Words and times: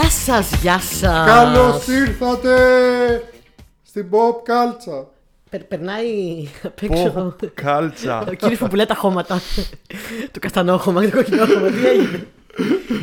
Γεια 0.00 0.10
σας, 0.10 0.52
γεια 0.62 0.78
σας. 0.80 1.26
Καλώς 1.26 1.86
ήρθατε 1.86 2.54
στην 3.82 4.06
Pop 4.10 4.42
Κάλτσα. 4.44 5.06
περνάει 5.68 6.48
απ' 6.62 6.82
έξω. 6.82 7.10
Πω, 7.10 7.34
κάλτσα. 7.54 8.20
Ο 8.28 8.32
κύριος 8.34 8.58
που 8.58 8.66
πουλάει 8.68 8.86
τα 8.86 8.94
χώματα. 8.94 9.40
το 10.30 10.38
καστανόχωμα 10.38 11.04
και 11.04 11.10
το 11.10 11.16
κοκκινόχωμα. 11.16 11.68
Τι 11.70 11.86
έγινε; 11.86 12.26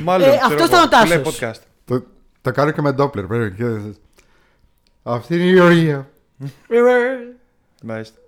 Μάλλον. 0.03 0.27
Ε, 0.29 0.31
ξέρω 0.31 0.45
αυτός 0.45 0.59
εγώ, 0.59 0.65
ήταν 0.67 0.83
ο 0.83 0.87
Τάσος. 0.89 1.09
λέει 1.09 1.21
podcast. 1.25 1.61
Το, 1.85 2.03
το 2.41 2.51
κάνω 2.51 2.71
και 2.71 2.81
με 2.81 2.95
Doppler. 2.97 3.27
Πρέπει. 3.27 3.55
και- 3.55 3.95
Αυτή 5.03 5.35
είναι 5.35 5.43
η 5.43 5.51
Γεωργία. 5.53 6.09
Μάλιστα. 7.83 8.19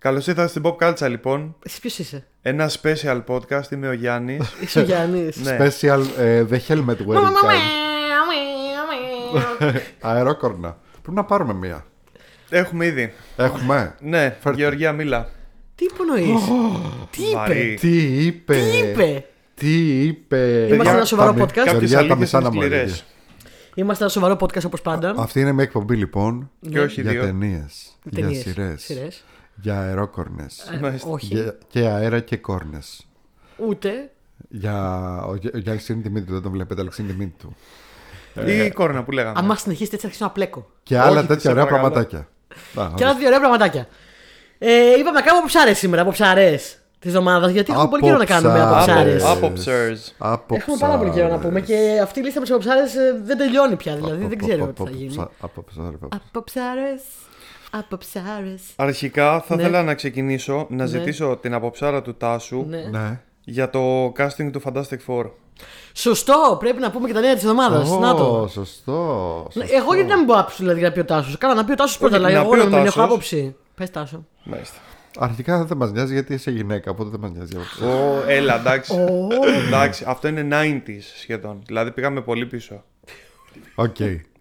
Καλώς 0.00 0.26
ήρθατε 0.26 0.48
στην 0.48 0.62
Pop 0.64 0.76
Culture 0.78 1.08
λοιπόν. 1.08 1.56
Εσύ 1.66 1.80
ποιος 1.80 1.98
είσαι; 1.98 2.26
Ένα 2.42 2.70
special 2.82 3.22
podcast. 3.26 3.70
Είμαι 3.72 3.88
ο 3.88 3.92
Γιάννης. 3.92 4.52
Είσαι 4.62 4.78
ο 4.80 4.82
Γιάννης. 4.82 5.36
ναι. 5.36 5.56
Special 5.60 6.00
ε, 6.18 6.44
The 6.50 6.58
Helmet 6.68 6.96
Wearing 7.06 7.16
Time. 7.16 7.60
Αερόκορνα. 10.00 10.76
Πρέπει 11.02 11.16
να 11.16 11.24
πάρουμε 11.24 11.54
μία. 11.54 11.84
Έχουμε 12.50 12.86
ήδη. 12.86 13.12
Έχουμε. 13.36 13.94
Ναι, 14.00 14.36
Φέρτε. 14.40 14.58
Γεωργία, 14.60 14.92
μίλα. 14.92 15.28
Τι 15.74 15.84
υπονοείς; 15.84 16.40
Τι 17.10 17.22
είπε; 17.22 17.34
Βαρύ. 17.36 17.76
Τι 17.80 17.96
είπε; 18.26 18.54
Τι 18.54 18.78
είπε; 18.78 19.24
Τι 19.54 20.02
είπε; 20.04 20.68
Είμαστε 20.72 20.94
ένα 20.94 21.04
σοβαρό 21.04 21.32
Τα- 21.32 21.44
podcast. 21.44 21.52
Γεωργιά, 21.64 21.72
Κάποιες 21.72 21.90
τα 21.90 21.98
αλήθειες 21.98 22.18
μισά 22.18 22.38
είναι 22.38 22.48
να 22.48 22.54
μου 22.54 22.60
σκληρές. 22.60 22.80
έλεγε. 22.82 23.00
Είμαστε 23.74 24.02
ένα 24.04 24.12
σοβαρό 24.12 24.36
podcast 24.40 24.64
όπως 24.66 24.82
πάντα. 24.82 25.14
Αυτή 25.18 25.40
είναι 25.40 25.52
μια 25.52 25.62
εκπομπή 25.64 25.96
λοιπόν 25.96 26.50
Και 26.70 26.80
όχι 26.80 27.00
για 27.00 27.10
δύο. 27.10 27.22
ταινίες. 27.22 27.98
Για 28.04 28.22
Ταινίες. 28.22 28.42
σειρές. 28.42 29.24
Σειρές. 29.62 29.76
Για 29.76 29.80
αερόκορνε. 29.80 30.46
Ε, 30.74 30.78
Μάλιστα. 30.78 31.08
Όχι. 31.10 31.52
Και 31.68 31.80
αέρα 31.80 32.20
και 32.20 32.36
κόρνες. 32.36 33.06
Ούτε. 33.56 34.10
Για... 34.48 34.74
Ο, 35.28 35.34
Γε- 35.34 35.54
ο 35.54 35.58
Γιάννης 35.58 35.88
είναι 35.88 36.02
τιμή 36.02 36.22
του, 36.22 36.32
δεν 36.32 36.42
τον 36.42 36.52
βλέπετε, 36.52 36.80
αλλά 36.80 36.90
είναι 36.98 37.08
τιμή 37.12 37.34
του. 37.38 37.56
Ή 38.46 38.56
η 38.64 38.70
κόρνα 38.70 39.02
που 39.04 39.10
λέγαμε. 39.10 39.38
Αν 39.38 39.56
συνεχίσετε 39.56 39.94
έτσι 39.94 39.96
θα 39.96 40.06
αρχίσω 40.06 40.24
να 40.24 40.30
πλέκω. 40.30 40.70
Και 40.82 40.98
άλλα 40.98 41.18
Όχι, 41.18 41.26
τέτοια 41.26 41.40
σε 41.40 41.48
ωραία 41.50 41.64
παρακαλώ. 41.64 41.90
πραγματάκια. 41.90 42.28
Α, 42.82 42.90
Και 42.94 43.04
άλλα 43.04 43.14
δύο 43.14 43.26
ωραία 43.26 43.38
πραγματάκια. 43.40 43.86
Ε, 44.58 44.90
είπαμε 44.98 45.10
να 45.10 45.20
κάνουμε 45.20 45.38
αποψάρε 45.38 45.72
σήμερα, 45.72 46.02
αποψάρε 46.02 46.54
της 46.98 47.08
εβδομάδα, 47.10 47.50
γιατί 47.50 47.72
έχουμε 47.72 47.88
πολύ 47.88 48.02
καιρό 48.02 48.16
να 48.16 48.24
κάνουμε 48.24 48.60
Αποψάρες. 48.62 49.22
αποψάρε. 49.22 49.36
Άποψερς. 49.38 50.14
Απόψε. 50.18 50.62
Έχουμε 50.62 50.76
πάρα 50.80 50.98
πολύ 50.98 51.10
καιρό 51.10 51.28
να 51.28 51.38
πούμε 51.38 51.60
και 51.60 52.00
αυτή 52.02 52.20
η 52.20 52.22
λίστα 52.22 52.40
με 52.40 52.46
τι 52.46 52.52
αποψάρε 52.52 52.82
δεν 53.24 53.38
τελειώνει 53.38 53.76
πια. 53.76 53.94
Δηλαδή 53.96 54.26
δεν 54.26 54.38
ξέρω 54.38 54.66
τι 54.66 54.82
θα 54.82 54.90
γίνει. 54.90 55.26
Απόψε. 55.40 55.80
Αποψάρε. 57.70 58.26
Αποψάρε. 58.28 58.54
Αρχικά 58.76 59.40
θα 59.40 59.56
Ναι. 59.56 59.62
ήθελα 59.62 59.82
να 59.82 59.94
ξεκινήσω 59.94 60.66
να 60.70 60.76
Ναι. 60.76 60.86
ζητήσω 60.86 61.38
την 61.42 61.54
αποψάρα 61.54 62.02
του 62.02 62.14
Τάσου 62.16 62.64
Ναι. 62.68 62.88
Ναι. 62.90 63.20
για 63.44 63.70
το 63.70 64.06
casting 64.06 64.50
του 64.52 64.62
Fantastic 64.64 64.98
Four. 65.06 65.30
Σωστό, 65.92 66.56
πρέπει 66.58 66.80
να 66.80 66.90
πούμε 66.90 67.06
και 67.06 67.12
τα 67.14 67.20
νέα 67.20 67.34
της 67.34 67.42
εβδομάδας. 67.42 67.90
Ω, 67.90 67.98
Να 67.98 68.14
το. 68.14 68.48
Σωστό. 68.52 69.48
Εγώ 69.54 69.94
γιατί 69.94 70.08
να 70.10 70.16
μην 70.16 70.26
πω 70.26 70.34
άποψη 70.34 70.56
δηλαδή 70.62 70.80
να 70.80 70.92
πει 70.92 70.98
ο 71.00 71.04
Τάσος. 71.04 71.38
Κάνα 71.38 71.54
να 71.54 71.64
πει 71.64 71.72
ο 71.72 71.74
Τάσος 71.74 71.98
πρώτα, 71.98 72.16
Όχι, 72.16 72.24
δηλαδή 72.26 72.48
να 72.48 72.54
εγώ 72.54 72.64
πει 72.64 72.70
να 72.70 72.76
ο 72.76 72.78
μην 72.78 72.86
έχω 72.86 72.96
Τάσος. 72.96 73.04
άποψη. 73.04 73.56
Πες 73.74 73.90
Τάσο. 73.90 74.24
Μάλιστα. 74.44 74.76
Αρχικά 75.18 75.64
δεν 75.64 75.76
μας 75.76 75.92
νοιάζει 75.92 76.12
γιατί 76.12 76.34
είσαι 76.34 76.50
γυναίκα, 76.50 76.90
οπότε 76.90 77.10
δεν 77.10 77.20
μας 77.20 77.30
νοιάζει. 77.30 77.52
απόψε. 77.56 77.84
Ω, 77.84 78.22
έλα, 78.26 78.54
εντάξει. 78.58 78.92
Ω. 78.92 79.28
εντάξει. 79.66 80.04
Αυτό 80.06 80.28
είναι 80.28 80.42
90s 80.50 81.02
σχεδόν. 81.20 81.62
Δηλαδή 81.66 81.90
πήγαμε 81.90 82.20
πολύ 82.20 82.46
πίσω. 82.46 82.82
Οκ. 83.74 83.96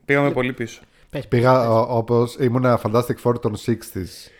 Πήγαμε 0.05 0.31
πολύ 0.31 0.53
πίσω. 0.53 0.81
Πες. 1.09 1.27
Πήγα 1.27 1.69
όπως 1.81 2.35
ήμουν 2.39 2.63
Fantastic 2.65 3.15
Four 3.23 3.41
των 3.41 3.55
60s. 3.55 4.31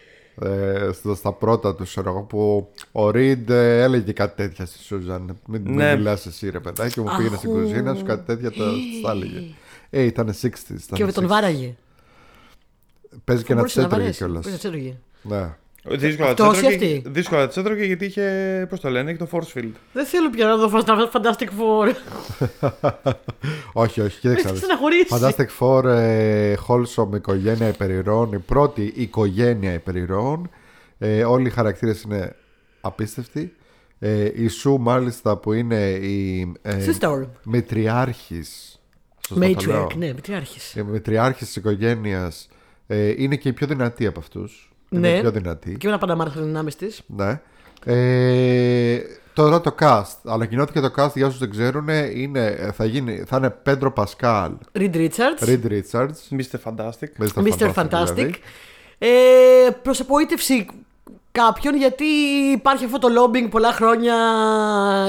Ε, 0.41 0.89
στα- 0.93 1.15
στα 1.15 1.31
πρώτα 1.33 1.75
τους, 1.75 1.89
ξέρω 1.89 2.09
εγώ, 2.09 2.21
που 2.21 2.69
ο 2.91 3.09
Ριντ 3.11 3.49
ε, 3.49 3.81
έλεγε 3.83 4.11
κάτι 4.11 4.35
τέτοια 4.35 4.65
στη 4.65 4.77
Σούζαν. 4.83 5.37
Μην, 5.47 5.61
μην 5.61 5.75
Ναι. 5.75 5.95
μιλάς 5.95 6.25
εσύ, 6.25 6.49
ρε 6.49 6.59
παιδάκι 6.59 6.99
μου, 6.99 7.05
πήγαινε 7.17 7.37
στην 7.37 7.49
Αχού. 7.49 7.59
κουζίνα 7.61 7.93
σου, 7.95 8.03
κάτι 8.03 8.25
τέτοια 8.25 8.51
τα, 8.51 8.65
τα 9.03 9.11
έλεγε. 9.11 9.41
Ε, 9.89 10.01
ήταν 10.01 10.29
60s. 10.41 10.83
ήταν 10.83 10.97
Και 10.97 11.05
με 11.05 11.11
τον 11.11 11.23
60s. 11.23 11.27
βάραγε. 11.27 11.75
Παίζει 13.23 13.43
και 13.43 13.53
να 13.53 13.59
Μπορούσε 13.59 13.81
να 13.81 13.87
τσέτρωγε 13.87 14.01
βαρέσει. 14.03 14.17
κιόλας. 14.17 14.43
Μπορούσε 14.45 14.67
να 14.67 14.71
τσέτρωγε. 14.71 14.97
Ναι. 15.21 15.55
Δύσκολα 15.89 16.29
Αυτός 16.29 16.47
ή 16.47 16.59
τσέτρωγε, 16.61 16.95
αυτή; 16.95 17.03
δύσκολα 17.09 17.47
τσέτρωγε 17.47 17.83
γιατί 17.85 18.05
είχε. 18.05 18.65
Πώς 18.69 18.79
το 18.79 18.89
λένε, 18.89 19.11
είχε 19.11 19.25
το 19.25 19.27
force 19.31 19.57
field. 19.57 19.71
Δεν 19.93 20.05
θέλω 20.05 20.29
πια 20.29 20.45
να 20.47 20.55
δω 20.57 20.83
Fantastic 21.13 21.47
Four. 21.59 21.93
όχι, 23.73 24.01
όχι, 24.01 24.27
Με 24.27 24.35
κοίταξε. 24.35 24.37
έχει 24.37 24.45
να 24.45 24.51
δεις. 24.51 24.59
στεναχωρήσει. 24.59 25.07
Fantastic 25.09 25.47
Four, 25.59 25.83
ε, 25.83 26.53
wholesome 26.67 27.15
οικογένεια 27.15 27.67
υπερηρώων, 27.67 28.31
η 28.33 28.39
πρώτη 28.39 28.93
οικογένεια 28.95 29.73
υπερηρώων. 29.73 30.49
Ε, 30.97 31.23
όλοι 31.23 31.47
οι 31.47 31.51
χαρακτήρες 31.51 32.01
είναι 32.01 32.35
απίστευτοι. 32.81 33.53
Ε, 33.99 34.31
η 34.43 34.47
Σου 34.47 34.77
μάλιστα 34.79 35.37
που 35.37 35.53
είναι 35.53 35.89
η 35.89 36.51
ε, 36.61 36.85
Sister. 36.85 37.27
μετριάρχης 37.43 38.79
σωστά 39.27 39.45
το 39.53 39.65
λέω. 39.65 39.85
Matriarch, 39.87 39.95
ναι, 39.95 40.13
μετριάρχης. 40.13 40.75
η 40.75 40.83
μετριάρχης 40.83 41.45
της 41.47 41.55
οικογένειας 41.55 42.47
ε, 42.87 43.13
είναι 43.17 43.35
και 43.35 43.49
η 43.49 43.53
πιο 43.53 43.67
δυνατή 43.67 44.05
από 44.05 44.19
αυτούς. 44.19 44.68
Είναι 44.89 45.09
Ναι. 45.09 45.17
η 45.17 45.19
πιο 45.21 45.31
δυνατή. 45.31 45.71
Και 45.77 45.87
εμένα 45.87 45.99
πάντα 46.01 46.15
μ' 46.15 46.21
άρεσαν 46.21 46.43
οι 46.43 46.45
δυνάμεις 46.45 46.75
της. 46.75 47.01
Ναι. 47.07 47.39
Ε, 47.85 48.99
τώρα 49.33 49.61
το 49.61 49.75
cast. 49.79 50.15
Ανακοινώθηκε 50.25 50.79
το 50.79 50.91
cast 50.97 51.11
για 51.15 51.25
όσους 51.25 51.39
δεν 51.39 51.49
ξέρουν. 51.49 51.87
Είναι, 52.15 52.71
θα, 52.75 52.85
γίνει, 52.85 53.23
θα 53.27 53.37
είναι 53.37 53.49
Πέντρο 53.49 53.91
Πασκάλ, 53.91 54.51
Reed 54.79 54.95
Richards. 54.95 55.45
Reed 55.47 55.61
Richards. 55.71 56.37
Mr. 56.37 56.59
Fantastic. 56.63 57.23
Mr. 57.23 57.43
Mr. 57.43 57.73
Fantastic. 57.73 58.13
δηλαδή. 58.13 58.33
Ε, 58.97 59.07
προς 59.81 59.99
απογοήτευση 59.99 60.65
κάποιον 61.31 61.75
γιατί 61.75 62.05
υπάρχει 62.53 62.85
αυτό 62.85 62.97
το 62.99 63.07
lobbying 63.07 63.49
πολλά 63.49 63.71
χρόνια. 63.71 64.15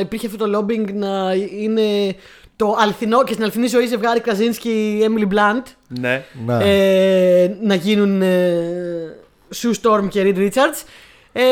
Υπήρχε 0.00 0.26
αυτό 0.26 0.46
το 0.50 0.58
lobbying 0.58 0.92
να 0.92 1.34
είναι 1.60 2.14
το 2.56 2.76
αληθινό 2.78 3.24
και 3.24 3.32
στην 3.32 3.42
αληθινή 3.44 3.66
ζωή 3.66 3.86
ζευγάρι 3.86 4.20
Κραζίνσκι 4.20 5.00
Emily 5.02 5.32
Blunt. 5.34 5.62
Ναι. 5.88 6.24
Ναι. 6.46 6.58
ε, 6.60 7.56
να 7.62 7.74
γίνουν 7.74 8.22
ε, 8.22 9.16
Sue 9.54 9.72
Storm 9.82 10.08
και 10.08 10.22
Reed 10.24 10.38
Richards. 10.38 10.82
Ε, 11.32 11.42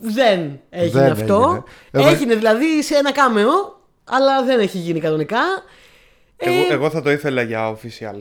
δεν 0.00 0.60
έγινε 0.70 1.00
Δεν 1.02 1.12
αυτό. 1.12 1.64
έγινε. 1.90 2.10
Έγινε. 2.10 2.32
Ε, 2.32 2.36
δηλαδή 2.36 2.82
σε 2.82 2.94
ένα 2.94 3.12
κάμεο, 3.12 3.48
αλλά 4.04 4.44
δεν 4.44 4.60
έχει 4.60 4.78
γίνει 4.78 5.00
κανονικά. 5.00 5.38
Ε, 6.36 6.50
Εγώ, 6.50 6.72
εγώ 6.72 6.90
θα 6.90 7.02
το 7.02 7.10
ήθελα 7.10 7.42
για 7.42 7.72
official. 7.74 8.18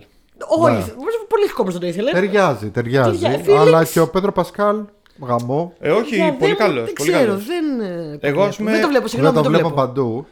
όλοι. 0.59 0.75
Ναι. 0.75 0.83
Πολλοί 1.27 1.49
κόσμοι 1.55 1.71
δεν 1.71 1.81
το 1.81 1.87
ήθελε. 1.87 2.11
Ταιριάζει, 2.11 2.69
ταιριάζει. 2.69 3.19
Ταιριά- 3.19 3.45
Felix. 3.45 3.53
Αλλά 3.57 3.83
και 3.83 3.99
ο 3.99 4.09
Πέντρο 4.09 4.31
Πασκάλ, 4.31 4.83
γαμό. 5.27 5.73
Ε, 5.79 5.91
όχι, 5.91 6.15
Για- 6.15 6.33
πολύ 6.33 6.51
δεν, 6.55 6.55
καλός. 6.57 6.83
Δεν 6.85 6.93
Πολύ 6.93 7.09
ξέρω, 7.11 7.25
καλός. 7.25 7.45
δεν. 7.45 7.79
ε, 7.79 8.17
το 8.17 8.27
Εγώ, 8.27 8.33
βλέπω. 8.35 8.41
ας 8.43 8.55
πούμε, 8.55 8.71
δεν 8.71 8.81
το 8.81 8.87
βλέπω, 8.87 9.01
Δεν 9.01 9.09
συγγνώμη, 9.09 9.33
τον 9.35 9.43
δεν 9.43 9.51
το 9.51 9.57
βλέπω 9.57 9.75
βλέπω. 9.75 9.87
παντού. 9.87 10.27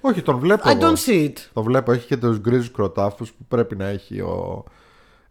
Όχι, 0.00 0.22
τον 0.22 0.38
βλέπω. 0.38 0.68
I 0.68 0.70
εγώ. 0.70 0.80
don't 0.80 1.08
see 1.10 1.24
it. 1.24 1.32
Τον 1.52 1.62
βλέπω. 1.64 1.92
Έχει 1.92 2.06
και 2.06 2.16
τους 2.16 2.38
γκρίζους 2.38 2.70
κροτάφους 2.70 3.30
που 3.32 3.44
πρέπει 3.48 3.76
να 3.76 3.86
έχει 3.86 4.20
ο 4.20 4.64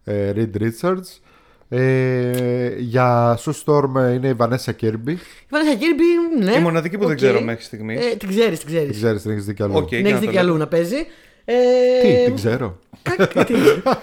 ε, 0.04 0.32
Reed 0.36 0.62
Richards. 0.62 1.20
Ε, 1.68 2.74
για 2.78 3.38
Sue 3.44 3.52
Storm 3.64 3.96
ε, 3.96 4.12
είναι 4.12 4.28
η 4.28 4.36
Vanessa 4.38 4.70
Kirby. 4.80 5.08
Η 5.08 5.48
Βανέσσα 5.48 5.74
Κίρμπι, 5.74 6.04
ναι. 6.44 6.52
Η 6.52 6.58
μοναδική 6.58 6.96
που 6.96 7.02
δεν 7.02 7.10
οκ. 7.12 7.16
ξέρω 7.16 7.40
μέχρι 7.40 7.64
στιγμής. 7.64 8.06
Ε, 8.06 8.16
την 8.16 8.28
ξέρεις, 8.28 8.58
την 8.58 8.68
ξέρεις. 8.68 8.86
Δεν 8.86 8.96
ξέρεις, 8.96 9.22
την 9.22 9.30
έχεις 9.30 9.44
δει 9.44 9.54
κι 9.54 9.62
αλλού. 9.62 9.76
Οκ. 9.76 9.88
Δεν 9.88 9.98
για 10.00 10.08
έχεις 10.08 10.12
να 10.12 10.20
δει 10.20 10.26
το 10.26 10.32
κι 10.32 10.38
αλλού 10.38 10.48
λέω. 10.48 10.58
να 10.58 10.66
παίζει. 10.66 11.06
Ε, 11.44 11.54
Τι, 12.02 12.24
την 12.24 12.34
ξέρω. 12.34 12.78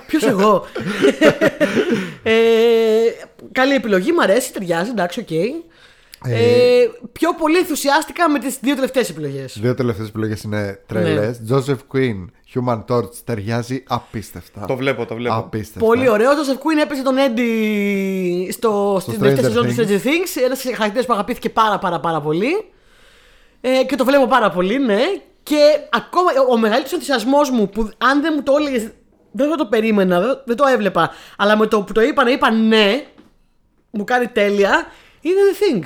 Ποιος 0.07 0.24
εγώ; 0.24 0.66
ε, 2.24 2.34
καλή 3.51 3.74
επιλογή, 3.74 4.12
μου 4.12 4.22
αρέσει, 4.22 4.53
ταιριάζει, 4.53 4.90
εντάξει, 4.90 5.19
οκ. 5.19 5.28
Ε, 6.26 6.86
πιο 7.12 7.34
πολύ 7.34 7.58
ενθουσιάστηκα 7.58 8.30
με 8.30 8.40
τις 8.40 8.58
δύο 8.62 8.76
τελευταίες 8.76 9.10
επιλογές. 9.10 9.58
Δύο 9.62 9.74
τελευταίες 9.74 10.08
επιλογές 10.08 10.44
είναι 10.44 10.84
τρελές. 10.88 11.42
Joseph 11.50 11.78
Quinn, 11.94 12.26
Human 12.54 12.84
Torch, 12.88 13.16
ταιριάζει 13.24 13.84
απίστευτα. 13.88 14.66
Το 14.68 14.76
βλέπω, 14.76 15.06
το 15.06 15.16
βλέπω. 15.16 15.36
Απίστευτα. 15.36 15.88
Πολύ 15.88 16.10
ωραίο. 16.10 16.30
Ο 16.30 16.34
Joseph 16.34 16.58
Quinn 16.58 16.82
έπαιζε 16.82 17.02
τον 17.02 17.16
Eddie 17.16 18.48
στο, 18.52 18.98
στην 19.02 19.14
Stranger 19.14 19.20
τελευταία 19.20 19.44
σεζόν 19.44 19.68
του 19.68 19.74
Things. 19.75 19.80
Stranger 19.80 20.06
Things. 20.06 20.44
Ένας 20.46 20.64
χαρακτήρας 20.75 21.06
που 21.06 21.14
αγαπήθηκε 21.14 21.50
πάρα 21.50 21.80
πάρα 21.80 22.00
πάρα 22.00 22.22
πολύ. 22.22 22.66
Ε, 23.62 23.84
και 23.84 23.96
το 23.96 24.06
βλέπω 24.06 24.28
πάρα 24.28 24.50
πολύ, 24.50 24.80
ναι. 24.80 25.02
Και 25.44 25.58
ακόμα 25.92 26.31
ο 26.50 26.58
μεγαλύτερος 26.58 26.92
ενθουσιασμός 26.92 27.50
μου 27.50 27.69
που 27.69 27.90
αν 27.98 28.22
δεν 28.22 28.34
μου 28.36 28.44
το 28.44 28.54
έλεγες 28.60 28.92
δεν 29.31 29.50
θα 29.50 29.56
το 29.56 29.66
περίμενα, 29.66 30.19
δεν, 30.19 30.42
δεν 30.46 30.56
το 30.56 30.66
έβλεπα. 30.66 31.12
Αλλά 31.38 31.58
με 31.58 31.68
το 31.68 31.81
που 31.81 31.94
το 31.94 32.02
είπα 32.02 32.24
να 32.24 32.31
είπα 32.31 32.52
ναι, 32.52 33.06
μου 33.90 34.04
κάνει 34.04 34.28
τέλεια, 34.28 34.86
είναι 35.22 35.36
The 35.52 35.78
Thing. 35.78 35.84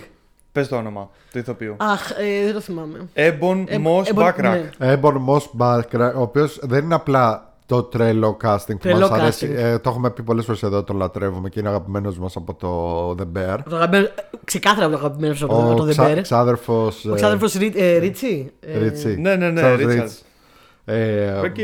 Πες 0.57 0.67
το 0.67 0.75
όνομα 0.75 1.09
του 1.31 1.37
ηθοποιού. 1.37 1.75
Αχ, 1.77 2.09
ε, 2.11 2.43
δεν 2.45 2.53
το 2.53 2.59
θυμάμαι. 2.59 3.09
Έμπον 3.13 3.65
Ε, 3.69 3.77
Moss 3.85 4.05
ε, 4.05 4.11
Backrack. 4.15 4.41
ναι. 4.41 4.69
Έμπορ 4.77 5.21
Moss 5.27 5.43
Backrack, 5.57 6.11
ο 6.15 6.21
οποίος 6.21 6.59
δεν 6.63 6.83
είναι 6.83 6.95
απλά 6.95 7.53
το 7.65 7.83
τρελό 7.83 8.37
casting 8.43 8.57
που 8.67 8.77
Τρελό 8.77 8.99
μας 9.09 9.19
αρέσει. 9.19 9.47
casting. 9.51 9.55
Ε, 9.57 9.79
το 9.79 9.89
έχουμε 9.89 10.09
πει 10.11 10.23
πολλές 10.23 10.45
φορές 10.45 10.63
εδώ, 10.63 10.83
το 10.83 10.93
λατρεύουμε 10.93 11.49
και 11.49 11.59
είναι 11.59 11.69
αγαπημένος 11.69 12.19
μας 12.19 12.35
από 12.35 12.53
το 12.53 13.09
The 13.19 13.37
Bear. 13.37 13.55
Από 13.59 13.69
το 13.69 13.75
αγαπημένο- 13.75 14.09
ξεκάθαρα 14.43 14.85
από 14.85 14.95
το 14.95 14.99
αγαπημένος 15.05 15.37
σου 15.37 15.45
από 15.45 15.53
το- 15.53 15.59
Ο 15.59 15.71
από 15.71 15.75
το 15.75 15.83
The 15.85 15.89
ξα, 15.89 16.13
Bear. 16.13 16.21
ξάδερφος 16.21 17.05
Ο 17.05 17.13
ξάδερφος 17.13 17.53
Ρίτσι. 17.53 18.51
Ε, 18.61 18.77
Ρίτσι. 18.77 19.15
Ναι, 19.19 19.35
ναι, 19.35 19.49
ναι, 19.49 19.61
Ξάδερφος 19.61 19.93
Richard. 19.93 19.99
Ρίτς. 20.01 20.23
Ε, 20.85 21.31
Οκ. 21.31 21.55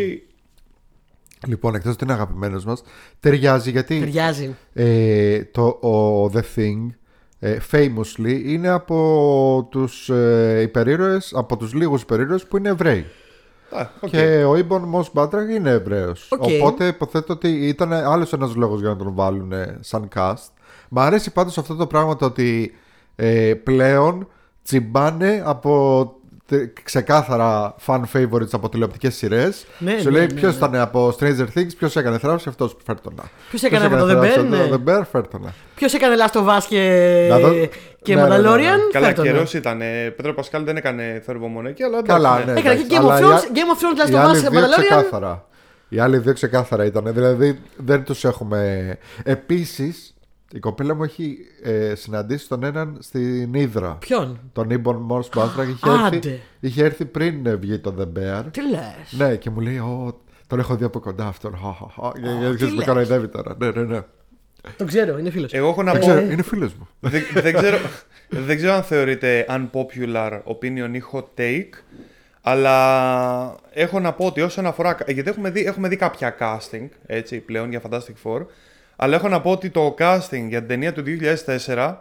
Λοιπόν, 1.48 1.76
εκτός 1.76 1.94
ότι 1.94 2.04
είναι 2.04 2.14
αγαπημένος 2.14 2.66
μας, 2.66 2.84
ταιριάζει 3.20 3.72
γιατί 3.72 4.00
Ταιριάζει. 4.00 4.56
ε, 4.74 5.44
το, 5.44 5.64
ο 5.66 6.26
The 6.34 6.40
Thing 6.56 6.78
ε, 6.90 6.96
famously 7.72 8.42
είναι 8.46 8.70
από 8.70 9.68
τους 9.72 10.10
ε, 10.10 10.60
υπερήρωες, 10.62 11.34
από 11.36 11.58
τους 11.58 11.74
λίγους 11.74 12.02
υπερήρωες 12.02 12.48
που 12.48 12.58
είναι 12.58 12.70
Εβραίοι. 12.70 13.06
Α, 13.70 13.88
οκ. 14.02 14.10
Και 14.10 14.44
ο 14.48 14.56
Ebon 14.56 14.82
Moss-Bachrach 14.82 15.50
είναι 15.50 15.70
Εβραίος. 15.70 16.28
Οκ. 16.32 16.44
Οπότε 16.44 16.88
υποθέτω 16.88 17.34
ότι 17.34 17.48
ήταν 17.68 17.94
άλλος 17.94 18.34
ένας 18.34 18.56
λόγος 18.56 18.80
για 18.80 18.90
να 18.90 18.96
τον 18.96 19.14
βάλουν 19.14 19.54
σαν 19.80 20.08
cast. 20.16 20.52
Μ' 20.90 21.00
αρέσει 21.00 21.32
πάντως 21.32 21.58
αυτό 21.58 21.76
το 21.76 21.88
πράγμα 21.88 22.16
το 22.16 22.26
ότι 22.26 22.74
ε, 23.16 23.54
πλέον 23.54 24.28
τσιμπάνε 24.64 25.44
από 25.46 26.06
τε- 26.06 26.23
ξεκάθαρα 26.84 27.76
fan 27.86 28.02
favorites 28.14 28.52
από 28.52 28.70
τηλεοπτικές 28.70 29.16
σειρές. 29.16 29.66
Ναι, 29.78 29.98
Σου 30.00 30.04
ναι, 30.04 30.18
λέει 30.18 30.26
ναι, 30.28 30.34
ποιος 30.34 30.52
ναι. 30.52 30.58
ήταν 30.68 30.76
από 30.82 31.16
Stranger 31.20 31.48
Things, 31.58 31.70
ποιος 31.78 31.96
έκανε 31.96 32.18
θράψη, 32.18 32.50
αυτός 32.50 32.76
φέρ 32.86 33.02
τον 33.02 33.14
να. 33.16 33.24
Ποιος 33.50 33.64
έκανε 33.64 33.86
από 33.86 33.96
το 33.98 34.06
The 34.06 34.10
θράψη 34.10 34.40
Bear, 34.40 34.46
ναι. 34.50 34.58
από 34.64 34.70
το 34.70 34.82
The 34.86 34.90
Bear, 34.90 35.02
φέρ 35.12 35.28
τον 35.28 35.42
να. 35.42 35.54
Ποιος 35.76 35.94
έκανε 35.94 36.16
Last 36.26 36.38
of 36.40 36.46
Us 36.58 36.64
και, 36.70 37.28
Να 37.30 37.40
δω- 37.40 37.54
και 38.02 38.16
Ναι, 38.16 38.22
ναι, 38.22 38.28
ναι, 38.28 38.38
ναι. 38.38 38.44
Mandalorian. 38.50 38.92
Καλά, 38.92 39.06
φέρ 39.06 39.16
τον 39.16 39.26
να. 39.26 39.32
καιρός 39.32 39.54
ήταν. 39.54 39.80
Πέτρο 40.16 40.34
Πασκάλ 40.34 40.64
δεν 40.64 40.78
έκανε 40.78 41.22
θερμομονέκη, 41.26 41.84
αλλά 41.84 41.98
εντάξει, 41.98 42.22
Καλά, 42.22 42.38
ναι. 42.46 42.52
ναι. 42.52 42.60
Έκανε 42.60 42.76
και 42.76 42.96
εντάξει, 42.96 43.02
Game 43.02 43.04
of 43.04 43.12
αλλά 43.12 43.20
οι 43.20 43.24
Thrones, 43.24 43.34
α- 43.36 43.52
Game 43.54 43.76
of 43.76 44.06
Thrones, 44.06 44.10
Οι 44.10 44.12
Last 44.14 44.16
of 44.16 44.20
άλλοι 44.28 44.38
Us, 44.38 44.50
δύο 44.52 44.60
Mandalorian. 44.62 44.80
ξεκάθαρα. 44.80 45.46
Οι 45.90 46.00
άλλοι 46.00 46.18
δύο 46.18 46.34
ξεκάθαρα 46.34 46.86
ήταν. 46.86 47.04
Δηλαδή 47.14 47.60
δεν 47.78 48.04
τους 48.04 48.24
έχουμε. 48.24 48.98
Επίσης, 49.24 50.13
η 50.54 50.60
κοπέλα 50.60 50.94
μου 50.96 51.04
έχει 51.04 51.38
ε, 51.64 51.96
συναντήσει 51.96 52.48
τον 52.48 52.64
έναν 52.64 52.98
στην 53.02 53.54
Ήδρα. 53.54 53.98
Ποιον; 54.00 54.40
Τον 54.54 54.70
Ιμπον 54.70 54.96
Μόρς 54.96 55.30
Μπάστρακ 55.36 55.68
είχε, 55.68 55.90
άντε. 56.06 56.16
έρθει, 56.16 56.40
είχε 56.60 56.84
έρθει 56.84 57.06
πριν 57.06 57.46
ε, 57.46 57.56
βγει 57.56 57.80
το 57.80 57.96
The 58.00 58.04
Bear. 58.20 58.44
Τι 58.52 58.62
λες; 58.70 59.12
Ναι, 59.18 59.36
και 59.36 59.50
μου 59.50 59.60
λέει: 59.60 59.78
Ω, 59.78 60.22
τον 60.48 60.60
έχω 60.60 60.76
δει 60.76 60.84
από 60.84 61.00
κοντά 61.00 61.26
αυτόν. 61.28 61.58
Χα, 61.58 61.74
χα, 61.74 62.02
χα. 62.04 62.12
Και- 62.12 62.20
και 62.20 62.50
τι 62.50 62.56
ξέρεις, 62.56 62.74
με 62.74 62.78
λες; 62.78 62.86
κοροϊδεύει 62.86 63.28
τώρα. 63.28 63.56
Ναι, 63.60 63.70
ναι, 63.72 63.82
ναι. 63.84 64.00
Το 64.78 64.86
ξέρω, 64.86 65.18
είναι 65.18 65.30
φίλος. 65.30 65.54
Εγώ 65.54 65.68
έχω 65.70 65.84
να 65.84 65.92
Δεν 65.92 66.02
πω. 66.02 66.08
ξέρω, 66.08 66.32
είναι 66.32 66.42
φίλος 66.44 66.74
μου. 66.74 66.88
δεν, 67.00 67.22
δεν 67.34 67.54
ξέρω, 67.54 67.78
δεν 68.30 68.58
ξέρω 68.58 68.74
αν 68.74 68.84
θεωρείται 68.84 69.46
unpopular 69.50 70.40
opinion 70.44 70.90
ή 70.94 71.02
hot 71.12 71.24
take, 71.40 71.70
αλλά 72.42 73.56
έχω 73.72 74.00
να 74.00 74.14
πω 74.14 74.26
ότι 74.26 74.42
όσον 74.42 74.66
αφορά. 74.66 74.98
Γιατί 75.08 75.30
έχουμε 75.30 75.50
δει, 75.50 75.66
έχουμε 75.66 75.88
δει 75.88 75.96
κάποια 75.96 76.36
casting 76.40 76.88
έτσι, 77.06 77.40
πλέον 77.40 77.70
για 77.70 77.82
Fantastic 77.90 78.16
Four, 78.24 78.46
αλλά 78.96 79.16
έχω 79.16 79.28
να 79.28 79.42
πω 79.42 79.52
ότι 79.52 79.70
το 79.70 79.96
casting 80.00 80.46
για 80.50 80.60
την 80.60 80.68
ταινία 80.68 80.94
του 80.94 81.04
2004 81.66 81.96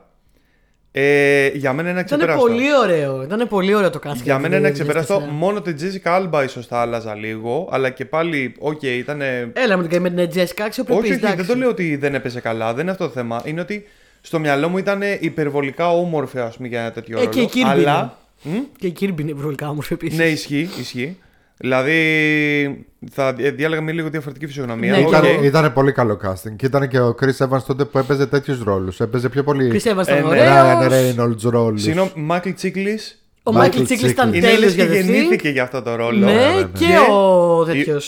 ε, 0.95 1.49
για 1.49 1.73
μένα 1.73 1.91
είναι 1.91 2.01
Ήταν 2.01 2.19
αξεπέραστο. 2.19 2.47
πολύ 2.47 2.77
ωραίο. 2.83 3.23
Ήταν 3.23 3.49
πολύ 3.49 3.75
ωραίο 3.75 3.91
το 3.91 3.99
casting. 4.05 4.23
Για 4.23 4.39
μένα 4.39 4.57
είναι 4.57 4.69
του 4.69 4.73
2004. 4.75 4.79
ξεπεραστό. 4.79 5.21
Μόνο 5.21 5.61
την 5.61 5.77
Jessica 5.81 6.19
Alba 6.23 6.45
ίσως 6.45 6.67
θα 6.67 6.79
άλλαζα 6.81 7.15
λίγο, 7.15 7.69
αλλά 7.73 7.91
και 7.91 8.05
πάλι, 8.05 8.55
οκ, 8.59 8.83
ήταν. 8.83 9.21
Έλα 9.53 9.77
με 9.77 9.87
την 9.89 10.01
με 10.01 10.11
την 10.11 10.29
Jessica, 10.43 10.63
αξιοπρεπής. 10.67 11.03
Όχι, 11.03 11.13
όχι, 11.13 11.19
εντάξει. 11.21 11.37
δεν 11.37 11.47
το 11.47 11.55
λέω 11.55 11.69
ότι 11.69 11.97
δεν 11.97 12.15
έπαιζε 12.15 12.41
καλά, 12.41 12.73
δεν 12.73 12.83
είναι 12.83 12.91
αυτό 12.91 13.05
το 13.07 13.11
θέμα. 13.13 13.43
Είναι 13.45 13.61
ότι 13.61 13.87
στο 14.21 14.39
μυαλό 14.39 14.69
μου 14.69 14.79
ήταν 14.79 15.01
υπερβολικά 15.21 15.93
όμορφη, 15.93 16.39
ας 16.39 16.57
πούμε, 16.57 16.69
για 16.69 16.81
ένα 16.81 16.91
τέτοιο 16.93 17.17
Ε, 17.19 17.25
ρόλο. 17.25 17.31
και 17.33 17.41
η 17.41 17.49
Kirby 17.55 17.67
αλλά. 17.69 18.17
Μ; 18.43 18.51
Και 18.79 18.87
η 18.87 18.95
Kirby 19.01 19.21
είναι 19.21 19.31
υπερβολικά 19.31 19.69
όμορφη 19.69 19.93
επίσης. 19.93 20.19
Ναι, 20.19 20.25
ισχύει, 20.25 20.69
ισχύει. 20.81 21.19
Δηλαδή 21.63 22.87
θα 23.13 23.33
διάλεγα 23.33 23.81
με 23.83 23.93
λίγο 23.93 24.09
διαφορετική 24.09 24.47
φυσιογνωμία. 24.47 24.93
Ναι, 24.93 24.99
Οκ. 24.99 25.11
και 25.11 25.17
Ήταν, 25.29 25.45
ήταν 25.45 25.73
πολύ 25.73 25.93
καλό 25.93 26.21
casting. 26.25 26.53
Και 26.57 26.67
ήταν 26.67 26.89
και 26.89 27.01
ο 27.01 27.15
Chris 27.21 27.47
Evans 27.49 27.63
τότε 27.67 27.85
που 27.85 27.99
έπαιζε 27.99 28.27
τέτοιους 28.27 28.63
ρόλους. 28.63 29.01
Έπαιζε 29.01 29.29
πιο 29.29 29.43
πολύ. 29.43 29.71
Chris 29.75 29.93
Evans 29.93 30.07
Ε, 30.07 30.19
ήταν 30.19 30.21
ναι. 30.21 30.29
ωραίος. 30.29 30.47
Ryan 30.49 31.21
Reynolds 31.21 31.51
ρόλους. 31.51 31.83
Συγγνώμη, 31.83 32.11
Μάικλ 32.15 32.51
Τσίκλι. 32.51 32.99
Ο 33.43 33.51
Michael 33.51 33.55
Μάικλ 33.55 33.83
Τσίκλ 33.83 34.07
ήταν 34.07 34.31
Chiklis. 34.31 34.35
Είναι 34.35 34.47
τέλειος 34.47 34.61
λες 34.63 34.75
και 34.75 34.83
για 34.83 35.01
The 35.01 35.05
Thing. 35.05 35.05
γεννήθηκε 35.13 35.49
για 35.49 35.63
αυτό 35.63 35.83
το 35.83 35.95
ρόλο. 35.95 36.19
Ναι, 36.27 36.33
ναι, 36.33 36.41
ναι. 36.41 36.63
και 36.73 36.85
Και 36.85 36.93
ο 37.13 37.65
τέτοιο. 37.65 38.01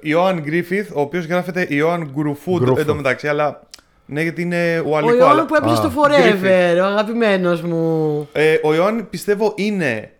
Ιωάνν 0.00 0.40
Γκρίφιθ, 0.40 0.90
ο 0.94 1.00
οποίος 1.00 1.26
γράφεται 1.26 1.66
Ιωάνν 1.68 2.10
Γκρουφούντ 2.14 2.62
Γκρούφου. 2.62 2.80
εντωμεταξύ, 2.80 3.28
αλλά 3.28 3.62
ναι, 4.06 4.22
γιατί 4.22 4.42
είναι 4.42 4.82
Ο 4.86 4.88
ουαλικό. 4.90 5.14
Ιωάνν 5.16 5.30
αλλά... 5.32 5.46
που 5.46 5.54
έπαιζε 5.54 5.72
Α, 5.72 5.76
στο 5.76 5.90
Forever, 5.96 6.80
ο 6.80 6.84
αγαπημένος 6.84 7.62
μου. 7.62 8.28
Ε, 8.32 8.56
ο 8.62 8.74
Ιωάνν 8.74 9.06
πιστεύω 9.10 9.52
είναι 9.56 10.10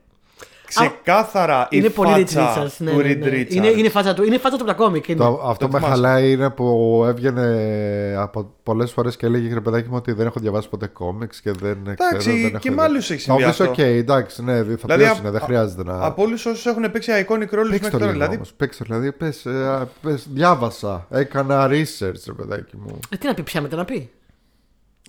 ξεκάθαρα 0.75 1.63
η 1.71 1.77
Είναι 1.79 1.89
πολύ 1.89 2.13
Reed 2.17 2.27
φάτσα 2.27 2.63
Richards. 2.67 2.73
Ναι, 2.79 2.91
του 2.91 2.97
ναι, 2.97 3.03
Reed 3.13 3.19
ναι. 3.19 3.27
Richards. 3.31 3.53
Είναι, 3.55 3.67
είναι 3.69 3.89
φάτσα 3.89 4.15
του. 4.15 4.23
Είναι 4.25 4.39
φάτσα 4.39 4.59
του 4.59 4.63
από 4.65 4.73
τα 4.73 4.85
κόμικ. 4.85 5.09
είναι. 5.09 5.19
Το, 5.19 5.41
αυτό 5.45 5.67
Το 5.67 5.73
με 5.73 5.79
θυμάσαι. 5.79 5.87
χαλάει 5.95 6.33
είναι 6.33 6.51
που 6.51 7.03
έβγαινε 7.07 8.15
από 8.19 8.53
πολλές 8.63 8.93
φορές 8.93 9.17
και 9.17 9.27
έλεγε 9.27 9.55
ρε 9.55 9.61
παιδάκι 9.61 9.89
μου 9.89 9.97
ότι 9.97 10.13
δεν 10.13 10.27
έχω 10.27 10.41
διαβάσει 10.41 10.69
ποτέ 10.69 10.87
κόμιξ 10.87 11.41
και 11.41 11.51
δεν 11.61 11.79
Εντάξει, 11.87 12.17
ξέρω. 12.19 12.37
Δεν 12.37 12.45
έχω 12.47 12.59
και 12.59 12.69
δει». 12.69 12.75
με 12.75 12.83
άλλους 12.83 13.11
έχει 13.11 13.25
Θα 13.27 13.33
μου 13.33 13.39
συμβεί 13.39 13.53
πεις, 13.57 13.61
αυτό. 13.61 13.73
οκ, 13.83 13.89
εντάξει, 13.89 14.45
ναι, 14.45 14.53
θα 14.53 14.63
Δηλαδή, 14.63 14.85
πληρώσει, 14.87 15.21
α- 15.27 15.31
δεν 15.31 15.41
α- 15.43 15.45
χρειάζεται 15.45 15.83
να. 15.85 16.05
Από 16.05 16.23
όλους 16.23 16.47
όσους 16.47 16.67
έχουν 16.67 16.91
παίξει 16.91 17.11
iconic 17.13 17.49
ρόλου 17.51 17.71
Παίξε 17.71 17.71
μέχρι 17.71 17.91
το 17.91 17.91
τώρα. 17.91 18.05
λίγο 18.05 18.13
Δηλαδή, 18.13 18.35
όμως, 18.35 18.53
παίξε 18.57 18.79
το, 18.79 18.85
δηλαδή 18.89 19.13
πες, 19.13 19.47
ε, 19.47 19.89
πες, 20.03 20.27
διάβασα, 20.33 21.07
έκανα 21.11 21.67
research 21.67 22.23
ρε 22.27 22.33
παιδάκι 22.37 22.77
μου. 22.77 22.99
Ε, 23.09 23.17
τι 23.17 23.27
να 23.27 23.35
πει, 23.35 23.43
πια 23.43 23.61
μετά 23.61 23.77
να 23.77 23.85
πει. 23.85 24.11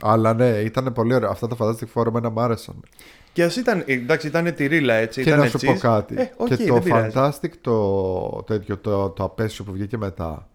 Αλλά 0.02 0.34
ναι, 0.34 0.48
ήταν 0.48 0.92
πολύ 0.94 1.14
ωραίο. 1.14 1.30
Αυτά 1.30 1.48
τα 1.48 1.56
Fantastic 1.60 1.88
Four 2.02 2.06
εμένα 2.08 2.30
μ' 2.30 2.40
άρεσαν. 2.40 2.76
και 3.34 3.44
ας 3.44 3.56
ήταν. 3.56 3.84
Εντάξει, 3.86 4.28
ήταν 4.28 4.54
τη 4.56 4.66
ρίλα 4.68 4.94
έτσι. 4.94 5.22
και 5.24 5.30
ήταν 5.30 5.42
να 5.42 5.48
σου 5.48 5.60
πω 5.66 5.72
cheese. 5.74 5.78
κάτι. 5.78 6.16
Ε, 6.18 6.32
οκ, 6.38 6.48
και 6.48 6.56
το 6.58 6.74
δεν 6.74 6.84
πειράζει. 6.84 7.12
Fantastic, 7.16 7.50
το, 7.62 8.44
τέτοιο, 8.48 8.78
το, 8.78 9.10
το 9.10 9.24
απέσιο 9.24 9.64
που 9.64 9.72
βγήκε 9.72 9.98
μετά. 9.98 10.46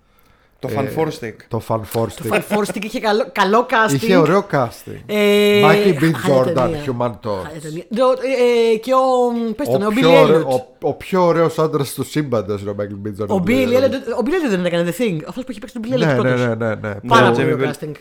Το 0.59 0.69
ε, 0.69 0.75
Fan 0.77 0.99
Four 0.99 1.07
Stick. 1.07 1.35
Το 1.49 1.63
Fan 1.69 1.77
Four 1.81 1.83
Το 1.93 2.09
Stick. 2.23 2.33
Fan 2.33 2.57
Forstick 2.59 2.85
είχε 2.85 3.01
καλό, 3.01 3.29
καλό 3.33 3.67
casting. 3.71 3.93
Είχε 3.95 4.17
ωραίο 4.17 4.47
casting. 4.53 5.01
Ε, 5.07 5.61
Michael 5.65 6.03
B. 6.03 6.11
χάλια 6.15 6.43
Jordan, 6.43 6.55
ταινία. 6.55 6.85
Human 6.87 7.11
Torch. 7.11 7.43
Χάλια 7.45 7.61
ταινία. 7.63 7.85
Το- 7.97 8.15
ε, 8.23 8.73
ε, 8.73 8.77
Και 8.77 8.93
ο. 8.95 9.53
Πες 9.57 9.69
τον, 9.69 9.83
ο 9.83 9.89
πιο 9.89 10.11
Billy 10.11 10.23
ωραίο- 10.23 10.41
Elliot. 10.49 10.61
ο, 10.83 10.89
ο 10.89 10.93
πιο 10.95 11.23
ωραίος 11.27 11.59
άντρας 11.59 11.95
του 11.95 12.05
σύμπαντος 12.05 12.61
είναι 12.61 12.71
ο 12.71 12.75
Michael 12.79 13.07
B. 13.09 13.23
Jordan. 13.23 13.29
Ο 13.29 13.43
Billy 13.47 13.69
Elliot 13.69 14.19
ο 14.19 14.23
Billy 14.25 14.29
Elliot 14.29 14.49
δεν 14.51 14.65
έκανε 14.65 14.95
The 14.99 15.01
Thing. 15.03 15.19
Αυτό 15.29 15.41
που 15.43 15.51
είχε 15.51 15.61
παίξει 15.61 15.81
τον 15.81 15.83
Billy 15.85 15.95
Elliot 15.95 16.07
Ναι, 16.07 16.13
ναι, 16.13 16.21
πρώτος. 16.21 16.41
ναι, 16.41 16.55
ναι, 16.55 16.75
ναι. 16.75 16.95
Πάρα 17.09 17.31
Ναι, 17.31 17.35
πολύ 17.37 17.47
Jamie 17.51 17.55
ωραίο 17.55 17.71
Bell. 17.71 17.85
casting. 17.85 17.93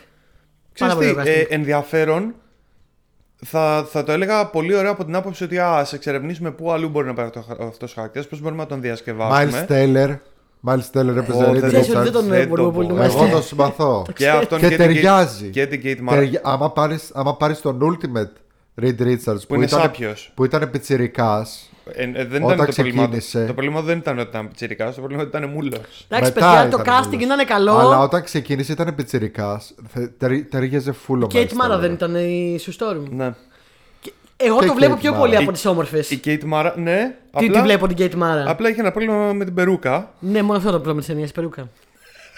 Ξέρεις 0.76 0.94
Πάρα 0.94 1.06
πολύ 1.06 1.08
τι, 1.14 1.20
ωραίο 1.20 1.34
ε, 1.34 1.42
casting. 1.44 1.46
ενδιαφέρον. 1.50 2.34
Θα, 3.46 3.86
θα 3.90 4.04
το 4.04 4.12
έλεγα 4.12 4.46
πολύ 4.46 4.76
ωραία 4.76 4.92
από 4.92 5.06
την 5.06 5.16
άποψη 5.16 5.44
ότι 5.44 5.60
α, 5.60 5.76
ας 5.78 5.94
εξερευνήσουμε 5.94 6.52
πού 6.52 6.72
αλλού 6.72 6.90
μπορεί 6.90 7.08
να 7.08 7.14
πάει 7.14 7.26
αυτό 7.26 7.86
ο 7.86 7.88
χαρακτήρα, 7.96 8.26
πώς 8.30 8.40
μπορούμε 8.42 8.62
να 8.62 8.68
τον 8.68 8.78
Miles 8.78 8.82
διασκευάσουμε. 8.82 9.66
Taylor. 9.70 10.18
Miles 10.68 11.00
Taylor 11.00 11.16
έπαιζε 11.18 11.44
Ω, 11.44 11.50
Reed 11.52 11.54
δεν- 11.60 11.68
Ξέρεις 11.70 11.90
ότι 11.90 11.98
Richards. 11.98 12.04
δεν 12.04 12.12
τον 12.12 12.26
δεν 12.28 12.48
μπορούμε 12.48 12.70
το 12.72 12.76
πολύ 12.76 12.88
να 12.88 12.94
πω. 12.94 13.00
μας 13.00 13.14
Εγώ 13.16 13.28
τον 13.28 13.44
συμπαθώ. 13.44 14.06
Και 14.16 14.30
αυτόν 14.30 14.60
Και 14.60 14.68
και, 14.68 14.76
την 14.76 14.86
ταιριάζει. 14.86 15.46
Kate- 15.48 15.52
και 15.52 15.66
την 15.68 15.82
Kate 15.84 16.10
Mara. 16.10 16.14
Ταιριά- 16.16 16.42
Άμα 16.44 16.72
πάρεις, 16.72 17.12
άμα 17.14 17.36
πάρεις 17.38 17.62
τον 17.62 17.80
Ultimate 17.82 18.32
Reed 18.84 19.02
Richards 19.02 19.48
που, 19.48 19.56
είναι 19.56 19.66
ήταν, 19.66 19.80
σάπιος. 19.80 20.32
που 20.36 20.46
ήταν 20.46 20.70
πιτσιρικάς 20.72 21.70
Ε, 21.94 22.04
ε, 22.04 22.26
δεν 22.26 22.44
Όταν 22.44 22.56
ήταν 22.56 22.66
το 22.66 22.74
πρόβλημα. 22.74 23.04
του. 23.04 23.10
ξεκίνησε. 23.10 23.46
Το 23.46 23.54
πρόβλημα 23.54 23.82
δεν 23.82 23.98
ήταν 23.98 24.20
ότι 24.20 24.30
ήταν 24.30 24.48
πιτσιρικάς, 24.48 24.96
το 24.96 25.02
πρόβλημα 25.02 25.24
ήταν 25.24 25.44
ότι 25.44 25.52
ήταν 25.52 25.58
μούλος. 25.64 26.06
Εντάξει, 26.10 26.32
Μετά 26.34 26.52
παιδιά, 26.56 26.70
το 26.70 26.78
ήταν 26.82 26.94
casting 27.04 27.14
όλος. 27.14 27.24
ήταν 27.24 27.46
καλό. 27.46 27.78
Αλλά 27.78 28.00
όταν 28.00 28.24
ξεκίνησε 28.24 28.72
ήταν 28.72 28.96
πιτσιρικάς 28.96 29.74
θε- 29.94 30.10
τερί- 30.18 30.50
Ταιριάζε 30.50 30.92
φούλο 30.92 31.30
Kate 31.34 31.48
Mara 31.48 31.80
δεν 31.80 31.92
ήταν 31.94 32.16
η 32.16 32.60
Sue 32.66 32.70
Storm. 32.86 33.00
Ναι. 33.10 33.34
Εγώ 34.38 34.60
Και 34.60 34.66
το 34.66 34.74
βλέπω 34.74 34.94
Kate 34.96 35.00
πιο 35.00 35.14
Mara. 35.16 35.18
πολύ 35.18 35.34
Η- 35.34 35.38
από 35.38 35.52
τις 35.52 35.66
όμορφες. 35.66 36.12
Η 36.12 36.20
Kate 36.26 36.42
Mara, 36.54 36.72
ναι. 36.76 37.16
Τι 37.38 37.46
απλά, 37.46 37.52
τη 37.60 37.62
βλέπω 37.62 37.88
την 37.88 37.98
Kate 38.00 38.16
Mara. 38.24 38.44
Απλά 38.48 38.70
είχε 38.70 38.80
ένα 38.80 38.92
πρόβλημα 38.92 39.34
με 39.34 39.46
την 39.46 39.54
περούκα. 39.54 40.12
Ναι, 40.20 40.42
μόνο 40.42 40.58
αυτό 40.58 40.70
το 40.70 40.76
πρόβλημα 40.76 41.00
της 41.00 41.08
ταινίας, 41.08 41.32
περούκα. 41.32 41.70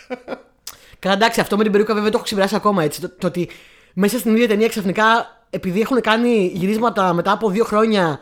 Καλά, 0.99 1.15
εντάξει, 1.15 1.39
αυτό 1.39 1.57
με 1.57 1.63
την 1.63 1.71
περούκα 1.71 1.93
βέβαια 1.93 2.09
το 2.09 2.15
έχω 2.15 2.25
ξεπεράσει 2.25 2.55
ακόμα 2.55 2.83
έτσι. 2.83 3.01
Το, 3.01 3.09
το 3.17 3.27
ότι 3.27 3.49
μέσα 3.93 4.17
στην 4.17 4.35
ίδια 4.35 4.47
ταινία 4.47 4.67
ξαφνικά, 4.67 5.03
επειδή 5.49 5.81
έχουν 5.81 6.01
κάνει 6.01 6.51
γυρίσματα 6.53 7.13
μετά 7.13 7.31
από 7.31 7.49
δύο 7.49 7.63
χρόνια, 7.65 8.19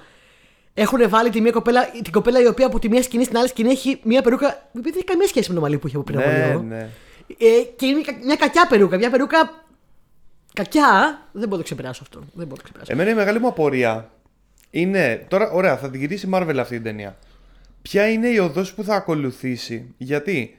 έχουν 0.77 1.09
βάλει 1.09 1.29
τη 1.29 1.41
μία 1.41 1.51
κοπέλα, 1.51 1.89
την 2.03 2.11
κοπέλα 2.11 2.41
η 2.41 2.47
οποία 2.47 2.65
από 2.65 2.79
τη 2.79 2.89
μία 2.89 3.03
σκηνή 3.03 3.23
στην 3.23 3.37
άλλη 3.37 3.47
σκηνή 3.47 3.69
έχει 3.69 3.99
μία 4.03 4.21
περούκα. 4.21 4.69
που 4.73 4.81
δεν 4.81 4.93
έχει 4.95 5.03
καμία 5.03 5.27
σχέση 5.27 5.49
με 5.49 5.55
το 5.55 5.61
μαλλί 5.61 5.77
που 5.77 5.87
είχε 5.87 5.95
από 5.95 6.05
πριν 6.05 6.19
από 6.19 6.29
Ναι, 6.29 6.45
λίγο. 6.47 6.61
ναι. 6.61 6.89
Ε, 7.37 7.61
και 7.75 7.85
είναι 7.85 8.01
κα- 8.01 8.17
μια 8.23 8.35
κακιά 8.35 8.67
περούκα. 8.67 8.97
Μια 8.97 9.09
περούκα 9.09 9.63
κακιά. 10.53 11.19
Δεν 11.31 11.41
μπορώ 11.43 11.49
να 11.51 11.57
το 11.57 11.63
ξεπεράσω 11.63 11.99
αυτό. 12.03 12.19
Δεν 12.19 12.27
μπορώ 12.33 12.49
να 12.49 12.55
το 12.57 12.63
ξεπεράσω. 12.63 12.91
Εμένα 12.91 13.09
η 13.09 13.13
μεγάλη 13.13 13.39
μου 13.39 13.47
απορία 13.47 14.09
είναι. 14.69 15.25
Τώρα, 15.27 15.51
ωραία, 15.51 15.77
θα 15.77 15.89
την 15.89 15.99
γυρίσει 15.99 16.25
η 16.27 16.29
Marvel 16.33 16.55
αυτή 16.59 16.73
την 16.75 16.83
ταινία. 16.83 17.17
Ποια 17.81 18.09
είναι 18.09 18.27
η 18.27 18.37
οδός 18.37 18.73
που 18.73 18.83
θα 18.83 18.95
ακολουθήσει. 18.95 19.93
Γιατί 19.97 20.57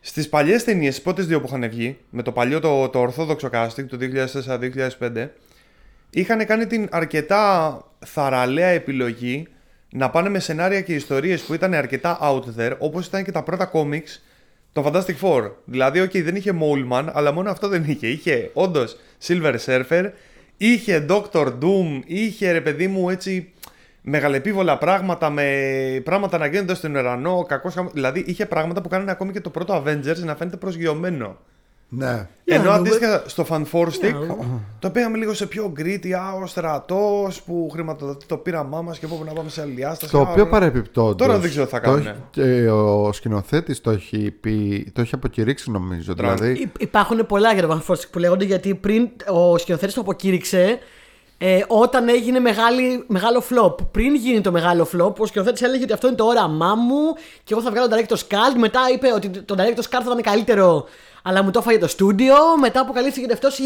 στις 0.00 0.28
παλιές 0.28 0.64
ταινίες, 0.64 0.94
τι 0.96 1.00
πρώτες 1.02 1.26
δύο 1.26 1.40
που 1.40 1.46
είχαν 1.46 1.68
βγει, 1.70 1.96
με 2.10 2.22
το 2.22 2.32
παλιό 2.32 2.60
το, 2.60 2.88
το 2.88 2.98
ορθόδοξο 3.00 3.48
casting 3.52 3.84
του 3.88 3.98
2004-2005, 4.00 5.28
είχαν 6.10 6.46
κάνει 6.46 6.66
την 6.66 6.88
αρκετά 6.90 7.82
θαραλέα 8.06 8.68
επιλογή 8.68 9.46
να 9.90 10.10
πάνε 10.10 10.28
με 10.28 10.38
σενάρια 10.38 10.80
και 10.80 10.94
ιστορίες 10.94 11.42
που 11.42 11.54
ήταν 11.54 11.74
αρκετά 11.74 12.18
out 12.22 12.42
there, 12.58 12.72
όπως 12.78 13.06
ήταν 13.06 13.24
και 13.24 13.32
τα 13.32 13.42
πρώτα 13.42 13.70
comics 13.72 14.20
το 14.72 14.84
Fantastic 14.86 15.16
Four. 15.22 15.50
Δηλαδή, 15.64 16.02
ok, 16.02 16.22
δεν 16.22 16.36
είχε 16.36 16.54
Moleman, 16.60 17.06
αλλά 17.12 17.32
μόνο 17.32 17.50
αυτό 17.50 17.68
δεν 17.68 17.84
είχε. 17.86 18.06
Είχε 18.06 18.50
όντως 18.52 18.96
Silver 19.26 19.54
Surfer, 19.66 20.10
είχε 20.56 21.06
Doctor 21.08 21.46
Doom, 21.46 22.00
είχε 22.04 22.52
ρε 22.52 22.60
παιδί 22.60 22.88
μου 22.88 23.10
έτσι 23.10 23.52
μεγαλεπίβολα 24.02 24.78
πράγματα 24.78 25.30
με 25.30 25.46
πράγματα 26.04 26.38
να 26.38 26.46
γίνονται 26.46 26.74
στον 26.74 26.94
ουρανό, 26.94 27.44
κακός 27.48 27.74
χαμ... 27.74 27.88
Δηλαδή 27.92 28.24
είχε 28.26 28.46
πράγματα 28.46 28.80
που 28.80 28.88
κάνανε 28.88 29.10
ακόμη 29.10 29.32
και 29.32 29.40
το 29.40 29.50
πρώτο 29.50 29.82
Avengers 29.82 30.18
να 30.24 30.36
φαίνεται 30.36 30.56
προσγειωμένο. 30.56 31.38
Ναι. 31.90 32.28
Για 32.44 32.56
Ενώ 32.56 32.64
να 32.64 32.76
δούμε. 32.76 32.88
αντίστοιχα 32.88 33.22
στο 33.26 33.46
Fan 33.50 33.62
Four 33.72 33.86
Stick 33.86 34.12
να 34.12 34.18
δούμε. 34.20 34.60
το 34.78 34.90
πήγαμε 34.90 35.16
λίγο 35.16 35.34
σε 35.34 35.46
πιο 35.46 35.72
gritty, 35.78 36.10
α, 36.10 36.32
ο 36.42 36.46
στρατός 36.46 37.42
που 37.42 37.68
χρηματοδοτεί 37.72 38.26
το 38.26 38.36
πείραμά 38.36 38.82
μας 38.82 38.98
και 38.98 39.06
πού 39.06 39.22
να 39.26 39.32
πάμε 39.32 39.50
σε 39.50 39.60
άλλη 39.60 39.72
διάσταση. 39.72 40.12
Το 40.12 40.18
α, 40.18 40.30
οποίο 40.30 40.42
α, 40.42 40.46
παρεπιπτόντως 40.48 41.26
Τώρα 41.26 41.38
δεν 41.38 41.50
ξέρω 41.50 41.64
τι 41.64 41.70
θα 41.70 41.80
το 41.80 41.84
κάνουνε. 41.86 42.10
έχει- 42.10 42.18
και 42.30 42.70
ο 42.70 43.12
σκηνοθέτης 43.12 43.80
το 43.80 43.90
έχει 43.90 44.30
πει, 44.30 44.86
το 44.94 45.00
έχει 45.00 45.14
αποκηρύξει 45.14 45.70
νομίζω. 45.70 46.14
Τραν. 46.14 46.36
Δηλαδή, 46.36 46.60
Υ- 46.60 46.82
Υπάρχουν 46.82 47.26
πολλά 47.26 47.52
για 47.52 47.66
το 47.66 47.82
Van 47.86 47.92
Forstic 47.92 48.08
που 48.10 48.18
λέγονται 48.18 48.44
γιατί 48.44 48.74
πριν 48.74 49.08
ο 49.28 49.58
σκηνοθέτης 49.58 49.94
το 49.94 50.00
αποκήρυξε. 50.00 50.78
ε, 51.40 51.60
όταν 51.68 52.08
έγινε 52.08 52.38
μεγάλη, 52.38 53.04
μεγάλο 53.06 53.42
flop. 53.50 53.74
Πριν 53.90 54.14
γίνει 54.14 54.40
το 54.40 54.50
μεγάλο 54.52 54.88
flop, 54.96 55.14
ο 55.14 55.26
σκηνοθέτης 55.26 55.62
έλεγε 55.62 55.82
ότι 55.82 55.92
αυτό 55.92 56.06
είναι 56.06 56.16
το 56.16 56.24
όραμά 56.24 56.74
μου 56.74 57.14
και 57.44 57.52
εγώ 57.54 57.62
θα 57.62 57.70
βγάλω 57.70 57.86
Director's 57.90 58.26
Cut. 58.34 58.58
Μετά 58.58 58.80
είπε 58.94 59.12
ότι 59.14 59.28
το 59.28 59.54
Director's 59.58 59.82
Cult 59.96 60.02
θα 60.02 60.02
ήταν 60.06 60.20
καλύτερο, 60.22 60.84
αλλά 61.28 61.42
μου 61.42 61.50
το 61.50 61.58
έφαγε 61.58 61.78
το 61.78 61.86
στούντιο. 61.88 62.34
Μετά 62.60 62.80
αποκαλύφθηκε 62.80 63.24
ότι 63.24 63.32
αυτός 63.34 63.58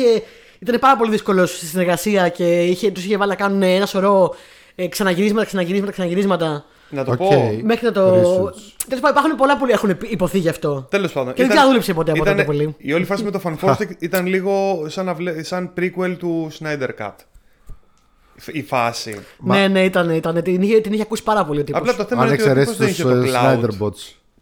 ήταν 0.59 0.79
πάρα 0.81 0.97
πολύ 0.97 1.11
δύσκολος 1.11 1.57
στη 1.57 1.67
συνεργασία 1.67 2.29
και 2.29 2.63
είχε, 2.63 2.91
τους 2.91 3.05
είχε 3.05 3.17
βάλει 3.17 3.31
να 3.31 3.37
κάνουν 3.37 3.63
ένα 3.63 3.87
σωρό 3.87 4.35
ε, 4.75 4.89
ξαναγυρίσματα, 4.89 5.47
ξαναγυρίσματα, 5.47 5.93
ξαναγυρίσματα. 5.93 6.65
Να 6.91 7.05
το 7.05 7.11
Οκ. 7.13 7.17
πω. 7.19 7.59
Μέχρι 7.63 7.87
να 7.87 7.93
το. 7.93 8.15
Reshoots. 8.15 8.61
Τέλος 8.89 9.01
πάντων, 9.01 9.11
υπάρχουν 9.11 9.37
πολλά 9.37 9.57
που 9.59 9.67
έχουν 9.69 9.97
ειπωθεί 10.09 10.39
γι' 10.39 10.49
αυτό. 10.49 10.87
Τέλος 10.91 11.13
πάντων. 11.13 11.33
Και 11.35 11.43
δεν 11.43 11.51
ξαναδούλεψε 11.51 11.95
ποτέ 11.95 12.11
από 12.11 12.19
τότε 12.21 12.31
ήταν- 12.31 12.45
πολύ. 12.47 12.75
Η 12.79 12.93
όλη 12.93 13.05
φάση 13.05 13.23
με 13.25 13.31
το 13.31 13.41
Fantastic 13.45 13.89
ήταν 13.99 14.27
λίγο 14.27 14.85
σαν, 14.89 15.05
να 15.05 15.15
βλέ- 15.15 15.45
σαν 15.45 15.71
prequel 15.79 16.17
του 16.19 16.51
Snyder 16.61 16.89
Cut. 17.07 17.13
Η 18.47 18.63
φάση. 18.63 19.21
Μα- 19.39 19.57
Ναι, 19.57 19.69
ναι, 19.69 19.85
ήταν. 19.85 20.11
ήταν 20.11 20.43
την, 20.43 20.63
είχε, 20.63 20.81
την 20.81 20.93
είχε 20.93 21.03
ακούσει 21.03 21.23
πάρα 21.23 21.45
πολύ 21.45 21.61
ο 21.61 21.65
τύπος. 21.65 21.81
Απλά 21.81 21.97
το 21.97 22.05
θέμα 22.05 22.21
Αν 22.23 22.27
είναι 22.27 22.37
ότι 22.37 22.49
ο 22.49 22.51
εξαιρέσεις 22.51 22.77
τύπος 22.77 22.95
δεν 22.97 23.21
τους 23.23 23.29
είχε 23.31 23.39
το 23.69 23.69
cloud. 23.79 23.89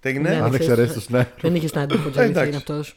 Snyder 0.02 0.06
Bots. 0.06 0.08
Τι 0.08 0.08
έγινε; 0.08 0.28
Ναι, 0.28 0.34
Αν 0.42 0.50
ναι, 0.50 0.56
εξαιρέσει 0.56 0.88
ξέρεις, 0.88 1.06
του 1.06 1.12
Snyder. 1.16 1.40
Δεν 1.40 1.54
είχε 1.54 1.68
Snyder 1.74 1.78
Bots, 1.78 2.16
Ε, 2.16 2.20
αλήθεια 2.20 2.22
εντάξει. 2.24 2.48
είναι 2.48 2.56
αυτός. 2.56 2.96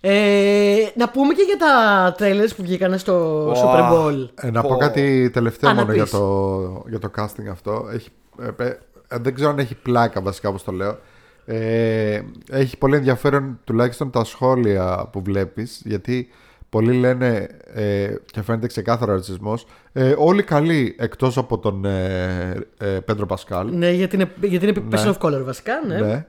Ε, 0.00 0.76
να 0.96 1.08
πούμε 1.08 1.34
και 1.34 1.42
για 1.42 1.56
τα 1.56 2.14
trailers 2.18 2.50
που 2.56 2.62
βγήκαν 2.62 2.98
στο 2.98 3.46
Wow. 3.52 3.56
Super 3.56 3.92
Bowl. 3.92 4.28
Ε, 4.34 4.50
να 4.50 4.62
πω 4.62 4.68
Πω. 4.68 4.76
κάτι 4.76 5.30
τελευταίο 5.32 5.70
Α, 5.70 5.74
να 5.74 5.80
μόνο 5.80 5.92
για 5.94 6.02
πεις. 6.02 6.12
το, 6.12 6.84
για 6.88 6.98
το 6.98 7.10
casting 7.16 7.48
αυτό. 7.50 7.88
Έχει, 7.92 8.08
ε, 8.58 8.64
ε, 8.64 8.78
ε, 9.08 9.18
δεν 9.20 9.34
ξέρω 9.34 9.50
αν 9.50 9.58
έχει 9.58 9.74
πλάκα 9.74 10.20
βασικά 10.20 10.48
όπως 10.48 10.64
το 10.64 10.72
λέω. 10.72 10.98
Ε, 11.46 12.20
έχει 12.50 12.78
πολύ 12.78 12.96
ενδιαφέρον 12.96 13.60
τουλάχιστον 13.64 14.10
τα 14.10 14.24
σχόλια 14.24 15.08
που 15.12 15.22
βλέπεις 15.22 15.82
γιατί 15.84 16.28
πολλοί 16.68 16.92
λένε 16.92 17.48
ε, 17.74 18.08
και 18.32 18.42
φαίνεται 18.42 18.66
ξεκάθαρο 18.66 19.12
ρατσισμός 19.12 19.66
ε, 19.92 20.14
όλοι 20.18 20.42
καλοί 20.42 20.96
εκτός 20.98 21.36
από 21.38 21.58
τον 21.58 21.84
ε, 21.84 22.56
ε, 22.78 22.86
Πέντρο 22.86 23.26
Πασκάλ 23.26 23.68
Ναι, 23.76 23.90
γιατί 23.90 24.14
είναι, 24.16 24.30
γιατί 24.40 24.66
είναι 24.66 24.82
Ναι. 24.88 25.02
person 25.02 25.12
of 25.12 25.18
color 25.18 25.42
βασικά. 25.44 25.72
Ναι. 25.86 25.98
ναι. 26.00 26.26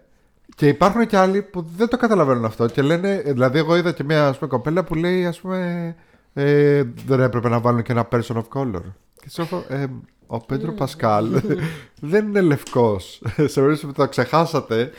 Και 0.55 0.67
υπάρχουν 0.67 1.07
και 1.07 1.17
άλλοι 1.17 1.41
που 1.41 1.65
δεν 1.77 1.87
το 1.87 1.97
καταλαβαίνουν 1.97 2.45
αυτό 2.45 2.65
και 2.65 2.81
λένε, 2.81 3.21
δηλαδή 3.25 3.57
εγώ 3.57 3.75
είδα 3.75 3.91
και 3.91 4.03
μια 4.03 4.27
ας 4.27 4.37
πούμε, 4.37 4.49
κοπέλα 4.49 4.83
που 4.83 4.95
λέει 4.95 5.25
ας 5.25 5.39
πούμε 5.39 5.95
ε, 6.33 6.83
δεν 7.05 7.19
έπρεπε 7.19 7.49
να 7.49 7.59
βάλουν 7.59 7.81
και 7.81 7.91
ένα 7.91 8.07
person 8.11 8.35
of 8.35 8.43
color. 8.53 8.81
Και 9.21 9.29
σου 9.29 9.47
λέω, 9.51 9.65
ε, 9.67 9.85
ο 10.27 10.39
Πέντρο 10.39 10.71
Πασκάλ 10.71 11.41
δεν 12.11 12.27
είναι 12.27 12.41
λευκός. 12.41 13.21
Σε 13.35 13.59
περίπτωση 13.59 13.85
που 13.85 13.91
το 13.91 14.07
ξεχάσατε 14.07 14.91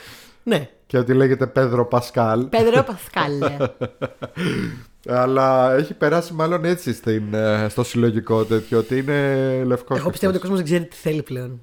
ναι. 0.43 0.69
και 0.87 0.99
ότι 0.99 1.15
λέγεται 1.15 1.47
Πέντρο 1.47 1.87
Πασκάλ. 1.87 2.45
Πέδρο 2.45 2.83
Πασκάλ. 2.93 3.43
αλλά 5.09 5.75
έχει 5.75 5.95
περάσει 5.95 6.33
μάλλον 6.33 6.65
έτσι 6.65 6.93
στην, 6.93 7.35
ε, 7.35 7.67
στο 7.69 7.85
συλλογικό 7.85 8.45
τέτοιο 8.45 8.79
ότι 8.79 8.99
είναι 8.99 9.63
λευκός. 9.65 9.99
Εγώ 9.99 10.11
πιστεύω 10.11 10.33
ότι 10.33 10.39
ο 10.39 10.49
κόσμος 10.49 10.59
δεν 10.59 10.69
ξέρει 10.69 10.89
τι 10.89 10.97
θέλει 10.97 11.23
πλέον. 11.23 11.61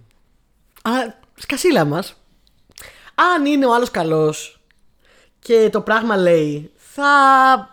Αλλά 0.82 1.20
σκασίλα 1.36 1.86
μας. 1.86 2.23
Αν 3.16 3.46
είναι 3.46 3.66
ο 3.66 3.74
άλλος 3.74 3.92
καλός 3.92 4.62
και 5.40 5.70
το 5.72 5.82
πράγμα 5.82 6.18
λέει, 6.18 6.72
θα 6.76 7.06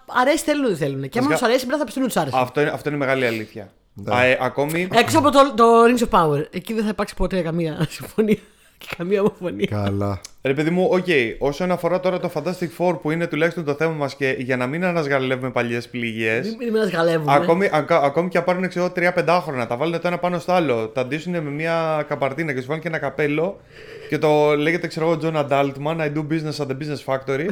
αρέσει, 0.07 0.45
θέλουν 0.45 0.65
ότι 0.65 0.75
θέλουν. 0.75 1.09
Και 1.09 1.19
άμα 1.19 1.29
Βασικά- 1.29 1.39
του 1.47 1.53
αρέσει, 1.53 1.67
μετά 1.67 1.79
θα 1.79 1.85
πιστούν 1.85 2.03
ότι 2.03 2.13
τους 2.13 2.23
άρεσε. 2.23 2.37
Αυτό 2.39 2.61
είναι, 2.61 2.71
αυτό 2.71 2.89
είναι 2.89 2.99
μεγάλη 2.99 3.27
αλήθεια. 3.27 3.73
Ναι. 3.95 4.15
Α, 4.15 4.23
ε, 4.25 4.39
ακόμη. 4.41 4.89
Έξω 4.93 5.19
από 5.19 5.31
το, 5.31 5.53
το 5.57 5.65
Rings 5.85 6.09
of 6.09 6.21
Power. 6.21 6.45
Εκεί 6.51 6.73
δεν 6.73 6.83
θα 6.83 6.89
υπάρξει 6.89 7.15
ποτέ 7.15 7.43
καμία 7.43 7.87
συμφωνία 7.91 8.35
και 8.35 8.41
καμία 8.97 9.21
ομοφωνία. 9.21 9.67
Καλά. 9.71 10.21
Ρε 10.43 10.55
παιδί 10.55 10.71
μου, 10.71 10.89
οκ, 10.91 11.07
όσον 11.39 11.71
αφορά 11.71 12.01
τώρα 12.01 12.21
το 12.21 12.31
Fantastic 12.35 12.69
Four 12.79 13.01
που 13.01 13.11
είναι 13.11 13.27
τουλάχιστον 13.27 13.65
το 13.65 13.75
θέμα 13.75 13.93
μας 13.93 14.15
και 14.15 14.37
για 14.39 14.57
να 14.57 14.67
μην 14.67 14.85
ανασγαλεύουμε 14.85 15.51
παλιές 15.51 15.89
πληγές. 15.89 16.47
Μην 16.47 16.57
μην 16.73 16.83
ανασγαλεύουμε. 16.83 17.35
Ακόμη, 17.35 17.69
ακα- 17.73 18.03
ακόμη 18.03 18.29
και 18.29 18.39
αν 18.39 18.45
πάρουν 18.45 18.69
ξέρω, 18.69 18.93
3-5 18.97 19.41
σενάρια, 19.43 19.67
τα 19.67 19.77
βάλουν 19.77 20.01
το 20.01 20.07
ένα 20.09 20.19
πάνω 20.19 20.39
στο 20.39 20.53
άλλο, 20.53 20.89
τα 20.89 21.07
ντύσουν 21.07 21.33
με 21.33 21.41
μια 21.51 22.05
καπαρντίνα 22.09 22.53
και 22.53 22.61
σου 22.61 22.67
βάλουν 22.67 22.83
και 22.83 22.89
ένα 22.89 22.99
καπέλο 22.99 23.61
και 24.09 24.19
το 24.19 24.57
λέγεται 24.57 24.87
ξέρω 24.87 25.07
εγώ 25.11 25.19
John 25.23 25.47
Adultman, 25.49 25.97
I 26.01 26.13
do 26.13 26.27
business 26.33 26.65
at 26.65 26.67
the 26.67 26.77
business 26.79 27.05
factory. 27.05 27.47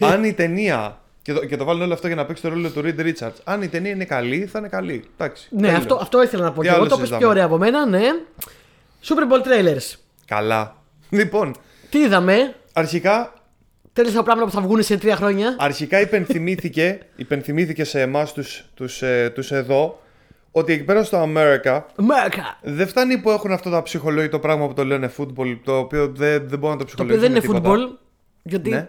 αν 0.12 0.24
η 0.24 0.32
ταινία. 0.32 1.00
Και 1.22 1.32
το, 1.32 1.44
και 1.44 1.56
το 1.56 1.64
βάλουν 1.64 1.82
όλο 1.82 1.92
αυτό 1.92 2.06
για 2.06 2.16
να 2.16 2.24
παίξει 2.24 2.42
το 2.42 2.48
ρόλο 2.48 2.70
του 2.70 2.82
Reed 2.84 3.00
Richards. 3.00 3.34
Αν 3.44 3.62
η 3.62 3.68
ταινία 3.68 3.90
είναι 3.90 4.04
καλή, 4.04 4.46
θα 4.52 4.58
είναι 4.58 4.68
καλή. 4.68 5.04
Εντάξει. 5.16 5.48
Ναι, 5.50 5.60
τέλος. 5.60 5.76
αυτό, 5.76 5.98
αυτό 6.02 6.22
ήθελα 6.22 6.42
να 6.42 6.52
πω. 6.52 6.60
Τι 6.60 6.66
Και 6.66 6.72
εγώ 6.74 6.80
άλλο 6.80 6.88
το 6.88 6.96
πες 6.96 6.98
συζητάμε; 6.98 7.20
πιο 7.20 7.28
ωραία 7.30 7.44
από 7.44 7.58
μένα, 7.58 7.86
ναι. 7.86 8.00
Super 9.04 9.32
Bowl 9.32 9.46
trailers. 9.46 9.94
Καλά. 10.28 10.76
Λοιπόν, 11.10 11.54
Τι 11.90 11.98
είδαμε; 11.98 12.54
αρχικά 12.72 13.32
Τέλος 13.92 14.14
από 14.14 14.22
πράγματα 14.22 14.46
που 14.46 14.52
θα 14.52 14.60
βγουν 14.60 14.82
σε 14.82 14.96
τρία 14.98 15.16
χρόνια. 15.16 15.56
Αρχικά 15.58 16.00
υπενθυμήθηκε, 16.00 16.98
υπενθυμήθηκε 17.16 17.84
σε 17.84 18.00
εμάς 18.00 18.32
τους, 18.32 18.64
τους, 18.74 19.02
ε, 19.02 19.30
τους 19.34 19.52
εδώ 19.52 20.00
ότι 20.50 20.72
εκεί 20.72 20.84
πέρα 20.84 21.04
στο 21.04 21.22
America 21.22 21.76
America. 21.76 22.42
δεν 22.62 22.86
φτάνει 22.88 23.18
που 23.18 23.30
έχουν 23.30 23.52
αυτό 23.52 23.70
το 23.70 23.82
ψυχολόγητο 23.82 24.38
πράγμα 24.38 24.66
που 24.66 24.72
το 24.74 24.84
λένε 24.84 25.12
football, 25.16 25.58
το 25.64 25.78
οποίο 25.78 26.12
δεν, 26.14 26.48
δεν 26.48 26.58
μπορούν 26.58 26.76
να 26.78 26.84
το 26.84 26.96
Το 26.96 27.02
οποίο 27.02 27.16
ψυχολογήσουν. 27.16 27.20
δεν 27.20 27.30
είναι 27.30 27.40
με 27.40 27.40
τίποτα. 27.40 27.70
football. 27.70 27.98
Γιατί. 28.42 28.70
Ναι. 28.70 28.88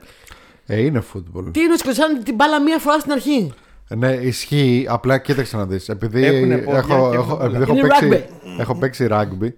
Ε, 0.66 0.80
είναι 0.82 1.04
football. 1.14 1.54
Τι 1.54 1.60
είναι 1.60 1.78
σκοτώσαν 1.78 2.24
την 2.24 2.36
μπάλα 2.36 2.62
μία 2.62 2.80
φορά 2.80 3.00
στην 3.00 3.12
αρχή; 3.12 3.54
Ναι, 3.88 4.12
ισχύει. 4.12 4.86
Απλά 4.90 5.18
κοίταξε 5.18 5.58
να 5.58 5.66
δεις. 5.66 5.90
Επειδή 5.90 6.26
Έχουνε 6.26 6.58
πόδια 6.58 6.80
έχω, 6.80 7.10
και 7.10 7.16
έχω, 7.16 7.34
έχουν 7.42 7.56
επειδή 7.56 7.62
έχω, 7.62 7.74
Είναι 7.74 7.88
παίξει, 7.88 8.26
έχω 8.60 8.76
παίξει 8.76 9.08
rugby. 9.12 9.50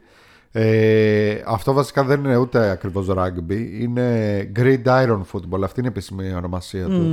Ε, 0.54 1.42
αυτό 1.46 1.74
βασικά 1.74 2.04
δεν 2.04 2.24
είναι 2.24 2.36
ούτε 2.36 2.70
ακριβώς 2.70 3.08
rugby. 3.10 3.68
Είναι 3.80 4.52
gridiron 4.56 5.22
football. 5.32 5.62
Αυτή 5.64 5.80
είναι 5.80 5.88
η 5.88 5.92
επίσημη 5.92 6.34
ονομασία 6.34 6.86
του. 6.86 7.12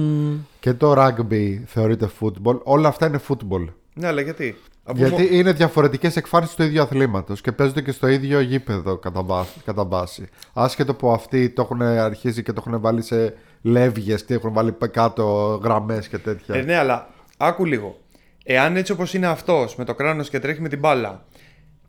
Και 0.60 0.72
το 0.72 0.94
rugby 0.96 1.58
θεωρείται 1.66 2.10
football. 2.20 2.58
Όλα 2.62 2.88
αυτά 2.88 3.06
είναι 3.06 3.20
football. 3.28 3.64
Ναι, 3.94 4.06
αλλά 4.06 4.20
γιατί; 4.20 4.56
Από 4.84 4.98
μο- 5.00 5.06
Γιατί 5.06 5.36
είναι 5.36 5.52
διαφορετικές 5.52 6.16
εκφάνσεις 6.16 6.54
του 6.54 6.62
ίδιου 6.62 6.82
αθλήματος 6.82 7.40
και 7.40 7.52
παίζονται 7.52 7.80
και 7.82 7.92
στο 7.92 8.06
ίδιο 8.08 8.40
γήπεδο 8.40 8.96
κατά 8.96 9.22
βάση. 9.22 9.60
Κατά 9.64 9.84
βάση. 9.84 10.28
Άσχετο 10.52 10.94
που 10.94 11.10
αυτοί 11.10 11.48
το 11.50 11.62
έχουν 11.62 11.82
αρχίσει 11.82 12.42
και 12.42 12.52
το 12.52 12.62
έχουν 12.66 12.80
βάλει 12.80 13.02
σε 13.02 13.34
λεύγες 13.62 14.24
και 14.24 14.34
έχουν 14.34 14.52
βάλει 14.52 14.74
κάτω 14.90 15.60
γραμμές 15.64 16.08
και 16.08 16.18
τέτοια. 16.18 16.54
Ε, 16.54 16.62
ναι, 16.62 16.76
αλλά 16.76 17.08
άκου 17.36 17.64
λίγο. 17.64 17.96
Εάν 18.44 18.76
έτσι 18.76 18.92
όπως 18.92 19.14
είναι 19.14 19.26
αυτός 19.26 19.76
με 19.76 19.84
το 19.84 19.94
κράνος 19.94 20.28
και 20.28 20.38
τρέχει 20.38 20.60
με 20.60 20.68
την 20.68 20.78
μπάλα, 20.78 21.24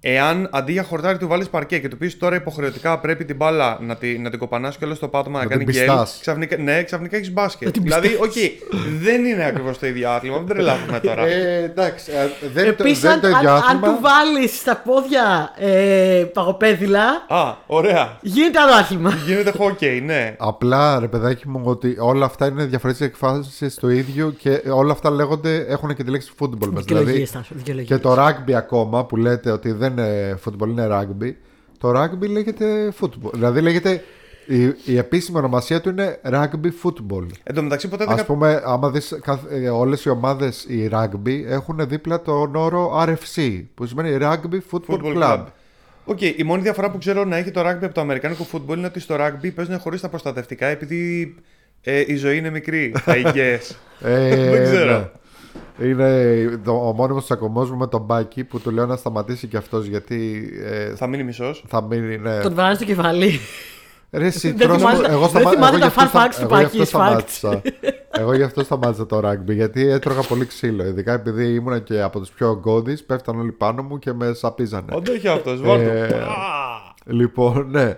εάν 0.01 0.49
αντί 0.51 0.71
για 0.71 0.83
χορτάρι 0.83 1.17
του 1.17 1.27
βάλεις 1.27 1.49
παρκέ 1.49 1.79
και 1.79 1.87
του 1.87 1.97
πεις 1.97 2.17
τώρα 2.17 2.35
υποχρεωτικά 2.35 2.99
πρέπει 2.99 3.25
την 3.25 3.35
μπάλα 3.35 3.77
να, 3.81 3.95
τη, 3.95 4.17
να 4.19 4.29
την 4.29 4.39
κοπανάς 4.39 4.77
και 4.77 4.85
όλο 4.85 4.93
στο 4.95 5.07
πάτωμα 5.07 5.37
να, 5.37 5.43
Να 5.43 5.49
κάνει 5.49 5.63
γκελ, 5.63 5.85
μπιστάς. 5.85 6.17
ξαφνικά, 6.21 6.57
ναι, 6.57 6.83
ξαφνικά 6.83 7.17
έχεις 7.17 7.31
μπάσκετ. 7.31 7.65
Να 7.67 7.71
την 7.73 7.83
δηλαδή, 7.83 8.07
οκ, 8.21 8.33
δεν 9.01 9.25
είναι 9.25 9.45
ακριβώς 9.45 9.79
το 9.79 9.87
ίδιο 9.87 10.09
άθλημα, 10.09 10.37
μην 10.37 10.47
τρελάθουμε 10.47 10.99
τώρα. 10.99 11.25
Ε, 11.27 11.63
εντάξει, 11.63 12.11
ε, 12.11 12.47
δεν, 12.53 12.63
είναι 12.63 12.73
το- 12.73 12.83
Επίσης, 12.83 13.01
δεν 13.01 13.11
αν, 13.11 13.17
είναι 13.17 13.29
το 13.31 13.37
ίδιο 13.37 13.49
αν, 13.51 13.55
αν 13.55 13.63
άθλημα. 13.63 13.87
του 13.87 13.99
βάλεις 14.01 14.57
στα 14.59 14.75
πόδια 14.85 15.53
ε, 15.57 16.23
παγοπέδιλα, 16.33 17.03
Α, 17.27 17.55
ωραία. 17.67 18.17
γίνεται 18.21 18.59
άλλο 18.59 18.71
άθλημα. 18.73 19.13
Γίνεται 19.25 19.53
hockey, 19.59 20.01
ναι. 20.05 20.35
Απλά 20.37 20.99
ρε 20.99 21.07
παιδάκι 21.07 21.47
μου 21.49 21.61
ότι 21.65 21.95
όλα 21.99 22.25
αυτά 22.25 22.47
είναι 22.47 22.63
διαφορετικές 22.65 23.07
εκφάνσει 23.07 23.77
του 23.79 23.89
ίδιου 23.89 24.35
και 24.37 24.61
όλα 24.71 24.91
αυτά 24.91 25.09
λέγονται, 25.11 25.65
έχουν 25.69 25.95
και 25.95 26.03
τη 26.03 26.09
λέξη 26.11 26.31
football 26.39 26.49
μέσα. 26.59 26.71
Δικαιολογίε, 26.79 27.13
Δηλαδή, 27.13 27.25
Στάσο. 27.29 27.53
δικαιολογίες. 27.55 27.97
και 27.97 28.03
το 28.03 28.15
rugby 28.19 28.51
ακόμα 28.51 29.05
που 29.05 29.15
λέτε 29.15 29.51
ότι 29.51 29.71
δεν 29.71 29.88
είναι 29.91 30.37
football, 30.45 30.67
είναι 30.67 30.87
rugby. 30.91 31.33
Το 31.77 31.89
rugby 32.01 32.29
λέγεται 32.29 32.93
football. 33.01 33.31
Δηλαδή 33.33 33.61
λέγεται. 33.61 34.03
Η, 34.51 34.63
η 34.85 34.97
επίσημη 34.97 35.37
ονομασία 35.37 35.81
του 35.81 35.89
είναι 35.89 36.19
rugby 36.23 36.71
football. 36.83 37.25
Εν 37.43 37.55
τω 37.55 37.63
μεταξύ, 37.63 37.87
ποτέ 37.87 38.05
δεν 38.05 38.13
Α 38.13 38.17
κα- 38.17 38.25
πούμε, 38.25 38.61
άμα 38.65 38.89
δεις 38.89 39.13
όλες 39.73 40.05
οι 40.05 40.09
ομάδες 40.09 40.63
οι 40.65 40.89
rugby 40.93 41.43
έχουν 41.47 41.87
δίπλα 41.87 42.21
τον 42.21 42.55
όρο 42.55 43.03
RFC 43.03 43.63
που 43.75 43.85
σημαίνει 43.85 44.17
Rugby 44.21 44.57
Football, 44.71 44.93
Football 44.93 45.15
Club. 45.17 45.23
Club. 45.23 45.43
Οκ, 46.05 46.21
η 46.21 46.43
μόνη 46.45 46.61
διαφορά 46.61 46.91
που 46.91 46.97
ξέρω 46.97 47.25
να 47.25 47.37
έχει 47.37 47.51
το 47.51 47.61
rugby 47.61 47.83
από 47.83 47.93
το 47.93 48.01
αμερικάνικο 48.01 48.47
football 48.51 48.77
είναι 48.77 48.85
ότι 48.87 48.99
στο 48.99 49.15
rugby 49.19 49.49
παίζουν 49.55 49.79
χωρίς 49.79 50.01
τα 50.01 50.09
προστατευτικά 50.09 50.65
επειδή 50.65 51.35
ε, 51.81 52.03
η 52.07 52.15
ζωή 52.15 52.37
είναι 52.37 52.49
μικρή. 52.49 52.93
I 53.05 53.23
guess. 53.25 53.75
Ε, 53.99 54.49
Δεν 54.49 54.63
ξέρω. 54.63 54.97
ναι. 54.97 55.09
Είναι 55.83 56.59
το, 56.63 56.71
ο 56.71 56.93
μόνιμος 56.93 57.23
τσακωμός 57.25 57.71
μου 57.71 57.77
με 57.77 57.87
τον 57.87 58.01
Μπάκη 58.01 58.43
που 58.43 58.59
του 58.59 58.71
λέω 58.71 58.85
να 58.85 58.95
σταματήσει 58.95 59.47
και 59.47 59.57
αυτός 59.57 59.85
γιατί 59.85 60.49
ε, 60.65 60.95
Θα 60.95 61.07
μείνει 61.07 61.23
μισός. 61.23 61.63
θα 61.67 61.81
μείνει. 61.83 62.17
Ναι. 62.17 62.39
Τον 62.39 62.53
βάζει 62.53 62.75
στο 62.75 62.85
κεφάλι. 62.85 63.39
Ρε, 64.11 64.25
εσύ, 64.25 64.51
Δεν 64.51 64.67
τρως- 64.67 64.77
θυμάται- 64.77 65.09
εγώ 65.09 65.19
δεν 65.19 65.29
σταμα- 65.29 65.49
θυμάται 65.49 65.67
εγώ 65.67 65.71
τα 65.71 65.77
γι' 65.77 65.83
αυτό 65.83 66.01
fun 66.01 66.07
στα- 66.07 66.25
facts 66.25 66.35
του 66.35 66.41
εγώ 66.41 66.55
γι' 66.57 66.63
Μπάκη, 66.63 66.81
αυτό 66.81 66.83
facts. 66.83 66.87
σταμάτησα. 66.87 67.61
Εγώ 68.11 68.33
γι' 68.35 68.43
αυτό 68.43 68.63
σταμάτησα 68.63 69.05
το 69.05 69.21
rugby 69.29 69.53
γιατί 69.53 69.87
έτρωγα 69.89 70.21
πολύ 70.21 70.45
ξύλο. 70.45 70.85
Ειδικά 70.85 71.13
επειδή 71.13 71.53
ήμουν 71.53 71.83
και 71.83 72.01
από 72.01 72.19
τους 72.19 72.29
πιο 72.29 72.57
ογκώδεις, 72.61 73.03
πέφταν 73.03 73.39
όλοι 73.39 73.51
πάνω 73.51 73.81
μου 73.83 73.99
και 73.99 74.13
με 74.13 74.33
σαπίζανε. 74.33 74.93
Αντέχει 74.95 75.27
αυτός, 75.27 75.61
βάλτο. 75.61 75.89
Ε, 75.89 76.09
Λοιπόν, 77.05 77.69
ναι. 77.69 77.97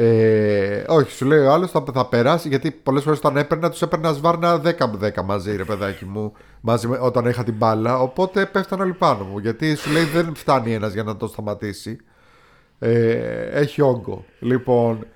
Ε, 0.00 0.84
όχι, 0.88 1.10
σου 1.10 1.24
λέει 1.26 1.38
ο 1.38 1.52
άλλος 1.52 1.70
θα, 1.70 1.84
θα 1.92 2.06
περάσει 2.06 2.48
γιατί 2.48 2.70
πολλές 2.70 3.02
φορές 3.02 3.18
όταν 3.18 3.36
έπαιρνα 3.36 3.70
τους 3.70 3.82
έπαιρνα 3.82 4.12
σβάρνα 4.12 4.56
10 4.56 4.62
με 4.62 5.12
10 5.16 5.22
μαζί, 5.24 5.56
ρε 5.56 5.64
παιδάκι 5.64 6.04
μου, 6.04 6.32
μαζί 6.60 6.88
με, 6.88 6.98
όταν 7.00 7.26
είχα 7.26 7.44
την 7.44 7.54
μπάλα. 7.54 8.00
Οπότε 8.00 8.46
πέφτανε 8.46 8.82
όλοι 8.82 8.92
πάνω 8.92 9.24
μου. 9.24 9.38
Γιατί 9.38 9.74
σου 9.74 9.90
λέει 9.90 10.04
δεν 10.04 10.34
φτάνει 10.34 10.74
ένας 10.74 10.92
για 10.92 11.02
να 11.02 11.16
το 11.16 11.26
σταματήσει. 11.26 11.98
Ε, 12.78 13.12
έχει 13.60 13.82
όγκο. 13.82 14.24
Λοιπόν, 14.40 15.06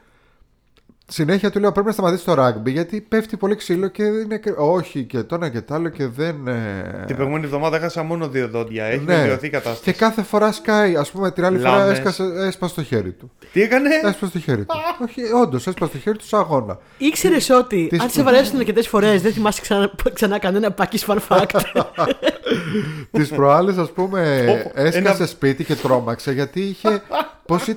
συνέχεια 1.13 1.51
του 1.51 1.61
λέω 1.61 1.73
πρέπει 1.73 1.87
να 1.87 1.93
σταματήσει 1.93 2.25
το 2.25 2.35
rugby 2.47 2.67
γιατί 2.71 3.01
πέφτει 3.01 3.37
πολύ 3.37 3.55
ξύλο 3.57 3.89
και 3.89 4.03
είναι. 4.03 4.37
κρυ- 4.39 4.59
Όχι 4.59 5.05
και 5.05 5.23
το 5.23 5.35
ένα 5.35 5.49
και 5.49 5.61
το 5.61 5.75
άλλο 5.75 5.89
και 5.89 6.07
δεν. 6.07 6.47
ε, 6.49 7.05
Την 7.07 7.15
προηγούμενη 7.17 7.45
εβδομάδα 7.45 7.77
έχασα 7.77 8.03
μόνο 8.03 8.29
δύο 8.29 8.49
δόντια. 8.49 8.85
Έχει 8.85 9.05
ναι. 9.05 9.15
βελτιωθεί 9.17 9.47
η 9.47 9.51
κατάσταση. 9.51 9.83
Και 9.83 9.93
κάθε 9.93 10.23
φορά 10.23 10.53
σκάει, 10.53 10.97
ας 10.97 11.11
πούμε, 11.11 11.31
την 11.31 11.45
άλλη 11.45 11.59
φορά 11.59 11.77
Λάμες. 11.77 11.93
έσκασε, 11.99 12.23
έσπασε 12.47 12.75
το 12.75 12.83
χέρι 12.83 13.13
του. 13.13 13.31
Τι 13.53 13.63
έκανε; 13.63 13.89
Έσπασε 14.05 14.33
το 14.33 14.39
χέρι 14.39 14.65
του. 14.65 14.75
Όχι, 15.03 15.21
όντως, 15.43 15.67
έσπασε 15.67 15.93
το 15.93 15.99
χέρι 15.99 16.17
του 16.19 16.27
σε 16.27 16.37
αγώνα. 16.37 16.79
Ήξερες 16.99 17.51
ότι 17.51 17.77
Τι 17.91 17.97
αν 17.97 18.01
σπουδή. 18.01 18.13
σε 18.13 18.23
βαρέσουν 18.23 18.59
αρκετές 18.59 18.89
φορές 18.89 19.23
δεν 19.23 19.33
θυμάσαι 19.33 19.61
ξανά, 19.61 19.91
ξανά 20.13 20.39
κανένα 20.39 20.71
πακί 20.71 20.99
fun 21.07 21.19
fact. 21.29 21.61
Τις 23.11 23.29
προάλλες, 23.29 23.77
ας 23.77 23.91
πούμε, 23.91 24.45
Πω, 24.47 24.71
πω, 24.75 24.81
έσκασε 24.83 25.17
ένα- 25.17 25.27
σπίτι 25.27 25.65
και 25.65 25.75
τρόμαξε 25.75 26.33
γιατί 26.33 26.61
είχε. 26.61 27.03
Πώς 27.47 27.69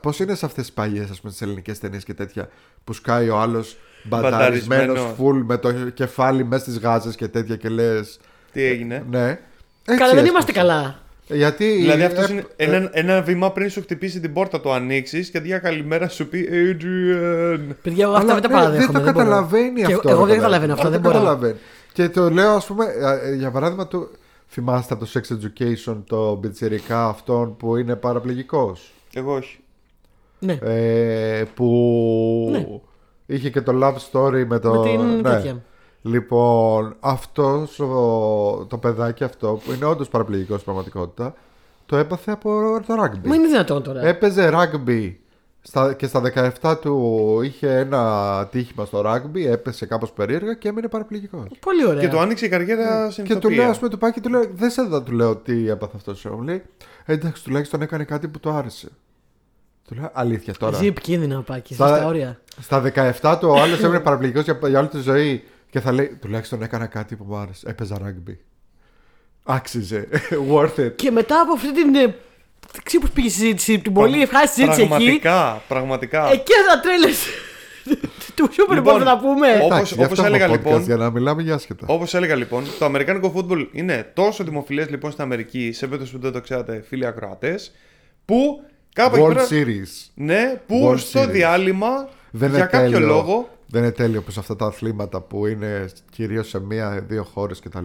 πώς 0.00 0.18
είναι 0.20 0.34
σε 0.34 0.46
αυτές 0.46 0.64
τις 0.64 0.72
παλιές, 0.72 1.10
ας 1.10 1.20
πούμε, 1.20 1.32
τι 1.32 1.38
ελληνικές 1.44 1.78
ταινίες 1.78 2.04
και 2.04 2.14
τέτοια 2.14 2.48
που 2.84 2.92
σκάει 2.92 3.28
ο 3.28 3.38
άλλος 3.38 3.76
μπανταρισμένο 4.02 4.92
Μπανταρισμένο. 4.92 5.16
full 5.18 5.42
με 5.46 5.56
το 5.58 5.72
κεφάλι 5.72 6.44
μέσα 6.44 6.62
στις 6.62 6.78
γάζες 6.78 7.14
και 7.16 7.28
τέτοια 7.28 7.56
και 7.56 7.68
λες. 7.68 8.18
Τι 8.52 8.62
έγινε; 8.62 9.04
Ναι. 9.10 9.28
Έτσι 9.28 9.40
Καλά, 9.84 9.98
δεν 9.98 10.08
έσπασε. 10.10 10.28
είμαστε 10.28 10.52
καλά. 10.52 10.96
Γιατί. 11.26 11.64
Δηλαδή 11.72 12.02
αυτός 12.02 12.28
ε, 12.28 12.32
είναι 12.32 12.46
ε, 12.56 12.64
ένα, 12.76 12.88
ένα 12.92 13.22
βήμα 13.22 13.52
πριν 13.52 13.70
σου 13.70 13.80
χτυπήσει 13.80 14.20
την 14.20 14.32
πόρτα, 14.32 14.60
το 14.60 14.72
ανοίξεις 14.72 15.30
και 15.30 15.38
αντί 15.38 15.46
για 15.46 15.58
καλημέρα 15.58 16.08
σου 16.08 16.28
πει 16.28 16.48
Adrian. 16.52 17.60
Παιδιά, 17.82 18.04
εγώ 18.04 18.12
αυτά 18.12 18.32
Αλλά 18.32 18.40
δεν 18.40 18.42
τα 18.42 18.48
ναι, 18.48 18.54
παραδέχομαι. 18.54 18.98
Δεν 18.98 19.06
το 19.06 19.12
μπορώ. 19.12 19.24
καταλαβαίνει 19.24 19.82
Και 19.82 19.92
αυτό. 19.92 20.08
Εγώ 20.08 20.24
ρε 20.24 20.32
δεν 20.32 20.40
παιδάκι. 20.40 20.40
καταλαβαίνω 20.40 20.72
αυτό. 20.72 20.88
Δεν 20.90 20.92
Δεν 20.92 21.02
το 21.02 21.08
μπορώ. 21.08 21.24
καταλαβαίνει. 21.24 21.58
Και 21.92 22.08
το 22.08 22.30
λέω, 22.30 22.50
ας 22.50 22.66
πούμε, 22.66 22.84
ε, 23.22 23.34
για 23.34 23.50
παράδειγμα, 23.50 23.86
το, 23.88 24.10
θυμάστε 24.48 24.94
από 24.94 25.04
το 25.04 25.10
Sex 25.14 25.32
Education 25.34 25.96
το 26.06 26.34
μπιτσιρικά 26.34 27.06
αυτόν 27.06 27.56
που 27.56 27.76
είναι 27.76 27.96
παραπληγικός; 27.96 28.92
Εγώ 29.14 29.34
όχι. 29.34 29.58
Ναι, 30.38 30.58
Ε, 30.62 31.44
που 31.54 32.48
Ναι. 32.50 32.66
είχε 33.26 33.50
και 33.50 33.60
το 33.62 33.72
love 33.82 33.96
story 34.12 34.44
με 34.46 34.58
το. 34.58 34.74
με 34.74 34.82
την 34.88 35.00
ναι. 35.16 35.22
τέτοια. 35.22 35.62
Λοιπόν, 36.02 36.96
αυτός 37.00 37.76
το 38.68 38.78
παιδάκι 38.80 39.24
αυτό 39.24 39.60
που 39.64 39.72
είναι 39.72 39.84
όντως 39.84 40.08
παραπληγικός 40.08 40.60
στην 40.60 40.64
πραγματικότητα, 40.72 41.34
το 41.86 41.96
έπαθε 41.96 42.30
από 42.32 42.80
το 42.86 42.94
rugby. 43.02 43.26
Μα 43.28 43.34
είναι 43.34 43.46
δυνατόν 43.46 43.82
τώρα. 43.82 44.06
Έπαιζε 44.06 44.50
rugby 44.54 45.14
στα, 45.62 45.92
και 45.94 46.06
στα 46.06 46.22
17 46.60 46.80
του 46.80 47.40
είχε 47.44 47.68
ένα 47.78 48.46
τύχημα 48.50 48.84
στο 48.84 49.02
rugby, 49.06 49.44
έπεσε 49.46 49.86
κάπως 49.86 50.12
περίεργα 50.12 50.54
και 50.54 50.68
έμεινε 50.68 50.88
παραπληγικός. 50.88 51.46
Πολύ 51.60 51.86
ωραία. 51.86 52.00
Και 52.00 52.08
του 52.08 52.18
άνοιξε 52.18 52.46
η 52.46 52.48
καριέρα 52.48 53.10
στην 53.10 53.24
Και 53.24 53.36
του 53.36 53.50
λέω, 53.50 53.68
ας 53.68 53.76
ηθοποιία. 53.76 53.78
πούμε, 53.78 53.88
του 53.90 53.98
Πάκη, 53.98 54.20
του 54.20 54.28
λέω, 54.28 54.42
δεν 54.54 54.70
σε 54.70 54.82
δω, 54.82 55.02
του 55.02 55.12
λέω 55.12 55.36
τι 55.36 55.68
έπαθε 55.68 55.92
αυτός 55.96 56.18
σου. 56.18 56.32
Μου 56.34 56.42
λέει, 56.42 56.62
«Ε, 57.04 57.12
εντάξει, 57.12 57.44
τουλάχιστον 57.44 57.82
έκανε 57.82 58.04
κάτι 58.04 58.28
που 58.28 58.40
του 58.40 58.50
άρεσε. 58.50 58.88
Του 59.88 59.94
λέω, 59.94 60.10
αλήθεια 60.12 60.54
τώρα. 60.58 60.76
Ζει 60.76 60.86
επικίνδυνα 60.86 61.38
ο 61.38 61.42
Πάκη. 61.42 61.74
Στα- 61.74 61.86
Στα 61.96 62.06
όρια. 62.06 62.40
Στα 62.60 62.80
17 63.20 63.36
του 63.40 63.48
ο 63.48 63.60
άλλος 63.60 63.82
έμεινε 63.82 64.00
παραπληγικός 64.00 64.44
για, 64.44 64.58
για 64.68 64.78
όλη 64.78 64.88
τη 64.88 64.98
ζωή 64.98 65.44
και 65.70 65.80
θα 65.80 65.92
λέει, 65.92 66.18
τουλάχιστον 66.20 66.62
έκανα 66.62 66.86
κάτι 66.86 67.16
που 67.16 67.24
μου 67.28 67.36
άρεσε. 67.36 67.68
Έπαιζα 67.68 67.96
rugby. 68.04 68.36
Άξιζε. 69.44 70.08
Worth 70.52 70.76
it. 70.78 70.92
Και 70.96 71.10
μετά 71.10 71.40
από 71.40 71.52
αυτή 71.52 71.72
την. 71.74 72.12
Ε, 72.72 72.74
Δεν 72.74 72.82
ξέρω 72.84 73.00
πώς 73.02 73.10
πήγε 73.10 73.26
η 73.26 73.30
συζήτηση, 73.30 73.78
την 73.78 73.92
πολύ 73.92 74.22
ευχάριστη 74.22 74.54
συζήτηση 74.54 74.80
εκεί. 74.80 74.88
Πραγματικά, 74.90 75.62
πραγματικά. 75.68 76.30
Εκεί 76.32 76.52
θα 76.68 76.80
τρέλες 76.80 77.24
του 78.36 78.48
Super 78.50 78.70
Bowl 78.70 78.74
Λοιπόν, 78.74 78.98
θα 78.98 79.04
τα 79.04 79.18
πούμε. 79.18 79.48
Όπως- 79.54 79.64
Εντάξει, 79.70 79.94
γι' 79.94 80.04
όπως 80.04 80.18
αυτό 80.18 80.24
έλεγα, 80.26 80.44
έχουμε 80.44 80.58
podcast, 80.60 80.64
λοιπόν, 80.66 80.82
για 80.82 80.96
να 80.96 81.10
μιλάμε 81.10 81.42
για 81.42 81.54
άσχετα. 81.54 81.86
Όπως 81.88 82.14
έλεγα 82.14 82.34
λοιπόν, 82.34 82.64
το 82.78 82.84
αμερικάνικο 82.84 83.30
φούτμπολ 83.30 83.66
είναι 83.72 84.10
τόσο 84.14 84.44
δημοφιλές 84.44 84.90
λοιπόν 84.90 85.10
στην 85.10 85.22
Αμερική, 85.24 85.72
σε 85.72 85.84
περίπτωση 85.86 86.12
που 86.12 86.18
δεν 86.18 86.32
το 86.32 86.40
ξέρατε, 86.40 86.84
φίλοι 86.88 87.06
ακροατές, 87.06 87.72
που 88.24 88.62
κάπου 88.92 89.16
εκεί 89.16 89.24
World 89.28 89.34
πέρα. 89.34 89.46
Series. 89.50 90.10
Ναι, 90.14 90.60
που 90.66 90.88
World 90.92 90.98
στο 90.98 91.22
Series. 91.22 91.28
διάλειμμα 91.28 92.08
Δεν 92.30 92.48
για 92.50 92.58
είναι 92.58 92.68
κάποιο 92.70 92.90
τέλειο. 92.90 93.06
λόγο. 93.06 93.48
Δεν 93.66 93.82
είναι 93.82 93.92
τέλειο 93.92 94.20
πως 94.22 94.38
αυτά 94.38 94.56
τα 94.56 94.66
αθλήματα 94.66 95.20
που 95.20 95.46
είναι 95.46 95.84
κυρίως 96.10 96.48
σε 96.48 96.60
μία-δύο 96.60 97.22
χώρες 97.34 97.60
κτλ. 97.60 97.84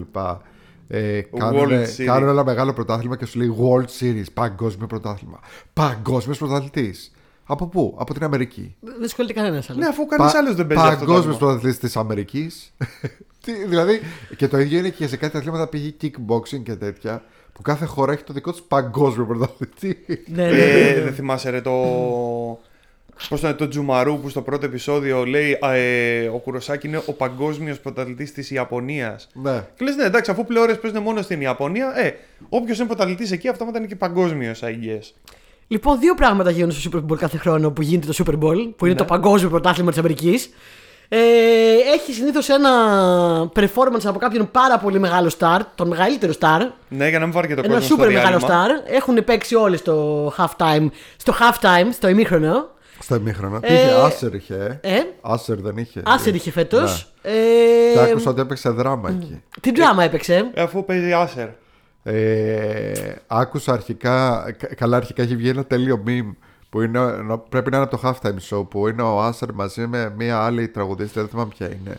Ε, 0.88 1.20
κάνουν, 1.20 1.68
Series. 1.70 2.04
κάνουν 2.04 2.28
ένα 2.28 2.44
μεγάλο 2.44 2.72
πρωτάθλημα 2.72 3.16
και 3.16 3.26
σου 3.26 3.38
λέει 3.38 3.56
World 3.60 4.00
Series, 4.00 4.24
παγκόσμιο 4.34 4.86
πρωτάθλημα. 4.86 5.40
Παγκόσμιος 5.72 6.38
πρωταθλητής. 6.38 7.12
Από 7.44 7.66
πού; 7.66 7.94
Από 7.98 8.14
την 8.14 8.24
Αμερική. 8.24 8.76
Δεν 8.80 9.04
ασχολείται 9.04 9.32
κανένας 9.34 9.70
άλλος. 9.70 9.82
Ναι, 9.82 9.88
αφού 9.88 10.06
κανείς 10.06 10.34
άλλος 10.34 10.54
δεν 10.54 10.66
παίζει 10.66 10.82
αυτό. 10.84 10.98
το 10.98 11.04
Παγκόσμιος 11.04 11.34
άθλημα. 11.34 11.38
πρωταθλητής 11.38 11.78
της 11.78 11.96
Αμερικής. 11.96 12.72
δηλαδή 13.68 14.00
και 14.36 14.48
το 14.48 14.58
ίδιο 14.58 14.78
είναι 14.78 14.88
και 14.88 15.06
σε 15.06 15.16
κάτι 15.16 15.36
αθλήματα 15.36 15.68
π.χ. 15.68 15.80
kickboxing 16.02 16.62
και 16.62 16.74
τέτοια. 16.74 17.22
Που 17.52 17.62
κάθε 17.62 17.84
χώρα 17.84 18.12
έχει 18.12 18.22
το 18.24 18.32
δικό 18.32 18.50
της 18.50 18.62
παγκόσμιο 18.62 19.26
πρωταθλητή. 19.26 19.98
Ναι, 20.26 20.42
ναι, 20.44 20.50
ναι. 20.50 20.58
Ε, 20.58 21.02
δεν 21.02 21.14
θυμάσαι 21.14 21.50
ρε 21.50 21.60
το. 21.60 21.72
Πώς 23.28 23.40
το 23.40 23.48
είναι 23.48 23.56
το 23.56 23.68
Τζουμαρού 23.68 24.20
που 24.20 24.28
στο 24.28 24.42
πρώτο 24.42 24.66
επεισόδιο 24.66 25.24
λέει 25.24 25.58
α, 25.60 25.72
ε, 25.72 26.26
ο 26.28 26.38
Κουροσάκη 26.38 26.86
είναι 26.86 27.02
ο 27.06 27.12
παγκόσμιος 27.12 27.78
πρωταθλητής 27.80 28.32
της 28.32 28.50
Ιαπωνίας. 28.50 29.28
ναι. 29.32 29.64
Και 29.76 29.84
λες, 29.84 29.96
ναι, 29.96 30.04
εντάξει, 30.04 30.30
αφού 30.30 30.44
πλέον 30.44 30.66
παίζουν 30.82 31.02
μόνο 31.02 31.22
στην 31.22 31.40
Ιαπωνία, 31.40 31.92
ε, 31.98 32.14
όποιος 32.48 32.78
είναι 32.78 32.86
πρωταθλητής 32.86 33.30
εκεί, 33.32 33.48
αυτόματα 33.48 33.78
είναι 33.78 33.86
και 33.86 33.96
παγκόσμιος, 33.96 34.60
I 34.62 34.66
guess. 34.66 35.12
Λοιπόν, 35.68 35.98
δύο 35.98 36.14
πράγματα 36.14 36.50
γίνονται 36.50 36.72
στο 36.72 36.90
Super 36.92 37.12
Bowl 37.12 37.16
κάθε 37.18 37.38
χρόνο 37.38 37.70
που 37.70 37.82
γίνεται 37.82 38.12
το 38.12 38.24
Super 38.26 38.32
Bowl, 38.34 38.70
που 38.76 38.84
είναι 38.84 38.94
Ναι. 38.94 39.00
το 39.00 39.04
παγκόσμιο 39.04 39.50
πρωτάθλημα 39.50 39.90
της 39.90 39.98
Αμερικής. 39.98 40.50
Ε, 41.10 41.18
έχει 41.94 42.12
συνήθως 42.12 42.48
ένα 42.48 42.70
performance 43.54 44.04
από 44.04 44.18
κάποιον 44.18 44.50
πάρα 44.50 44.78
πολύ 44.78 44.98
μεγάλο 44.98 45.30
star, 45.38 45.58
τον 45.74 45.88
μεγαλύτερο 45.88 46.32
star. 46.40 46.60
Ναι, 46.88 47.08
για 47.08 47.18
να 47.18 47.24
μην 47.24 47.34
βάρει 47.34 47.46
και 47.48 47.54
το 47.54 47.62
Ένα 47.64 47.74
κόσμο. 47.74 47.96
super 47.96 48.00
στο 48.00 48.10
μεγάλο 48.12 48.38
διάλειμμα. 48.38 48.66
star. 48.86 48.92
Έχουν 48.94 49.24
παίξει 49.24 49.54
όλοι 49.54 49.76
στο 49.76 50.26
half 50.38 50.50
time, 50.66 50.86
στο 51.16 51.32
half 51.40 51.64
time, 51.64 51.88
στο 51.92 52.08
ημίχρονο. 52.08 52.68
Στα 53.00 53.16
ημίχρονα. 53.16 53.58
Ε, 53.62 53.74
είχε, 53.74 53.90
Άσερ 53.92 54.34
είχε. 54.34 54.78
ε. 54.82 54.94
Ε, 54.96 55.00
Άσερ 55.20 55.60
δεν 55.60 55.76
είχε. 55.76 56.02
Άσερ 56.04 56.34
είχε 56.34 56.50
φέτος. 56.50 57.12
Ναι. 57.22 57.30
Ε, 57.32 57.92
Και 57.92 58.10
άκουσα 58.10 58.30
ότι 58.30 58.40
έπαιξε 58.40 58.68
δράμα 58.70 59.10
εκεί. 59.10 59.42
τι 59.60 59.70
drama 59.74 60.02
έπαιξε; 60.04 60.50
Ε, 60.54 60.62
αφού 60.62 60.84
παίζει 60.84 61.12
Άσερ. 61.12 61.48
Ε, 62.02 62.92
άκουσα 63.26 63.72
αρχικά, 63.72 64.44
κα- 64.58 64.74
καλά 64.74 64.96
αρχικά 64.96 65.22
έχει 65.22 65.36
βγει 65.36 65.48
ένα 65.48 65.64
τέλειο 65.64 66.02
meme 66.06 66.34
που 66.70 66.82
είναι, 66.82 66.98
νο- 67.00 67.38
πρέπει 67.48 67.70
να 67.70 67.76
είναι 67.76 67.86
από 67.90 67.98
το 68.00 68.08
halftime 68.08 68.36
show 68.58 68.68
που 68.68 68.88
είναι 68.88 69.02
ο 69.02 69.20
Άσερ 69.22 69.52
μαζί 69.52 69.86
με 69.86 70.12
μια 70.16 70.38
άλλη 70.38 70.68
τραγουδίστρια, 70.68 71.22
δεν 71.22 71.30
θυμάμαι 71.30 71.48
ποια 71.56 71.66
είναι 71.66 71.98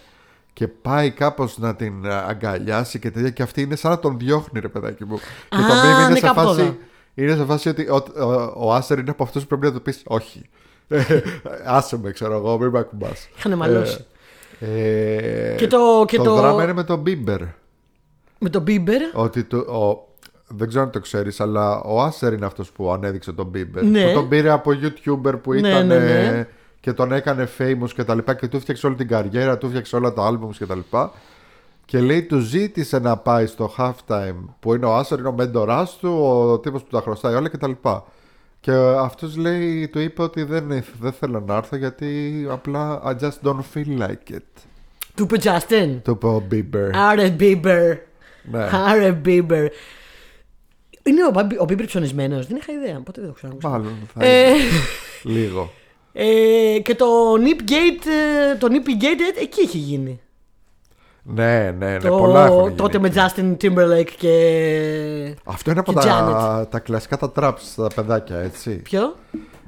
και 0.54 0.68
πάει 0.68 1.12
κάπως 1.12 1.58
να 1.58 1.76
την 1.76 2.06
ε, 2.06 2.14
αγκαλιάσει 2.16 3.00
και 3.00 3.12
τέτοια 3.12 3.30
και 3.30 3.44
αυτή 3.44 3.62
είναι 3.62 3.76
σαν 3.76 3.92
να 3.92 4.00
τον 4.00 4.18
διώχνει 4.18 4.60
ρε 4.60 4.68
παιδάκι 4.68 5.06
μου 5.06 5.18
και 5.50 5.58
το 5.58 5.74
Α, 5.74 5.82
meme 5.84 6.00
είναι 6.00 6.10
ναι, 6.10 6.16
σε, 6.16 6.22
κάπου 6.26 6.42
το 6.42 6.48
φάση, 6.48 6.62
είδα. 6.62 6.78
είναι 7.16 7.36
σε 7.36 7.46
φάση 7.46 7.70
ότι 7.70 7.88
ο, 7.90 7.96
ο, 8.24 8.54
ο 8.68 8.74
Άσερ 8.74 8.98
είναι 9.00 9.10
από 9.12 9.24
αυτούς 9.24 9.42
που 9.42 9.48
πρέπει 9.48 9.66
να 9.66 9.72
του 9.72 9.82
πεις 9.82 10.02
όχι 10.06 10.50
άσε 11.66 11.98
με 11.98 12.12
ξέρω 12.12 12.34
εγώ 12.34 12.58
μην 12.58 12.70
με 12.70 12.80
ακουμπάς 12.80 13.30
Είχανε 13.38 13.56
μαλώσει. 13.56 14.06
ε, 14.60 15.56
Και 15.58 15.68
το- 15.68 16.06
και 16.08 16.18
το- 16.18 16.36
δράμα 16.36 16.64
είναι 16.64 16.74
με 16.74 16.84
τον 16.84 17.00
Μπίμπερ 17.00 17.42
Με 18.40 18.50
τον 18.50 18.64
Bieber. 18.68 19.02
ότι 19.14 19.44
το, 19.44 19.58
ο, 19.58 20.08
δεν 20.48 20.68
ξέρω 20.68 20.84
αν 20.84 20.92
το 20.92 21.00
ξέρεις 21.00 21.40
αλλά 21.40 21.82
ο 21.82 22.02
Άσερ 22.02 22.34
είναι 22.34 22.46
αυτός 22.46 22.72
που 22.72 22.92
ανέδειξε 22.92 23.32
τον 23.32 23.52
Bieber 23.56 23.84
Ναι. 23.84 24.08
που 24.08 24.14
τον 24.14 24.28
πήρε 24.30 24.50
από 24.50 24.72
YouTuber 24.72 25.34
που 25.44 25.54
Ναι, 25.54 25.60
ήταν 25.70 25.88
ναι, 25.88 25.96
ε, 25.96 26.32
ναι. 26.32 26.48
και 26.80 26.94
τον 26.94 27.12
έκανε 27.12 27.50
famous 27.58 27.90
και 27.96 28.04
τα 28.04 28.16
λοιπά 28.16 28.34
και 28.34 28.48
του 28.48 28.58
έφτιαξε 28.58 28.88
όλη 28.88 28.96
την 28.96 29.08
καριέρα 29.08 29.58
του 29.58 29.66
έφτιαξε 29.66 29.96
όλα 29.96 30.14
τα 30.14 30.30
albums 30.32 30.56
και 30.58 30.66
τα 30.66 30.76
λοιπά 30.76 31.12
και 31.86 32.00
λέει 32.00 32.24
του 32.24 32.40
ζήτησε 32.40 33.00
να 33.00 33.18
πάει 33.18 33.46
στο 33.46 33.74
halftime 33.78 34.36
που 34.60 34.74
είναι 34.76 34.86
ο 34.86 34.96
Άσερ 34.96 35.20
είναι 35.20 35.28
ο 35.28 35.32
μέντοράς 35.34 35.98
του 35.98 36.10
ο 36.24 36.60
τύπος 36.60 36.82
που 36.84 36.90
τα 36.90 37.02
χρωστάει 37.02 37.34
όλα 37.36 37.50
και 37.50 37.58
τα 37.58 37.68
λοιπά 37.68 38.04
και 38.62 38.72
αυτός 39.00 39.36
λέει 39.36 39.88
του 39.88 40.00
είπε 40.00 40.22
ότι 40.22 40.44
δεν, 40.44 40.84
δεν 41.00 41.12
θέλω 41.12 41.40
να 41.48 41.56
έρθω 41.56 41.76
γιατί 41.76 42.46
απλά 42.50 43.02
I 43.06 43.24
just 43.24 43.48
don't 43.50 43.64
feel 43.74 44.00
like 44.00 44.34
it 44.34 44.62
Του 45.16 45.24
είπε 45.24 45.38
Justin. 45.44 46.00
του 46.04 46.12
είπε 46.12 46.26
ο 46.28 46.48
Bieber 46.52 46.90
Άρε 46.94 47.36
Bieber. 47.40 47.98
ναι. 48.52 48.70
Άρε 48.88 49.22
Bieber. 49.26 49.68
Είναι 51.04 51.26
ο, 51.28 51.32
Μπάμπι- 51.34 51.60
ο 51.62 51.66
Bieber 51.70 51.84
ψωνισμένος. 51.86 52.48
Δεν 52.48 52.58
είχα 52.58 52.74
ιδέα. 52.74 53.00
Ποτέ 53.02 53.22
δεν 53.22 53.30
το 53.30 53.36
ξέρω. 53.36 53.58
μάλλον 53.64 53.94
θα 54.14 54.26
Ε, 54.26 54.50
είναι. 54.50 54.58
λίγο 55.40 55.72
ε, 56.14 56.80
και 56.84 56.96
το 56.96 57.06
Nip 57.34 57.70
Gate, 57.72 58.08
ε, 58.52 58.56
το 58.58 58.68
Nippy 58.72 59.04
Gate 59.04 59.20
ε, 59.38 59.42
εκεί 59.42 59.62
έχει 59.62 59.78
γίνει. 59.78 60.20
Ναι, 61.24 61.76
ναι, 61.78 61.92
ναι, 61.92 61.98
το, 61.98 62.18
πολλά 62.18 62.46
έχουν 62.46 62.62
γίνει. 62.64 62.76
τότε 62.76 63.00
με 63.00 63.12
Justin 63.16 63.58
Timberlake 63.62 64.12
και. 64.18 65.36
Αυτό 65.44 65.72
είναι 65.72 65.80
από 65.80 65.94
και 65.94 66.00
τα, 66.00 66.68
τα 66.72 66.80
κλασικά 66.80 67.18
τα 67.18 67.32
traps 67.36 67.60
στα 67.60 67.88
παιδάκια, 67.96 68.38
έτσι. 68.38 68.76
Ποιο; 68.76 69.16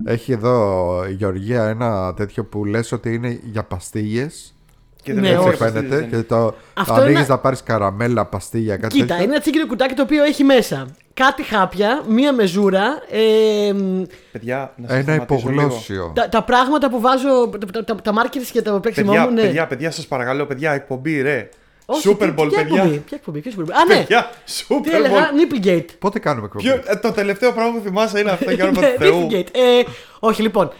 Έχει 0.05 0.31
εδώ 0.31 1.05
η 1.09 1.13
Γεωργία 1.13 1.67
ένα 1.67 2.13
τέτοιο 2.13 2.45
που 2.45 2.65
λες 2.65 2.91
ότι 2.91 3.13
είναι 3.13 3.39
για 3.43 3.63
παστίγες. 3.63 4.55
Και 5.03 5.13
Ναι, 5.13 5.21
δεν 5.21 5.31
Έτσι 5.33 5.47
όχι. 5.47 5.57
φαίνεται. 5.57 6.07
Και 6.11 6.17
το, 6.17 6.55
Αυτό 6.73 6.93
το 6.93 6.99
ανοίγεις 7.01 7.17
είναι- 7.19 7.27
να 7.29 7.37
πάρεις 7.37 7.63
καραμέλα, 7.63 8.25
παστίγια, 8.25 8.77
κάτι 8.77 8.93
Κοίτα, 8.93 9.05
τέτοιο. 9.07 9.23
είναι 9.23 9.31
ένα 9.33 9.41
τσίγκινο 9.41 9.67
κουτάκι 9.67 9.93
το 9.93 10.01
οποίο 10.01 10.23
έχει 10.23 10.43
μέσα 10.43 10.87
κάτι 11.13 11.43
χάπια, 11.43 12.03
μία 12.07 12.33
μεζούρα, 12.33 13.01
ε, 13.11 13.73
μ, 13.73 14.01
Παιδιά, 14.31 14.73
να 14.75 14.87
σας 14.87 14.95
Ένα 14.97 15.03
σταματήσω 15.03 15.49
λίγο. 15.49 15.61
υπογλώσσιο. 15.61 16.11
τα, 16.15 16.29
τα 16.29 16.43
πράγματα 16.43 16.89
που 16.89 16.99
βάζω, 16.99 17.49
τα, 17.71 17.83
τα, 17.83 17.95
τα 17.95 18.13
markers 18.15 18.49
και 18.51 18.61
το 18.61 18.79
παίξιμό 18.79 19.11
Παιδιά, 19.11 19.27
μου. 19.27 19.33
Ναι. 19.33 19.41
παιδιά, 19.41 19.67
παιδιά, 19.67 19.91
σας 19.91 20.05
παρακαλώ, 20.07 20.45
παιδιά, 20.45 20.71
εκπομπή, 20.71 21.21
ρε. 21.21 21.49
Όχι, 21.85 22.09
Super 22.09 22.17
τι- 22.19 22.33
Bowl, 22.37 22.47
ποια 22.49 22.63
παιδιά. 22.63 22.81
εκπομπή, 22.81 22.97
Ποια 22.97 23.17
εκπομπή, 23.17 23.39
ποια 23.39 23.51
εκπομπή. 23.51 23.71
Α, 23.71 23.85
ναι, 23.87 23.95
Παιδιά, 23.95 24.29
τι 24.45 24.51
Super 24.69 24.93
έλεγα, 24.93 25.15
Bowl. 25.29 25.65
Nipplegate. 25.65 25.85
Πότε 25.99 26.19
κάνουμε 26.19 26.45
εκπομπή; 26.45 26.63
Ποιο- 26.63 26.81
ε, 26.85 26.95
το 26.95 27.11
τελευταίο 27.11 27.51
πράγμα 27.51 27.73
που 27.73 27.81
θυμάσαι 27.83 28.19
είναι 28.19 28.31
αυτό 28.31 28.51
για 28.57 28.63
όνομα 28.65 28.81
Ναι, 28.81 28.87
του 28.93 29.03
Θεού. 29.03 29.27
Nipplegate. 29.31 29.47
Ε, 29.51 29.83
όχι, 30.19 30.41
λοιπόν. 30.41 30.71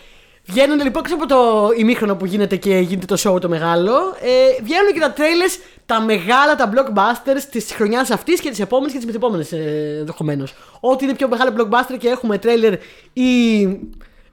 Βγαίνουν 0.52 0.82
λοιπόν 0.84 1.02
έξω 1.06 1.16
από 1.16 1.26
το 1.28 1.70
ημίχρονο 1.78 2.16
που 2.16 2.26
γίνεται 2.26 2.56
και 2.56 2.78
γίνεται 2.78 3.16
το 3.16 3.22
show 3.36 3.42
το 3.42 3.50
μεγάλο. 3.50 3.92
Ε, 4.22 4.62
βγαίνουν 4.64 4.94
και 4.94 5.00
τα 5.00 5.14
trailers, 5.18 5.62
τα 5.86 6.02
μεγάλα, 6.02 6.56
τα 6.56 6.72
blockbusters 6.74 7.42
της 7.52 7.72
χρονιάς 7.74 8.10
αυτής 8.12 8.40
και 8.42 8.50
της 8.50 8.60
επόμενης 8.60 8.92
και 8.92 8.98
της 8.98 9.06
μεθεπόμενης 9.06 9.52
ε, 9.52 9.96
ενδεχομένως. 10.00 10.54
Ό,τι 10.80 11.04
είναι 11.06 11.14
πιο 11.16 11.28
μεγάλο 11.28 11.52
blockbuster 11.58 11.98
και 12.00 12.08
έχουμε 12.08 12.40
trailer 12.44 12.74
ή 13.14 13.62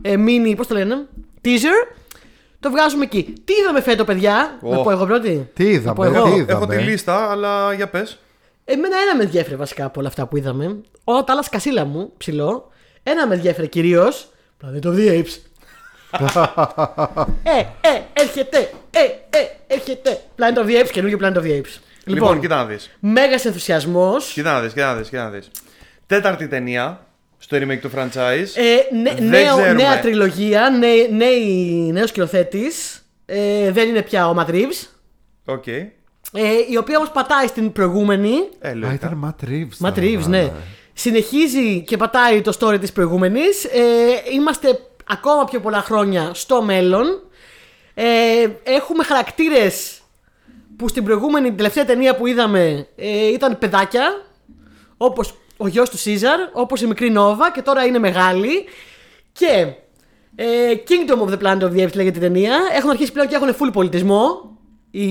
ε, 0.03 0.15
mini, 0.27 0.55
πώς 0.57 0.67
το 0.67 0.75
λένε, 0.75 1.07
teaser, 1.45 1.95
το 2.61 2.71
βγάζουμε 2.71 3.05
εκεί. 3.05 3.33
Τι 3.45 3.53
είδαμε 3.63 3.81
φέτο, 3.81 4.05
παιδιά, 4.05 4.59
Ω. 4.63 4.71
να 4.71 4.83
πω 4.83 4.91
εγώ 4.91 5.07
πρώτη. 5.07 5.51
Τι 5.55 5.65
είδαμε, 5.65 5.87
Να 5.87 5.93
πω 5.93 6.05
εγώ. 6.05 6.13
τι 6.13 6.19
Έχω, 6.29 6.37
είδαμε. 6.39 6.53
έχω 6.53 6.67
τη 6.67 6.77
λίστα, 6.77 7.31
αλλά 7.31 7.73
για 7.73 7.89
πες. 7.89 8.19
Εμένα 8.65 8.97
ένα 9.07 9.17
με 9.17 9.23
ενδιέφερε 9.23 9.57
βασικά 9.57 9.85
από 9.85 10.01
όλα 10.01 10.09
αυτά 10.09 10.27
που 10.27 10.37
είδαμε. 10.37 10.81
Όλα 11.05 11.25
τα 11.25 11.33
άλλα 11.33 11.43
σκασίλα 11.43 11.85
μου, 11.85 12.13
ψηλό. 12.17 12.69
Ένα 13.03 13.27
με 13.27 13.35
ενδιέφερε 13.35 13.67
κυρίως. 13.67 14.29
Planet 14.65 14.87
of 14.87 14.95
the 14.97 15.09
Apes. 15.19 15.37
Ε, 17.43 17.59
ε, 17.59 18.01
έρχεται. 18.13 18.71
Ε, 18.91 19.01
ε, 19.39 19.47
έρχεται. 19.67 20.21
Planet 20.39 20.59
of 20.59 20.67
the 20.67 20.83
Apes, 20.85 20.91
καινούργιο 20.93 21.19
Planet 21.23 21.37
of 21.37 21.43
the 21.43 21.51
Apes. 21.61 21.79
Λοιπόν, 22.05 22.41
κοίτα 22.41 22.57
να 22.57 22.65
δεις. 22.65 22.91
μέγας 23.01 23.45
ενθουσιασμός. 23.45 24.27
Κοίτα 24.33 24.53
να 24.53 24.61
δεις, 24.61 24.73
κοίτα 24.73 24.87
να 24.87 24.95
δεις. 24.95 25.09
Κοίτα 25.09 25.23
να 25.25 25.31
δεις. 25.31 25.51
Τέταρτη 26.07 26.49
ταινία 26.49 27.07
στο 27.39 27.57
remake 27.57 27.79
του 27.81 27.91
franchise. 27.97 28.47
Ε, 28.55 28.95
νε- 28.97 29.15
Δεν 29.19 29.29
νέο, 29.29 29.57
ξέρουμε. 29.57 29.73
νέα 29.83 30.01
τριλογία, 30.01 30.71
νέ, 30.79 31.17
νέα, 31.17 31.91
νέος 31.93 32.09
σκηνοθέτης. 32.09 33.03
Ε, 33.27 33.71
δεν 33.73 33.89
είναι 33.89 34.03
πια 34.03 34.29
ο 34.29 34.35
Matt 34.39 34.51
Reeves. 34.51 34.87
Οκ. 35.45 35.67
Ε, 35.67 35.83
η 36.71 36.77
οποία 36.77 36.97
όμως 36.97 37.11
πατάει 37.11 37.47
στην 37.47 37.73
προηγούμενη. 37.73 38.33
Ε, 38.61 38.69
Α, 38.69 38.75
λογικά. 38.75 38.93
ήταν 38.93 39.13
Matt 39.19 39.41
Reeves. 39.49 39.87
Matt 39.87 39.95
τώρα, 39.95 40.07
Reeves, 40.07 40.27
ναι. 40.27 40.51
Συνεχίζει 40.93 41.83
και 41.83 41.97
πατάει 41.97 42.41
το 42.41 42.57
story 42.61 42.81
της 42.81 42.93
προηγούμενης. 42.93 43.65
Ε, 43.65 44.33
είμαστε 44.35 44.79
ακόμα 45.09 45.45
πιο 45.45 45.61
πολλά 45.61 45.81
χρόνια 45.83 46.31
στο 46.35 46.63
μέλλον. 46.63 47.07
Ε, 47.95 48.49
έχουμε 48.63 49.05
χαρακτήρες 49.05 50.01
που 50.77 50.89
στην 50.89 51.05
προηγούμενη, 51.05 51.47
την 51.47 51.57
τελευταία 51.57 51.85
ταινία 51.85 52.17
που 52.17 52.27
είδαμε 52.27 52.87
ε, 52.97 53.27
ήταν 53.27 53.59
παιδάκια. 53.59 54.23
Όπως 54.97 55.35
ο 55.57 55.69
γιος 55.69 55.91
του 55.91 55.99
Σίζαρ, 55.99 56.39
όπως 56.53 56.81
η 56.81 56.87
μικρή 56.87 57.11
Νόβα 57.11 57.51
και 57.51 57.63
τώρα 57.63 57.85
είναι 57.85 57.99
μεγάλη. 57.99 58.65
Και 59.33 59.73
ε, 60.35 60.75
Kingdom 60.89 61.29
of 61.29 61.33
the 61.33 61.39
Planet 61.43 61.63
of 61.63 61.73
the 61.73 61.87
Apes 61.87 61.95
λέγεται 61.95 62.19
η 62.19 62.21
ταινία. 62.21 62.59
Έχουν 62.73 62.91
αρχίσει 62.91 63.13
πλέον 63.13 63.29
και 63.29 63.35
έχουν 63.35 63.55
full 63.61 63.73
πολιτισμό. 63.73 64.57
Οι, 64.91 65.07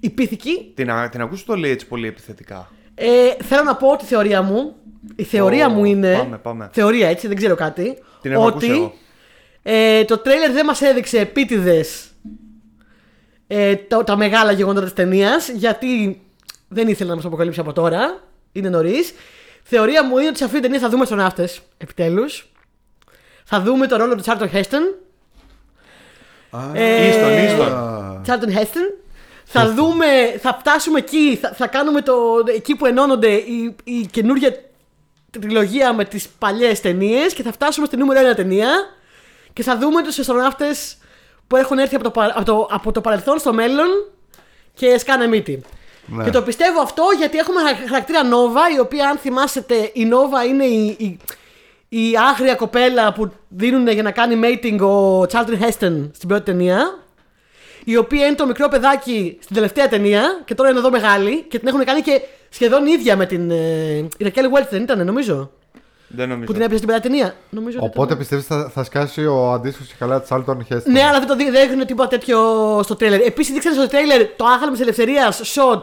οι 0.00 0.10
πίθηκοι. 0.14 0.72
Την, 0.74 0.90
α- 0.90 1.08
την 1.08 1.20
ακούς 1.20 1.44
το 1.44 1.54
λέει 1.54 1.70
έτσι 1.70 1.86
πολύ 1.86 2.06
επιθετικά; 2.06 2.70
Ε, 2.94 3.34
θέλω 3.42 3.62
να 3.62 3.76
πω 3.76 3.96
τη 3.96 4.04
θεωρία 4.04 4.42
μου. 4.42 4.74
Η 5.16 5.22
θεωρία 5.22 5.66
Ω, 5.66 5.70
μου 5.70 5.84
είναι. 5.84 6.16
πάμε, 6.16 6.38
πάμε. 6.38 6.68
Θεωρία 6.72 7.08
έτσι, 7.08 7.26
δεν 7.26 7.36
ξέρω 7.36 7.54
κάτι. 7.54 7.98
Την 8.22 8.32
έχω 8.32 8.46
ακούσει 8.46 8.70
εγώ. 8.70 8.84
ότι 8.84 8.92
ε, 9.62 10.04
το 10.04 10.18
τρέιλερ 10.18 10.50
δεν 10.52 10.64
μας 10.66 10.80
έδειξε 10.80 11.18
επίτηδες 11.18 12.06
ε, 13.46 13.76
το- 13.76 14.04
τα 14.04 14.16
μεγάλα 14.16 14.52
γεγονότα 14.52 14.84
της 14.84 14.92
ταινίας, 14.94 15.48
γιατί 15.48 16.20
δεν 16.68 16.88
ήθελε 16.88 17.10
να 17.10 17.16
μας 17.16 17.24
αποκαλύψει 17.24 17.60
από 17.60 17.72
τώρα. 17.72 18.20
Είναι 18.52 18.68
νωρίς. 18.68 19.12
Θεωρία 19.62 20.04
μου 20.04 20.18
είναι 20.18 20.28
ότι 20.28 20.38
σε 20.38 20.44
αυτή 20.44 20.56
την 20.56 20.64
ταινία 20.64 20.80
θα 20.80 20.88
δούμε 20.88 21.02
αστροναύτε. 21.02 21.48
Επιτέλους. 21.78 22.48
Θα 23.44 23.60
δούμε 23.60 23.86
το 23.86 23.96
ρόλο 23.96 24.14
του 24.14 24.20
Τσάρτον 24.20 24.48
Χέστον. 24.48 24.82
Ε, 26.74 27.08
Ίστον, 27.08 27.32
ίστον. 27.44 28.20
Τσάρτον 28.22 28.50
Χέστον. 28.50 28.82
Θα 29.44 29.72
δούμε, 29.74 30.06
θα 30.40 30.56
φτάσουμε 30.60 30.98
εκεί, 30.98 31.38
θα, 31.40 31.52
θα 31.52 31.66
κάνουμε 31.66 32.00
το, 32.02 32.14
εκεί 32.56 32.74
που 32.76 32.86
ενώνονται 32.86 33.32
η, 33.32 33.74
η 33.84 34.06
καινούργια 34.10 34.54
τριλογία 35.40 35.92
με 35.92 36.04
τις 36.04 36.28
παλιές 36.38 36.80
ταινίες 36.80 37.34
και 37.34 37.42
θα 37.42 37.52
φτάσουμε 37.52 37.86
στη 37.86 37.96
νούμερο 37.96 38.20
ένα 38.20 38.34
ταινία 38.34 38.68
και 39.52 39.62
θα 39.62 39.78
δούμε 39.78 40.02
τους 40.02 40.18
αστροναύτες 40.18 40.96
που 41.46 41.56
έχουν 41.56 41.78
έρθει 41.78 41.94
από 41.94 42.04
το, 42.04 42.10
παρα- 42.10 42.32
από 42.36 42.44
το, 42.44 42.68
από 42.70 42.92
το 42.92 43.00
παρελθόν 43.00 43.38
στο 43.38 43.52
μέλλον 43.52 43.86
και 44.74 44.98
σκάνε 44.98 45.26
μύτη. 45.26 45.62
Ναι. 46.06 46.24
Και 46.24 46.30
το 46.30 46.42
πιστεύω 46.42 46.80
αυτό 46.80 47.02
γιατί 47.18 47.38
έχουμε 47.38 47.60
χαρα- 47.60 47.88
χαρακτήρα 47.88 48.24
Νόβα, 48.24 48.60
η 48.76 48.78
οποία 48.80 49.08
αν 49.08 49.16
θυμάσετε 49.16 49.90
η 49.92 50.04
Νόβα 50.04 50.44
είναι 50.44 50.64
η, 50.64 50.96
η, 50.98 51.18
η 51.88 52.12
άγρια 52.30 52.54
κοπέλα 52.54 53.12
που 53.12 53.32
δίνουν 53.48 53.88
για 53.88 54.02
να 54.02 54.10
κάνει 54.10 54.40
mating 54.44 54.78
ο 54.80 55.20
Charlton 55.22 55.60
Heston 55.62 56.10
στην 56.14 56.28
πρώτη 56.28 56.42
ταινία. 56.44 56.98
Η 57.84 57.96
οποία 57.96 58.26
είναι 58.26 58.34
το 58.34 58.46
μικρό 58.46 58.68
παιδάκι 58.68 59.38
στην 59.42 59.54
τελευταία 59.54 59.88
ταινία 59.88 60.42
και 60.44 60.54
τώρα 60.54 60.68
είναι 60.70 60.78
εδώ 60.78 60.90
μεγάλη 60.90 61.42
και 61.48 61.58
την 61.58 61.68
έχουν 61.68 61.84
κάνει 61.84 62.00
και 62.00 62.20
σχεδόν 62.54 62.86
ίδια 62.86 63.16
με 63.16 63.26
την. 63.26 63.50
Ε, 63.50 63.96
η 63.96 64.08
Ρακέλ 64.18 64.44
Welch 64.54 64.66
δεν 64.70 64.82
ήταν, 64.82 65.04
νομίζω. 65.06 65.50
Δεν 66.08 66.28
νομίζω. 66.28 66.46
Που 66.46 66.52
την 66.52 66.62
έπιασε 66.62 66.82
στην 66.82 66.88
πρώτη 66.88 67.08
ταινία. 67.08 67.34
Νομίζω 67.50 67.78
ότι 67.78 67.86
Οπότε 67.86 68.06
ήταν. 68.06 68.18
πιστεύεις 68.18 68.46
θα, 68.46 68.70
θα 68.74 68.84
σκάσει 68.84 69.26
ο 69.26 69.52
αντίστοιχος 69.52 69.88
και 69.88 69.94
καλά 69.98 70.22
Τσάλτον 70.22 70.64
Χέστον; 70.64 70.92
Ναι, 70.92 71.02
αλλά 71.02 71.18
δεν 71.18 71.28
το 71.28 71.36
δει- 71.36 71.50
δεν 71.50 71.70
έχουν 71.70 71.86
τίποτα 71.86 72.08
τέτοιο 72.08 72.38
στο 72.82 72.96
τρέλερ. 72.96 73.20
Επίσης 73.20 73.52
δείξανε 73.52 73.74
στο 73.76 73.88
τρέλερ 73.88 74.26
το 74.36 74.44
άγαλμα 74.44 74.70
της 74.72 74.80
ελευθερίας 74.80 75.40
shot 75.54 75.82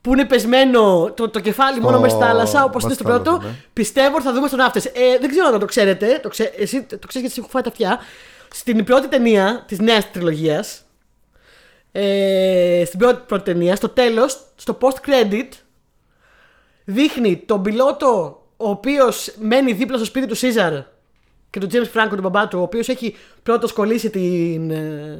που 0.00 0.12
είναι 0.12 0.24
πεσμένο 0.24 1.12
το, 1.16 1.28
το 1.28 1.40
κεφάλι 1.40 1.80
μόνο 1.80 2.00
μέσα 2.00 2.16
στη 2.16 2.24
θάλασσα, 2.24 2.64
όπως 2.64 2.82
μέσα 2.82 2.86
είναι 2.86 2.94
στο 2.94 3.02
στη 3.04 3.12
θάλασσα, 3.12 3.30
πρώτο. 3.30 3.46
ναι. 3.46 3.54
Πιστεύω 3.72 4.14
ότι 4.14 4.24
θα 4.24 4.32
δούμε 4.32 4.46
στον 4.46 4.58
ναύτε. 4.58 4.78
Ε, 4.78 5.18
δεν 5.20 5.28
ξέρω 5.30 5.46
αν 5.52 5.58
το 5.58 5.66
ξέρετε. 5.66 6.18
Το 6.22 6.28
ξέ, 6.28 6.52
εσύ 6.56 6.82
το 6.82 7.06
ξέρεις 7.06 7.20
γιατί 7.28 7.32
σου 7.34 7.40
έχω 7.40 7.48
φάει 7.48 7.62
τα 7.62 7.68
αυτιά. 7.68 7.98
Στην 8.54 8.84
πρώτη 8.84 9.08
ταινία 9.08 9.64
της 9.66 9.78
νέας 9.78 10.10
τριλογίας, 10.10 10.82
ε, 11.92 12.82
στην 12.86 12.98
πρώτη, 12.98 13.22
πρώτη 13.26 13.42
ταινία, 13.44 13.76
στο 13.76 13.88
τέλος, 13.88 14.38
στο 14.56 14.78
post-credit, 14.80 15.48
δείχνει 16.84 17.36
τον 17.36 17.62
πιλότο 17.62 18.42
ο 18.56 18.68
οποίος 18.68 19.34
μένει 19.40 19.72
δίπλα 19.72 19.96
στο 19.96 20.06
σπίτι 20.06 20.26
του 20.26 20.34
Σίζαρ 20.34 20.72
και 21.50 21.60
του 21.60 21.68
James 21.72 21.98
Franco, 22.00 22.08
του 22.10 22.20
μπαμπά 22.20 22.48
του, 22.48 22.58
ο 22.58 22.62
οποίος 22.62 22.88
έχει 22.88 23.16
πρώτος 23.42 23.72
κολλήσει 23.72 24.10
την. 24.10 24.70
ε, 24.70 25.18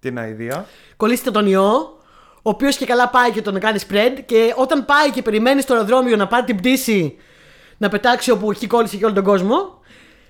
Την 0.00 0.18
αηδία. 0.18 0.66
κολλήσει 0.96 1.30
τον 1.30 1.46
ιό, 1.46 1.98
ο 2.36 2.50
οποίος 2.50 2.76
και 2.76 2.86
καλά 2.86 3.08
πάει 3.08 3.30
και 3.30 3.42
τον 3.42 3.58
κάνει 3.60 3.78
spread. 3.88 4.18
Και 4.26 4.52
όταν 4.56 4.84
πάει 4.84 5.10
και 5.10 5.22
περιμένει 5.22 5.60
στο 5.60 5.74
αεροδρόμιο 5.74 6.16
να 6.16 6.26
πάρει 6.26 6.44
την 6.44 6.56
πτήση 6.56 7.16
να 7.78 7.88
πετάξει 7.88 8.30
όπου 8.30 8.50
εκεί 8.50 8.66
κόλλησε 8.66 8.96
και 8.96 9.04
όλο 9.04 9.14
τον 9.14 9.24
κόσμο, 9.24 9.80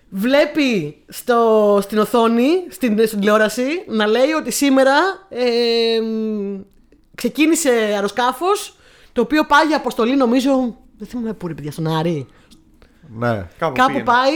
βλέπει 0.09 1.03
στο, 1.09 1.79
στην 1.83 1.99
οθόνη, 1.99 2.49
στην, 2.69 3.07
στην 3.07 3.19
τηλεόραση, 3.19 3.65
να 3.87 4.07
λέει 4.07 4.31
ότι 4.31 4.51
σήμερα 4.51 4.93
ε, 5.29 6.01
μ, 6.01 6.61
ξεκίνησε 7.15 7.71
αεροσκάφος 7.71 8.77
το 9.17 9.23
οποίο 9.23 9.45
πάει 9.47 9.67
για 9.67 9.77
αποστολή, 9.77 10.17
νομίζω. 10.17 10.77
Δεν 10.99 11.09
θυμάμαι 11.09 11.33
πού 11.33 11.47
είναι, 11.47 11.55
παιδιά, 11.55 11.71
στον 11.73 11.87
Άρη. 11.87 12.27
Ναι, 13.09 13.29
Κάπου, 13.59 13.75
Κάπου 13.75 13.87
πήγαινε. 13.87 14.05
πάει, 14.05 14.33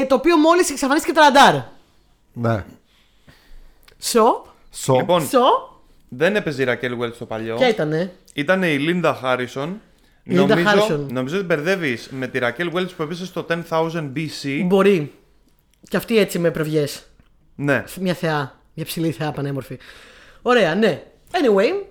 ε, 0.00 0.04
το 0.06 0.14
οποίο 0.14 0.36
μόλις 0.36 0.70
εξαφανίστηκε 0.70 1.12
το 1.12 1.20
ραντάρ. 1.20 1.54
ναι. 2.32 2.64
Σο, 3.98 4.46
Σο. 4.70 4.94
Λοιπόν, 4.96 5.26
σο, 5.28 5.40
δεν 6.08 6.36
έπαιζε 6.36 6.62
η 6.62 6.64
Ρακέλ 6.64 6.96
Welch 7.02 7.14
στο 7.14 7.26
παλιό. 7.26 7.56
ποια 7.56 7.68
ήτανε; 7.68 8.12
Ήταν 8.34 8.62
η 8.62 8.78
Λίντα 8.78 9.14
Χάρισον. 9.14 9.80
Η 10.22 10.34
Linda 10.34 10.46
Νομίζω, 10.46 10.68
Harrison. 10.88 11.06
νομίζω 11.12 11.36
ότι 11.36 11.44
μπερδεύεις 11.44 12.08
με 12.10 12.26
τη 12.26 12.38
Ρακέλ 12.38 12.70
Welch 12.74 12.88
που 12.96 13.02
έπαιζε 13.02 13.26
στο 13.26 13.46
10,000 13.48 14.12
BC. 14.16 14.62
Μπορεί. 14.64 15.12
Και 15.88 15.96
αυτή 15.96 16.18
έτσι 16.18 16.38
με 16.38 16.50
προβιές. 16.50 17.06
Ναι. 17.54 17.84
Μια 18.00 18.14
θεά. 18.14 18.58
Μια 18.74 18.84
ψηλή 18.84 19.10
θεά 19.10 19.32
πανέμορφη. 19.32 19.78
Ωραία, 20.42 20.74
ναι. 20.74 21.02
Anyway, 21.30 21.84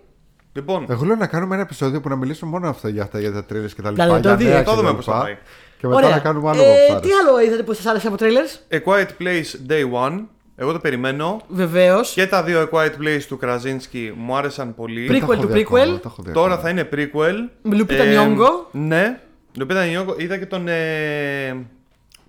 Λοιπόν, 0.54 0.86
Εγώ 0.90 1.06
λέω 1.06 1.16
να 1.16 1.28
κάνουμε 1.28 1.54
ένα 1.54 1.64
επεισόδιο 1.64 2.02
που 2.02 2.10
να 2.10 2.16
μιλήσουμε 2.16 2.52
μόνο 2.52 2.70
αυτά 2.70 2.90
για 2.90 3.04
αυτά, 3.04 3.20
για 3.20 3.32
τα 3.32 3.44
τρίλε 3.46 3.68
και 3.68 3.82
τα 3.82 3.90
λοιπά. 3.92 4.04
Δηλαδή, 4.04 4.22
το 4.22 4.28
για 4.28 4.38
δει, 4.38 4.44
νέα 4.44 4.54
θα 4.54 4.60
και 4.60 4.66
τα 4.70 4.76
δούμε 4.76 4.88
λοιπά. 4.90 4.96
πώς 4.96 5.06
θα 5.06 5.20
πάει. 5.20 5.38
Και 5.78 5.88
μετά 5.88 6.00
ωραία. 6.00 6.10
να 6.10 6.20
κάνουμε 6.20 6.50
άλλο 6.50 6.62
ε, 6.62 6.94
που 6.94 7.00
Τι 7.00 7.10
άλλο 7.12 7.42
είδατε 7.42 7.64
που 7.64 7.74
σας 7.74 7.86
άρεσε 7.86 8.08
από 8.08 8.16
trailers, 8.20 8.76
A 8.76 8.80
Quiet 8.84 9.08
Place 9.22 9.72
Day 9.72 10.08
One. 10.08 10.20
Εγώ 10.56 10.72
το 10.72 10.80
περιμένω. 10.80 11.42
Βεβαίως. 11.48 12.14
Και 12.14 12.28
τα 12.28 12.44
δύο 12.44 12.70
A 12.72 12.76
Quiet 12.76 12.90
Place 12.90 13.22
του 13.28 13.38
Κραζίνσκι 13.38 14.14
μου 14.18 14.36
άρεσαν 14.36 14.76
πολύ. 14.76 15.08
Prequel 15.12 15.38
του 15.40 15.50
prequel. 15.54 16.00
Τώρα 16.34 16.58
θα 16.58 16.70
είναι 16.70 16.90
prequel. 16.94 17.36
Με 17.62 17.76
Λουπίτα 17.76 18.04
Ε, 18.04 18.10
Νιόγκο. 18.10 18.68
Ναι. 18.72 19.20
Λουπίτα 19.58 19.86
Νιόγκο. 19.86 20.16
Είδα 20.18 20.38
και 20.38 20.46
τον. 20.46 20.68
Ε... 20.68 21.66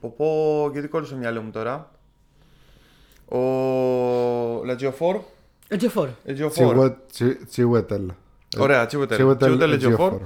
Πω, 0.01 0.15
πω, 0.17 0.69
γιατί 0.73 0.89
κόλλησε 0.89 1.13
το 1.13 1.19
μυαλό 1.19 1.41
μου 1.41 1.51
τώρα. 1.51 1.91
Ο. 3.29 3.39
Λατζιοφόρ. 4.65 5.17
Ejiofor. 5.73 6.09
Λατζιοφόρ. 6.25 6.91
Τσιουέτελ. 7.49 8.11
Ωραία, 8.59 8.87
Τσιουέτελ. 8.87 9.17
Τσιουέτελ 9.17 9.69
Λατζιοφόρ. 9.71 10.21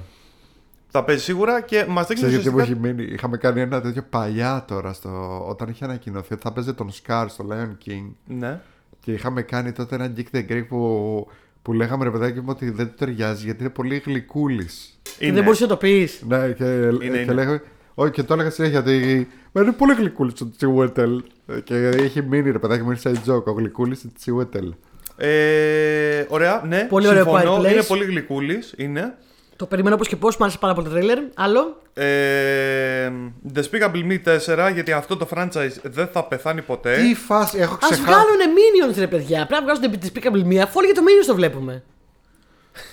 Θα 0.89 1.05
παίζει 1.05 1.23
σίγουρα 1.23 1.61
και 1.61 1.85
μας 1.89 2.07
δείχνεις 2.07 2.27
Ξέρεις 2.27 2.35
γιατί 2.35 2.49
μου 2.51 2.63
ουσιαστικά- 2.63 2.89
έχει 2.89 2.95
μείνει; 2.97 3.13
Είχαμε 3.13 3.37
κάνει 3.37 3.61
ένα 3.61 3.81
τέτοιο 3.81 4.03
παλιά 4.11 4.65
τώρα 4.69 4.93
στο... 4.93 5.45
όταν 5.49 5.69
είχε 5.69 5.85
ανακοινωθεί 5.85 6.33
ότι 6.33 6.43
θα 6.43 6.53
παίζει 6.53 6.75
τον 6.75 6.91
Σκάρ 6.91 7.29
στο 7.29 7.47
Lion 7.51 7.89
King. 7.89 8.11
Ναι. 8.27 8.61
Και 9.01 9.13
είχαμε 9.13 9.43
κάνει 9.43 9.73
τότε 9.73 9.95
ένα 9.95 10.13
Geek 10.17 10.37
the 10.37 10.51
Greek 10.51 10.65
που, 10.69 11.27
που 11.63 11.73
λέγαμε 11.73 12.05
ρε 12.05 12.11
παιδάκι 12.11 12.39
μου 12.41 12.47
ότι 12.49 12.71
δεν 12.71 12.87
του 12.89 12.95
ταιριάζει 12.97 13.45
γιατί 13.45 13.61
είναι 13.63 13.73
πολύ 13.73 14.03
γλυκούλης. 14.07 14.99
Και 15.19 15.33
δεν 15.33 15.43
μπορούσε 15.43 15.63
να 15.63 15.69
το 15.69 15.77
πεις. 15.77 16.23
Ναι, 16.29 16.49
και, 16.49 16.55
και 16.99 17.05
είναι. 17.07 17.33
λέγαμε. 17.33 17.63
Όχι, 17.95 18.11
και 18.11 18.23
το 18.23 18.35
έλεγα 18.35 18.51
συνέχεια 18.51 18.79
ότι. 18.79 19.29
Μα 19.53 19.63
είναι 19.63 19.73
πολύ 19.73 19.95
γλυκούλης 19.95 20.41
ο 20.41 20.51
Τσιουέτελ. 20.57 21.23
Και 21.65 21.77
έχει 21.77 22.23
μείνει 22.23 22.51
ρε 22.51 22.59
παιδάκι 22.59 22.83
μου, 22.83 22.91
είναι 22.91 22.99
σαν 22.99 23.21
joke. 23.27 23.45
Ο 23.45 23.51
γλυκούλης 23.51 24.03
είναι 24.03 24.13
Τσιουέτελ. 24.19 24.75
Ε, 25.17 26.25
ωραία, 26.29 26.63
ναι. 26.67 26.87
Πολύ 26.89 27.09
ωραίο 27.09 27.23
συμφωνώ. 27.23 27.57
Quiet 27.57 27.61
Place. 27.67 27.71
Είναι 27.73 27.83
πολύ 27.83 28.05
γλυκούλης. 28.05 28.75
Είναι. 28.77 29.15
Το 29.57 29.67
περιμένω 29.67 29.95
όπως 29.95 30.09
και 30.09 30.17
πώς, 30.17 30.37
μου 30.37 30.45
άρεσε 30.45 30.59
πάρα 30.59 30.75
πολύ 30.75 30.87
το 30.87 30.93
τρέλερ. 30.93 31.19
Άλλο. 31.35 31.81
Ε, 31.95 33.11
Despicable 33.55 34.11
Me 34.11 34.37
4, 34.69 34.71
γιατί 34.75 34.93
αυτό 34.93 35.17
το 35.17 35.29
franchise 35.35 35.71
δεν 35.83 36.07
θα 36.13 36.25
πεθάνει 36.25 36.63
ποτέ. 36.63 36.97
Τι 36.97 37.15
φάση, 37.15 37.59
έχω 37.59 37.75
Α 37.75 37.79
ξεχάσει. 37.81 38.01
βγάλουν 38.03 38.37
Minions, 38.57 38.99
ρε 38.99 39.07
παιδιά. 39.07 39.47
Πρέπει 39.47 39.65
να 39.65 39.75
βγάζουν 39.75 40.01
τη 40.01 40.11
Despicable 40.13 40.53
Me, 40.53 40.57
αφού 40.57 40.73
όλοι 40.77 40.87
για 40.87 40.95
το 40.95 41.03
Minions 41.05 41.27
το 41.27 41.35
βλέπουμε. 41.35 41.83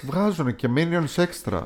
Βγάζουν 0.01 0.55
και 0.55 0.69
Minions 0.75 1.23
Extra. 1.23 1.61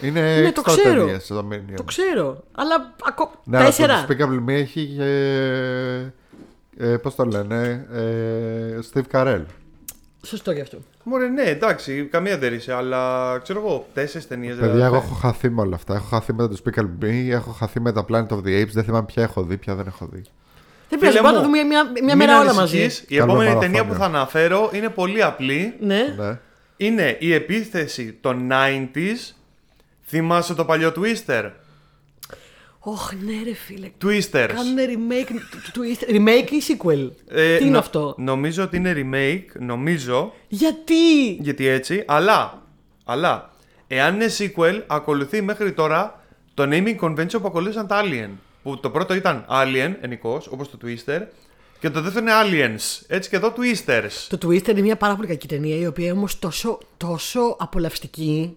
Είναι 0.00 0.40
Ναι, 0.40 0.52
το 0.52 0.62
extra 0.66 0.76
ξέρω. 0.76 1.04
ταινίες 1.04 1.26
το 1.26 1.48
Minions. 1.52 1.74
Το 1.76 1.82
ξέρω. 1.82 2.42
Αλλά 2.54 2.94
ακόμα. 3.08 3.30
Ναι, 3.44 3.56
αλλά 3.56 3.66
Τέσσερα. 3.66 4.04
το 4.08 4.14
Despicable 4.18 4.50
Me 4.50 4.52
έχει 4.52 4.94
και... 4.96 5.04
Ε, 6.78 6.96
πώς 6.96 7.14
το 7.14 7.24
λένε, 7.24 7.86
ε, 7.92 8.78
Steve 8.92 9.02
Carell. 9.18 9.42
Σωστό 10.24 10.52
γι' 10.52 10.60
αυτό. 10.60 10.78
Μωρέ, 11.04 11.28
ναι, 11.28 11.42
εντάξει, 11.42 12.08
καμία 12.10 12.38
δεν 12.38 12.54
είσαι, 12.54 12.72
αλλά 12.74 13.38
ξέρω 13.42 13.58
εγώ, 13.60 13.86
τέσσερις 13.94 14.28
ταινίες. 14.28 14.56
Παιδιά, 14.56 14.84
εγώ 14.86 14.96
έχω 14.96 15.14
χαθεί 15.14 15.50
με 15.50 15.60
όλα 15.60 15.74
αυτά. 15.74 15.94
Έχω 15.94 16.04
χαθεί 16.06 16.32
με 16.32 16.48
το 16.48 16.56
Despicable 16.56 17.04
Me, 17.04 17.28
έχω 17.30 17.50
χαθεί 17.50 17.80
με 17.80 17.92
τα 17.92 18.04
Planet 18.08 18.26
of 18.28 18.38
the 18.38 18.62
Apes. 18.62 18.68
Δεν 18.72 18.84
θυμάμαι 18.84 19.04
ποια 19.06 19.22
έχω 19.22 19.42
δει, 19.42 19.56
ποια 19.56 19.74
δεν 19.74 19.86
έχω 19.86 20.08
δει. 20.12 20.22
Δεν 20.88 20.98
πειράζει, 20.98 21.16
Φίλε 21.16 21.26
πάμε 21.28 21.38
να 21.38 21.44
μου, 21.44 21.50
δούμε 21.50 21.62
μια, 21.62 21.84
μια 21.84 22.02
Μην 22.02 22.16
μέρα 22.16 22.40
όλα 22.40 22.54
μαζί. 22.54 22.76
ανησυχείς, 22.78 23.04
Η 23.08 23.16
Κάνουμε 23.16 23.32
επόμενη 23.32 23.48
μαραθώνιο. 23.54 23.76
ταινία 23.78 23.92
που 23.92 23.98
θα 24.00 24.04
αναφέρω 24.04 24.70
είναι 24.74 24.88
πολύ 24.88 25.22
απλή. 25.22 25.74
Ναι. 25.80 26.14
Ναι. 26.18 26.38
Είναι 26.76 27.16
η 27.20 27.32
επίθεση 27.34 28.18
των 28.20 28.48
90s. 28.52 29.34
Θυμάσαι 30.06 30.54
το 30.54 30.64
παλιό 30.64 30.92
Twister; 30.96 31.50
Ωχ, 32.86 33.12
ναι, 33.12 33.32
ρε 33.44 33.54
φίλε. 33.54 33.90
Twisters. 34.04 34.50
Κάνουν 34.54 34.76
remake 34.76 35.30
του 35.50 35.70
του 35.72 35.82
Easter. 35.82 36.10
Remake 36.14 36.50
ή 36.50 36.62
sequel; 36.68 37.10
Ε, 37.28 37.56
Τι 37.56 37.62
είναι 37.62 37.72
νο- 37.72 37.78
αυτό; 37.78 38.14
Νομίζω 38.18 38.62
ότι 38.62 38.76
είναι 38.76 38.92
remake, 38.96 39.60
νομίζω, 39.60 40.32
Γιατί; 40.48 41.30
γιατί 41.40 41.66
έτσι, 41.66 42.02
αλλά, 42.06 42.62
αλλά, 43.04 43.50
εάν 43.86 44.14
είναι 44.14 44.26
sequel, 44.38 44.82
ακολουθεί 44.86 45.42
μέχρι 45.42 45.72
τώρα 45.72 46.22
το 46.54 46.62
naming 46.70 46.98
convention 47.00 47.40
που 47.40 47.46
ακολούθησαν 47.46 47.86
τα 47.86 48.02
Alien. 48.04 48.30
Που 48.62 48.80
το 48.80 48.90
πρώτο 48.90 49.14
ήταν 49.14 49.46
Alien, 49.50 49.94
ενικός, 50.00 50.46
όπως 50.46 50.70
το 50.70 50.78
Twister, 50.84 51.20
και 51.80 51.90
το 51.90 52.00
δεύτερο 52.00 52.24
είναι 52.24 52.32
Aliens, 52.74 53.02
έτσι 53.08 53.30
και 53.30 53.36
εδώ 53.36 53.54
Twisters. 53.56 54.26
Το 54.28 54.38
Twister 54.48 54.68
είναι 54.68 54.80
μια 54.80 54.96
πάρα 54.96 55.14
πολύ 55.14 55.28
κακή 55.28 55.46
ταινία 55.48 55.76
η 55.76 55.86
οποία 55.86 56.12
όμως 56.12 56.38
τόσο, 56.38 56.78
τόσο 56.96 57.56
απολαυστική. 57.58 58.56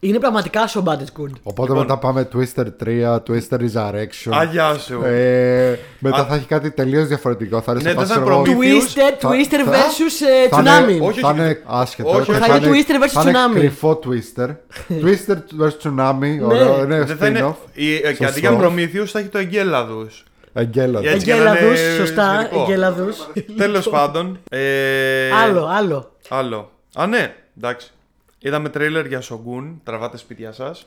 Είναι 0.00 0.18
πραγματικά 0.18 0.68
so 0.68 0.78
bad 0.82 0.92
it's 0.96 1.20
good. 1.22 1.30
Οπότε 1.42 1.62
Λοιπόν. 1.72 1.78
μετά 1.78 1.98
πάμε 1.98 2.28
Twister 2.34 2.64
3, 2.84 3.16
Twister 3.28 3.58
Resurrection. 3.60 4.30
Αγιά 4.30 4.74
σου. 4.74 5.02
Ε, 5.04 5.78
μετά 5.98 6.16
Α. 6.16 6.24
θα 6.24 6.34
έχει 6.34 6.46
κάτι 6.46 6.70
τελείως 6.70 7.06
διαφορετικό. 7.06 7.60
Θα 7.60 7.72
είναι 7.72 7.82
Ναι, 7.82 7.88
σε 7.88 7.94
δεν 7.94 8.06
φάση, 8.06 8.12
θα 8.12 8.20
ξέρω 8.20 8.34
εγώ, 8.34 8.42
προμήθει- 8.42 8.88
Twister, 8.88 9.14
θα- 9.18 9.28
Twister 9.30 9.64
θα- 9.64 9.72
versus 9.72 10.26
ε, 10.44 10.48
θα 10.48 10.58
Tsunami. 10.60 10.90
είναι- 10.92 11.06
Όχι, 11.06 11.20
θα 11.20 11.28
όχι. 11.28 11.38
είναι 11.40 11.62
άσχετο. 11.66 12.08
Όχι, 12.10 12.24
και 12.24 12.30
όχι. 12.30 12.40
Θα 12.40 12.56
είναι 12.56 12.66
Twister 12.68 13.04
versus 13.04 13.08
θα 13.08 13.22
είναι 13.22 13.32
Tsunami. 13.32 13.54
κρυφό 13.58 13.98
Twister. 14.04 14.46
Twister 15.02 15.36
versus 15.60 15.78
Tsunami. 15.82 16.44
Ωραίο, 16.46 16.82
είναι 16.82 17.02
Δεν 17.04 17.16
θα 17.16 17.26
είναι, 17.26 17.40
spin-off. 17.44 17.54
η, 17.72 17.94
ε, 17.94 17.98
και 17.98 18.06
Σωστό. 18.08 18.24
αντί 18.26 18.40
για 18.40 18.52
Προμήθειους 18.56 19.10
θα 19.10 19.18
έχει 19.18 19.28
το 19.28 19.38
Εγκέλαδους. 19.38 20.24
Εγκέλαδο. 20.52 21.08
Έτσι. 21.08 21.24
για 21.24 21.34
να 21.36 21.40
Εγκέλαδους, 21.50 21.80
είναι 21.80 21.94
σωστά. 21.98 22.34
σχετικό. 22.38 22.62
Εγκέλαδους. 22.62 23.16
Τέλος 23.56 23.88
πάντων. 23.88 24.38
Ε, 24.50 25.30
Άλλο, 25.42 25.66
άλλο. 25.66 26.10
Άλλο. 26.28 26.70
Α, 26.94 27.06
ναι, 27.06 27.34
εντάξει. 27.56 27.90
Είδαμε 28.38 28.68
τρέιλερ 28.68 29.06
για 29.06 29.22
Shogun, 29.22 29.74
τραβάτε 29.84 30.16
σπίτια 30.16 30.52
σας. 30.52 30.84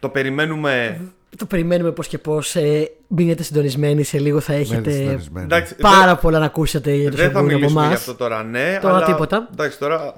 Το 0.00 0.08
περιμένουμε. 0.08 1.00
Το 1.36 1.46
περιμένουμε 1.46 1.92
πώς 1.92 2.06
και 2.08 2.18
πώς. 2.18 2.56
Ε, 2.56 2.90
μείνετε 3.08 3.42
συντονισμένοι. 3.42 4.02
Σε 4.02 4.18
λίγο 4.18 4.40
θα 4.40 4.52
Μένετε 4.52 4.74
έχετε 4.74 4.90
συντονισμένοι. 4.90 5.44
Εντάξει, 5.44 5.74
πάρα 5.74 6.16
πολλά 6.16 6.38
να 6.38 6.44
ακούσετε 6.44 6.94
για 6.94 7.10
το 7.10 7.16
δεν, 7.16 7.24
δεν 7.24 7.34
θα 7.34 7.40
Shogun 7.40 7.44
από 7.44 7.52
μιλήσουμε 7.54 7.80
εμάς. 7.80 7.86
για 7.86 7.96
αυτό 7.96 8.14
τώρα, 8.14 8.42
ναι. 8.42 8.78
Τώρα 8.82 8.96
αλλά, 8.96 9.06
τίποτα. 9.06 9.48
Εντάξει, 9.52 9.78
τώρα. 9.78 10.14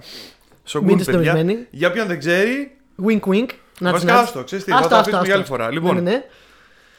Shogun, 0.68 0.80
Μείνετε 0.82 1.04
παιδιά. 1.12 1.20
συντονισμένοι. 1.20 1.66
Για 1.70 1.90
ποιον 1.90 2.06
δεν 2.06 2.18
ξέρει, 2.18 2.76
Wink 3.06 3.20
wink. 3.20 3.48
Να 3.80 3.92
Βασικά, 3.92 4.18
άστο, 4.18 4.44
ξέρεις 4.44 4.64
τι, 4.64 4.70
θα 4.70 4.88
το 4.88 4.96
αφήσουμε 4.96 5.24
για 5.24 5.34
άλλη 5.34 5.44
φορά. 5.44 5.70
Λοιπόν. 5.70 5.94
Ναι, 5.94 6.00
ναι, 6.00 6.10
ναι. 6.10 6.22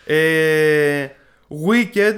ε, 0.05 1.11
Wicked. 1.67 2.15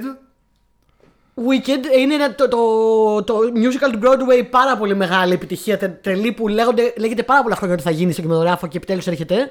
Wicked 1.36 1.98
είναι 1.98 2.14
ένα- 2.14 2.34
το, 2.34 2.48
το, 2.48 3.22
το 3.24 3.38
musical 3.54 3.90
του 3.92 3.98
Broadway 4.02 4.46
πάρα 4.50 4.76
πολύ 4.76 4.94
μεγάλη 4.94 5.32
επιτυχία. 5.32 5.78
τε- 5.78 6.02
Τρελή 6.02 6.32
που 6.32 6.48
λέγονται, 6.48 6.92
λέγεται 6.96 7.22
πάρα 7.22 7.42
πολλά 7.42 7.56
χρόνια 7.56 7.74
ότι 7.74 7.84
θα 7.84 7.90
γίνει 7.90 8.12
στο 8.12 8.20
κινηματογράφο 8.20 8.66
και 8.66 8.76
επιτέλους 8.76 9.06
έρχεται. 9.06 9.50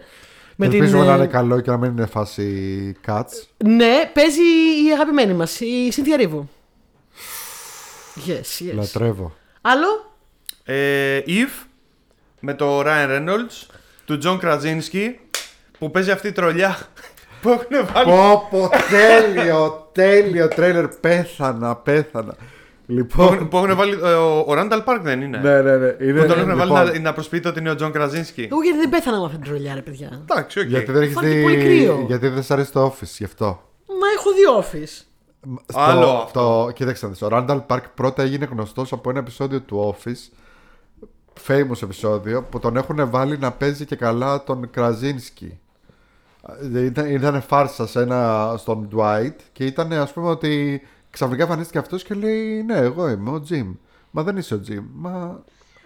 Με 0.56 0.66
Ελπίζουμε 0.66 1.04
ε, 1.04 1.08
να 1.08 1.16
είναι 1.16 1.28
καλό 1.28 1.60
και 1.60 1.70
να 1.70 1.78
μην 1.78 1.90
είναι 1.92 2.06
φάση 2.06 2.96
cuts. 3.08 3.48
Ναι, 3.58 4.12
παίζει 4.14 4.42
η 4.88 4.92
αγαπημένη 4.94 5.34
μας, 5.34 5.60
η 5.60 5.92
Cynthia 5.96 6.20
Erivo. 6.22 6.40
Yes, 8.28 8.64
yes. 8.64 8.74
Λατρεύω. 8.74 9.36
Άλλο; 9.62 10.16
Ε, 10.64 11.20
If 11.28 11.66
με 12.40 12.54
το 12.54 12.82
Ryan 12.82 13.10
Reynolds 13.10 13.68
του 14.06 14.20
John 14.24 14.40
Krasinski 14.42 15.14
που 15.80 15.92
παίζει 15.92 16.12
αυτή 16.12 16.28
η 16.28 16.32
τρολιά 16.32 16.78
που 17.44 17.50
έχουν 17.50 17.88
βάλει. 17.94 18.12
Πω 18.12 18.48
πω 18.52 18.70
τέλειο, 18.90 19.90
τέλειο 19.92 20.48
τρέλερ. 20.48 20.88
Πέθανα, 20.88 21.76
πέθανα. 21.76 22.34
που, 22.34 22.94
Λοιπόν, 22.94 23.34
έχουν, 23.34 23.48
που 23.48 23.58
έχουν 23.58 23.76
βάλει. 23.76 24.00
ε, 24.04 24.14
ο, 24.14 24.38
ο 24.40 24.46
Randall 24.50 24.84
Park 24.86 25.00
δεν 25.02 25.22
είναι; 25.22 25.38
ναι, 25.38 25.62
ναι, 25.62 25.78
ναι. 25.78 25.96
Είναι, 26.06 26.22
Που 26.22 26.28
τον 26.28 26.38
έχουν 26.40 26.50
λοιπόν, 26.52 26.68
βάλει 26.68 26.92
να, 26.92 27.00
να 27.00 27.14
προσποιείται 27.14 27.48
ότι 27.50 27.60
είναι 27.60 27.70
ο 27.72 27.76
John 27.80 27.92
Krasinski. 27.96 28.46
Εγώ 28.52 28.62
γιατί 28.64 28.78
δεν 28.80 28.90
πέθανα 28.90 29.18
με 29.20 29.26
αυτή 29.26 29.38
την 29.38 29.46
τρολιά, 29.50 29.74
ρε 29.76 29.82
παιδιά. 29.82 30.10
Εντάξει, 30.22 30.60
οκ. 30.60 30.68
Γιατί 30.68 30.92
δεν 30.92 31.02
έχεις 31.02 31.14
Φάνηκε 31.14 31.34
δει. 31.36 31.42
πολύ 31.44 31.58
κρύο. 31.58 32.04
Γιατί 32.08 32.28
δεν 32.28 32.44
σ' 32.44 32.52
αρέσει 32.52 32.72
το 32.72 32.86
office, 32.86 33.16
γι' 33.18 33.24
αυτό. 33.24 33.46
Μα 33.88 34.08
έχω 34.18 34.30
δει 34.32 34.42
office. 34.62 35.06
Στο- 35.68 35.80
Άλλο 35.80 36.10
αυτό. 36.10 36.64
Το, 36.66 36.72
κοίταξε 36.72 37.06
να 37.06 37.12
δεις, 37.12 37.22
Ο 37.22 37.28
Randall 37.32 37.62
Park 37.68 37.82
πρώτα 37.96 38.24
έγινε 38.24 38.46
γνωστός 38.52 38.92
από 38.92 39.10
ένα 39.10 39.20
επεισόδιο 39.20 39.62
του 39.62 39.96
Office 39.98 40.32
famous 41.48 41.82
επεισόδιο 41.84 42.44
που 42.44 42.60
τον 42.60 42.78
έχουν 42.78 43.10
βάλει 43.10 43.38
να 43.38 43.52
παίζει 43.52 43.86
και 43.86 43.96
καλά 43.96 44.44
τον 44.44 44.70
Krasinski. 44.70 45.60
Ήταν, 46.76 47.06
ήταν 47.10 47.42
φάρσα 47.42 47.88
σε 47.88 48.02
ένα, 48.02 48.54
στον 48.58 48.88
Dwight 48.96 49.36
και 49.52 49.66
ήταν 49.66 49.94
ας 49.94 50.12
πούμε 50.14 50.30
ότι 50.30 50.82
ξαφνικά 51.10 51.44
εμφανίστηκε 51.44 51.78
αυτός 51.78 52.04
και 52.04 52.14
λέει 52.14 52.64
ναι 52.64 52.78
εγώ 52.78 53.10
είμαι 53.10 53.30
ο 53.30 53.44
Jim. 53.50 53.76
Μα 54.12 54.24
δεν 54.24 54.38
είσαι 54.38 54.54
ο 54.54 54.60
Jim. 54.70 54.84
Μα 54.94 55.44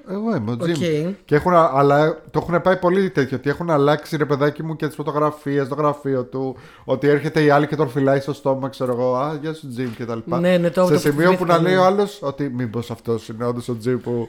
εγώ 0.09 0.35
είμαι 0.35 0.51
ο 0.51 0.57
Jim. 0.59 0.69
Οκ. 0.69 1.15
Και 1.25 1.35
έχουν, 1.35 1.53
αλλά, 1.53 2.21
το 2.31 2.39
έχουν 2.47 2.61
πάει 2.61 2.77
πολύ 2.77 3.09
τέτοιο 3.09 3.37
ότι 3.37 3.49
έχουν 3.49 3.69
αλλάξει 3.69 4.17
ρε 4.17 4.25
παιδάκι 4.25 4.63
μου 4.63 4.75
και 4.75 4.85
τις 4.87 4.95
φωτογραφίες 4.95 5.65
στο 5.65 5.75
γραφείο 5.75 6.23
του. 6.23 6.55
Ότι 6.83 7.07
έρχεται 7.07 7.43
η 7.43 7.49
άλλη 7.49 7.67
και 7.67 7.75
τον 7.75 7.89
φυλάει 7.89 8.19
στο 8.19 8.33
στόμα, 8.33 8.69
ξέρω 8.69 8.91
εγώ. 8.93 9.15
Α, 9.15 9.37
γεια 9.41 9.53
σου 9.53 9.67
Τζιμ 9.69 9.93
και 9.95 10.05
τα 10.05 10.15
λοιπά. 10.15 10.39
Ναι, 10.39 10.57
ναι, 10.57 10.69
το- 10.69 10.85
Σε 10.85 10.93
το 10.93 10.99
σημείο 10.99 11.35
που 11.35 11.45
να 11.45 11.53
θυμήθηκα, 11.55 11.61
λέει 11.61 11.73
ναι. 11.73 11.79
ο 11.79 11.83
άλλος 11.83 12.19
ότι 12.21 12.49
μήπως 12.49 12.91
αυτός 12.91 13.27
είναι 13.27 13.45
όντως 13.45 13.67
ο 13.69 13.77
Τζιμ 13.77 13.97
που. 13.97 14.27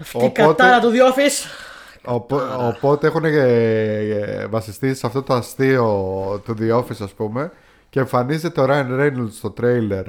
Αυτή 0.00 0.24
η 0.24 0.30
κατάρα 0.30 0.80
του 0.80 0.88
The 0.90 1.12
Office. 1.12 1.48
Οπό- 2.06 2.40
οπότε 2.58 3.06
έχουν 3.06 3.24
ε, 3.24 3.30
ε, 3.30 4.46
βασιστεί 4.46 4.94
σε 4.94 5.06
αυτό 5.06 5.22
το 5.22 5.34
αστείο 5.34 5.84
του 6.44 6.54
The 6.60 6.78
Office 6.78 7.00
ας 7.02 7.12
πούμε 7.12 7.50
και 7.90 7.98
εμφανίζεται 8.00 8.60
ο 8.60 8.66
Ryan 8.68 9.00
Reynolds 9.00 9.30
στο 9.30 9.50
τρέιλερ 9.50 10.04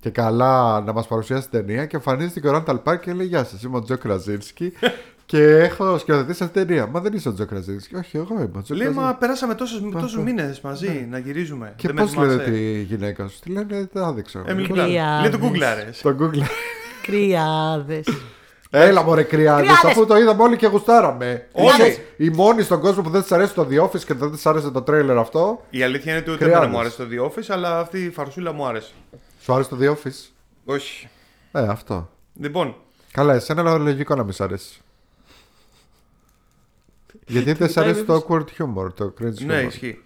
και 0.00 0.10
καλά 0.10 0.80
να 0.80 0.92
μας 0.92 1.06
παρουσιάσει 1.06 1.48
την 1.48 1.66
ταινία 1.66 1.86
και 1.86 1.96
εμφανίζεται 1.96 2.40
και 2.40 2.48
ο 2.48 2.64
Randall 2.66 2.82
Park 2.82 3.00
και 3.00 3.12
λέει 3.12 3.26
Γεια 3.26 3.44
σας 3.44 3.62
είμαι 3.62 3.76
ο 3.76 3.82
Τζο 3.82 3.98
Κραζίνσκι 3.98 4.72
και 5.26 5.42
έχω 5.56 5.98
σκηνοθετήσει 5.98 6.42
αυτή 6.44 6.58
την 6.58 6.66
ταινία 6.66 6.86
Μα 6.86 7.00
δεν 7.00 7.12
είσαι 7.12 7.28
ο 7.28 7.32
Τζο 7.32 7.46
Κραζίνσκι 7.46 7.96
Όχι 7.96 8.16
εγώ 8.16 8.34
είμαι 8.34 8.50
ο 8.56 8.62
Τζο 8.62 8.74
Λέει, 8.74 8.86
μα 8.86 8.92
Κραζίνσκι 8.92 9.18
περάσαμε 9.18 9.54
τόσους, 9.54 9.80
τόσους 9.92 10.16
πα. 10.16 10.22
μήνες 10.22 10.60
μαζί 10.60 11.06
να 11.10 11.18
γυρίζουμε. 11.18 11.72
Και 11.76 11.86
Δεν 11.88 11.96
πώς 11.96 12.14
με 12.14 12.22
θυμάσαι. 12.22 12.36
λένε 12.36 12.50
τη 12.58 12.80
γυναίκα 12.82 13.28
σου 13.28 13.38
Τι 13.40 13.50
λένε 13.50 13.88
δεν 13.92 14.02
άδειξα 14.02 14.44
Emily 14.46 14.70
Blunt. 14.70 14.72
Κρυάδες. 14.72 15.20
Λέει 15.20 15.30
το 15.30 15.38
Google 15.42 15.88
Στο 15.92 16.16
Google 16.20 16.42
Κρυάδες. 17.02 18.06
Έλα 18.78 19.02
μωρέ 19.02 19.22
κρυάδες 19.22 19.66
Κρυάδες. 19.66 19.90
αφού 19.90 20.06
το 20.06 20.16
είδαμε 20.16 20.42
όλοι 20.42 20.56
και 20.56 20.66
γουστάραμε 20.66 21.48
Όλοι. 21.52 21.66
Είσαι 21.88 22.04
η 22.16 22.28
μόνη 22.28 22.62
στον 22.62 22.80
κόσμο 22.80 23.02
που 23.02 23.10
δεν 23.10 23.22
της 23.22 23.32
αρέσει 23.32 23.54
το 23.54 23.68
The 23.70 23.82
Office 23.82 24.00
και 24.04 24.14
δεν 24.14 24.30
της 24.30 24.46
άρεσε 24.46 24.70
το 24.70 24.82
τρέιλερ 24.82 25.18
αυτό 25.18 25.64
Η 25.70 25.82
αλήθεια 25.82 26.12
είναι 26.12 26.20
ότι 26.20 26.30
ούτε 26.30 26.44
Κρυάδες. 26.44 26.60
δεν 26.60 26.70
μου 26.70 26.78
άρεσε 26.80 26.96
το 26.96 27.08
The 27.10 27.24
Office, 27.30 27.44
αλλά 27.48 27.78
αυτή 27.80 28.04
η 28.04 28.10
φαρσούλα 28.10 28.52
μου 28.52 28.66
άρεσε. 28.66 28.92
Σου 29.40 29.52
άρεσε 29.52 29.68
το 29.68 29.76
The 29.80 29.90
Office; 29.90 30.30
Όχι. 30.64 31.08
Ε 31.52 31.60
αυτό 31.68 32.10
Λοιπόν, 32.40 32.74
Καλά, 33.12 33.34
εσένα 33.34 33.60
είναι 33.60 33.78
λογικό 33.78 34.14
να 34.14 34.22
μην 34.24 34.32
σ' 34.32 34.40
αρέσει. 34.40 34.80
Γιατί 37.26 37.52
δεν 37.52 37.68
σ' 37.70 37.76
αρέσει 37.76 38.04
το 38.04 38.26
awkward 38.28 38.44
humor, 38.58 38.94
το 38.94 39.14
cringe 39.20 39.42
humor. 39.42 39.44
ναι, 39.46 39.60
ισχύει. 39.60 40.02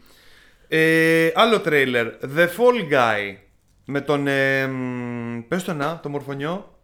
Ε, 0.68 1.30
άλλο 1.34 1.60
τρέιλερ. 1.60 2.06
The 2.36 2.46
Fall 2.46 2.92
Guy. 2.92 3.36
Με 3.84 4.00
τον. 4.00 4.26
Ε, 4.26 4.66
μ, 4.66 5.40
πες 5.48 5.64
το 5.64 5.72
να, 5.74 6.00
το 6.02 6.08
μορφωνιό. 6.08 6.74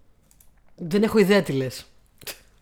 Δεν 0.77 1.03
έχω 1.03 1.19
ιδέα 1.19 1.43
τι 1.43 1.53
λες. 1.53 1.87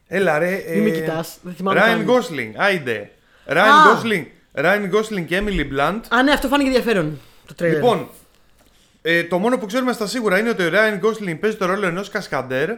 Έλα 0.06 0.38
ρε. 0.38 0.54
Ε, 0.54 0.74
Μην 0.74 0.82
με 0.82 0.90
κοιτάς, 0.90 1.38
δεν 1.42 1.54
θυμάμαι 1.54 1.80
Ryan 1.80 2.04
καν. 2.04 2.06
Gosling, 2.08 2.52
άιντε. 2.56 3.10
Ryan 3.46 3.56
Α. 3.56 4.02
Gosling, 4.02 4.24
Ryan 4.54 4.90
Gosling 4.94 5.24
και 5.26 5.42
Emily 5.44 5.78
Blunt. 5.78 6.00
Α, 6.08 6.22
ναι, 6.22 6.32
αυτό 6.32 6.48
φάνηκε 6.48 6.68
ενδιαφέρον. 6.68 7.20
Το 7.46 7.54
τρέλερ. 7.54 7.76
Λοιπόν, 7.76 8.08
ε, 9.02 9.24
το 9.24 9.38
μόνο 9.38 9.58
που 9.58 9.66
ξέρουμε 9.66 9.92
στα 9.92 10.06
σίγουρα 10.06 10.38
είναι 10.38 10.48
ότι 10.48 10.62
ο 10.62 10.70
Ryan 10.72 11.00
Gosling 11.06 11.36
παίζει 11.40 11.56
το 11.56 11.66
ρόλο 11.66 11.86
ενός 11.86 12.08
κασκαντέρ 12.08 12.70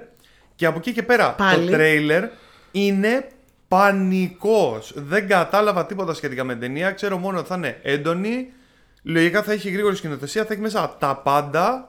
και 0.55 0.67
από 0.67 0.79
εκεί 0.79 0.93
και 0.93 1.03
πέρα 1.03 1.31
Πάλι. 1.33 1.65
το 1.67 1.73
τρέιλερ 1.73 2.25
είναι 2.71 3.29
πανικός. 3.69 4.93
Δεν 4.97 5.29
κατάλαβα 5.29 5.87
τίποτα 5.87 6.15
σχετικά 6.15 6.45
με 6.45 6.53
την 6.53 6.61
ταινία. 6.61 6.91
Ξέρω 6.91 7.19
μόνο 7.19 7.39
ότι 7.39 7.49
θα 7.49 7.55
είναι 7.55 7.79
έντονη. 7.83 8.53
Λογικά 9.03 9.43
θα 9.43 9.53
έχει 9.53 9.71
γρήγορη 9.71 9.97
σκηνοθεσία, 9.97 10.45
θα 10.45 10.53
έχει 10.53 10.63
μέσα 10.63 10.97
τα 10.99 11.17
πάντα. 11.17 11.89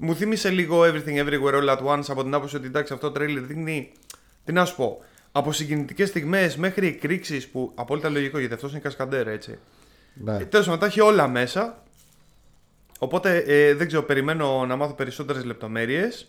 Μου 0.00 0.14
θύμισε 0.14 0.50
λίγο 0.50 0.82
Everything 0.82 1.24
Everywhere 1.26 1.54
All 1.62 1.76
At 1.76 1.78
Once 1.94 2.04
από 2.08 2.22
την 2.22 2.34
άποψη 2.34 2.56
ότι 2.56 2.66
εντάξει 2.66 2.92
αυτό 2.92 3.06
το 3.06 3.12
τρέιλερ 3.12 3.42
δείχνει. 3.42 3.92
Τι 4.44 4.52
να 4.52 4.64
σου 4.64 4.76
πω. 4.76 5.02
από 5.32 5.52
συγκινητικέ 5.52 6.04
στιγμές 6.04 6.56
μέχρι 6.56 6.86
εκρήξεις 6.86 7.48
που 7.48 7.72
απόλυτα 7.74 8.08
λογικό 8.08 8.38
γιατί 8.38 8.54
αυτός 8.54 8.70
είναι 8.70 8.80
κασκαντέρ, 8.80 9.28
έτσι. 9.28 9.58
Ναι. 10.14 10.36
Ε, 10.36 10.44
Τέλος 10.44 10.64
πάντων, 10.66 10.80
τα 10.80 10.86
έχει 10.86 11.00
όλα 11.00 11.28
μέσα. 11.28 11.82
Οπότε 12.98 13.36
ε, 13.46 13.74
δεν 13.74 13.86
ξέρω, 13.86 14.02
περιμένω 14.02 14.66
να 14.66 14.76
μάθω 14.76 14.92
περισσότερες 14.94 15.44
λεπτομέρειες. 15.44 16.28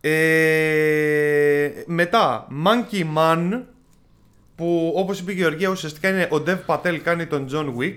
Ε, 0.00 1.70
μετά, 1.86 2.46
Monkey 2.66 3.04
Man, 3.16 3.60
που 4.56 4.92
όπως 4.96 5.20
είπε 5.20 5.32
η 5.32 5.34
Γεωργία 5.34 5.68
ουσιαστικά 5.68 6.08
είναι 6.08 6.28
ο 6.30 6.42
Dev 6.46 6.58
Patel 6.66 6.96
κάνει 7.02 7.26
τον 7.26 7.48
John 7.52 7.66
Wick. 7.78 7.96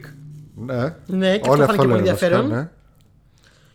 Ναι, 0.56 0.96
Ναι, 1.06 1.38
και 1.38 1.50
Όλοι 1.50 1.62
αυτό 1.62 1.74
φάνηκε 1.74 1.76
πολύ 1.76 1.88
λένε 1.88 2.10
βασικά, 2.12 2.26
ενδιαφέρον. 2.26 2.48
ναι. 2.48 2.70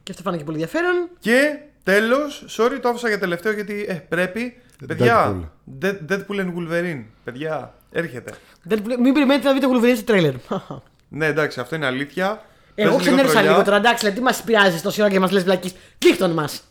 Και 0.02 0.10
αυτό 0.10 0.22
φάνηκε 0.22 0.44
πολύ 0.44 0.56
ενδιαφέρον. 0.62 1.08
Και 1.18 1.58
τέλος, 1.82 2.44
sorry 2.56 2.78
το 2.82 2.88
άφησα 2.88 3.08
για 3.08 3.18
τελευταίο 3.18 3.52
γιατί 3.52 3.84
ε, 3.88 3.94
πρέπει. 3.94 4.56
Παιδιά, 4.86 5.36
Deadpool. 5.36 5.84
Dead- 5.84 6.12
Deadpool 6.12 6.40
and 6.40 6.52
Wolverine. 6.56 7.04
Παιδιά, 7.24 7.74
έρχεται. 7.92 8.32
Δεν- 8.62 8.82
Μην 9.00 9.12
περιμένετε 9.12 9.48
να 9.48 9.54
δείτε 9.54 9.66
Wolverine 9.72 9.96
στο 9.96 10.04
τρέλερ. 10.04 10.34
Ναι, 11.14 11.26
εντάξει, 11.26 11.60
αυτό 11.60 11.74
είναι 11.76 11.86
αλήθεια. 11.86 12.44
Εγώ 12.74 12.88
Παίζει 12.88 13.02
ξενέρωσα 13.04 13.32
τρολιά. 13.32 13.50
λίγο 13.50 13.62
τώρα, 13.64 13.76
εντάξει, 13.76 13.98
δηλαδή, 13.98 14.16
τι 14.16 14.22
μας 14.24 14.42
πειράζει 14.42 14.80
τόση 14.80 15.00
ώρα 15.02 15.10
και 15.10 15.20
μας 15.20 15.30
λες 15.30 15.42
βλακή. 15.44 15.72
Δείχτον 15.98 16.30
μας. 16.30 16.62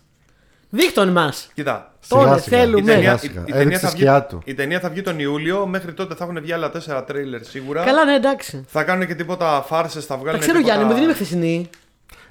Δείχτον 0.70 1.10
μας. 1.10 1.50
Κοίτα, 1.54 1.94
Τώρα 2.08 2.24
Σιγά 2.28 2.38
σιγά. 2.42 2.58
θέλουμε. 2.58 2.80
η 2.80 2.84
Ναι. 2.84 2.92
ταινία, 2.94 3.18
Σιγά 3.18 3.32
η- 3.34 3.34
σιγά. 3.34 3.42
η 3.42 3.52
ταινία 3.52 3.62
Έριξε 3.62 3.80
θα 3.80 3.90
βγει, 3.90 3.98
σκιά 4.02 4.24
του. 4.24 4.42
η 4.46 4.54
ταινία 4.54 4.80
θα 4.80 4.90
βγει 4.90 5.02
τον 5.02 5.20
Ιούλιο. 5.20 5.66
Μέχρι 5.68 5.94
τότε 5.94 6.16
θα 6.16 6.24
έχουν 6.24 6.42
βγει 6.42 6.54
άλλα 6.54 6.70
τέσσερα 6.70 7.04
τρέιλερ 7.04 7.44
σίγουρα. 7.44 7.84
Καλά, 7.84 8.06
ναι, 8.06 8.14
εντάξει. 8.14 8.66
Θα 8.68 8.84
κάνουν 8.84 9.08
και 9.08 9.16
τίποτα 9.16 9.62
φάρσες, 9.68 10.06
θα 10.06 10.14
Τα 10.16 10.20
βγάλουν. 10.22 10.40
ξέρω 10.40 10.58
τίποτα... 10.58 10.74
Γιάννη 10.74 10.90
μου, 10.90 10.94
δεν 11.00 11.04
είμαι 11.04 11.14
χθεσινή. 11.14 11.70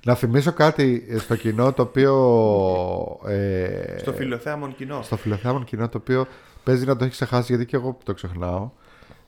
Να 0.05 0.15
θυμίσω 0.15 0.53
κάτι 0.53 1.07
στο 1.19 1.37
κοινό 1.37 1.73
το 1.73 1.83
οποίο. 1.83 2.15
Ε, 3.27 3.99
Στο 3.99 4.13
φιλοθέαμον 4.13 4.75
κοινό. 4.75 5.03
στο 5.03 5.17
φιλοθεάμον 5.17 5.65
κοινό 5.65 5.89
το 5.89 5.99
οποίο 5.99 6.27
παίζει 6.65 6.85
να 6.87 6.97
το 6.97 7.05
έχει 7.05 7.13
ξεχάσει 7.13 7.53
γιατί 7.53 7.67
και 7.67 7.77
εγώ 7.77 7.99
το 8.05 8.15
ξεχνάω. 8.15 8.71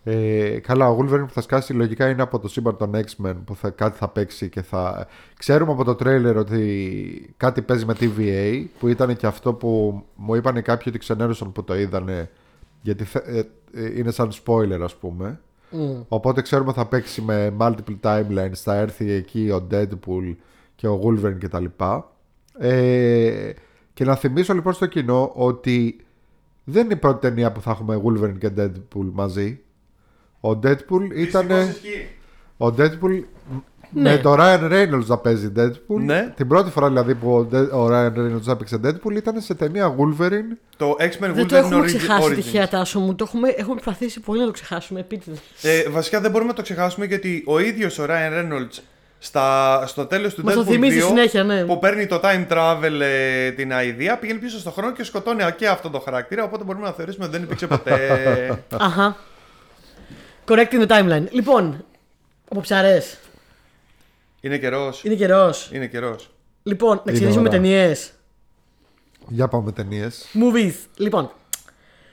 Ε, 0.04 0.58
καλά, 0.62 0.88
ο 0.90 0.96
Wolverine 1.00 1.24
που 1.26 1.32
θα 1.32 1.40
σκάσει 1.40 1.72
λογικά 1.72 2.08
είναι 2.08 2.22
από 2.22 2.38
το 2.38 2.48
σύμπαν 2.48 2.76
των 2.76 2.90
X-Men 2.94 3.34
που 3.44 3.56
θα, 3.56 3.70
κάτι 3.70 3.98
θα 3.98 4.08
παίξει 4.08 4.48
και 4.48 4.62
θα. 4.62 5.06
Ξέρουμε 5.38 5.72
από 5.72 5.84
το 5.84 5.94
τρέιλερ 5.94 6.36
ότι 6.36 7.34
κάτι 7.36 7.62
παίζει 7.62 7.84
με 7.84 7.94
TVA 8.00 8.64
που 8.78 8.88
ήταν 8.88 9.16
και 9.16 9.26
αυτό 9.26 9.54
που 9.54 10.02
μου 10.14 10.34
είπαν 10.34 10.62
κάποιοι 10.62 10.86
ότι 10.88 10.98
ξενέρωσαν 10.98 11.52
που 11.52 11.64
το 11.64 11.76
είδανε 11.78 12.30
γιατί 12.82 13.04
θε- 13.04 13.26
ε, 13.28 13.38
ε, 13.74 13.98
είναι 13.98 14.10
σαν 14.10 14.30
spoiler 14.44 14.80
ας 14.82 14.94
πούμε. 14.96 15.40
Οπότε 16.08 16.42
ξέρουμε 16.42 16.72
θα 16.72 16.86
παίξει 16.86 17.22
με 17.22 17.54
multiple 17.58 17.96
timelines, 18.02 18.52
θα 18.54 18.74
έρθει 18.76 19.10
εκεί 19.10 19.50
ο 19.50 19.66
Deadpool 19.70 20.34
και 20.82 20.88
ο 20.88 21.00
Wolverine 21.04 21.36
κτλ. 21.38 21.64
Ε, 22.58 23.52
και 23.94 24.04
να 24.04 24.14
θυμίσω 24.14 24.54
λοιπόν 24.54 24.72
στο 24.72 24.86
κοινό 24.86 25.32
ότι 25.34 25.96
δεν 26.64 26.84
είναι 26.84 26.92
η 26.92 26.96
πρώτη 26.96 27.20
ταινία 27.20 27.52
που 27.52 27.60
θα 27.60 27.70
έχουμε 27.70 28.02
Wolverine 28.06 28.38
και 28.38 28.50
Deadpool 28.58 29.10
μαζί. 29.12 29.60
Ο 30.40 30.50
Deadpool 30.50 31.16
ήταν. 31.16 31.48
Ο 32.56 32.66
Deadpool 32.66 33.22
Ναι. 33.94 34.10
με 34.10 34.18
το 34.18 34.34
Ryan 34.38 34.70
Reynolds 34.72 35.04
να 35.06 35.18
παίζει 35.18 35.52
Deadpool. 35.56 36.00
Ναι. 36.04 36.32
Την 36.36 36.48
πρώτη 36.48 36.70
φορά 36.70 36.88
δηλαδή 36.88 37.14
που 37.14 37.32
ο, 37.34 37.46
De- 37.52 37.70
ο 37.72 37.86
Ryan 37.90 38.12
Reynolds 38.16 38.48
έπαιξε 38.48 38.80
Deadpool 38.84 39.16
ήταν 39.16 39.40
σε 39.40 39.54
ταινία 39.54 39.94
Wolverine. 39.98 40.56
Το 40.76 40.96
X-Men 40.98 41.18
Δεν 41.20 41.34
το 41.34 41.40
Wolverine 41.42 41.52
έχουμε 41.58 41.76
Origi- 41.80 41.86
ξεχάσει 41.96 42.28
Origins. 42.30 42.34
τυχαία 42.34 42.68
τάσο 42.68 43.00
μου. 43.00 43.14
Το 43.14 43.24
έχουμε, 43.28 43.48
έχουμε 43.48 43.74
προσπαθήσει 43.74 44.20
πολύ 44.20 44.40
να 44.40 44.46
το 44.46 44.52
ξεχάσουμε 44.52 45.00
επίτηδες. 45.00 45.38
Ε, 45.62 45.88
βασικά 45.90 46.20
δεν 46.20 46.30
μπορούμε 46.30 46.50
να 46.50 46.56
το 46.56 46.62
ξεχάσουμε 46.62 47.06
γιατί 47.06 47.42
ο 47.46 47.58
ίδιος 47.58 47.98
ο 47.98 48.04
Ryan 48.08 48.32
Reynolds 48.40 48.78
στα, 49.24 49.84
στο 49.86 50.06
τέλος 50.06 50.34
του 50.34 50.44
Μας 50.44 50.54
το 50.54 50.60
Deadpool 50.60 50.64
2 50.64 50.70
θυμίζει 50.70 51.00
συνέχεια, 51.00 51.44
ναι. 51.44 51.64
που 51.64 51.78
παίρνει 51.78 52.06
το 52.06 52.20
time 52.22 52.46
travel 52.48 53.00
ε, 53.00 53.50
την 53.50 53.72
αηδία 53.72 54.18
πηγαίνει 54.18 54.38
πίσω 54.38 54.58
στον 54.58 54.72
χρόνο 54.72 54.92
και 54.92 55.04
σκοτώνει 55.04 55.42
και 55.56 55.68
αυτό 55.68 55.90
το 55.90 56.00
χαρακτήρα 56.00 56.44
οπότε 56.44 56.64
μπορούμε 56.64 56.86
να 56.86 56.92
θεωρήσουμε 56.92 57.24
ότι 57.24 57.34
δεν 57.34 57.42
υπήρξε 57.42 57.66
ποτέ 57.66 57.98
Αχα. 58.76 59.16
Correct 60.46 60.72
in 60.72 60.86
the 60.86 60.86
timeline. 60.86 61.24
Λοιπόν, 61.30 61.84
από 62.48 62.60
ψαρέ. 62.60 63.02
είναι 64.40 64.58
καιρός. 64.58 65.04
Είναι 65.04 65.14
καιρός. 65.14 65.70
Είναι 65.72 65.86
καιρός. 65.86 66.30
Λοιπόν, 66.62 67.02
να 67.04 67.12
ξεκινήσουμε 67.12 67.42
με 67.42 67.48
ώρα. 67.48 67.56
ταινίες. 67.56 68.12
Για 69.28 69.48
πάμε 69.48 69.72
ταινίες. 69.72 70.26
Movies. 70.34 70.74
Λοιπόν, 70.96 71.30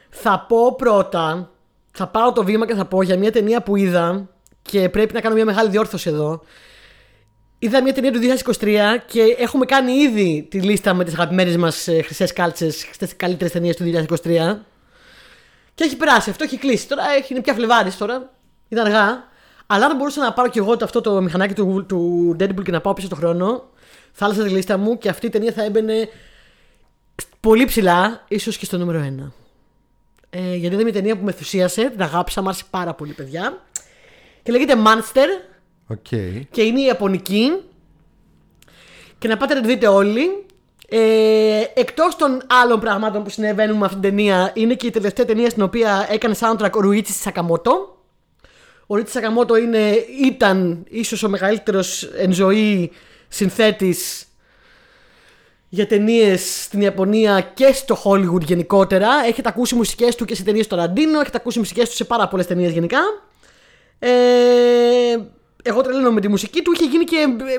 θα 0.10 0.46
πω 0.48 0.76
πρώτα, 0.76 1.50
θα 1.92 2.08
πάρω 2.08 2.32
το 2.32 2.44
βήμα 2.44 2.68
και 2.68 2.74
θα 2.74 2.86
πω 2.86 3.02
για 3.04 3.18
μια 3.18 3.32
ταινία 3.32 3.62
που 3.62 3.76
είδα 3.76 4.30
και 4.62 4.90
πρέπει 4.90 5.14
να 5.14 5.22
κάνω 5.22 5.36
μια 5.36 5.46
μεγάλη 5.46 5.70
διόρθωση 5.70 6.10
εδώ. 6.10 6.42
Είδα 7.62 7.82
μια 7.84 7.94
ταινία 7.94 8.12
του 8.12 8.20
2023 8.60 8.78
και 9.06 9.22
έχουμε 9.38 9.66
κάνει 9.66 9.92
ήδη 9.92 10.48
τη 10.50 10.62
λίστα 10.62 10.94
με 10.94 11.04
τις 11.04 11.14
αγαπημένες 11.14 11.58
μας 11.58 11.88
ε, 11.88 12.02
χρυσές 12.02 12.34
κάλτσες 12.34 12.90
στις 12.92 13.16
καλύτερες 13.16 13.52
ταινίες 13.52 13.76
του 13.76 13.84
2023. 13.84 14.58
Και 15.76 15.84
έχει 15.84 15.98
περάσει, 15.98 16.30
αυτό 16.30 16.44
έχει 16.44 16.58
κλείσει. 16.58 16.88
Τώρα 16.88 17.04
έχει, 17.18 17.34
είναι 17.34 17.42
πια 17.42 17.54
Φλεβάρης 17.54 17.98
τώρα, 17.98 18.32
είναι 18.68 18.82
αργά. 18.82 19.28
Αλλά 19.68 19.86
αν 19.86 19.96
μπορούσα 19.98 20.22
να 20.22 20.34
πάρω 20.34 20.50
κι 20.50 20.58
εγώ 20.58 20.78
το, 20.78 20.86
αυτό 20.86 21.02
το 21.02 21.22
μηχανάκι 21.22 21.54
του, 21.54 21.86
του 21.88 22.36
Deadpool 22.40 22.64
και 22.64 22.72
να 22.72 22.82
πάω 22.82 22.94
πίσω 22.94 23.08
στον 23.08 23.20
χρόνο, 23.20 23.70
θα 24.12 24.26
άλλαζα 24.26 24.44
τη 24.44 24.50
λίστα 24.50 24.78
μου 24.78 24.98
και 24.98 25.10
αυτή 25.10 25.26
η 25.26 25.30
ταινία 25.30 25.52
θα 25.52 25.64
έμπαινε 25.64 26.10
πολύ 27.40 27.66
ψηλά, 27.66 28.24
ίσως 28.28 28.58
και 28.58 28.66
στο 28.66 28.78
νούμερο 28.78 29.00
1. 29.22 29.32
Ε, 30.30 30.56
γιατί 30.56 30.76
είναι 30.76 30.84
μια 30.84 30.94
ταινία 30.94 31.18
που 31.18 31.24
με 31.24 31.32
ενθουσίασε, 31.32 31.90
την 31.90 32.02
αγάπησα, 32.02 32.42
μου 32.42 32.48
άρεσε 32.48 32.64
πάρα 32.70 32.94
πολύ, 32.94 33.14
παιδιά. 33.14 33.62
Και 34.44 34.52
λέγεται 34.52 34.74
Monster 34.86 35.28
Οκ. 35.92 36.08
και 36.52 36.62
είναι 36.62 36.80
η 36.80 36.86
Ιαπωνική. 36.86 37.52
Και 39.18 39.28
να 39.28 39.38
πάτε 39.38 39.54
να 39.54 39.62
τη 39.62 39.68
δείτε 39.68 39.88
όλοι. 39.88 40.46
Ε, 40.92 41.64
εκτός 41.74 42.16
των 42.16 42.42
άλλων 42.48 42.80
πραγμάτων 42.80 43.24
που 43.24 43.30
συνεβαίνουν 43.30 43.78
με 43.78 43.86
αυτήν 43.86 44.02
την 44.02 44.10
ταινία, 44.10 44.52
είναι 44.54 44.74
και 44.74 44.88
η 44.88 44.90
τελευταία 44.90 45.26
ταινία 45.26 45.50
στην 45.50 45.64
οποία 45.64 46.08
έκανε 46.10 46.36
soundtrack 46.40 46.72
ο 46.72 46.80
Ρουίτσι 46.80 47.14
Σακαμότο. 47.14 47.98
Ο 48.88 48.96
Ρουίτσι 48.96 49.14
Σακαμότο 49.14 49.56
είναι, 49.56 50.06
ήταν 50.26 50.86
ίσως 50.90 51.24
ο 51.24 51.30
μεγαλύτερος 51.30 52.04
εν 52.04 52.34
ζωή 52.34 52.92
συνθέτης 53.28 54.26
για 55.70 55.88
ταινίες 55.88 56.64
στην 56.64 56.82
Ιαπωνία 56.82 57.42
και 57.42 57.72
στο 57.74 58.02
Hollywood 58.04 58.42
γενικότερα. 58.42 59.10
Έχετε 59.28 59.50
ακούσει 59.50 59.76
μουσικές 59.76 60.16
του 60.16 60.26
και 60.26 60.36
σε 60.36 60.44
ταινίες 60.44 60.66
στο 60.66 60.76
Ραντίνο, 60.76 61.20
έχετε 61.20 61.38
ακούσει 61.38 61.60
μουσικές 61.60 61.90
του 61.90 61.96
σε 61.96 62.04
πάρα 62.04 62.28
πολλές 62.28 62.48
ταινίες 62.48 62.72
γενικά. 62.72 63.00
Ε, 64.00 64.10
εγώ 65.64 65.82
τρελαίνω 65.82 66.12
με 66.12 66.22
τη 66.22 66.28
μουσική 66.28 66.62
του. 66.62 66.72
Είχε 66.72 66.86
γίνει 66.86 67.04
και 67.04 67.16
ε, 67.16 67.58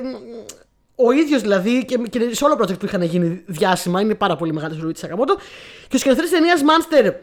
ο 0.95 1.11
ίδιος 1.11 1.41
δηλαδή 1.41 1.85
και, 1.85 1.97
και 1.97 2.29
σε 2.31 2.45
όλο 2.45 2.57
project 2.61 2.79
που 2.79 2.85
είχαν 2.85 3.01
γίνει 3.01 3.43
διάσημα. 3.45 4.01
Είναι 4.01 4.15
πάρα 4.15 4.35
πολύ 4.35 4.53
μεγάλο 4.53 4.75
ο 4.75 4.81
Ρουίτσι 4.81 5.01
Σακαμότο. 5.01 5.37
Και 5.87 5.95
ο 5.95 5.99
σκηνοθέτης 5.99 6.31
ταινίας 6.31 6.61
Monster 6.61 7.13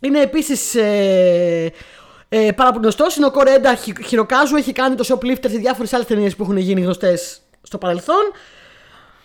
είναι 0.00 0.20
επίσης 0.20 0.74
ε, 0.74 1.72
ε, 2.28 2.52
πάρα 2.52 2.70
πολύ 2.70 2.82
γνωστός. 2.82 3.16
Είναι 3.16 3.26
ο 3.26 3.30
Κορέντα 3.30 3.78
Χιροκάζου. 4.06 4.56
Έχει 4.56 4.72
κάνει 4.72 4.94
το 4.94 5.04
Shoplifter 5.08 5.50
σε 5.50 5.56
διάφορες 5.56 5.92
άλλες 5.92 6.06
ταινίες 6.06 6.36
που 6.36 6.42
έχουν 6.42 6.56
γίνει 6.56 6.80
γνωστές 6.80 7.40
στο 7.62 7.78
παρελθόν. 7.78 8.32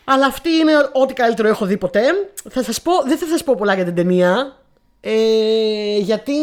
Αλλά 0.03 0.25
αυτή 0.25 0.49
είναι 0.49 0.73
ό,τι 0.93 1.13
καλύτερο 1.13 1.47
έχω 1.47 1.65
δει 1.65 1.77
ποτέ. 1.77 2.01
Θα 2.49 2.63
σας 2.63 2.81
πω, 2.81 2.91
δεν 3.05 3.17
θα 3.17 3.25
σας 3.25 3.43
πω 3.43 3.55
πολλά 3.57 3.73
για 3.75 3.85
την 3.85 3.95
ταινία. 3.95 4.55
Ε, 5.01 5.97
γιατί 5.97 6.33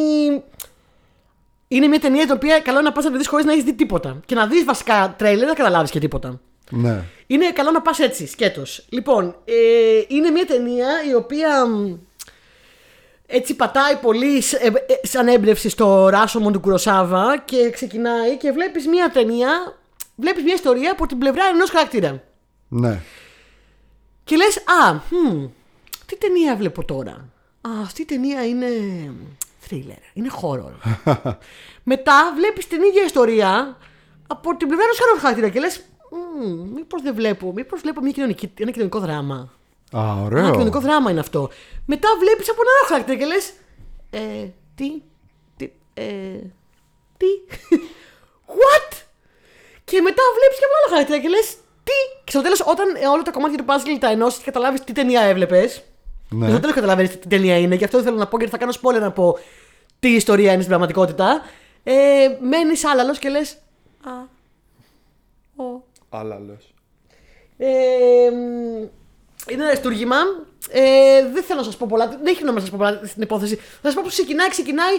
είναι 1.77 1.87
μια 1.87 2.01
ταινία 2.01 2.23
την 2.23 2.35
οποία 2.35 2.61
καλό 2.61 2.79
είναι 2.79 2.89
να 2.89 2.95
πας 2.95 3.05
να 3.05 3.11
τη 3.11 3.17
δεις 3.17 3.29
χωρίς 3.29 3.45
να 3.45 3.53
έχεις 3.53 3.65
δει 3.65 3.73
τίποτα. 3.75 4.21
Και 4.27 4.35
να 4.35 4.47
δεις 4.47 4.65
βασικά 4.65 5.15
τρέιλερ, 5.19 5.47
δεν 5.47 5.55
καταλάβεις 5.55 5.91
και 5.91 5.99
τίποτα. 5.99 6.41
Ναι. 6.71 7.05
Είναι 7.27 7.51
καλό 7.51 7.71
να 7.71 7.83
πας 7.83 7.99
έτσι, 7.99 8.27
σκέτος. 8.27 8.87
Λοιπόν, 8.89 9.37
ε, 9.45 9.55
είναι 10.09 10.31
μια 10.31 10.47
ταινία 10.47 10.89
η 11.11 11.15
οποία 11.15 11.67
μ, 11.67 11.95
έτσι 13.27 13.55
πατάει 13.57 13.97
πολύ 13.97 14.41
σ- 14.41 14.55
ε, 14.55 14.67
ε, 14.67 15.07
σαν 15.07 15.29
έμπνευση 15.29 15.69
στο 15.69 16.09
Ράσομον 16.09 16.53
του 16.53 16.61
Κουροσάβα 16.61 17.43
και 17.45 17.71
ξεκινάει 17.71 18.37
και 18.37 18.51
βλέπεις 18.53 18.87
μια 18.87 19.11
ταινία, 19.11 19.79
βλέπεις 20.17 20.43
μια 20.43 20.55
ιστορία 20.55 20.93
από 20.93 21.07
την 21.07 21.19
πλευρά 21.19 21.45
ενός 21.55 21.71
χαρακτήρα. 21.71 22.23
Ναι. 22.69 23.01
Και 24.25 24.37
λες, 24.37 24.57
α, 24.57 24.93
μ, 24.95 25.45
τι 26.07 26.17
ταινία 26.17 26.57
βλέπω 26.57 26.85
τώρα; 26.85 27.13
Α, 27.61 27.71
αυτή 27.83 28.03
η 28.03 28.05
ταινία 28.05 28.47
είναι 28.47 28.69
thriller, 29.70 30.03
είναι 30.12 30.29
horror. 30.42 30.72
Μετά 31.92 32.33
βλέπεις 32.37 32.66
την 32.66 32.83
ίδια 32.83 33.03
ιστορία 33.05 33.77
από 34.27 34.57
την 34.57 34.66
πλευρά 34.68 34.85
ενός 34.85 35.01
άλλου 35.01 35.20
χαρακτήρα 35.20 35.48
και 35.48 35.61
λες, 35.61 35.81
«Μμ, 36.11 36.72
μήπως 36.75 37.03
δεν 37.03 37.14
βλέπω, 37.14 37.53
μήπως 37.53 37.81
βλέπω 37.81 38.01
μια 38.01 38.12
κοινωνική, 38.12 38.53
ένα 38.59 38.70
κοινωνικό 38.70 38.98
δράμα. 38.98 39.35
Α, 39.96 40.01
Ένα 40.01 40.22
ωραίο. 40.25 40.51
κοινωνικό 40.51 40.81
δράμα 40.81 41.11
είναι 41.11 41.20
αυτό. 41.20 41.51
Μετά 41.87 42.08
βλέπεις 42.21 42.50
από 42.50 42.60
ένα 42.63 42.71
άλλο 42.79 42.87
χαρακτήρα 42.88 43.19
και 43.19 43.25
λες, 43.25 43.52
ε, 44.10 44.46
τι, 44.75 45.02
τι, 45.56 45.71
ε, 45.94 46.04
τι, 47.17 47.27
what? 48.58 48.92
Και 49.85 50.00
μετά 50.00 50.23
βλέπεις 50.38 50.58
και 50.58 50.65
από 50.65 50.75
άλλο 50.79 50.88
χαρακτήρα 50.92 51.19
και 51.21 51.29
λες, 51.29 51.48
τι; 51.85 51.92
Και 52.25 52.31
στο 52.31 52.42
τέλος 52.42 52.60
όταν 52.67 52.94
ε, 52.96 53.06
όλα 53.06 53.23
τα 53.23 53.31
κομμάτια 53.31 53.58
του 53.58 53.65
puzzle 53.69 53.96
τα 54.00 54.08
ενώσεις 54.10 54.38
και 54.38 54.44
καταλάβεις 54.44 54.81
τι 54.85 54.92
ταινία 54.92 55.21
έβλεπες, 55.21 55.83
Ναι. 56.33 56.45
και 56.45 56.51
στο 56.51 56.61
τέλος 56.61 56.75
καταλαβαίνεις 56.75 57.19
τι 57.19 57.29
ταινία 57.29 57.57
είναι 57.59 57.77
και 57.77 57.85
αυτό 57.85 57.97
δεν 57.97 58.07
θέλω 58.07 58.19
να 58.19 58.27
πω 58.27 58.37
γιατί 58.37 58.53
θα 58.53 58.59
κάνω 58.59 58.73
spoiler 58.83 59.01
να 59.01 59.11
πω 59.13 59.39
τι 59.99 60.09
ιστορία 60.09 60.47
είναι 60.53 60.63
στην 60.63 60.69
πραγματικότητα, 60.69 61.43
ε, 61.83 61.93
μένεις 62.41 62.85
άλλαλος 62.85 63.19
και 63.19 63.29
λες, 63.29 63.57
α, 64.05 64.11
ο, 65.65 65.83
Άλλαλος. 66.09 66.75
ε, 67.57 67.67
μ, 68.31 68.89
είναι 69.51 69.63
ένα 69.63 69.67
αριστούργημα. 69.67 70.17
Ε, 70.71 71.29
δεν 71.33 71.43
θέλω 71.43 71.59
να 71.59 71.65
σας 71.65 71.77
πω 71.77 71.87
πολλά. 71.89 72.09
Δεν 72.09 72.27
έχει 72.27 72.43
νόημα 72.45 72.53
να 72.55 72.61
σας 72.61 72.71
πω 72.71 72.77
πολλά 72.79 73.01
στην 73.07 73.23
υπόθεση. 73.23 73.55
Θα 73.57 73.63
σας 73.83 73.95
πω 73.95 74.01
πώ 74.05 74.09
ξεκινάει. 74.09 74.49
Ξεκινάει. 74.49 74.95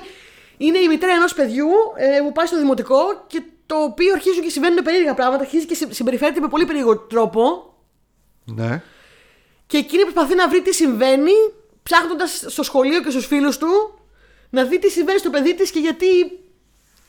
Είναι 0.58 0.78
η 0.78 0.88
μητέρα 0.88 1.14
ενός 1.14 1.34
παιδιού 1.34 1.68
ε, 1.96 2.20
που 2.24 2.32
πάει 2.32 2.46
στο 2.46 2.58
δημοτικό 2.60 2.98
και 3.28 3.42
το 3.66 3.76
οποίο 3.76 4.14
αρχίζουν 4.14 4.44
και 4.44 4.50
συμβαίνουν 4.50 4.84
περίεργα 4.84 5.14
πράγματα. 5.14 5.44
Αρχίζει 5.44 5.66
και 5.66 5.76
συ- 5.76 5.94
συμπεριφέρεται 5.94 6.40
με 6.40 6.48
πολύ 6.48 6.66
περίεργο 6.66 6.98
τρόπο. 6.98 7.74
Ναι. 8.46 8.82
Και 9.68 9.78
εκείνη 9.78 10.02
προσπαθεί 10.02 10.36
να 10.36 10.50
βρει 10.50 10.62
τι 10.62 10.74
συμβαίνει, 10.74 11.32
ψάχνοντας 11.84 12.46
στο 12.48 12.64
σχολείο 12.64 13.04
και 13.04 13.10
στους 13.10 13.26
φίλους 13.26 13.58
του 13.58 14.00
να 14.50 14.64
δει 14.64 14.80
τι 14.80 14.90
συμβαίνει 14.90 15.20
στο 15.20 15.30
παιδί 15.30 15.56
της 15.56 15.72
και 15.72 15.80
γιατί 15.80 16.06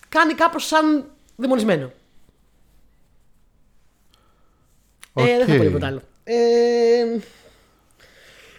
κάνει 0.09 0.35
κάπως 0.35 0.67
σαν 0.67 1.11
δαιμονισμένο. 1.37 1.93
Ε, 5.15 5.25
δεν 5.25 5.47
θα 5.47 5.47
πω 5.47 5.53
Οκ. 5.53 5.61
τίποτα 5.61 5.87
άλλο. 5.87 6.03
Ε, 6.25 7.19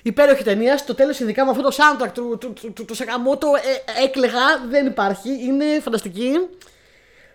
υπέροχη 0.01 0.43
ταινία. 0.43 0.77
Στο 0.77 0.95
τέλος, 0.95 1.19
ειδικά 1.19 1.45
με 1.45 1.51
αυτό 1.51 1.63
το 1.63 1.75
soundtrack 1.77 2.11
του, 2.13 2.37
του, 2.39 2.53
του, 2.53 2.73
του, 2.73 2.85
του 2.85 2.95
Σακαμότο, 2.95 3.47
ε, 3.95 4.03
έκλεγα. 4.03 4.65
Δεν 4.69 4.85
υπάρχει. 4.85 5.29
Είναι 5.29 5.79
φανταστική. 5.79 6.31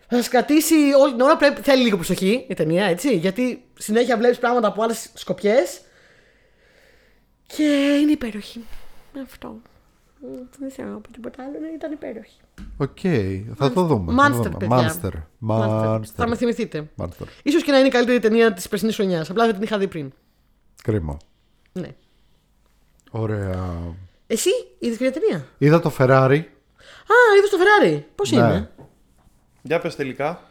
Θα 0.08 0.16
σας 0.16 0.28
κρατήσει 0.28 0.74
όλη 1.00 1.12
την 1.12 1.20
ώρα. 1.20 1.36
Πρέπει, 1.36 1.60
θέλει 1.60 1.82
λίγο 1.82 1.96
προσοχή 1.96 2.44
η 2.48 2.54
ταινία, 2.54 2.84
έτσι. 2.84 3.16
Γιατί 3.16 3.64
συνέχεια 3.78 4.16
βλέπεις 4.16 4.38
πράγματα 4.38 4.68
από 4.68 4.82
άλλες 4.82 5.10
σκοπιές. 5.14 5.80
Και 7.56 7.98
είναι 8.02 8.10
υπέροχη. 8.12 8.60
Αυτό. 9.22 9.56
Ε, 10.24 10.26
Δεν 10.58 10.70
θέλω 10.70 10.88
να 10.88 10.98
πω 10.98 11.12
τίποτα 11.12 11.42
άλλο. 11.42 11.58
ναι, 11.60 11.68
Ήταν 11.74 11.92
υπέροχη. 11.92 12.40
Οκ. 12.76 12.98
Θα 13.56 13.72
το 13.72 13.82
δούμε. 13.84 14.12
θα 14.12 14.30
το 14.30 14.38
Monster, 14.38 14.42
δούμε. 14.42 14.56
παιδιά. 14.56 14.94
Monster. 15.02 15.12
Monster. 15.48 16.00
Θα 16.14 16.26
με 16.26 16.32
Monster. 16.34 16.36
θυμηθείτε. 16.36 16.90
Monster. 16.96 17.26
Ίσως 17.50 17.60
και 17.64 17.70
να 17.70 17.78
είναι 17.78 17.86
η 17.86 17.90
καλύτερη 17.90 18.18
ταινία 18.18 18.52
της 18.52 18.68
περσινής 18.68 18.94
χρονιάς. 18.94 19.30
Απλά 19.30 19.44
δεν 19.44 19.54
την 19.54 19.62
είχα 19.62 19.78
δει 19.78 19.88
πριν. 19.88 20.12
Κρίμα. 20.82 21.16
Ναι. 21.72 21.88
Ωραία. 23.10 23.78
Εσύ 24.26 24.50
είδες 24.78 24.96
και 24.96 25.02
μια 25.04 25.12
ταινία; 25.12 25.46
Είδα 25.58 25.80
το 25.80 25.92
Ferrari. 25.98 26.40
Α, 27.10 27.14
είδες 27.38 27.50
το 27.50 27.56
Ferrari. 27.60 28.02
Πώς 28.14 28.30
Ναι. 28.30 28.38
είναι; 28.38 28.70
Για 29.62 29.78
πες 29.80 29.96
τελικά. 29.96 30.42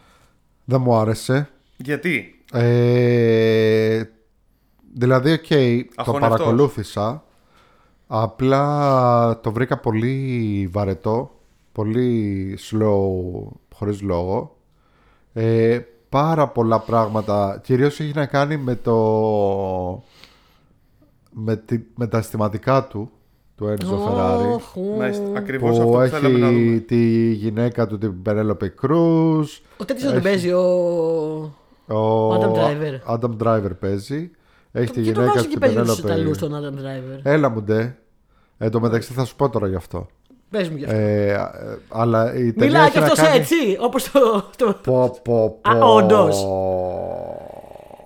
Δεν 0.66 0.82
μου 0.82 0.96
άρεσε. 0.96 1.50
Γιατί; 1.78 2.44
Ε, 2.54 4.04
δηλαδή, 5.00 5.32
οκ, 5.32 5.48
το 5.48 5.56
Αχώνευτος. 6.02 6.20
παρακολούθησα. 6.38 7.24
Απλά 8.08 9.40
το 9.40 9.52
βρήκα 9.52 9.78
πολύ 9.78 10.70
βαρετό. 10.72 11.32
Πολύ 11.72 12.58
slow, 12.72 13.52
χωρίς 13.76 14.02
λόγο. 14.02 14.56
Ε, 15.34 15.80
πάρα 16.10 16.48
πολλά 16.48 16.80
πράγματα. 16.80 17.60
Κυρίως 17.64 18.00
έχει 18.00 18.12
να 18.16 18.26
κάνει 18.26 18.58
με 18.58 18.76
το... 18.76 20.04
Με, 21.32 21.56
τη, 21.56 21.80
με 21.96 22.08
τα 22.08 22.18
αισθηματικά 22.18 22.84
του, 22.88 23.10
του 23.56 23.68
Enzo 23.68 24.08
Ferrari. 24.08 24.54
Ωχ, 24.54 24.76
ου. 24.76 24.96
Μάλιστα. 24.98 25.24
Ακριβώς 25.36 25.72
αυτό 25.80 25.84
Που 25.86 25.92
που 25.92 26.06
θέλαμε 26.06 26.38
να 26.38 26.48
έχει 26.48 26.66
δούμε. 26.66 26.80
τη 26.80 27.32
γυναίκα 27.32 27.88
του 27.88 27.98
την 27.98 28.14
Penelope 28.26 28.68
Cruz. 28.82 29.46
Ο 29.78 29.86
τέτοιος 29.86 30.12
τον 30.14 30.22
παίζει. 30.22 30.52
Ο. 30.52 30.62
Ο 31.88 32.34
Adam 32.34 32.52
Driver. 32.54 33.16
Adam 33.16 33.38
Driver 33.44 33.72
παίζει. 33.80 34.32
Έχει 34.72 34.92
τη 34.92 35.02
Και 35.02 35.12
το 35.12 35.22
γυναίκα 35.22 35.34
βάζει 35.34 35.44
του 35.44 35.44
και 35.44 35.60
την 35.60 35.60
παίζει 35.60 35.76
του 35.76 35.84
Penelope. 35.92 36.06
Ιταλούς 36.06 36.38
τον 36.38 36.52
Adam 36.54 36.80
Driver. 36.80 37.20
Έλα 37.24 37.50
μου 37.50 37.62
ντε. 37.62 37.96
Εν 38.58 38.72
τω 38.72 38.80
μεταξύ 38.80 39.14
θα 39.14 39.26
σου 39.26 39.36
πω 39.36 39.50
τώρα 39.50 39.68
γι' 39.68 39.76
αυτό. 39.76 40.08
Πες 40.50 40.70
μου 40.70 40.78
γι' 40.78 40.86
αυτό. 40.86 40.96
Ε, 40.98 41.32
ε, 41.32 41.38
αλλά 41.90 42.34
η 42.36 42.54
ταινία 42.54 42.66
Μιλάει 42.66 42.84
έχει 42.84 42.92
και 42.92 43.00
να 43.00 43.06
αυτός 43.06 43.20
κάνει... 43.20 43.38
έτσι, 43.38 43.56
όπως 43.80 44.12
το. 44.12 44.44
το... 44.58 44.74
Πω, 44.84 45.20
πω, 45.24 45.60
πω. 45.62 45.70
Α, 45.70 45.94
όντως. 45.94 46.46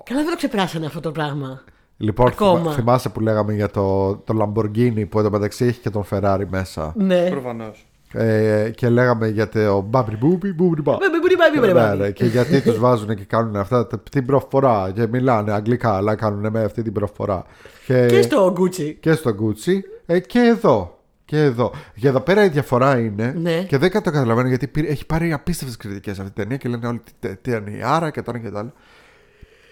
Καλά, 0.03 0.21
δεν 0.21 0.29
το 0.29 0.35
ξεπεράσανε 0.35 0.85
αυτό 0.85 0.99
το 0.99 1.11
πράγμα. 1.11 1.61
Λοιπόν, 1.97 2.27
Ακόμα. 2.27 2.59
θυμά- 2.59 2.73
θυμάσαι 2.73 3.09
που 3.09 3.19
λέγαμε 3.19 3.53
για 3.53 3.69
το, 3.69 4.15
το 4.15 4.33
Lamborghini 4.39 5.09
που 5.09 5.17
εν 5.17 5.23
τω 5.23 5.31
μεταξύ 5.31 5.65
έχει 5.65 5.79
και 5.79 5.89
τον 5.89 6.03
Ferrari 6.09 6.43
μέσα. 6.49 6.93
Ναι. 6.95 7.29
Προφανώς. 7.29 7.85
Ε, 8.15 8.69
και 8.75 8.89
λέγαμε 8.89 9.27
για 9.27 9.49
το 9.49 9.81
Μπάμπρι 9.81 10.15
Μπούμπι 10.17 10.53
Μπούμπρι 10.53 10.81
Μπα. 10.81 10.91
Μην 10.91 11.19
μπορεί 11.21 11.35
πάει, 11.37 11.51
μην 11.51 11.59
μπορεί 11.59 11.73
Ναι, 11.73 11.79
πάει. 11.79 11.97
ναι, 11.97 12.11
και 12.11 12.25
γιατί 12.25 12.61
τους 12.61 12.77
βάζουν 12.79 13.15
και 13.15 13.23
κάνουν 13.23 13.55
αυτά 13.55 13.87
τα- 13.87 13.99
την 14.11 14.25
προφορά 14.25 14.91
και 14.95 15.07
μιλάνε 15.07 15.51
αγγλικά 15.51 15.95
αλλά 15.95 16.15
κάνουν 16.15 16.51
με 16.51 16.63
αυτή 16.63 16.81
την 16.81 16.93
προφορά. 16.93 17.43
Και, 17.85 18.05
Και 18.05 18.21
στο 18.21 18.53
Gucci. 18.57 18.95
και 18.99 19.13
στο 19.13 19.35
Gucci 19.41 19.79
ε, 20.05 20.19
και 20.19 20.39
εδώ. 20.39 20.97
Και 21.25 21.37
εδώ. 21.41 21.71
Και 21.99 22.07
εδώ 22.07 22.19
πέρα 22.19 22.43
η 22.43 22.49
διαφορά 22.49 22.99
είναι 22.99 23.33
Ναι. 23.37 23.63
και 23.63 23.77
δεν 23.77 23.91
το 23.91 24.01
καταλαβαίνω 24.01 24.47
γιατί 24.47 24.67
πήρε- 24.67 24.89
έχει 24.91 25.05
πάρει 25.05 25.33
απίστευτες 25.33 25.77
κριτικές 25.77 26.19
αυτή 26.19 26.31
την 26.31 26.43
ταινία 26.43 26.57
και 26.57 26.69
λένε 26.69 26.87
όλοι 26.87 27.01
τι, 27.19 27.27
τι, 27.27 27.35
τι 27.35 27.51
είναι 27.51 27.71
η 27.77 27.81
άρα 27.83 28.09
και 28.09 28.21
τώρα 28.21 28.37
και 28.39 28.49
το 28.49 28.57
άλλο. 28.57 28.73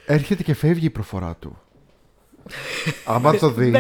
Έρχεται 0.06 0.44
και 0.44 0.54
φεύγει 0.54 0.86
η 0.86 0.90
προφορά 0.90 1.36
του. 1.40 1.58
Άμα 3.06 3.34
το 3.38 3.50
δει. 3.50 3.72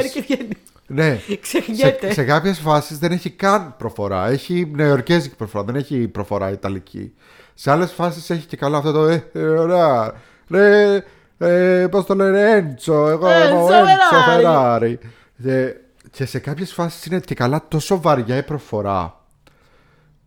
Μπαίνει 0.93 1.07
και 1.07 1.19
βγαίνει. 1.19 1.29
Ναι. 1.29 1.35
Ξεχνιέται. 1.35 2.07
Σε, 2.07 2.13
σε 2.13 2.23
κάποιες 2.23 2.59
φάσεις 2.59 2.99
δεν 2.99 3.11
έχει 3.11 3.29
καν 3.29 3.75
προφορά. 3.77 4.29
Έχει 4.29 4.71
νεοερκέζικη 4.75 5.35
προφορά, 5.35 5.63
δεν 5.63 5.75
έχει 5.75 6.07
προφορά 6.07 6.51
ιταλική. 6.51 7.13
Σε 7.53 7.71
άλλες 7.71 7.91
φάσεις 7.91 8.29
έχει 8.29 8.45
και 8.45 8.57
καλά 8.57 8.77
αυτό 8.77 8.91
το. 8.91 9.03
Ε, 9.07 9.29
ε, 9.33 9.41
ωραία. 9.41 10.13
Ρε, 10.49 11.03
ε, 11.37 11.87
Πώς 11.87 12.05
το 12.05 12.15
λένε, 12.15 12.51
Έντσο. 12.51 13.07
Εγώ 13.07 13.27
Enzo 13.27 13.49
είμαι 13.49 13.61
ο 13.61 13.73
Έντσο 13.73 14.15
Ferrari. 14.27 14.35
Φεράρι. 14.35 14.99
Και, 15.43 15.75
και 16.11 16.25
σε 16.25 16.39
κάποιες 16.39 16.73
φάσεις 16.73 17.05
είναι 17.05 17.19
και 17.19 17.35
καλά 17.35 17.65
τόσο 17.67 18.01
βαριά 18.01 18.37
η 18.37 18.43
προφορά 18.43 19.15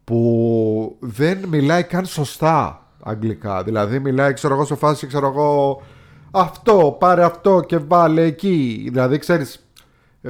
που 0.05 0.97
δεν 1.01 1.39
μιλάει 1.49 1.83
καν 1.83 2.07
σωστά 2.07 2.87
αγγλικά. 3.03 3.63
Δηλαδή 3.63 3.99
μιλάει, 3.99 4.33
ξέρω 4.33 4.55
εγώ, 4.55 4.65
σε 4.65 4.75
φάση, 4.75 5.07
ξέρω 5.07 5.27
εγώ, 5.27 5.83
αυτό, 6.31 6.97
πάρε 7.01 7.25
αυτό 7.25 7.61
και 7.67 7.79
βάλε 7.79 8.23
εκεί. 8.23 8.89
Δηλαδή, 8.93 9.19
ξέρεις, 9.19 9.55
ε, 9.55 9.59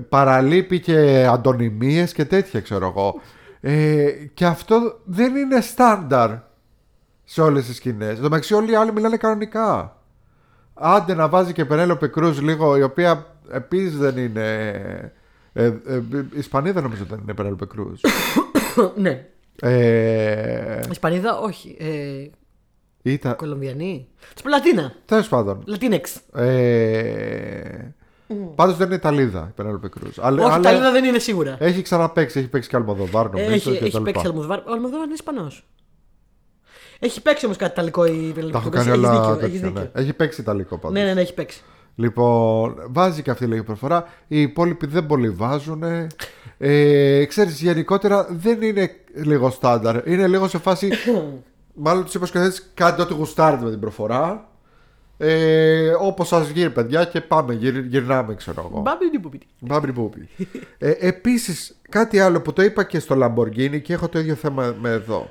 παραλείπει 0.01 0.81
και 0.81 1.27
αντωνυμίες 1.31 2.13
και 2.13 2.25
τέτοια, 2.25 2.61
ξέρω 2.61 2.87
εγώ. 2.87 3.21
Ε, 3.61 4.11
και 4.35 4.47
αυτό 4.47 5.01
δεν 5.05 5.37
είναι 5.37 5.61
στάνταρ 5.61 6.31
σε 7.25 7.43
όλες 7.43 7.67
τις 7.67 7.77
σκηνές. 7.77 8.11
Εν 8.11 8.17
τω 8.17 8.23
μεταξύ 8.23 8.55
όλοι 8.55 8.71
οι 8.71 8.75
άλλοι 8.75 8.93
μιλάνε 8.93 9.17
κανονικά. 9.17 9.99
Άντε 10.75 11.15
να 11.15 11.29
βάζει 11.29 11.53
και 11.53 11.65
Πενέλοπε 11.65 12.07
Κρούζ 12.07 12.39
λίγο, 12.39 12.77
η 12.77 12.83
οποία 12.83 13.27
επίσης 13.51 13.97
δεν 13.97 14.17
είναι... 14.17 14.43
Ε, 15.53 15.65
ε, 15.65 15.73
ε, 15.87 16.03
Ισπανίδα 16.35 16.81
νομίζω 16.81 17.05
δεν 17.05 17.19
είναι 17.23 17.35
Πενέλοπε 17.35 17.67
Κρούζ. 17.67 18.01
Ναι. 18.97 19.27
Ε, 19.61 20.81
Ισπανίδα, 20.91 21.39
όχι. 21.39 21.77
Ε, 21.79 22.31
ήταν. 23.03 23.37
Κολομβιανή. 23.37 24.09
Της 24.35 24.45
Λατίνα. 24.45 24.95
Τέλος 25.05 25.29
πάντων. 25.29 25.63
Λατίνεξ. 25.67 26.21
Ε, 26.35 27.95
Πάντως 28.55 28.77
δεν 28.77 28.87
είναι 28.87 28.95
Ιταλίδα 28.97 29.47
η 29.51 29.53
Πενέλοπε 29.55 29.89
Κρούζ. 29.89 30.19
Αλλά, 30.21 30.45
Όχι, 30.45 30.53
αλλά 30.53 30.63
τα 30.63 30.71
Ιταλίδα 30.71 30.93
δεν 30.93 31.05
είναι 31.05 31.19
σίγουρα. 31.19 31.57
έχει 31.59 31.83
ξαναπέξει, 31.83 32.39
έχει 32.39 32.49
παίξει 32.49 32.69
και 32.69 32.77
Αλμοδοβάρ 32.77 33.31
νομίζω. 33.31 33.51
Έχει, 33.53 33.71
και 33.71 33.85
έχει 33.85 33.91
τα 33.93 33.99
λοιπά. 33.99 34.11
παίξει 34.11 34.27
Αλμοδοβάρ. 34.27 34.59
Ο 34.59 34.73
Αλμοδοβάρ 34.73 35.05
είναι 35.05 35.15
Ισπανός. 35.15 35.65
Έχει 36.99 37.23
παίξει 37.23 37.45
όμως 37.45 37.57
κάτι 37.57 37.73
Ιταλικό 37.73 38.05
η 38.05 38.11
Τα 38.11 38.19
έχω 38.19 38.35
Πελοπόννησο. 38.35 38.71
κάνει 38.71 38.89
Έχεις 38.91 38.99
όλα 38.99 39.11
δίκιο, 39.11 39.33
τέτοια, 39.35 39.47
έχεις 39.47 39.61
ναι. 39.61 39.69
δίκιο. 39.69 39.91
Έχει 39.93 40.13
παίξει 40.13 40.41
Ιταλικό 40.41 40.79
πάντως. 40.79 40.99
Ναι, 40.99 41.05
ναι, 41.05 41.15
ναι, 41.15 41.21
έχει 41.21 41.35
παίξει. 41.35 41.63
Λοιπόν, 41.95 42.75
βάζει 42.87 43.23
και 43.23 43.31
αυτή 43.31 43.47
λίγη 43.47 43.63
προφορά. 43.63 44.09
Οι 44.29 44.41
υπόλοιποι 44.41 44.87
δεν 44.87 45.07
πολύ 45.07 45.31
βάζουν. 45.31 45.83
Ε, 46.59 47.25
ξέρεις, 47.25 47.61
γενικότερα 47.61 48.27
δεν 48.31 48.63
είναι 48.63 48.91
λίγο 49.15 49.51
στάνταρ. 49.51 50.09
Είναι 50.09 50.27
λίγο 50.27 50.49
σε 50.49 50.59
φάση. 50.59 50.91
μάλλον 51.75 52.05
τους 52.05 52.15
είπα 52.15 52.27
σκηνοθέτης 52.27 52.71
κάντε 52.75 53.03
ό,τι 53.03 53.15
γουστάρετε 53.15 53.65
με 53.65 53.71
την 53.71 53.81
προφορά. 53.81 54.49
Ε, 55.17 55.91
Όπως 55.99 56.29
σας 56.29 56.47
βγει, 56.47 56.71
παιδιά, 56.71 57.05
και 57.05 57.21
πάμε. 57.21 57.55
Γυρ, 57.55 57.79
γυρνάμε, 57.79 58.35
ξέρω 58.35 58.71
εγώ. 58.71 58.81
Μπάμπι 58.81 59.11
ντιπουπίτι. 59.11 59.47
Μπάμπρι 59.61 59.93
μπούπι. 59.93 60.29
ε, 60.79 60.91
Επίσης, 60.99 61.77
κάτι 61.89 62.21
άλλο 62.21 62.41
που 62.41 62.53
το 62.53 62.63
είπα 62.63 62.85
και 62.85 62.99
στο 62.99 63.17
Lamborghini 63.23 63.83
και 63.83 63.93
έχω 63.93 64.09
το 64.09 64.19
ίδιο 64.19 64.35
θέμα 64.35 64.75
με 64.81 64.91
εδώ. 64.91 65.31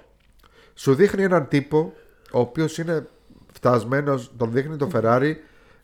Σου 0.73 0.95
δείχνει 0.95 1.23
έναν 1.23 1.47
τύπο 1.47 1.93
ο 2.31 2.39
οποίος 2.39 2.77
είναι 2.77 3.07
φτασμένος, 3.53 4.31
τον 4.37 4.51
δείχνει 4.51 4.75
το 4.75 4.89
Ferrari 4.93 5.33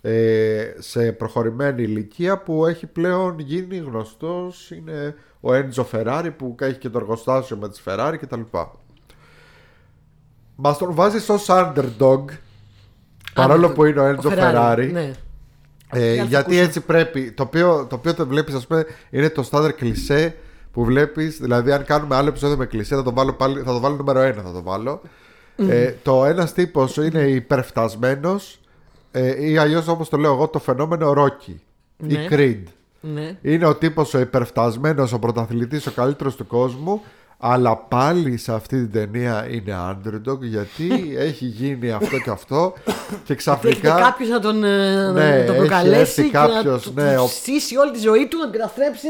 ε, 0.02 0.74
σε 0.78 1.12
προχωρημένη 1.12 1.84
ηλικία 1.84 2.38
που 2.38 2.66
έχει 2.66 2.88
πλέον 2.88 3.40
γίνει 3.40 3.78
γνωστός 3.78 4.72
είναι 4.72 5.16
ο 5.40 5.50
Enzo 5.52 5.86
Ferrari 5.92 6.32
που 6.38 6.56
έχει 6.60 6.78
και 6.78 6.90
το 6.90 6.98
εργοστάσιο 6.98 7.58
με 7.58 7.70
τις 7.70 7.82
Ferrari 7.86 8.16
κτλ. 8.22 8.42
Μας 10.56 10.78
τον 10.78 10.94
βάζεις 10.94 11.30
ως 11.30 11.46
underdog 11.50 12.26
παρόλο 13.34 13.68
Underdog. 13.68 13.74
που 13.74 13.86
είναι 13.86 14.00
ο 14.00 14.16
Enzo 14.16 14.28
Ferrari 14.30 14.90
Ναι. 14.92 15.12
ε, 15.92 16.14
Για 16.14 16.24
να 16.24 16.24
το 16.24 16.28
γιατί 16.30 16.36
ακούσω. 16.36 16.60
έτσι 16.60 16.80
πρέπει. 16.82 17.32
Το 17.32 17.44
οποίο 17.44 17.86
το, 17.90 17.96
οποίο 17.96 18.14
το 18.14 18.28
βλέπεις, 18.28 18.54
ας 18.54 18.68
πούμε, 18.68 18.86
είναι 19.10 19.30
το 19.30 19.44
στάνταρ 19.44 19.74
κλισέ 19.74 20.36
που 20.72 20.84
βλέπεις. 20.86 21.38
Δηλαδή, 21.40 21.72
αν 21.72 21.84
κάνουμε 21.84 22.16
άλλο 22.16 22.28
επεισόδιο 22.30 22.58
με 22.58 22.66
κλισέ, 22.66 22.96
θα 22.96 23.04
το 23.04 23.14
βάλω, 23.14 23.34
πάλι, 23.34 23.58
θα 23.62 23.72
το 23.72 23.80
βάλω 23.80 23.96
νούμερο 23.96 24.20
ένα. 24.20 24.42
Θα 24.42 24.52
το 24.52 24.62
βάλω. 24.64 25.02
Ε, 25.70 25.94
το 26.04 26.26
ένας 26.26 26.54
τύπος 26.54 26.98
είναι 26.98 27.22
υπερφτασμένος 27.22 28.60
ε, 29.12 29.50
ή 29.50 29.58
αλλιώς 29.58 29.88
όπως 29.88 30.10
το 30.10 30.18
λέω 30.18 30.34
εγώ, 30.34 30.48
το 30.48 30.60
φαινόμενο 30.60 31.14
Rocky 31.18 31.54
Ναι. 31.98 32.14
ή 32.14 32.28
Creed. 32.32 32.64
ναι. 33.02 33.38
Είναι 33.42 33.66
ο 33.66 33.76
τύπος 33.76 34.14
ο 34.14 34.20
υπερφτασμένος, 34.20 35.14
ο 35.14 35.20
πρωταθλητής, 35.20 35.88
ο 35.88 35.92
καλύτερος 35.92 36.36
του 36.36 36.48
κόσμου. 36.48 37.02
Αλλά 37.42 37.78
πάλι 37.78 38.38
σε 38.38 38.54
αυτή 38.54 38.76
την 38.88 38.92
ταινία 38.92 39.48
είναι 39.50 39.76
underdog 39.90 40.40
γιατί 40.42 41.14
έχει 41.28 41.46
γίνει 41.46 41.92
αυτό 41.92 42.20
και 42.20 42.30
αυτό 42.30 42.74
και 43.24 43.36
ξαφνικά. 43.36 43.96
κάποιος 44.00 44.30
να 44.30 44.40
τον, 44.40 44.64
ε, 44.64 45.12
Ναι, 45.12 45.30
να 45.40 45.46
τον 45.46 45.56
έχει 45.56 45.58
προκαλέσει 45.58 46.00
έρθει 46.00 46.24
και 46.24 46.30
κάποιος, 46.32 46.86
να 46.86 46.92
του 46.92 47.02
ναι, 47.02 47.18
ο- 47.18 47.28
στήσει 47.28 47.78
όλη 47.78 47.92
τη 47.92 48.00
ζωή 48.00 48.28
του, 48.28 48.38
να 48.38 48.50
την 48.50 48.60
καταστρέψει. 48.60 49.08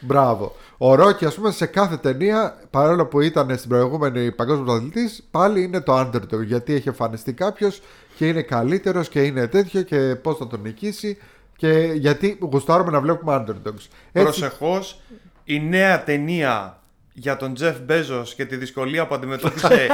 Μπράβο. 0.00 0.56
Ο 0.78 0.94
Ρόκι, 0.94 1.24
ας 1.24 1.34
πούμε, 1.34 1.50
σε 1.50 1.66
κάθε 1.66 1.96
ταινία, 1.96 2.58
παρόλο 2.70 3.06
που 3.06 3.20
ήταν 3.20 3.56
στην 3.56 3.68
προηγούμενη 3.68 4.32
παγκόσμιος 4.32 4.66
πρωταθλητής, 4.66 5.22
πάλι 5.30 5.62
είναι 5.62 5.80
το 5.80 6.00
underdog. 6.00 6.44
Γιατί 6.46 6.74
έχει 6.74 6.88
εμφανιστεί 6.88 7.32
κάποιος 7.32 7.80
και 8.16 8.28
είναι 8.28 8.42
καλύτερος 8.42 9.08
και 9.08 9.22
είναι 9.22 9.46
τέτοιο 9.46 9.82
και 9.82 9.96
πώς 10.22 10.36
θα 10.36 10.46
τον 10.46 10.60
νικήσει. 10.60 11.18
Και 11.56 11.92
γιατί 11.94 12.38
γουστάρουμε 12.40 12.90
να 12.90 13.00
βλέπουμε 13.00 13.44
underdogs. 13.48 13.86
Έτσι, 14.12 14.40
Προσεχώς, 14.40 15.00
η 15.44 15.60
νέα 15.60 16.04
ταινία 16.04 16.76
για 17.12 17.36
τον 17.36 17.54
Τζεφ 17.54 17.76
Μπέζος 17.86 18.34
και 18.34 18.44
τη 18.44 18.56
δυσκολία 18.56 19.06
που 19.06 19.14
αντιμετώπισε 19.14 19.68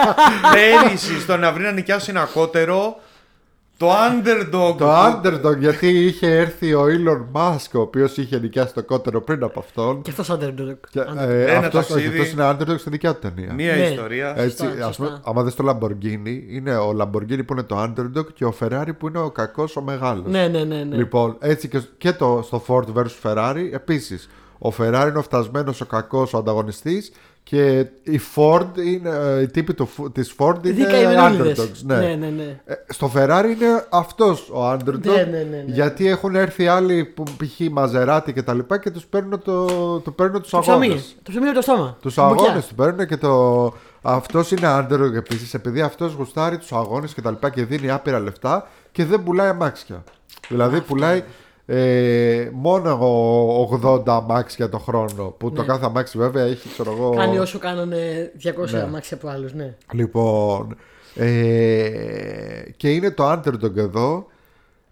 πέρυσι 0.52 1.20
στο 1.20 1.36
να 1.36 1.52
βρει 1.52 1.62
να 1.62 1.72
νοικιάσει 1.72 2.10
ένα 2.10 2.28
κότερο. 2.34 2.96
Το 3.76 3.90
underdog. 3.90 4.74
το 4.78 4.92
underdog 5.06 5.58
γιατί 5.58 5.86
είχε 6.04 6.26
έρθει 6.36 6.74
ο 6.74 6.84
Elon 6.84 7.26
Musk, 7.40 7.70
ο 7.74 7.80
οποίος 7.80 8.16
είχε 8.16 8.38
νοικιάσει 8.38 8.74
το 8.74 8.82
κότερο 8.84 9.20
πριν 9.20 9.42
από 9.42 9.60
αυτόν. 9.60 10.02
Και 10.02 10.10
αυτός 10.10 10.30
underdog. 10.32 10.74
Και, 10.90 11.00
Underdog. 11.00 11.16
ε, 11.28 11.44
Ένα 11.54 11.58
αυτός, 11.66 11.84
όχι, 11.90 11.92
ταξίδι. 11.92 12.20
αυτός 12.20 12.32
είναι 12.32 12.50
underdog 12.74 12.78
στη 12.78 12.90
δικιά 12.90 13.14
του 13.14 13.18
ταινία. 13.34 13.52
Μία 13.54 13.76
Ναι. 13.76 13.82
ιστορία. 13.88 14.34
Έτσι, 14.38 14.56
Σωστά, 14.64 14.86
ας 14.86 14.96
πούμε, 14.96 15.08
σωστά. 15.08 15.30
άμα 15.30 15.42
δεις 15.42 15.54
το 15.54 15.68
Lamborghini, 15.68 16.42
είναι 16.50 16.76
ο 16.76 16.96
Lamborghini 17.00 17.46
που 17.46 17.52
είναι 17.52 17.62
το 17.62 17.82
underdog 17.82 18.32
και 18.34 18.44
ο 18.44 18.54
Ferrari 18.60 18.88
που 18.98 19.08
είναι 19.08 19.18
ο 19.18 19.30
κακός 19.30 19.76
ο 19.76 19.80
μεγάλος. 19.82 20.26
Ναι, 20.30 20.48
ναι, 20.48 20.64
ναι. 20.64 20.84
ναι. 20.84 20.96
Λοιπόν, 20.96 21.36
έτσι 21.40 21.68
και, 21.68 21.80
και 21.98 22.12
το, 22.12 22.42
στο 22.46 22.62
Ford 22.68 22.84
vs 22.98 23.06
Ferrari 23.22 23.68
επίσης. 23.72 24.28
Ο 24.58 24.68
Ferrari 24.78 25.06
είναι 25.08 25.18
ο 25.18 25.22
φτασμένος, 25.22 25.80
ο 25.80 25.86
κακός, 25.86 26.32
ο 26.34 26.38
ανταγωνιστής 26.38 27.12
και 27.42 27.86
η 28.02 28.20
Ford 28.34 28.66
είναι, 28.86 29.10
ε, 29.10 29.40
οι 29.40 29.46
τύποι 29.46 29.74
του, 29.74 29.88
της 30.12 30.34
Ford 30.38 30.54
είναι 30.64 30.74
Δικαημενούλιδες. 30.74 31.58
underdogs. 31.60 31.82
Ναι. 31.84 31.96
Ναι, 31.96 32.14
ναι, 32.14 32.26
ναι. 32.28 32.60
Ε, 32.64 32.74
Στο 32.88 33.10
Ferrari 33.14 33.44
είναι 33.56 33.86
αυτός 33.90 34.50
ο 34.50 34.70
underdog 34.72 35.00
Ναι, 35.04 35.12
ναι, 35.12 35.22
ναι, 35.24 35.42
ναι. 35.42 35.64
γιατί 35.66 36.06
έχουν 36.08 36.34
έρθει 36.34 36.66
άλλοι 36.66 37.04
που 37.04 37.22
π.χ. 37.22 37.60
Μαζεράτη 37.70 38.32
και 38.32 38.42
τα 38.42 38.54
λοιπά 38.54 38.78
και 38.78 38.90
τους 38.90 39.04
παίρνουν, 39.06 39.42
το, 39.42 39.66
του 40.00 40.14
παίρνουν 40.14 40.40
τους 40.42 40.50
Το 40.50 40.58
ψωμί. 40.58 40.84
αγώνες. 40.84 41.16
Το 41.22 41.30
ψωμί 41.30 41.46
με 41.46 41.52
το 41.52 41.60
στόμα. 41.62 41.96
Τους 42.02 42.14
Την 42.14 42.26
μπουκιά. 42.26 42.44
αγώνες 42.44 42.64
τους 42.66 42.74
παίρνουν 42.74 43.06
και 43.06 43.16
το. 43.16 43.72
Αυτός 44.02 44.50
είναι 44.50 44.68
underdog 44.78 45.12
επίσης, 45.16 45.54
επειδή 45.54 45.80
αυτός 45.80 46.12
γουστάρει 46.12 46.58
τους 46.58 46.72
αγώνες 46.72 47.14
και 47.14 47.20
τα 47.22 47.30
λοιπά 47.30 47.50
και 47.50 47.64
δίνει 47.64 47.90
άπειρα 47.90 48.18
λεφτά 48.20 48.68
και 48.92 49.04
δεν 49.04 49.22
πουλάει 49.22 49.48
αμάξια. 49.48 50.04
Δηλαδή 50.48 50.80
πουλάει 50.80 51.22
ε, 51.70 52.50
μόνο 52.52 52.90
ο 53.60 53.80
80 53.82 54.02
αμάξια 54.06 54.68
το 54.68 54.78
χρόνο. 54.78 55.24
Που 55.38 55.52
το 55.52 55.60
Ναι. 55.60 55.66
κάθε 55.66 55.84
αμάξι 55.84 56.18
βέβαια 56.18 56.44
έχει, 56.44 56.68
ξέρω 56.68 56.92
εγώ. 56.92 57.10
Κάνει 57.16 57.38
όσο 57.38 57.58
κάνανε 57.58 58.32
200 58.36 58.70
Ναι. 58.70 58.80
αμάξια 58.80 59.16
από 59.16 59.28
άλλους, 59.28 59.52
ναι. 59.54 59.76
Λοιπόν. 59.92 60.76
Ε, 61.14 62.70
και 62.76 62.90
είναι 62.92 63.10
το 63.10 63.32
underdog 63.32 63.76
εδώ 63.76 64.26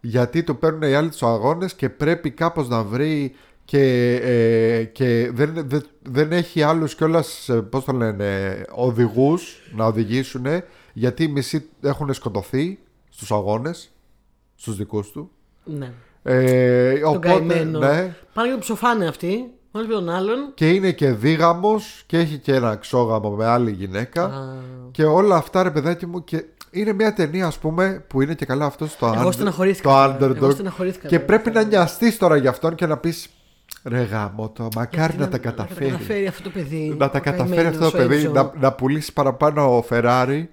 γιατί 0.01 0.43
του 0.43 0.57
παίρνουν 0.59 0.83
οι 0.83 0.95
άλλοι 0.95 1.09
τους 1.09 1.23
αγώνες 1.23 1.75
και 1.75 1.89
πρέπει 1.89 2.31
κάπως 2.31 2.69
να 2.69 2.83
βρει 2.83 3.35
και, 3.65 4.13
ε, 4.23 4.85
και 4.85 5.31
δεν, 5.35 5.53
δεν, 5.69 5.83
δεν 6.03 6.33
έχει 6.33 6.63
άλλους 6.63 6.95
κιόλας, 6.95 7.49
ε, 7.49 7.61
πώς 7.63 7.85
το 7.85 7.93
λένε, 7.93 8.63
οδηγούς 8.75 9.71
να 9.75 9.85
οδηγήσουν 9.87 10.47
γιατί 10.93 11.23
οι 11.25 11.29
μισοί 11.29 11.69
έχουν 11.83 12.15
σκοτωθεί 12.15 12.79
στους 13.11 13.33
αγώνες, 13.33 13.91
στους 14.55 14.77
δικούς 14.77 15.11
του. 15.11 15.31
ναι. 15.65 15.93
Ε, 16.29 16.93
Τον 16.99 17.09
οπότε, 17.11 17.29
καημένο. 17.29 17.79
ναι, 17.79 18.15
Πάνε 18.35 18.49
και 18.49 18.55
το 18.55 18.59
ψοφάνε 18.61 19.07
αυτοί. 19.09 19.45
Μόνο 19.73 19.87
με 19.89 19.95
τον 19.95 20.09
άλλον. 20.11 20.51
και 20.55 20.71
είναι 20.71 20.93
και 20.93 21.11
δίγαμος 21.11 22.03
και 22.07 22.19
έχει 22.19 22.39
και 22.39 22.55
ένα 22.55 22.77
ξόγαμο 22.77 23.31
με 23.31 23.47
άλλη 23.47 23.71
γυναίκα. 23.71 24.25
Α, 24.25 24.31
Και 24.91 25.05
όλα 25.05 25.37
αυτά, 25.37 25.63
ρε 25.63 25.71
παιδάκι 25.71 26.07
μου, 26.07 26.25
και 26.25 26.45
είναι 26.71 26.93
μια 26.93 27.13
ταινία, 27.13 27.47
ας 27.47 27.59
πούμε, 27.59 28.05
που 28.09 28.23
είναι 28.23 28.35
και 28.35 28.45
καλά 28.45 28.65
αυτό 28.65 28.89
το, 28.99 29.07
Εγώ 29.17 29.29
under- 29.29 29.33
στεναχωρήθηκα 29.33 29.89
το 29.89 30.19
τώρα. 30.19 30.35
Εγώ 30.37 30.47
underdog. 30.47 30.53
στεναχωρήθηκα 30.53 31.09
Και 31.09 31.15
τώρα. 31.15 31.27
πρέπει 31.27 31.51
να 31.51 31.63
νοιαστείς 31.63 32.17
τώρα 32.19 32.37
για 32.37 32.51
αυτόν 32.51 32.75
και 32.75 32.87
να 32.87 32.97
πεις. 32.97 33.29
Ρε 33.85 34.03
γάμο 34.03 34.49
το, 34.51 34.69
μακάρι 34.77 34.97
Γιατί 34.97 35.17
να 35.17 35.19
τα 35.19 35.25
Να 35.25 35.31
τα 35.31 35.39
καταφέρει. 35.39 35.91
καταφέρει 35.91 36.27
αυτό 36.27 36.43
το 36.43 36.51
παιδί. 36.51 36.95
Να 36.99 37.11
τα 37.11 37.19
ο 37.19 37.23
καταφέρει 37.23 37.55
καημένος, 37.63 37.77
αυτό 37.87 37.91
το 37.99 38.05
ο 38.05 38.07
παιδί, 38.07 38.27
Enzo. 38.29 38.33
να, 38.33 38.53
να 38.61 38.73
πουλήσει 38.73 39.13
παραπάνω 39.13 39.77
ο 39.77 39.85
Ferrari 39.91 40.45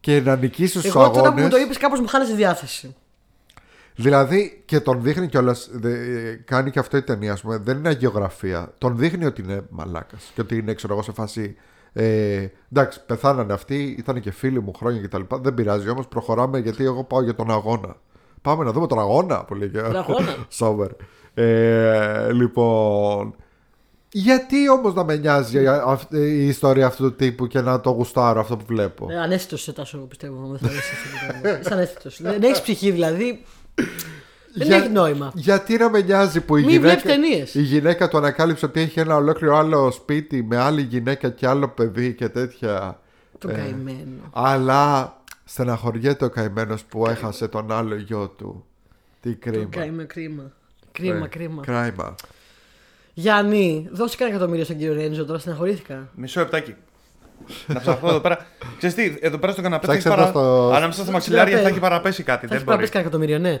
και 0.00 0.20
να 0.20 0.36
νικήσει 0.36 0.70
στους 0.70 0.84
Εγώ 0.84 0.94
τώρα 1.00 1.10
που 1.12 1.18
μου 1.18 1.24
αγώνες. 1.26 1.48
το 1.50 1.56
είπες, 1.56 1.78
κάπως 1.78 2.00
μου 2.00 2.06
χάνει 2.06 2.24
τη 2.26 2.32
διάθεση. 2.34 2.94
Δηλαδή 4.02 4.62
και 4.64 4.80
τον 4.80 5.02
δείχνει 5.02 5.26
κιόλας. 5.26 5.70
Κάνει 6.44 6.70
και 6.70 6.78
αυτό 6.78 6.96
η 6.96 7.02
ταινία, 7.02 7.32
ας 7.32 7.40
πούμε. 7.40 7.56
Δεν 7.56 7.76
είναι 7.78 7.88
αγιογραφία. 7.88 8.74
Τον 8.78 8.96
δείχνει 8.96 9.24
ότι 9.24 9.42
είναι 9.42 9.62
μαλάκας 9.70 10.30
και 10.34 10.40
ότι 10.40 10.56
είναι, 10.56 10.74
ξέρω 10.74 10.92
εγώ, 10.92 11.02
σε 11.02 11.12
φάση. 11.12 11.56
Ε, 11.92 12.46
εντάξει, 12.72 13.04
πεθάνανε 13.06 13.52
αυτοί, 13.52 13.94
ήταν 13.98 14.20
και 14.20 14.30
φίλοι 14.30 14.60
μου 14.62 14.72
χρόνια 14.72 15.00
κτλ. 15.00 15.20
Δεν 15.30 15.54
πειράζει 15.54 15.88
όμως, 15.88 16.08
προχωράμε 16.08 16.58
γιατί 16.58 16.84
εγώ 16.84 17.04
πάω 17.04 17.22
για 17.22 17.34
τον 17.34 17.50
αγώνα. 17.50 17.96
Πάμε 18.42 18.64
να 18.64 18.72
δούμε 18.72 18.86
τον 18.86 18.98
αγώνα 18.98 19.44
που 19.44 19.54
λέγε. 19.54 19.80
Τον 19.80 19.96
αγώνα. 19.96 20.36
Σόβερ. 20.48 20.90
Ε, 21.34 22.32
λοιπόν. 22.32 23.34
Γιατί 24.12 24.70
όμως 24.70 24.94
να 24.94 25.04
με 25.04 25.16
νοιάζει 25.16 25.66
αυτή- 25.66 26.16
η 26.16 26.46
ιστορία 26.46 26.86
αυτού 26.86 27.02
του 27.02 27.14
τύπου 27.16 27.46
και 27.46 27.60
να 27.60 27.80
το 27.80 27.90
γουστάρω 27.90 28.40
αυτό 28.40 28.56
που 28.56 28.64
βλέπω; 28.66 29.06
Ε, 29.10 29.18
Ανέστητο 29.18 29.56
σε 29.56 29.72
τάσο, 29.72 29.98
πιστεύω. 29.98 30.46
Δεν 30.46 30.58
θα 30.58 30.66
αρέσει 30.66 30.92
αυτό 30.94 31.26
το 31.26 31.38
πράγμα. 31.42 31.58
Είσαι 31.60 31.72
ανέστητος. 31.74 32.22
Δεν 32.22 32.42
έχεις 32.42 32.60
ψυχή 32.60 32.90
δηλαδή. 32.90 33.44
Δεν 34.54 34.66
Για- 34.66 34.76
έχει 34.76 34.88
νόημα. 34.88 35.32
Γιατί 35.34 35.76
να 35.76 35.90
με 35.90 36.00
νοιάζει 36.00 36.40
που 36.40 36.56
η 36.56 36.60
Μην 36.60 36.68
γυναίκα, 36.70 36.86
βλέπεις 36.86 37.02
ταινίες. 37.12 37.54
η 37.54 37.62
γυναίκα 37.62 38.08
του 38.08 38.16
ανακάλυψε 38.16 38.64
ότι 38.64 38.80
έχει 38.80 39.00
ένα 39.00 39.16
ολόκληρο 39.16 39.56
άλλο 39.56 39.90
σπίτι 39.90 40.42
με 40.42 40.56
άλλη 40.56 40.82
γυναίκα 40.82 41.30
και 41.30 41.46
άλλο 41.46 41.68
παιδί 41.68 42.14
και 42.14 42.28
τέτοια. 42.28 43.00
Το 43.38 43.48
Ε, 43.50 43.52
καημένο. 43.54 44.30
Αλλά 44.32 45.16
στεναχωριέται 45.44 46.24
ο 46.24 46.30
καημένος 46.30 46.84
που 46.84 47.06
έχασε 47.06 47.48
τον 47.48 47.72
άλλο 47.72 47.94
γιο 47.94 48.28
του. 48.28 48.64
Τι 49.20 49.32
Το 49.34 49.50
κρίμα. 49.50 49.64
καημένο 49.70 50.06
κρίμα. 50.08 50.52
Κρίμα, 50.92 51.24
Ε, 51.24 51.28
κρίμα. 51.28 51.62
Κράημα. 51.62 52.14
Γιάννη, 53.14 53.88
δώσε 53.92 54.16
κανένα 54.16 54.36
εκατομμύριο 54.36 54.64
στον 54.64 54.76
κύριο 54.78 54.94
Ρέντζο, 54.94 55.24
τώρα 55.24 55.38
στεναχωρήθηκα. 55.38 56.08
Μισό 56.14 56.40
λεπτάκι. 56.40 56.74
Να 57.66 57.80
ψαχθώ 57.80 58.08
εδώ 58.08 58.20
πέρα. 58.20 58.46
Ξέρεις 58.76 58.94
τι, 58.96 59.16
εδώ 59.20 59.38
πέρα 59.38 59.52
στο 59.52 59.62
καναπέ 59.62 59.86
θα 59.86 59.92
έχεις 59.92 60.04
Ψάξε 60.04 60.22
παρα... 60.24 60.38
εδώ 60.38 60.40
στο- 60.66 60.76
Ανάμεσα 60.76 61.02
στα 61.02 61.12
μαξιλάρια 61.12 61.54
στο- 61.54 61.62
θα 61.62 61.68
έχει 61.70 61.78
παραπέσει 61.80 62.22
κάτι. 62.22 62.40
Θα 62.40 62.46
δεν 62.46 62.56
έχει 62.56 62.64
πάει 62.66 62.76
μπορεί. 62.76 62.88
κανένα 62.88 63.08
εκατομμύριο, 63.08 63.38
ναι. 63.38 63.60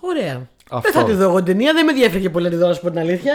Ωραία. 0.00 0.48
Αυτό. 0.70 0.80
Δεν 0.92 0.92
θα 1.02 1.04
τη 1.08 1.12
δω 1.16 1.22
εγώ 1.24 1.36
την 1.36 1.44
ταινία, 1.44 1.72
δεν 1.72 1.84
με 1.84 1.90
ενδιαφέρει 1.90 2.22
και 2.22 2.30
πολύ 2.30 2.44
να 2.44 2.50
τη 2.50 2.56
δω, 2.56 2.66
να 2.66 2.74
σου 2.74 2.80
πω 2.80 2.90
την 2.90 2.98
αλήθεια. 2.98 3.34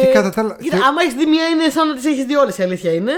Ε, 0.00 0.04
Και 0.04 0.12
κατά 0.12 0.30
τα 0.30 0.40
άλλα- 0.40 0.56
Κοίτα, 0.62 0.76
και- 0.76 0.82
άμα 0.88 1.02
έχεις 1.02 1.14
δει 1.14 1.26
μία, 1.26 1.46
είναι 1.46 1.68
σαν 1.68 1.88
να 1.88 1.94
τις 1.94 2.04
έχεις 2.04 2.24
δει 2.24 2.36
όλες, 2.36 2.58
η 2.58 2.62
αλήθεια 2.62 2.92
είναι. 2.94 3.12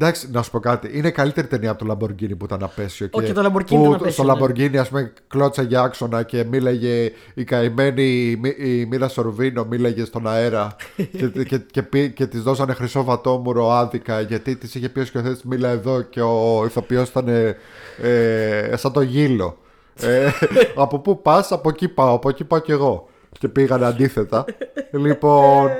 Εντάξει, 0.00 0.28
να 0.30 0.42
σου 0.42 0.50
πω 0.50 0.58
κάτι. 0.60 0.90
Είναι 0.98 1.10
καλύτερη 1.10 1.46
ταινία 1.46 1.70
από 1.70 1.84
το 1.84 1.92
Lamborghini 2.00 2.36
που 2.38 2.44
ήταν 2.44 2.62
απέσιο. 2.62 3.08
Όχι, 3.10 3.26
και 3.26 3.32
το 3.32 3.40
Lamborghini 3.46 3.66
που 3.66 3.74
ήταν 3.80 3.94
απέσιο, 3.94 4.24
Στο 4.24 4.24
ναι. 4.24 4.32
Lamborghini, 4.40 4.76
ας 4.76 4.88
πούμε, 4.88 5.12
κλώτσαγε 5.28 5.76
άξονα 5.78 6.22
και 6.22 6.44
μίλαγε 6.44 7.12
η 7.34 7.44
καημένη 7.44 8.02
η 8.30 8.36
Μι- 8.36 8.58
η 8.58 8.86
Μίρα 8.86 9.08
Σορβίνο, 9.08 9.64
μίλαγε 9.64 10.04
στον 10.04 10.26
αέρα 10.28 10.76
και, 11.18 11.44
και, 11.44 11.58
και, 11.70 11.82
πει- 11.82 12.10
και 12.12 12.26
της 12.26 12.42
δώσανε 12.42 12.72
χρυσό 12.74 13.04
βατόμουρο 13.04 13.70
άδικα 13.70 14.20
γιατί 14.20 14.56
της 14.56 14.74
είχε 14.74 14.88
πει 14.88 15.00
ο 15.00 15.04
σκηνοθέτης 15.04 15.42
μίλα 15.42 15.68
εδώ 15.68 16.00
και 16.02 16.20
ο 16.20 16.62
ηθοποιός 16.66 17.08
ήταν 17.08 17.28
ε, 17.28 17.56
ε, 18.02 18.76
σαν 18.76 18.92
το 18.92 19.00
γύλο. 19.00 19.58
Ε, 20.00 20.30
από 20.74 20.98
πού 20.98 21.22
πας, 21.22 21.52
από 21.52 21.68
εκεί 21.68 21.88
πάω, 21.88 22.14
από 22.14 22.28
εκεί 22.28 22.44
πάω 22.44 22.58
κι 22.58 22.70
εγώ. 22.72 23.08
Και 23.38 23.48
πήγαν 23.48 23.84
αντίθετα. 23.84 24.44
λοιπόν, 24.90 25.70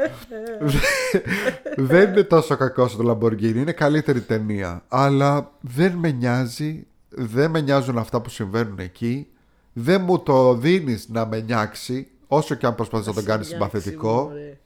δεν 1.76 2.08
είναι 2.08 2.22
τόσο 2.22 2.56
κακό 2.56 2.86
το 2.86 3.10
Lamborghini, 3.10 3.54
είναι 3.54 3.72
καλύτερη 3.72 4.20
ταινία. 4.20 4.82
Αλλά 4.88 5.52
δεν 5.60 5.92
με 5.92 6.10
νοιάζει, 6.10 6.86
δεν 7.08 7.50
με 7.50 7.60
νοιάζουν 7.60 7.98
αυτά 7.98 8.20
που 8.20 8.28
συμβαίνουν 8.28 8.78
εκεί. 8.78 9.26
Δεν 9.72 10.00
μου 10.00 10.22
το 10.22 10.54
δίνεις 10.54 11.08
να 11.08 11.26
με 11.26 11.40
νιάξει, 11.40 12.08
όσο 12.26 12.54
και 12.54 12.66
αν 12.66 12.74
προσπαθείς 12.74 13.06
να 13.06 13.14
τον 13.14 13.24
κάνεις 13.24 13.46
συμπαθητικό. 13.46 14.30
Ωραία. 14.32 14.56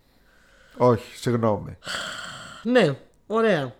Όχι, 0.76 1.16
συγγνώμη. 1.16 1.78
Ναι, 2.62 2.96
ωραία. 3.26 3.74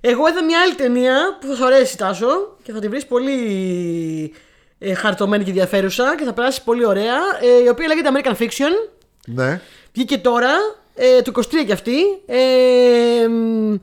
Εγώ 0.00 0.28
είδα 0.28 0.44
μια 0.44 0.60
άλλη 0.60 0.74
ταινία 0.74 1.38
που 1.40 1.46
θα 1.46 1.54
σου 1.54 1.66
αρέσει 1.66 1.98
Τάσο 1.98 2.56
και 2.62 2.72
θα 2.72 2.80
τη 2.80 2.88
βρεις 2.88 3.06
πολύ 3.06 4.34
ε, 4.78 4.94
χαρτωμένη 4.94 5.44
και 5.44 5.50
ενδιαφέρουσα 5.50 6.14
και 6.16 6.24
θα 6.24 6.32
περάσει 6.32 6.64
πολύ 6.64 6.84
ωραία. 6.84 7.16
ε, 7.42 7.62
η 7.64 7.68
οποία 7.68 7.86
λέγεται 7.86 8.10
American 8.12 8.42
Fiction. 8.42 8.90
Ναι, 9.26 9.60
Βγήκε 9.92 10.18
τώρα, 10.18 10.50
ε, 10.94 11.22
του 11.22 11.32
23 11.34 11.42
κι 11.66 11.72
αυτή. 11.72 11.96
Ε, 12.26 13.28
μ, 13.28 13.74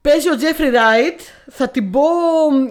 παίζει 0.00 0.28
ο 0.28 0.34
Jeffrey 0.40 0.62
Wright. 0.74 1.20
Θα 1.50 1.68
την 1.68 1.90
πω 1.90 2.00
μ, 2.52 2.70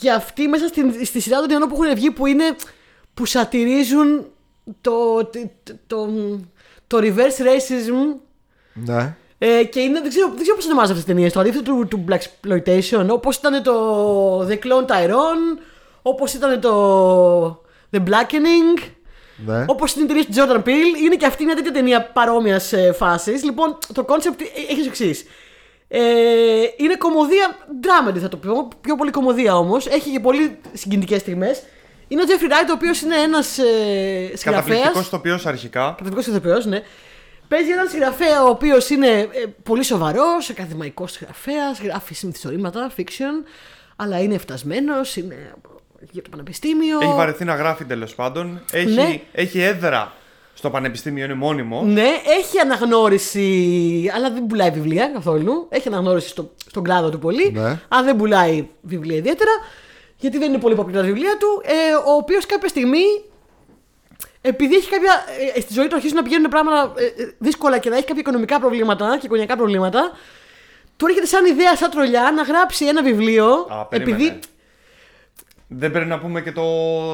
και 0.00 0.10
αυτή 0.10 0.48
μέσα 0.48 0.68
στην, 0.68 1.04
στη 1.04 1.20
σειρά 1.20 1.38
των 1.38 1.48
ταινιών 1.48 1.68
που 1.68 1.82
έχουν 1.82 1.94
βγει 1.94 2.10
που 2.10 2.26
είναι 2.26 2.44
που 3.14 3.26
σατυρίζουν 3.26 4.26
το, 4.80 5.24
το, 5.24 5.50
το, 5.86 6.08
το 6.86 6.98
reverse 6.98 7.42
racism 7.42 8.16
ναι. 8.72 9.16
ε, 9.38 9.64
και 9.64 9.80
είναι, 9.80 10.00
δεν 10.00 10.08
ξέρω, 10.08 10.28
δεν 10.28 10.40
ξέρω 10.40 10.56
πώς 10.56 10.64
ονομάζεται 10.64 10.98
αυτές 10.98 11.04
τις 11.04 11.14
ταινίες. 11.14 11.32
Το 11.32 11.40
αντίθετο 11.40 11.72
του, 11.72 11.88
του 11.88 12.04
Black 12.08 12.18
Exploitation. 12.18 13.06
Όπως 13.08 13.36
ήταν 13.36 13.62
το 13.62 14.46
The 14.46 14.58
Clone 14.58 14.86
Tyrone, 14.86 15.58
όπως 16.02 16.34
ήταν 16.34 16.60
το 16.60 17.62
The 17.90 17.98
Blackening. 17.98 18.82
Ναι. 19.46 19.64
Όπως 19.66 19.90
στην 19.90 20.06
ταινία 20.06 20.24
του 20.24 20.32
Jordan 20.34 20.68
Peele, 20.68 21.02
είναι 21.04 21.16
και 21.16 21.26
αυτή 21.26 21.44
μια 21.44 21.54
τέτοια 21.54 21.72
ταινία 21.72 22.02
παρόμοιας 22.02 22.72
φάσης. 22.94 23.44
Λοιπόν, 23.44 23.78
το 23.94 24.04
concept 24.04 24.40
έχει 24.68 24.80
ως 24.80 24.86
εξής. 24.86 25.24
Ε, 25.88 26.00
είναι 26.76 26.94
κωμωδία, 26.98 27.56
dramedy 27.82 28.18
θα 28.18 28.28
το 28.28 28.36
πω, 28.36 28.68
πιο 28.80 28.96
πολύ 28.96 29.10
κωμωδία 29.10 29.56
όμως. 29.56 29.86
Έχει 29.86 30.10
και 30.10 30.20
πολύ 30.20 30.58
συγκινητικές 30.72 31.20
στιγμές. 31.20 31.62
Είναι 32.08 32.22
ο 32.22 32.24
Jeffrey 32.28 32.50
Wright, 32.50 32.68
ο 32.68 32.72
οποίος 32.72 33.00
είναι 33.00 33.16
ένας 33.16 33.58
ε, 33.58 33.62
συγγραφέας. 34.34 34.42
Καταπληκτικός 34.42 35.06
ηθοποιός 35.06 35.38
αρχικά. 35.44 35.80
Καταπληκτικός 35.80 36.26
ηθοποιός, 36.26 36.62
ναι. 36.64 36.82
Παίζει 37.48 37.70
έναν 37.70 37.88
συγγραφέα 37.88 38.44
ο 38.44 38.48
οποίος 38.48 38.90
είναι 38.90 39.08
ε, 39.08 39.28
πολύ 39.62 39.82
σοβαρός, 39.82 40.50
ακαδημαϊκός 40.50 41.12
συγγραφέας, 41.12 41.80
γράφει 41.80 42.14
μυθιστορήματα, 42.14 42.90
fiction, 42.96 43.46
αλλά 43.96 44.20
είναι 44.20 44.38
φτασμένος, 44.38 45.16
είναι 45.16 45.54
για 46.10 46.22
το 46.22 46.28
πανεπιστήμιο. 46.30 46.98
Έχει 47.02 47.12
βαρεθεί 47.16 47.44
να 47.44 47.54
γράφει 47.54 47.84
τέλος 47.84 48.14
πάντων. 48.14 48.60
Έχει, 48.72 48.90
Ναι. 48.94 49.20
έχει 49.32 49.60
έδρα 49.60 50.12
στο 50.54 50.70
πανεπιστήμιο, 50.70 51.24
είναι 51.24 51.34
μόνιμο. 51.34 51.82
Ναι, 51.82 52.08
έχει 52.38 52.58
αναγνώριση, 52.58 54.10
αλλά 54.14 54.30
δεν 54.30 54.46
πουλάει 54.46 54.70
βιβλία 54.70 55.06
καθόλου. 55.14 55.66
Έχει 55.70 55.88
αναγνώριση 55.88 56.28
στο, 56.28 56.50
στον 56.66 56.82
κλάδο 56.82 57.10
του 57.10 57.18
πολύ. 57.18 57.50
Ναι. 57.52 57.80
Αν 57.88 58.04
δεν 58.04 58.16
πουλάει 58.16 58.68
βιβλία 58.80 59.16
ιδιαίτερα, 59.16 59.50
γιατί 60.16 60.38
δεν 60.38 60.48
είναι 60.48 60.58
πολύ 60.60 60.76
popular 60.78 60.92
τα 60.92 61.02
βιβλία 61.02 61.36
του. 61.38 61.62
Ε, 61.64 61.94
ο 61.94 62.12
οποίος 62.12 62.46
κάποια 62.46 62.68
στιγμή, 62.68 63.04
επειδή 64.40 64.74
έχει 64.74 64.90
κάποια. 64.90 65.24
Ε, 65.56 65.60
στη 65.60 65.72
ζωή 65.72 65.86
του 65.86 65.94
αρχίζουν 65.94 66.16
να 66.16 66.22
πηγαίνουν 66.22 66.50
πράγματα 66.50 66.92
ε, 66.96 67.04
ε, 67.22 67.34
δύσκολα 67.38 67.78
και 67.78 67.88
να 67.90 67.96
έχει 67.96 68.04
κάποια 68.04 68.20
οικονομικά 68.20 68.60
προβλήματα 68.60 69.10
και 69.20 69.26
οικογενειακά 69.26 69.56
προβλήματα, 69.56 70.12
του 70.96 71.06
έρχεται 71.06 71.26
σαν 71.26 71.44
ιδέα, 71.44 71.76
σαν 71.76 71.90
τρολιά, 71.90 72.32
να 72.36 72.42
γράψει 72.42 72.84
ένα 72.86 73.02
βιβλίο. 73.02 73.46
Α, 73.68 73.84
περίμενε. 73.86 74.22
επειδή. 74.24 74.38
Δεν 75.72 75.90
πρέπει 75.90 76.08
να 76.08 76.18
πούμε 76.18 76.40
και 76.40 76.52
το, 76.52 76.64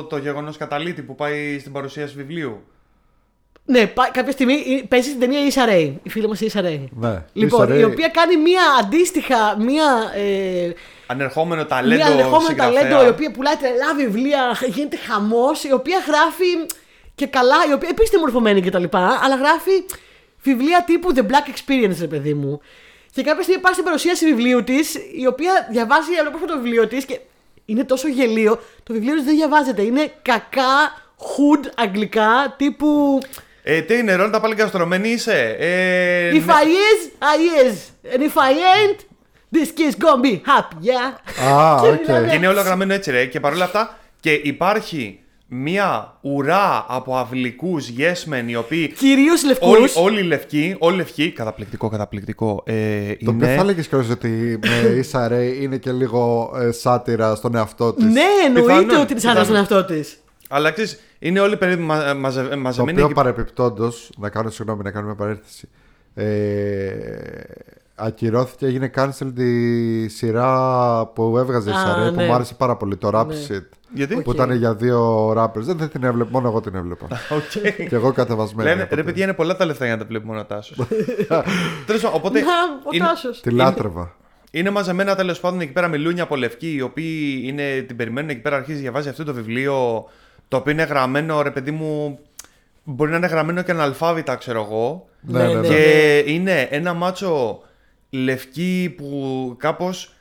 το 0.04 0.16
γεγονός 0.16 0.56
καταλήτη 0.56 1.02
που 1.02 1.14
πάει 1.14 1.58
στην 1.58 1.72
παρουσίαση 1.72 2.14
βιβλίου. 2.16 2.62
Ναι, 3.64 3.86
πά- 3.86 4.10
κάποια 4.12 4.32
στιγμή 4.32 4.52
ε, 4.54 4.82
παίζει 4.88 5.08
στην 5.08 5.20
ταινία 5.20 5.40
η 5.46 5.48
Issa 5.54 5.68
Rae, 5.68 5.92
η 6.02 6.08
φίλη 6.10 6.28
μας 6.28 6.40
η 6.40 6.50
Issa 6.54 6.58
Rae. 6.60 6.80
Ναι. 6.90 7.22
Λοιπόν, 7.32 7.68
Issa 7.68 7.72
Rae- 7.72 7.78
η 7.78 7.84
οποία 7.84 8.08
κάνει 8.08 8.36
μία 8.36 8.60
αντίστοιχα, 8.80 9.56
μία, 9.58 10.12
ε, 10.14 10.72
Ανερχόμενο 11.06 11.64
ταλέντο. 11.64 11.96
μία 12.04 12.12
ανερχόμενο 12.12 12.40
συγγραφέα. 12.48 12.80
ταλέντο, 12.80 13.04
η 13.04 13.08
οποία 13.08 13.30
πουλάει 13.30 13.56
τρελά 13.56 13.94
βιβλία, 13.96 14.58
γίνεται 14.68 14.96
χαμός, 14.96 15.64
η 15.64 15.72
οποία 15.72 15.98
γράφει 16.06 16.74
και 17.14 17.26
καλά, 17.26 17.56
η 17.70 17.72
οποία 17.72 17.88
επίσης 17.92 18.12
είναι 18.12 18.20
μορφωμένη 18.20 18.60
κτλ. 18.60 18.84
Αλλά 18.92 19.36
γράφει 19.36 19.84
βιβλία 20.42 20.82
τύπου 20.86 21.12
The 21.14 21.20
Black 21.20 21.46
Experience, 21.54 21.96
ρε 22.00 22.06
παιδί 22.06 22.34
μου. 22.34 22.60
Και 23.12 23.22
κάποια 23.22 23.42
στιγμή 23.42 23.60
πάει 23.62 23.72
στην 23.72 23.84
παρουσίαση 23.84 24.24
βιβλίου 24.24 24.64
της, 24.64 24.94
η 24.94 25.26
οποία 25.26 25.68
διαβάζει 25.70 26.18
ολόκληρο 26.20 26.46
το 26.46 26.60
βιβλίο 26.60 26.86
της 26.86 27.04
και 27.04 27.20
είναι 27.66 27.84
τόσο 27.84 28.08
γελοίο. 28.08 28.60
Το 28.82 28.92
βιβλίο 28.92 29.14
της 29.14 29.24
δεν 29.24 29.34
διαβάζεται. 29.34 29.82
Είναι 29.82 30.12
κακά 30.22 30.92
hood 31.18 31.66
αγγλικά 31.76 32.54
τύπου. 32.58 33.20
Ε, 33.62 33.80
τι 33.80 33.94
είναι, 33.98 34.14
Ρόλτα 34.14 34.40
πάλι 34.40 34.54
καστρωμένη 34.54 35.08
είσαι. 35.08 35.56
Ε, 35.58 36.30
If 36.30 36.44
ναι. 36.44 36.52
I 36.52 36.64
is, 36.66 37.10
I 37.22 37.66
is. 37.68 37.74
And 38.14 38.20
if 38.22 38.34
I 38.36 38.52
ain't, 38.52 38.98
this 39.56 39.68
kid's 39.68 39.96
gonna 40.04 40.22
be 40.22 40.32
happy, 40.32 40.86
yeah. 40.86 41.44
Α, 41.48 41.80
Και 41.82 41.88
οκ. 41.88 42.00
μιλάμε- 42.00 42.28
Και 42.30 42.36
είναι 42.36 42.48
όλο 42.48 42.60
γραμμένο 42.60 42.94
έτσι, 42.94 43.10
ρε. 43.10 43.24
Και 43.26 43.40
παρόλα 43.40 43.64
αυτά, 43.64 43.98
και 44.20 44.32
υπάρχει 44.32 45.20
μία 45.48 46.18
ουρά 46.20 46.84
από 46.88 47.16
αυλικούς 47.16 47.88
yes 47.98 48.32
men 48.32 48.44
οι 48.46 48.56
οποίοι. 48.56 48.92
Κυρίως 48.92 49.44
λευκούς. 49.44 49.68
Όλοι, 49.68 49.90
όλοι 49.94 50.22
λευκοί, 50.22 50.76
όλοι 50.78 50.96
λευκοί. 50.96 51.30
Καταπληκτικό, 51.32 51.88
καταπληκτικό. 51.88 52.62
Ε, 52.66 53.14
Το 53.14 53.30
οποίο 53.30 53.46
θα 53.46 53.52
είναι. 53.52 53.60
έλεγες 53.62 53.88
κιόλας 53.88 54.08
ότι 54.10 54.58
με 54.62 54.68
Issa 55.12 55.32
Rae 55.32 55.60
είναι 55.60 55.76
και 55.76 55.92
λίγο 55.92 56.52
ε, 56.60 56.70
σάτυρα 56.70 57.34
στον 57.34 57.54
εαυτό 57.54 57.92
της. 57.92 58.04
Ναι, 58.04 58.20
εννοείται 58.46 58.72
Πιθανόν, 58.72 59.00
ότι 59.00 59.14
τη 59.14 59.28
άρεσε 59.28 59.46
τον 59.46 59.56
εαυτό 59.56 59.84
της. 59.84 60.16
Αλλά 60.48 60.70
ξέρεις, 60.70 61.00
είναι 61.18 61.40
όλοι 61.40 61.56
περίπου 61.56 61.82
μα, 61.82 62.14
μαζε, 62.14 62.42
Το 62.42 62.56
μαζεμένοι. 62.56 62.92
οποίο 62.92 63.04
εκεί- 63.04 63.14
παρεπιπτόντως, 63.14 64.10
να 64.18 64.28
κάνω 64.28 64.50
συγγνώμη, 64.50 64.82
να 64.82 64.90
κάνω 64.90 65.06
μια 65.06 65.14
παρένθεση. 65.14 65.68
Ε, 66.14 66.90
ακυρώθηκε, 67.94 68.66
έγινε 68.66 68.90
cancel 68.96 69.32
τη 69.34 70.08
σειρά 70.08 71.06
που 71.14 71.38
έβγαζε 71.38 71.70
η 71.70 71.72
Α, 71.72 71.76
Σαρέ 71.78 72.10
που 72.10 72.16
ναι. 72.16 72.26
μου 72.26 72.32
άρεσε 72.32 72.54
πάρα 72.54 72.76
πολύ. 72.76 72.96
Το 72.96 73.10
Rap 73.14 73.26
Ναι. 73.26 73.34
Shit. 73.48 73.64
Γιατί; 73.96 74.14
Που 74.14 74.22
Οκ. 74.26 74.34
ήταν 74.34 74.52
για 74.52 74.74
δύο 74.74 75.30
rappers. 75.30 75.60
Δεν, 75.60 75.76
δεν 75.76 75.88
την 75.88 76.04
έβλεπα, 76.04 76.30
μόνο 76.32 76.48
εγώ 76.48 76.60
την 76.60 76.74
έβλεπα. 76.74 77.06
Οκ. 77.36 77.62
και 77.88 77.94
εγώ 77.94 78.12
κατεβασμένη. 78.12 78.68
Λένε, 78.68 78.82
από 78.82 78.94
ρε 78.94 79.00
το- 79.00 79.06
παιδιά, 79.06 79.24
είναι 79.24 79.32
πολλά 79.34 79.56
τα 79.56 79.64
λεφτά 79.64 79.84
για 79.84 79.94
να 79.94 80.00
τα 80.00 80.06
βλέπει 80.08 80.26
μόνο 80.26 80.40
ο 80.40 80.44
Τάσος. 80.44 80.76
Τέλος 81.86 82.02
πάντων, 82.02 82.16
οπότε. 82.16 82.40
Να, 82.40 82.46
ο 82.84 82.88
είναι- 82.90 83.04
Τάσος. 83.06 83.40
Τη 83.40 83.50
λάτρευα. 83.50 84.14
Είναι 84.50 84.70
μαζεμένα 84.70 85.14
τέλος 85.14 85.40
πάντων 85.40 85.60
εκεί 85.60 85.72
πέρα 85.72 85.88
μιλούνια 85.88 86.22
από 86.22 86.36
λευκοί, 86.36 86.74
οι 86.74 86.80
οποίοι 86.80 87.40
είναι, 87.44 87.80
την 87.86 87.96
περιμένουν 87.96 88.30
εκεί 88.30 88.40
πέρα, 88.40 88.56
αρχίζει 88.56 88.76
να 88.76 88.82
διαβάζει 88.82 89.08
αυτό 89.08 89.24
το 89.24 89.34
βιβλίο, 89.34 90.04
το 90.48 90.56
οποίο 90.56 90.72
είναι 90.72 90.82
γραμμένο, 90.82 91.42
ρε 91.42 91.50
παιδί 91.50 91.70
μου, 91.70 92.18
μπορεί 92.84 93.10
να 93.10 93.16
είναι 93.16 93.26
γραμμένο 93.26 93.62
και 93.62 93.70
αναλφάβητα, 93.70 94.36
ξέρω 94.36 94.60
εγώ. 94.60 95.08
Ναι, 95.20 95.46
ναι, 95.46 95.54
ναι. 95.54 95.68
Και 95.68 96.18
είναι 96.26 96.60
ένα 96.70 96.92
μάτσο 96.94 97.60
λευκοί 98.10 98.94
που 98.96 99.54
κάπως 99.58 100.14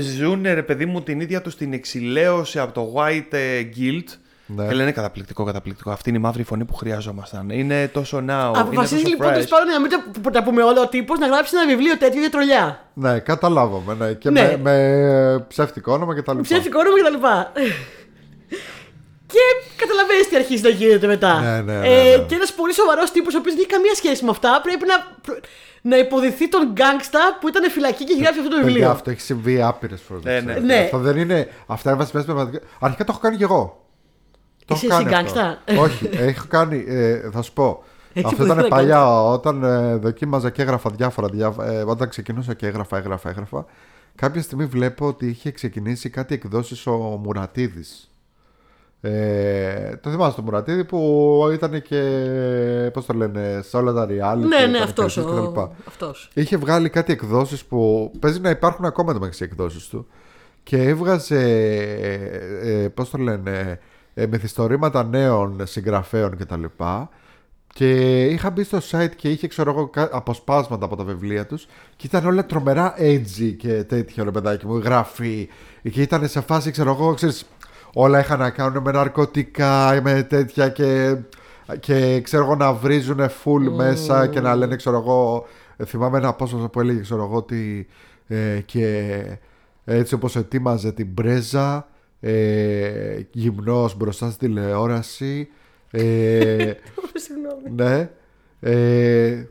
ζουν, 0.00 0.42
ρε 0.42 0.62
παιδί 0.62 0.86
μου, 0.86 1.02
την 1.02 1.20
ίδια 1.20 1.40
τους 1.42 1.56
την 1.56 1.72
εξηλαίωση 1.72 2.58
από 2.58 2.72
το 2.72 2.92
White 2.96 3.32
ε, 3.32 3.60
Guild. 3.76 4.04
Ναι. 4.46 4.66
Και 4.66 4.74
λένε 4.74 4.92
καταπληκτικό, 4.92 5.44
καταπληκτικό. 5.44 5.90
Αυτή 5.90 6.08
είναι 6.08 6.18
η 6.18 6.20
μαύρη 6.20 6.42
φωνή 6.42 6.64
που 6.64 6.74
χρειαζόμασταν. 6.74 7.50
Είναι 7.50 7.88
τόσο 7.88 8.18
now. 8.28 8.52
Αποφασίζει 8.56 9.00
είναι 9.00 9.02
τόσο 9.02 9.08
λοιπόν 9.10 9.28
fresh. 9.28 9.32
τέλο 9.32 9.46
πάντων 9.48 9.66
να 9.68 9.80
μην 9.80 9.90
τα- 10.22 10.30
τα 10.30 10.42
πούμε 10.42 10.62
όλα 10.62 10.80
ο 10.80 10.88
τύπος 10.88 11.18
να 11.18 11.26
γράψει 11.26 11.56
ένα 11.56 11.66
βιβλίο 11.66 11.98
τέτοιο 11.98 12.20
για 12.20 12.30
τρολιά. 12.30 12.84
Ναι, 12.94 13.18
καταλάβαμε. 13.18 13.94
Ναι. 14.06 14.12
Και 14.12 14.30
Ναι. 14.30 14.40
με, 14.40 14.56
με 14.62 15.44
ψεύτικο 15.48 15.92
όνομα 15.92 16.14
και 16.14 16.22
τα 16.22 16.32
λοιπά. 16.32 16.44
Ψεύτικο 16.44 16.78
όνομα 16.78 16.96
κτλ. 17.18 17.26
Και 19.34 19.44
καταλαβαίνεις 19.82 20.28
τι 20.28 20.36
αρχίζει 20.36 20.62
να 20.62 20.68
γίνεται 20.68 21.06
μετά. 21.06 21.32
Ναι, 21.40 21.60
ναι, 21.60 21.78
ναι, 21.78 21.86
Ε, 21.88 22.16
ναι. 22.16 22.24
Και 22.28 22.34
ένας 22.34 22.52
πολύ 22.52 22.74
σοβαρός 22.74 23.10
τύπος, 23.10 23.34
ο 23.34 23.38
οποίος 23.38 23.54
δεν 23.54 23.62
έχει 23.64 23.72
καμία 23.76 23.94
σχέση 23.94 24.24
με 24.24 24.30
αυτά, 24.30 24.60
πρέπει 24.62 24.84
να, 24.92 24.96
να 25.90 25.96
υποδηθεί 25.98 26.48
τον 26.48 26.62
γκάγκστα 26.72 27.20
που 27.40 27.48
ήταν 27.48 27.70
φυλακή 27.70 28.04
και 28.04 28.12
έχει 28.12 28.22
γράψει 28.22 28.38
αυτό 28.40 28.50
το 28.50 28.56
Παιδιά, 28.56 28.72
βιβλίο. 28.72 28.90
αυτό 28.90 29.10
έχει 29.10 29.20
συμβεί 29.20 29.62
άπειρες 29.62 30.00
φορές. 30.08 30.22
Ναι, 30.24 30.40
ναι. 30.52 30.58
Ναι. 30.60 30.78
Αυτό 30.84 30.98
δεν 30.98 31.16
είναι. 31.16 31.48
Αυτά 31.66 31.88
είναι 31.90 31.98
βασισμένε 31.98 32.26
πραγματικά. 32.26 32.58
Αρχικά 32.80 33.04
το 33.04 33.10
έχω 33.12 33.20
κάνει 33.20 33.36
κι 33.36 33.42
εγώ. 33.42 33.86
Το 34.66 34.74
Είσαι 34.74 34.86
έχω 34.86 34.96
κάνει 34.96 35.08
εσύ 35.08 35.16
αυτό. 35.24 35.40
γκάγκστα; 35.40 35.82
Όχι, 35.82 36.08
έχω 36.12 36.46
κάνει. 36.48 36.84
Ε, 36.88 37.30
θα 37.32 37.42
σου 37.42 37.52
πω. 37.52 37.84
Έχει 38.12 38.26
αυτό 38.26 38.42
υποδηθεί 38.44 38.44
ήταν 38.44 38.58
ένα 38.58 38.76
παλιά 38.76 39.22
όταν 39.22 39.62
ε, 39.64 39.94
δοκίμαζα 39.96 40.50
και 40.50 40.62
έγραφα 40.62 40.90
διάφορα. 40.90 41.28
διά- 41.32 41.54
ε, 41.60 41.82
όταν 41.86 42.08
ξεκινούσα 42.08 42.54
και 42.54 42.66
έγραφα, 42.66 42.96
έγραφα, 42.96 43.28
έγραφα. 43.28 43.66
Κάποια 44.14 44.42
στιγμή 44.42 44.64
βλέπω 44.64 45.06
ότι 45.06 45.26
είχε 45.26 45.50
ξεκινήσει 45.50 46.10
κάτι 46.10 46.34
εκδόσεις 46.34 46.86
ο 46.86 46.92
Μουρατίδης. 47.22 48.08
Ε, 49.06 49.96
το 50.02 50.10
θυμάσαι 50.10 50.36
το 50.36 50.42
Μουρατίδη 50.42 50.84
που 50.84 51.40
ήταν 51.52 51.82
και. 51.82 52.00
Πώς 52.92 53.06
το 53.06 53.12
λένε, 53.14 53.60
σε 53.62 53.76
όλα 53.76 53.92
τα 53.92 54.06
reality. 54.06 54.38
Ναι, 54.38 54.58
ναι, 54.58 54.62
ήταν 54.70 54.82
αυτός. 54.82 55.14
κριτής 55.14 55.32
κτλ. 55.32 55.60
Αυτός. 55.88 56.30
Είχε 56.34 56.56
βγάλει 56.56 56.88
κάτι 56.88 57.12
εκδόσεις 57.12 57.64
που 57.64 58.10
παίζει 58.18 58.40
να 58.40 58.50
υπάρχουν 58.50 58.84
ακόμα 58.84 59.12
το 59.12 59.18
μεταξύ 59.18 59.44
εκδόσεις 59.44 59.86
του 59.88 60.06
και 60.62 60.82
έβγαζε, 60.82 61.40
ε, 62.62 62.82
ε, 62.82 62.88
πώς 62.88 63.10
το 63.10 63.18
λένε, 63.18 63.78
ε, 64.14 64.26
μυθιστορήματα 64.26 65.04
νέων 65.04 65.60
συγγραφέων 65.66 66.36
κτλ. 66.36 66.64
Και 67.74 68.24
είχα 68.24 68.50
μπει 68.50 68.64
στο 68.64 68.78
site 68.90 69.10
και 69.16 69.28
είχε 69.30 69.46
ξέρω 69.46 69.70
εγώ 69.70 69.88
κα- 69.88 70.08
αποσπάσματα 70.12 70.84
από 70.84 70.96
τα 70.96 71.04
βιβλία 71.04 71.46
τους 71.46 71.66
και 71.96 72.06
ήταν 72.06 72.26
όλα 72.26 72.46
τρομερά 72.46 72.94
edgy 72.98 73.54
και 73.58 73.84
τέτοιο 73.84 74.24
ρε 74.24 74.30
παιδάκι 74.30 74.66
μου, 74.66 74.76
γράφει 74.76 75.48
και 75.92 76.02
ήταν 76.02 76.28
σε 76.28 76.40
φάση 76.40 76.70
ξέρω 76.70 76.90
εγώ, 76.90 77.14
ξέρεις, 77.14 77.46
όλα 77.94 78.18
είχαν 78.20 78.38
να 78.38 78.50
κάνουν 78.50 78.82
με 78.82 78.92
ναρκωτικά, 78.92 80.00
με 80.02 80.22
τέτοια 80.22 80.68
και, 80.68 81.16
και 81.80 82.20
ξέρω 82.20 82.44
εγώ 82.44 82.54
να 82.54 82.72
βρίζουν 82.72 83.20
full 83.20 83.70
μέσα 83.76 84.26
και 84.26 84.40
να 84.40 84.54
λένε 84.54 84.76
ξέρω 84.76 84.96
εγώ, 84.96 85.46
θυμάμαι 85.86 86.18
ένα 86.18 86.28
απόσπασμα 86.28 86.68
που 86.68 86.80
έλεγε 86.80 87.00
ξέρω 87.00 87.22
εγώ 87.24 87.36
ότι 87.36 87.86
ε, 88.26 88.60
και 88.64 89.12
έτσι 89.84 90.14
όπως 90.14 90.36
ετοίμαζε 90.36 90.92
την 90.92 91.14
πρέζα 91.14 91.88
ε, 92.20 93.18
γυμνός 93.32 93.96
μπροστά 93.96 94.30
στη 94.30 94.46
τηλεόραση 94.46 95.48
ε, 95.90 96.72
Συγγνώμη. 97.14 97.70
ναι. 97.74 98.10
Ε, 98.60 99.44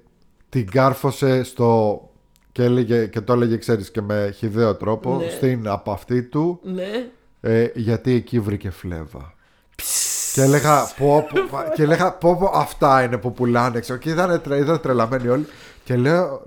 την 0.50 0.70
κάρφωσε 0.72 1.44
στο. 1.44 2.02
Και, 2.52 2.64
έλεγε, 2.64 3.06
και 3.06 3.22
το 3.22 3.34
έλεγε, 3.34 3.58
ξέρεις, 3.58 3.92
και 3.92 4.02
με 4.02 4.34
χιδαίο 4.38 4.76
τρόπο, 4.76 5.16
Ναι. 5.18 5.30
στην 5.30 5.68
από 5.68 5.92
αυτή 5.92 6.24
του, 6.24 6.60
Ναι. 6.64 7.10
Ε, 7.46 7.68
γιατί 7.74 8.12
εκεί 8.14 8.40
βρήκε 8.40 8.70
φλέβα. 8.70 9.34
Και 10.34 10.42
έλεγα, 10.42 10.84
πω, 10.98 11.28
πω, 11.32 11.58
και 11.76 11.84
έλεγα, 11.84 12.12
πω, 12.12 12.36
πω, 12.36 12.52
αυτά 12.54 13.04
είναι 13.04 13.18
που 13.18 13.34
πουλάνε, 13.34 13.80
ξέρω. 13.80 14.00
Και 14.00 14.10
ήταν, 14.10 14.42
τρε, 14.42 14.58
ήταν 14.58 14.80
τρελαμένοι 14.80 15.28
όλοι. 15.28 15.46
Και 15.84 15.96
λέω, 15.96 16.42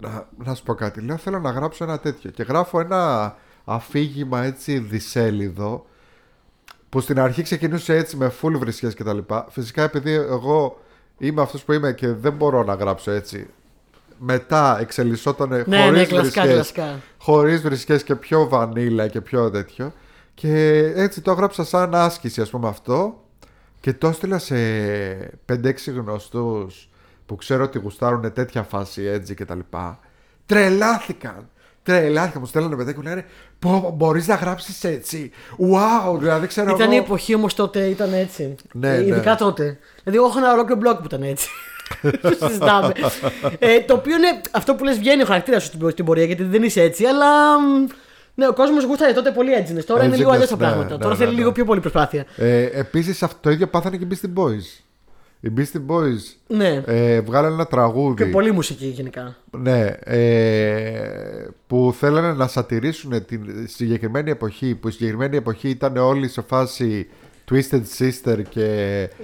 να, 0.00 0.26
να 0.44 0.54
σου 0.54 0.62
πω 0.62 0.74
κάτι, 0.74 1.00
λέω, 1.00 1.16
θέλω 1.16 1.38
να 1.38 1.50
γράψω 1.50 1.84
ένα 1.84 1.98
τέτοιο. 1.98 2.30
Και 2.30 2.42
γράφω 2.42 2.80
ένα 2.80 3.36
αφήγημα 3.64 4.42
έτσι 4.42 4.78
δισέλιδο, 4.78 5.86
που 6.88 7.00
στην 7.00 7.20
αρχή 7.20 7.42
ξεκινούσε 7.42 7.96
έτσι 7.96 8.16
με 8.16 8.32
full 8.42 8.52
βρισιές 8.58 8.94
και 8.94 9.04
τα 9.04 9.14
λοιπά. 9.14 9.46
Φυσικά 9.50 9.82
επειδή 9.82 10.12
εγώ 10.12 10.80
είμαι 11.18 11.42
αυτός 11.42 11.62
που 11.62 11.72
είμαι 11.72 11.92
και 11.92 12.08
δεν 12.12 12.32
μπορώ 12.32 12.64
να 12.64 12.74
γράψω 12.74 13.10
έτσι. 13.10 13.46
Μετά 14.18 14.78
εξελισσόταν 14.80 15.48
Ναι, 15.48 15.62
ναι, 15.66 15.82
χωρίς 15.84 16.08
κλασικά, 16.08 16.42
βρισιές, 16.42 16.72
κλασικά. 16.72 17.00
χωρίς 17.18 17.60
βρισιές 17.62 18.02
και 18.02 18.14
πιο 18.14 18.48
βανίλα 18.48 19.08
και 19.08 19.20
πιο 19.20 19.50
τέτοιο. 19.50 19.92
Και 20.40 20.76
έτσι 20.96 21.20
το 21.20 21.30
έγραψα 21.30 21.64
σαν 21.64 21.94
άσκηση 21.94 22.40
ας 22.40 22.50
πούμε 22.50 22.68
αυτό. 22.68 23.24
και 23.80 23.92
το 23.92 24.08
έστειλα 24.08 24.38
σε 24.38 24.56
5-6 25.52 25.58
γνωστούς 25.86 26.88
που 27.26 27.36
ξέρω 27.36 27.64
ότι 27.64 27.78
γουστάρουν 27.78 28.32
τέτοια 28.32 28.62
φάση 28.62 29.02
έτσι 29.02 29.34
και 29.34 29.44
τα 29.44 29.54
λοιπά. 29.54 29.98
Τρελάθηκαν. 30.46 31.48
Τρελάθηκαν. 31.82 32.40
Μου 32.40 32.46
στέλνανε 32.46 32.76
παιδιά 32.76 32.92
και 32.92 32.98
μου 32.98 33.04
λένε 33.08 33.24
Πώ 33.58 33.92
μπορείς 33.96 34.26
να 34.26 34.34
γράψεις 34.34 34.84
έτσι; 34.84 35.30
Wow, 35.72 36.18
δηλαδή 36.18 36.46
ξέρω. 36.46 36.70
Ήταν 36.74 36.90
η 36.92 36.94
εγώ... 36.96 37.04
εποχή 37.04 37.34
όμως 37.34 37.54
τότε, 37.54 37.84
ήταν 37.86 38.12
έτσι. 38.12 38.54
Ναι, 38.72 38.94
Ε, 38.94 38.98
ναι. 38.98 39.04
Ειδικά 39.06 39.34
τότε. 39.36 39.78
Δηλαδή, 40.04 40.18
εγώ 40.18 40.26
έχω 40.26 40.38
ένα 40.38 40.52
ολόκληρο 40.52 40.80
blog 40.84 40.96
που 40.98 41.04
ήταν 41.04 41.22
έτσι. 41.22 41.48
Το 42.22 42.46
συζητάμε. 42.46 42.92
ε, 43.58 43.80
το 43.80 43.94
οποίο 43.94 44.16
είναι 44.16 44.40
αυτό 44.50 44.74
που 44.74 44.84
λες, 44.84 44.98
βγαίνει 44.98 45.22
ο 45.22 45.26
χαρακτήρας 45.26 45.62
σου 45.62 45.68
στην- 45.68 45.90
στην 45.90 46.04
πορεία 46.04 46.24
γιατί 46.24 46.42
δεν 46.42 46.62
είσαι 46.62 46.80
έτσι, 46.82 47.04
αλλά. 47.04 47.26
Μ, 48.36 48.40
Ναι, 48.40 48.48
ο 48.48 48.52
κόσμος 48.52 48.84
γούσταρε 48.84 49.12
τότε 49.12 49.30
πολύ 49.30 49.52
έτσι. 49.52 49.74
Τώρα 49.74 50.04
είναι 50.04 50.16
λίγο 50.16 50.30
Edginess, 50.30 50.34
αλλιώς 50.34 50.48
τα 50.48 50.56
ναι, 50.56 50.62
πράγματα. 50.62 50.90
ναι, 50.92 50.98
Τώρα 50.98 51.08
ναι, 51.08 51.16
θέλει 51.16 51.30
ναι. 51.30 51.36
λίγο 51.36 51.52
πιο 51.52 51.64
πολύ 51.64 51.80
προσπάθεια. 51.80 52.24
Ε, 52.36 52.62
Επίσης 52.62 53.24
το 53.40 53.50
ίδιο 53.50 53.66
πάθανε 53.66 53.96
και 53.96 54.04
οι 54.04 54.08
Beastie 54.10 54.40
Boys. 54.42 54.80
Οι 55.40 55.52
Beastie 55.56 55.92
Boys 55.92 56.34
Ναι. 56.46 56.82
ε, 56.86 57.20
βγάλανε 57.20 57.54
ένα 57.54 57.66
τραγούδι. 57.66 58.24
Και 58.24 58.30
πολύ 58.30 58.52
μουσική 58.52 58.86
γενικά. 58.86 59.36
Ναι, 59.50 59.84
ε, 60.04 61.46
που 61.66 61.94
θέλανε 61.98 62.32
να 62.32 62.46
σατυρήσουν 62.46 63.24
την 63.26 63.40
συγκεκριμένη 63.66 64.30
εποχή 64.30 64.74
που 64.74 64.88
η 64.88 64.90
συγκεκριμένη 64.90 65.36
εποχή 65.36 65.68
ήταν 65.68 65.96
όλοι 65.96 66.28
σε 66.28 66.42
φάση 66.42 67.08
Twisted 67.50 67.82
Sister 67.98 68.42
και 68.48 68.64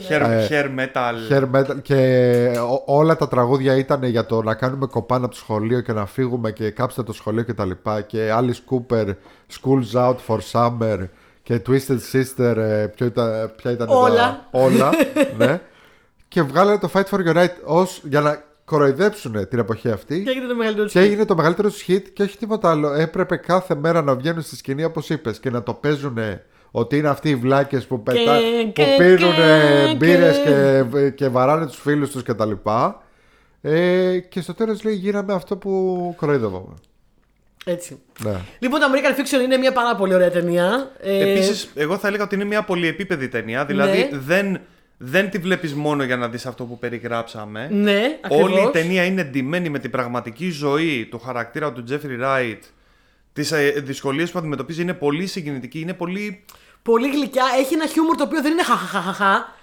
Hair, 0.09 0.21
ε, 0.21 0.47
hair 0.51 0.65
metal. 0.79 1.33
hair 1.33 1.51
metal 1.55 1.83
και 1.83 2.51
ό- 2.71 2.83
όλα 2.97 3.17
τα 3.17 3.29
τραγούδια 3.29 3.77
ήταν 3.77 4.03
για 4.03 4.27
το 4.27 4.43
να 4.43 4.55
κάνουμε 4.55 4.87
κοπάνα 4.87 5.25
από 5.25 5.35
το 5.35 5.41
σχολείο 5.41 5.81
και 5.81 5.93
να 5.93 6.07
φύγουμε 6.07 6.51
και 6.53 6.71
κάψτε 6.71 7.03
το 7.03 7.13
σχολείο 7.13 7.43
και 7.43 7.53
τα 7.55 7.65
λοιπά 7.65 8.01
και 8.01 8.31
Alice 8.39 8.75
Cooper 8.75 9.07
School's 9.61 9.93
Out 10.09 10.17
for 10.27 10.39
Summer 10.53 10.99
και 11.43 11.61
Twisted 11.67 11.99
Sister 12.13 12.57
ε, 12.57 12.87
ποιο 12.97 13.07
ήταν, 13.07 13.53
ποια 13.57 13.71
ήταν 13.71 13.87
τα- 13.89 13.95
Όλα. 13.97 14.49
όλα 14.51 14.91
ναι. 15.39 15.61
και 16.29 16.43
βγάλανε 16.43 16.79
το 16.79 16.91
Fight 16.95 17.05
for 17.11 17.19
Your 17.27 17.37
Right 17.37 17.55
ως, 17.65 18.01
για 18.05 18.21
να 18.21 18.43
κοροϊδέψουν 18.65 19.49
την 19.49 19.59
εποχή 19.59 19.91
αυτή 19.91 20.23
Και 20.23 20.31
έγινε 20.31 20.47
το 20.47 20.55
μεγαλύτερο 20.55 20.89
και 20.89 21.01
έγινε 21.01 21.25
το 21.25 21.35
μεγαλύτερο 21.37 21.69
του 21.71 21.77
hit 21.89 22.03
και 22.13 22.23
όχι 22.23 22.39
τίποτα 22.39 22.71
άλλο. 22.71 22.93
Έπρεπε 22.93 23.37
κάθε 23.37 23.75
μέρα 23.75 24.03
να 24.03 24.15
βγαίνουν 24.15 24.43
στη 24.43 24.57
σκηνή 24.57 24.85
όπως 24.85 25.11
είπες 25.11 25.39
και 25.41 25.51
να 25.51 25.63
το 25.63 25.75
παίζουν 25.75 26.19
ότι 26.73 26.97
είναι 26.97 27.09
αυτοί 27.09 27.29
οι 27.29 27.35
βλάκες 27.35 27.87
που, 27.87 28.03
πετά, 28.03 28.37
που 28.65 28.73
και- 28.73 28.85
πίνουν 28.99 29.19
και- 29.19 29.95
μπύρες 29.97 30.39
και- 30.39 30.85
και, 30.93 31.11
και 31.11 31.29
βαράνε 31.29 31.67
τους 31.67 31.81
φίλους 31.81 32.11
τους 32.11 32.23
κτλ. 32.23 32.51
Ε, 33.61 34.19
και 34.19 34.41
στο 34.41 34.55
τέλος 34.55 34.85
λέει 34.85 34.95
γίναμε 34.95 35.33
αυτό 35.33 35.57
που 35.57 36.15
κοροϊδεύαμε. 36.17 36.75
Έτσι. 37.65 37.99
Ναι. 38.25 38.35
Λοιπόν, 38.59 38.81
το 38.81 38.87
American 38.93 39.19
Fiction 39.21 39.43
είναι 39.45 39.57
μια 39.57 39.73
πάρα 39.73 39.95
πολύ 39.97 40.15
ωραία 40.15 40.31
ταινία. 40.31 40.91
Ε, 41.01 41.31
Επίσης, 41.33 41.71
εγώ 41.75 41.97
θα 41.99 42.09
έλεγα 42.09 42.25
ότι 42.25 42.35
είναι 42.35 42.45
μια 42.45 42.63
πολυεπίπεδη 42.63 43.29
ταινία. 43.29 43.65
Δηλαδή, 43.65 43.99
Ναι. 44.13 44.19
δεν, 44.19 44.61
δεν 44.97 45.31
τη 45.31 45.39
βλέπεις 45.39 45.75
μόνο 45.75 46.03
για 46.05 46.17
να 46.17 46.29
δεις 46.29 46.47
αυτό 46.47 46.65
που 46.65 46.79
περιγράψαμε. 46.79 47.69
Ναι, 47.73 48.19
ακριβώς. 48.25 48.51
Όλη 48.51 48.61
η 48.67 48.71
ταινία 48.73 49.05
είναι 49.05 49.23
ντυμένη 49.25 49.69
με 49.69 49.79
την 49.79 49.91
πραγματική 49.91 50.51
ζωή 50.51 51.07
του 51.11 51.19
χαρακτήρα 51.19 51.73
του 51.73 51.83
Τζέφρι 51.83 52.17
Ράιτ. 52.17 52.63
Τις 53.33 53.53
δυσκολίες 53.85 54.31
που 54.31 54.39
αντιμετωπίζει 54.39 54.83
είναι 54.83 54.95
πολύ 54.95 55.27
συγκινητική. 55.27 55.81
Είναι 55.81 55.95
πολύ. 55.95 56.45
Πολύ 56.83 57.09
γλυκιά. 57.11 57.45
Έχει 57.59 57.75
ένα 57.75 57.87
χιούμορ 57.87 58.17
το 58.17 58.23
οποίο 58.25 58.43
δεν 58.43 58.53
είναι 58.53 58.63
χαχαχαχαχα. 58.63 59.55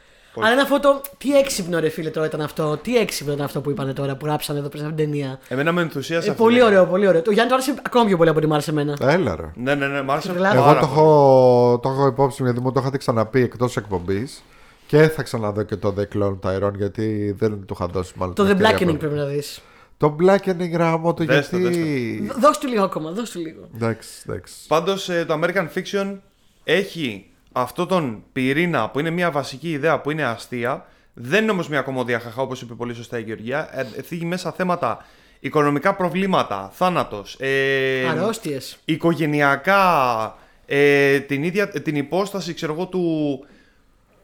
Αλλά 0.42 0.52
είναι 0.52 0.62
αυτό 0.62 0.80
το. 0.80 1.02
Τι 1.18 1.38
έξυπνο 1.38 1.80
ρε 1.80 1.90
φίλε 1.90 2.10
τώρα 2.10 2.26
ήταν 2.28 2.42
αυτό. 2.42 2.78
Τι 2.78 2.98
έξυπνο 2.98 3.34
ήταν 3.34 3.46
αυτό 3.46 3.62
που 3.62 3.70
είπανε 3.70 3.94
τώρα 3.94 4.16
που 4.16 4.26
γράψανε 4.26 4.60
εδώ 4.60 4.68
πέρα 4.70 4.84
στην 4.84 4.96
ταινία. 4.96 5.40
Εμένα 5.48 5.72
με 5.72 5.82
ενθουσίασε 5.82 6.28
Ε, 6.28 6.30
αυτή 6.32 6.42
η 6.42 6.46
πολύ 6.46 6.58
ταινία. 6.60 6.68
ωραίο, 6.80 6.86
πολύ 6.86 7.08
ωραίο. 7.08 7.22
Το 7.22 7.32
Γιάννη 7.32 7.50
του 7.52 7.56
άρεσε 7.56 7.74
ακόμα 7.86 8.06
πιο 8.06 8.18
πολύ 8.18 8.30
από 8.30 8.38
ό,τι 8.38 8.48
μου 8.48 8.54
άρεσε 8.54 8.72
εμένα. 8.72 8.98
Έλα 9.02 9.36
ρε. 9.36 9.52
Ναι, 9.56 9.76
ναι, 9.76 9.88
ναι, 9.88 10.02
μ' 10.02 10.12
άρεσε 10.12 10.28
Τρελά. 10.30 10.48
πάρα 10.50 10.60
Εγώ 10.60 10.74
το 10.80 10.88
πολύ. 10.88 10.92
έχω, 10.92 11.80
το 11.84 11.90
έχω 11.90 12.08
υπόψη 12.08 12.42
μου 12.42 12.48
γιατί 12.48 12.64
μου 12.64 12.72
το 12.72 12.80
είχατε 12.80 12.98
ξαναπεί 12.98 13.42
εκτός 13.42 13.78
εκπομπής. 13.78 14.44
Και 14.88 15.02
θα 15.08 15.24
ξαναδώ 15.24 15.64
και 15.64 15.76
το 15.76 15.94
The 15.98 16.18
Clone 16.18 16.40
Tyrone 16.40 16.74
γιατί 16.78 17.36
δεν 17.38 17.50
του 17.66 17.74
είχα 17.74 17.86
δώσει 17.86 18.14
μάλλον. 18.16 18.36
Το 18.36 18.46
την 18.46 18.58
The 18.58 18.60
ευκαιρία 18.62 18.78
Blackening 18.88 18.92
που- 18.92 18.98
πρέπει 18.98 19.16
να 19.16 19.26
δεις. 19.26 19.62
Το 20.00 20.16
Blackening 20.20 20.72
γράμμο 20.72 21.14
το 21.14 21.26
Δες 21.26 21.50
το, 21.50 21.58
γιατί. 21.58 22.32
Δώσ' 22.39 22.58
του 22.58 22.68
λίγο 22.68 22.84
ακόμα, 22.84 23.12
δώσ' 23.12 23.30
του 23.30 23.39
λίγο. 23.39 23.70
Εντάξει, 23.76 24.10
εντάξει. 24.28 24.54
Πάντως 24.68 25.06
το 25.06 25.39
American 25.41 25.68
Fiction 25.74 26.18
έχει 26.64 27.30
αυτό 27.52 27.86
τον 27.86 28.24
πυρήνα 28.32 28.89
που 28.89 29.00
είναι 29.00 29.10
μια 29.10 29.32
βασική 29.32 29.72
ιδέα 29.72 30.00
που 30.00 30.12
είναι 30.12 30.24
αστεία. 30.24 30.86
Δεν 31.14 31.43
είναι 31.43 31.52
όμως 31.52 31.70
μια 31.70 31.82
κομμωδία 31.82 32.20
χαχά 32.20 32.41
όπως 32.41 32.62
είπε 32.62 32.74
πολύ 32.74 32.93
σωστά 32.93 33.20
η 33.20 33.22
Γεωργία. 33.22 33.70
Ε, 33.72 34.02
θίγει 34.02 34.26
μέσα 34.26 34.52
θέματα 34.52 35.06
οικονομικά 35.39 35.95
προβλήματα, 35.95 36.70
θάνατος, 36.74 37.36
ε, 37.39 38.08
Αρρώστιες. 38.10 38.78
οικογενειακά, 38.86 40.36
ε, 40.66 41.20
την, 41.20 41.43
ίδια, 41.43 41.70
την 41.70 41.95
υπόσταση 41.95 42.54
ξέρω 42.54 42.74
εγώ, 42.74 42.86
του, 42.86 43.39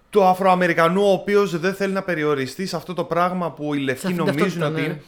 του 0.10 0.24
Αφροαμερικανού 0.24 1.02
ο 1.02 1.12
οποίος 1.12 1.60
δεν 1.60 1.74
θέλει 1.74 1.94
να 1.94 2.04
περιοριστεί 2.04 2.66
σε 2.66 2.76
αυτό 2.76 2.94
το 2.94 3.04
πράγμα 3.04 3.52
που 3.52 3.74
οι 3.74 3.80
λευκοί 3.80 4.06
αυτή 4.06 4.18
την 4.18 4.26
νομίζουν 4.26 4.60
ταυτότητα, 4.60 4.68
ότι 4.68 4.82
ναι. 4.82 5.02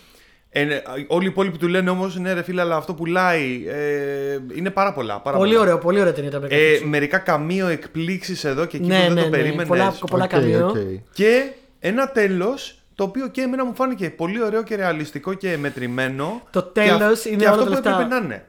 Είναι. 0.61 0.73
Ε, 0.73 0.97
ναι, 0.97 1.05
όλοι 1.07 1.25
οι 1.25 1.27
υπόλοιποι 1.29 1.57
του 1.57 1.67
λένε 1.67 1.89
όμως 1.89 2.17
ναι 2.17 2.33
ρε 2.33 2.43
φίλε 2.43 2.61
αλλά 2.61 2.75
αυτό 2.75 2.93
πουλάει 2.93 3.63
ε, 3.67 4.37
είναι 4.55 4.69
πάρα 4.69 4.93
πολλά, 4.93 5.19
πάρα 5.19 5.37
Πολύ 5.37 5.49
πολλά. 5.49 5.61
ωραίο, 5.63 5.77
πολύ 5.77 5.99
ωραία 5.99 6.13
ταινία 6.13 6.31
το 6.31 6.41
American 6.43 6.51
Ε, 6.51 6.75
Fiction. 6.77 6.81
μερικά 6.85 7.17
κάνα 7.17 7.46
δυο 7.46 7.67
εκπλήξεις 7.67 8.43
εδώ 8.43 8.65
και 8.65 8.77
εκεί 8.77 8.87
Ναι, 8.87 8.95
που 8.95 9.01
δεν 9.05 9.13
ναι, 9.13 9.21
το 9.21 9.29
ναι. 9.29 9.37
περίμενες 9.37 9.67
Πολλά, 9.67 9.93
πολλά 10.09 10.23
Οκ, 10.23 10.29
κάνα 10.29 10.48
δυο. 10.48 10.67
οκ. 10.67 10.75
και 11.13 11.43
ένα 11.79 12.09
τέλος 12.11 12.79
το 12.95 13.03
οποίο 13.03 13.27
και 13.27 13.41
εμένα 13.41 13.65
μου 13.65 13.75
φάνηκε 13.75 14.09
πολύ 14.09 14.43
ωραίο 14.43 14.63
και 14.63 14.75
ρεαλιστικό 14.75 15.33
και 15.33 15.57
μετρημένο 15.57 16.41
Το 16.51 16.61
και 16.61 16.69
τέλος 16.81 17.01
αυ- 17.19 17.25
είναι 17.25 17.35
και 17.35 17.43
όλα 17.43 17.51
αυτό 17.51 17.63
τα 17.63 17.65
που 17.69 17.71
λεφτά. 17.73 17.89
έπρεπε 17.91 18.09
να 18.09 18.25
είναι 18.25 18.45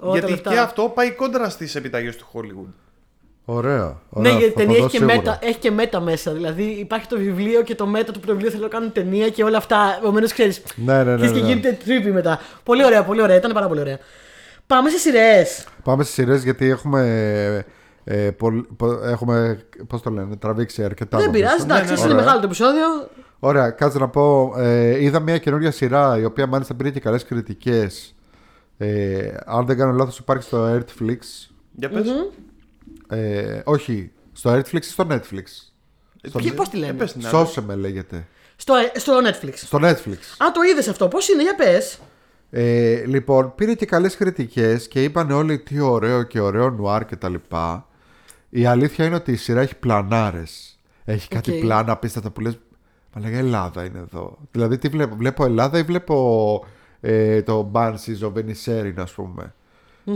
Όλα 0.00 0.12
τα 0.12 0.18
γιατί 0.18 0.30
λεφτά. 0.32 0.50
και 0.52 0.58
αυτό 0.58 0.82
πάει 0.94 1.10
κόντρα 1.10 1.48
στις 1.48 1.74
επιταγές 1.74 2.16
του 2.16 2.26
Hollywood 2.32 2.72
Ωραία. 3.50 3.84
Ναι, 4.10 4.28
ωραία, 4.28 4.32
γιατί 4.32 4.44
η 4.44 4.48
θα 4.48 4.52
το 4.52 4.58
ταινία 4.60 4.78
δω 4.78 4.84
έχει 4.84 4.90
και, 4.90 4.96
σίγουρα. 4.96 5.16
μέτα, 5.16 5.38
έχει 5.42 5.58
και 5.58 5.70
μέτα 5.70 6.00
μέσα. 6.00 6.32
Δηλαδή 6.32 6.62
υπάρχει 6.62 7.06
το 7.06 7.16
βιβλίο 7.18 7.62
και 7.62 7.74
το 7.74 7.86
μέτα 7.86 8.12
του 8.12 8.20
βιβλίου 8.26 8.50
θέλω 8.50 8.62
να 8.62 8.68
κάνουν 8.68 8.92
ταινία 8.92 9.28
και 9.28 9.44
όλα 9.44 9.56
αυτά. 9.56 9.96
Επομένως 10.02 10.32
ξέρεις. 10.32 10.62
Ναι, 10.74 11.04
ναι, 11.04 11.16
ναι, 11.16 11.26
και 11.26 11.32
ναι. 11.32 11.46
γίνεται 11.46 11.78
τρίπη 11.84 12.12
μετά. 12.12 12.40
Πολύ 12.62 12.84
ωραία, 12.84 13.02
πολύ 13.04 13.22
ωραία. 13.22 13.36
Ήταν 13.36 13.52
πάρα 13.52 13.66
πολύ 13.68 13.80
ωραία. 13.80 13.98
Πάμε 14.66 14.90
σε 14.90 14.98
σειρές. 14.98 15.64
Πάμε 15.82 16.02
στι 16.04 16.12
σειρές 16.12 16.42
γιατί 16.42 16.66
έχουμε. 16.68 17.64
Ε, 18.04 18.30
πολ- 18.30 18.64
πο- 18.76 19.00
έχουμε, 19.04 19.60
πώς 19.86 20.02
το 20.02 20.10
λένε, 20.10 20.36
τραβήξει 20.36 20.84
αρκετά. 20.84 21.16
Δεν 21.18 21.26
νομίζω. 21.26 21.44
πειράζει, 21.44 21.64
εντάξει, 21.64 21.92
ναι, 21.92 21.98
είναι 21.98 22.02
ωραία. 22.08 22.16
μεγάλο 22.16 22.40
το 22.40 22.46
επεισόδιο. 22.46 22.84
Ωραία, 23.38 23.70
κάτσε 23.70 23.98
να 23.98 24.08
πω. 24.08 24.54
Ε, 24.56 25.02
είδα 25.04 25.20
μια 25.20 25.38
καινούργια 25.38 25.70
σειρά 25.70 26.18
η 26.18 26.24
οποία 26.24 26.46
μάλιστα 26.46 26.74
πήρε 26.74 26.90
και 26.90 27.00
καλές 27.00 27.24
κριτικές. 27.24 28.14
Ε, 28.78 29.34
αν 29.46 29.66
δεν 29.66 29.76
κάνω 29.76 29.92
λάθος, 29.92 30.18
υπάρχει 30.18 30.42
στο 30.42 30.76
Netflix. 30.76 31.18
Για 31.74 31.88
πες. 31.88 32.06
Ε, 33.08 33.60
όχι, 33.64 34.10
στο 34.32 34.52
Netflix 34.52 34.74
ή 34.80 34.82
στο 34.82 35.06
Netflix; 35.10 35.42
Στο... 36.22 36.38
Και 36.38 36.52
πώς 36.52 36.68
τη 36.68 36.76
Ε, 36.76 36.80
λένε. 36.80 36.92
πες 36.92 37.12
την 37.12 37.26
άλλη. 37.26 37.34
Σώσε 37.36 37.60
με 37.60 37.74
λέγεται. 37.74 38.26
Στο, 38.56 38.74
στο 38.94 39.12
Netflix. 39.24 39.52
Στο 39.54 39.78
Netflix. 39.82 40.18
Α, 40.38 40.50
το 40.54 40.60
είδες 40.70 40.88
αυτό. 40.88 41.08
Πώς 41.08 41.28
είναι, 41.28 41.42
για 41.42 41.54
πες. 41.54 41.98
Ε, 42.50 43.04
λοιπόν, 43.06 43.54
πήρε 43.54 43.74
και 43.74 43.86
καλές 43.86 44.16
κριτικές 44.16 44.88
και 44.88 45.04
είπαν 45.04 45.30
όλοι 45.30 45.58
τι 45.58 45.80
ωραίο 45.80 46.22
και 46.22 46.40
ωραίο 46.40 46.70
νουάρ 46.70 47.04
και 47.04 47.16
τα 47.16 47.28
λοιπά. 47.28 47.88
Η 48.48 48.66
αλήθεια 48.66 49.04
είναι 49.04 49.14
ότι 49.14 49.32
η 49.32 49.36
σειρά 49.36 49.60
έχει 49.60 49.74
πλανάρες. 49.76 50.78
Έχει 51.04 51.28
κάτι 51.28 51.52
Οκ. 51.52 51.58
πλάνα 51.60 51.92
απίστευτα 51.92 52.30
που 52.30 52.40
λες 52.40 52.58
Μαλάκα 53.14 53.38
Ελλάδα 53.38 53.84
είναι 53.84 53.98
εδώ. 53.98 54.38
Δηλαδή 54.50 54.78
τι 54.78 54.88
βλέπω, 54.88 55.16
βλέπω 55.16 55.44
Ελλάδα 55.44 55.78
ή 55.78 55.82
βλέπω 55.82 56.64
ε, 57.00 57.42
το 57.42 57.70
Banshees 57.74 58.20
of 58.20 58.32
Inisherin 58.32 58.92
ας 58.96 59.12
πούμε. 59.12 59.54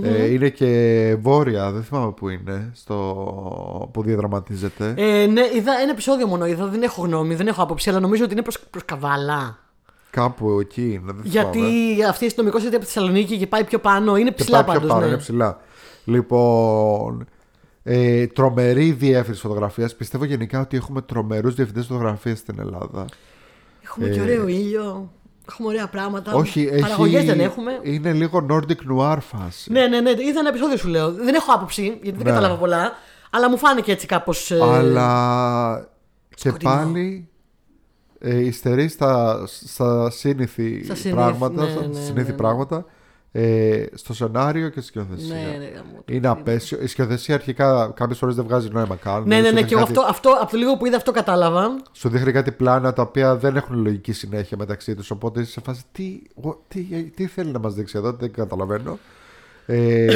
Ε, 0.03 0.32
είναι 0.32 0.49
και 0.49 1.16
βόρεια, 1.20 1.72
δεν 1.72 1.82
θυμάμαι 1.82 2.12
που 2.12 2.28
είναι, 2.28 2.70
στο... 2.74 3.88
που 3.93 4.03
διαδραματίζεται. 4.03 4.95
Ε, 4.97 5.26
ναι, 5.26 5.40
είδα 5.57 5.72
ένα 5.82 5.90
επεισόδιο 5.90 6.26
μόνο. 6.26 6.47
Είδα, 6.47 6.66
δεν 6.66 6.82
έχω 6.82 7.03
γνώμη, 7.03 7.34
δεν 7.34 7.47
έχω 7.47 7.62
άποψη, 7.62 7.90
αλλά 7.90 8.01
νομίζω 8.01 8.24
ότι 8.24 8.32
είναι 8.32 8.43
προς 8.43 8.59
προς 8.70 8.84
καβάλα. 8.84 9.59
Κάπου 10.11 10.61
εκεί 10.61 10.82
είναι, 10.93 11.12
δεν 11.12 11.20
Γιατί 11.22 11.59
θυμάμαι. 11.59 12.05
αυτή 12.09 12.24
η 12.24 12.26
αστυνομικό 12.26 12.57
έρχεται 12.57 12.76
από 12.76 12.84
τη 12.84 12.90
Θεσσαλονίκη 12.93 13.38
και 13.38 13.47
πάει 13.47 13.64
πιο 13.64 13.78
πάνω. 13.78 14.16
Είναι 14.16 14.30
Και 14.30 14.34
ψηλά 14.43 14.64
πάει 14.64 14.78
πιο 14.78 14.88
πάντως. 14.88 14.88
πάνω, 14.88 15.01
Ναι. 15.01 15.07
είναι 15.09 15.16
ψηλά. 15.16 15.61
Λοιπόν, 16.05 17.26
ε, 17.82 18.26
τρομερή 18.26 18.90
διεύθυνση 18.93 19.40
φωτογραφίας. 19.40 19.95
Πιστεύω 19.97 20.24
γενικά 20.24 20.61
ότι 20.61 20.76
έχουμε 20.76 21.03
τρομερούς 21.03 21.55
διευθυντές 21.55 21.86
φωτογραφίας 21.86 22.38
στην 22.38 22.59
Ελλάδα. 22.59 23.05
Έχουμε 23.84 24.09
και 24.09 24.20
ωραίο 24.20 24.49
ήλιο. 24.49 25.11
Έχουμε 25.53 25.68
ωραία 25.68 25.88
πράγματα. 25.88 26.30
Ε, 26.30 26.34
Όχι, 26.34 26.68
Παραγωγές 26.80 27.18
έχει... 27.18 27.26
δεν 27.26 27.40
έχουμε. 27.40 27.78
Είναι 27.82 28.12
λίγο 28.12 28.46
Nordic 28.50 28.98
Noir 28.98 29.16
φάση. 29.20 29.72
Ναι, 29.72 29.86
ναι, 29.86 30.00
ναι. 30.00 30.11
Είδα 30.11 30.38
ένα 30.38 30.48
επεισόδιο 30.48 30.76
σου 30.76 30.88
λέω. 30.88 31.12
Δεν 31.12 31.34
έχω 31.34 31.53
άποψη 31.53 31.82
γιατί 31.82 32.16
δεν 32.16 32.26
Ναι. 32.26 32.30
κατάλαβα 32.32 32.57
πολλά. 32.57 32.92
Αλλά 33.30 33.50
μου 33.50 33.59
φάνηκε 33.59 33.92
έτσι 33.92 34.07
κάπως. 34.07 34.50
Αλλά 34.50 35.88
και 36.34 36.48
σκοτεινό. 36.48 36.70
πάλι 36.70 37.28
ε, 38.18 38.44
υστερεί 38.44 38.88
στα, 38.88 39.42
στα 39.46 40.11
σύνηθι 40.11 40.84
Στα 40.84 40.94
συνήθι, 40.94 41.16
πράγματα, 41.20 41.64
ναι, 41.64 41.70
στα 41.70 41.86
ναι, 41.86 42.00
συνήθι 42.00 42.30
ναι. 42.30 42.36
πράγματα 42.36 42.84
ε, 43.35 43.85
στο 43.95 44.14
σενάριο 44.14 44.68
και 44.68 44.80
στη 44.80 44.89
σκηνοθεσία. 44.89 45.35
Ναι, 45.35 45.41
ναι, 45.59 45.64
γαμώ 45.64 46.03
το. 46.05 46.12
Είναι 46.14 46.28
απέσιο. 46.28 46.78
Η 46.83 46.87
σκηνοθεσία 46.87 47.35
αρχικά 47.35 47.93
κάποιες 47.97 48.18
φορές 48.18 48.35
δεν 48.35 48.45
βγάζει 48.45 48.68
νόημα 48.72 48.97
καν. 48.97 49.22
Ναι, 49.26 49.28
ναι, 49.28 49.35
Σου 49.37 49.43
ναι. 49.43 49.49
δείχνει 49.51 49.64
Και 49.68 49.74
εγώ 49.74 49.85
κάτι- 49.85 49.99
αυτό, 49.99 50.11
αυτό, 50.11 50.30
από 50.43 50.51
το 50.51 50.57
λίγο 50.57 50.76
που 50.76 50.87
είδα 50.87 50.97
αυτό 50.97 51.11
κατάλαβα. 51.12 51.76
Σου 51.93 52.09
δείχνει 52.09 52.33
κάτι 52.33 52.53
πλάνα 52.53 52.93
τα 52.93 53.03
οποία 53.03 53.37
δεν 53.37 53.57
έχουν 53.57 53.83
λογική 53.83 54.12
συνέχεια 54.12 54.57
μεταξύ 54.57 54.95
τους. 54.95 55.11
Οπότε 55.11 55.41
είσαι 55.41 55.51
σε 55.51 55.61
φάση 55.61 55.83
τι, 55.93 56.22
ο- 56.49 56.57
τι, 56.68 56.80
τι 57.16 57.26
θέλει 57.26 57.51
να 57.51 57.59
μας 57.59 57.74
δείξει 57.74 57.99
εδώ, 57.99 58.12
δεν 58.12 58.33
καταλαβαίνω. 58.33 58.99
Ε, 59.66 60.07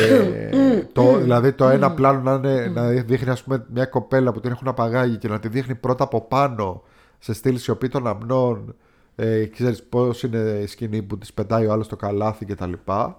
το, 0.93 1.17
δηλαδή 1.19 1.53
το 1.53 1.69
ένα 1.69 1.91
πλάνο 1.93 2.21
να, 2.21 2.33
είναι, 2.51 2.67
να 2.75 2.89
δείχνει 2.89 3.31
ας 3.31 3.43
πούμε, 3.43 3.64
μια 3.73 3.85
κοπέλα 3.85 4.33
που 4.33 4.41
την 4.41 4.51
έχουν 4.51 4.69
απαγάγει 4.69 5.17
και 5.17 5.29
να 5.29 5.39
τη 5.39 5.49
δείχνει 5.49 5.75
πρώτα 5.75 6.05
από 6.05 6.21
πάνω 6.21 6.83
σε 7.19 7.33
στήλη 7.35 7.59
σιωπή 7.59 7.89
των 7.89 8.07
αμνών 8.07 8.75
ε, 9.17 9.45
ξέρεις 9.47 9.83
πώς 9.83 10.23
είναι 10.23 10.39
η 10.39 10.67
σκηνή 10.67 11.03
που 11.03 11.19
της 11.19 11.33
πετάει 11.33 11.67
ο 11.67 11.73
άλλος 11.73 11.89
το 11.89 11.97
καλάθι 11.97 12.45
και 12.45 12.55
τα 12.55 12.67
λοιπά. 12.67 13.17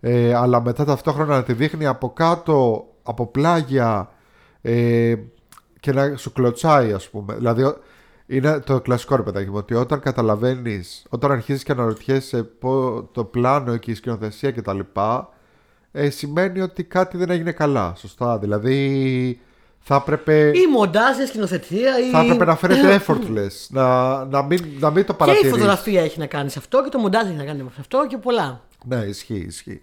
Ε, 0.00 0.34
αλλά 0.34 0.62
μετά 0.62 0.84
ταυτόχρονα 0.84 1.36
να 1.36 1.42
τη 1.42 1.52
δείχνει 1.52 1.86
από 1.86 2.12
κάτω 2.12 2.86
από 3.02 3.26
πλάγια 3.26 4.10
ε, 4.60 5.14
και 5.80 5.92
να 5.92 6.16
σου 6.16 6.32
κλωτσάει 6.32 6.92
ας 6.92 7.08
πούμε. 7.10 7.34
Δηλαδή 7.34 7.74
είναι 8.26 8.58
το 8.58 8.80
κλασικό 8.80 9.16
ρε 9.16 9.22
παιδάκι 9.22 9.50
μου 9.50 9.56
ότι 9.56 9.74
όταν 9.74 10.00
καταλαβαίνεις 10.00 11.06
όταν 11.08 11.30
αρχίζεις 11.30 11.62
και 11.62 11.72
αναρωτιέσαι 11.72 12.50
το 13.12 13.24
πλάνο 13.24 13.76
και 13.76 13.90
η 13.90 13.94
σκηνοθεσία 13.94 14.50
και 14.50 14.62
τα 14.62 14.74
λοιπά 14.74 15.28
ε, 15.92 16.10
σημαίνει 16.10 16.60
ότι 16.60 16.84
κάτι 16.84 17.16
δεν 17.16 17.30
έγινε 17.30 17.52
καλά 17.52 17.94
σωστά. 17.96 18.38
Δηλαδή 18.38 19.40
θα 19.86 19.94
έπρεπε. 19.94 20.50
ή 20.54 20.66
μοντάζ, 20.72 21.18
ή 21.18 21.26
σκηνοθετία. 21.26 21.98
Ή... 21.98 22.10
Θα 22.10 22.20
έπρεπε 22.20 22.44
να 22.44 22.56
φαίνεται 22.56 23.02
effortless. 23.06 23.66
να, 23.68 24.24
να, 24.24 24.42
μην, 24.42 24.64
να 24.78 24.90
μην 24.90 25.04
το 25.04 25.14
παρατηρήσει. 25.14 25.50
Και 25.50 25.56
η 25.56 25.58
φωτογραφία 25.58 26.02
έχει 26.02 26.18
να 26.18 26.26
κάνει 26.26 26.50
σε 26.50 26.58
αυτό 26.58 26.82
και 26.82 26.88
το 26.88 26.98
μοντάζ 26.98 27.26
έχει 27.26 27.36
να 27.36 27.44
κάνει 27.44 27.62
με 27.62 27.70
αυτό 27.78 28.06
και 28.06 28.16
πολλά. 28.16 28.60
Ναι, 28.84 28.96
ισχύει, 28.96 29.44
ισχύει. 29.46 29.82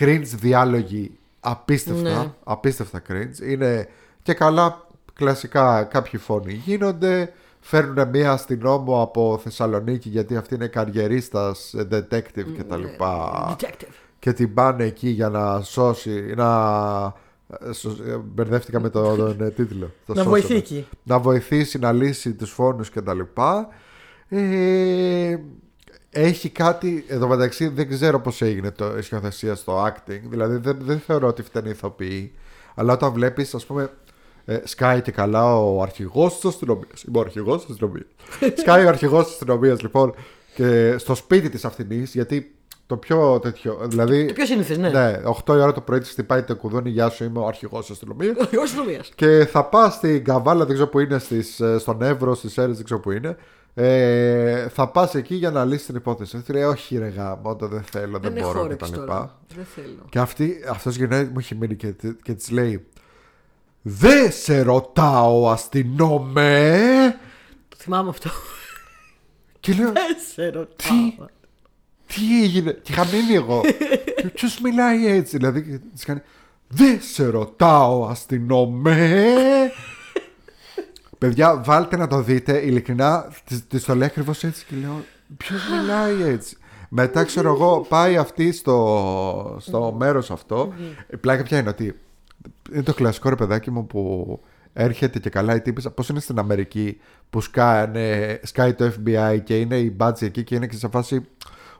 Cringe 0.00 0.22
διάλογοι 0.22 1.18
απίστευτα. 1.40 2.10
Ναι. 2.10 2.32
Απίστευτα 2.44 3.02
cringe. 3.08 3.48
Είναι 3.48 3.88
και 4.22 4.34
καλά 4.34 4.86
κλασικά 5.14 5.84
κάποιοι 5.84 6.20
φόνοι 6.20 6.52
γίνονται. 6.52 7.32
Φέρνουν 7.60 8.08
μία 8.08 8.32
αστυνόμο 8.32 9.02
από 9.02 9.40
Θεσσαλονίκη 9.42 10.08
γιατί 10.08 10.36
αυτή 10.36 10.54
είναι 10.54 10.66
καριερίστας, 10.66 11.74
detective 11.92 12.46
κτλ. 12.58 12.82
Ναι, 12.82 12.88
και 14.18 14.32
την 14.32 14.54
πάνε 14.54 14.84
εκεί 14.84 15.08
για 15.08 15.28
να 15.28 15.62
σώσει, 15.62 16.34
να 16.36 16.46
ε, 17.04 17.12
μπερδεύτηκα 18.24 18.80
με 18.80 18.90
τον 18.96 19.40
ε, 19.40 19.50
τίτλο. 19.50 19.90
Το 20.06 20.14
να 20.14 20.24
βοηθήσει. 20.24 20.86
Να 21.02 21.18
βοηθήσει 21.18 21.78
να 21.78 21.92
λύσει 21.92 22.32
τους 22.32 22.50
φόνους 22.50 22.90
και 22.90 23.00
τα 23.00 23.14
λοιπά. 23.14 23.68
Ε, 24.28 25.36
έχει 26.10 26.48
κάτι, 26.48 27.04
εδώ 27.08 27.28
μεταξύ 27.28 27.68
δεν 27.68 27.88
ξέρω 27.88 28.20
πώς 28.20 28.42
έγινε 28.42 28.70
το 28.70 28.98
η 28.98 29.02
στο 29.54 29.84
acting, 29.86 30.20
δηλαδή 30.28 30.56
δεν, 30.56 30.78
δεν 30.80 30.98
θεωρώ 30.98 31.28
ότι 31.28 31.42
φταίνει 31.42 31.70
ηθοποιή, 31.70 32.32
αλλά 32.74 32.92
όταν 32.92 33.12
βλέπεις 33.12 33.54
ας 33.54 33.66
πούμε 33.66 33.90
ε, 34.44 34.60
σκάει 34.64 35.00
και 35.00 35.10
καλά 35.10 35.56
ο 35.56 35.82
αρχηγός 35.82 36.34
της 36.34 36.44
αστυνομίας, 36.44 37.02
είμαι 37.02 37.18
ο 37.18 37.20
αρχηγός 37.20 37.60
της 37.60 37.70
αστυνομίας, 37.70 38.06
σκάει 38.60 38.84
ο 38.84 38.88
αρχηγός 38.88 39.24
της 39.24 39.32
αστυνομίας 39.32 39.82
λοιπόν 39.82 40.14
και 40.54 40.98
στο 40.98 41.14
σπίτι 41.14 41.48
της 41.48 41.64
αυτινής, 41.64 42.12
γιατί 42.12 42.57
το 42.88 42.96
πιο 42.96 43.38
τέτοιο. 43.38 43.80
Δηλαδή, 43.84 44.26
το 44.26 44.32
πιο 44.32 44.46
συνήθω, 44.46 44.74
ναι. 44.76 44.88
ναι. 44.88 45.20
8 45.44 45.48
η 45.48 45.60
ώρα 45.60 45.72
το 45.72 45.80
πρωί 45.80 45.98
της 45.98 46.10
χτυπάει 46.10 46.42
το 46.42 46.56
κουδούνι. 46.56 46.90
Γεια 46.90 47.08
σου, 47.08 47.24
είμαι 47.24 47.38
ο 47.38 47.46
αρχηγός 47.46 47.80
της 47.80 47.90
αστυνομίας. 47.90 48.36
Ο 48.36 48.40
αρχηγός 48.40 48.64
αστυνομίας. 48.64 49.10
Και 49.14 49.48
θα 49.50 49.64
πας 49.64 49.94
στην 49.94 50.24
Καβάλα, 50.24 50.64
δεν 50.64 50.74
ξέρω 50.74 50.88
που 50.88 50.98
είναι, 50.98 51.18
στις, 51.18 51.60
ε, 51.60 51.78
στον 51.78 52.02
Εύρο, 52.02 52.34
στις 52.34 52.58
Έρες, 52.58 52.76
δεν 52.76 52.84
ξέρω 52.84 53.00
που 53.00 53.10
είναι. 53.10 53.36
Ε, 53.74 54.68
θα 54.68 54.88
πας 54.88 55.14
εκεί 55.14 55.34
για 55.34 55.50
να 55.50 55.64
λύσεις 55.64 55.86
την 55.86 55.96
υπόθεση. 55.96 56.42
Λέει, 56.48 56.62
όχι, 56.62 56.98
ρε 56.98 57.08
γάμο, 57.08 57.56
δεν 57.60 57.82
θέλω, 57.82 58.18
δεν, 58.18 58.32
δεν 58.32 58.42
μπορώ 58.42 58.66
κτλ. 58.66 58.94
Δεν 58.94 59.66
θέλω. 59.74 60.04
Και 60.08 60.18
αυτός 60.68 60.96
γυρνάει, 60.96 61.24
μου 61.24 61.38
έχει 61.38 61.54
μείνει 61.54 61.76
και, 61.76 61.94
και 62.22 62.34
της 62.34 62.50
λέει, 62.50 62.86
Δεν 63.82 64.32
σε 64.32 64.62
ρωτάω, 64.62 65.50
αστυνόμε. 65.50 66.80
Το 67.68 67.76
θυμάμαι 67.78 68.08
αυτό. 68.08 68.30
Και 69.60 69.72
λέω, 69.72 69.92
Δεν 69.92 70.16
σε 70.34 70.44
ρωτάω. 70.44 70.66
Τι, 70.76 71.16
τι 72.14 72.42
έγινε, 72.42 72.72
και 72.82 72.92
είχα 72.92 73.06
μείνει 73.06 73.34
εγώ; 73.34 73.60
και 74.22 74.28
ποιος 74.28 74.60
μιλάει 74.60 75.06
έτσι, 75.06 75.36
δηλαδή 75.36 75.78
της 75.78 76.04
κάνει. 76.04 76.20
Δεν 76.68 76.98
σε 77.00 77.26
ρωτάω, 77.26 78.06
αστυνομέ. 78.06 79.34
Παιδιά, 81.18 81.60
βάλτε 81.64 81.96
να 81.96 82.06
το 82.06 82.22
δείτε. 82.22 82.58
Ειλικρινά, 82.58 83.32
της 83.68 83.84
το 83.84 83.94
λέει 83.94 84.08
ακριβώς 84.08 84.44
έτσι 84.44 84.64
και 84.64 84.74
λέω. 84.80 85.04
Ποιος 85.36 85.60
μιλάει 85.70 86.22
έτσι; 86.22 86.56
Μετά 86.88 87.24
ξέρω 87.24 87.52
εγώ, 87.54 87.86
πάει 87.88 88.16
αυτή 88.16 88.52
στο, 88.52 89.56
στο 89.60 89.94
μέρος 89.98 90.30
αυτό. 90.30 90.72
Η 91.12 91.16
πλάκα 91.16 91.42
ποια 91.42 91.58
είναι 91.58 91.68
ότι. 91.68 91.98
Είναι 92.72 92.82
το 92.82 92.94
κλασικό 92.94 93.28
ρε 93.28 93.34
παιδάκι 93.34 93.70
μου 93.70 93.86
που 93.86 94.40
έρχεται 94.72 95.18
και 95.18 95.30
καλά 95.30 95.54
η 95.54 95.60
τύπησα. 95.60 95.90
Πώς 95.90 96.08
είναι 96.08 96.20
στην 96.20 96.38
Αμερική 96.38 97.00
που 97.30 97.40
σκάνε, 97.40 98.40
σκάει 98.42 98.74
το 98.74 98.92
FBI 98.92 99.38
και 99.44 99.60
είναι 99.60 99.76
η 99.76 99.92
μπάτζη 99.96 100.26
εκεί 100.26 100.44
και 100.44 100.54
είναι 100.54 100.66
και 100.66 100.76
σε 100.76 100.88
φάση. 100.88 101.26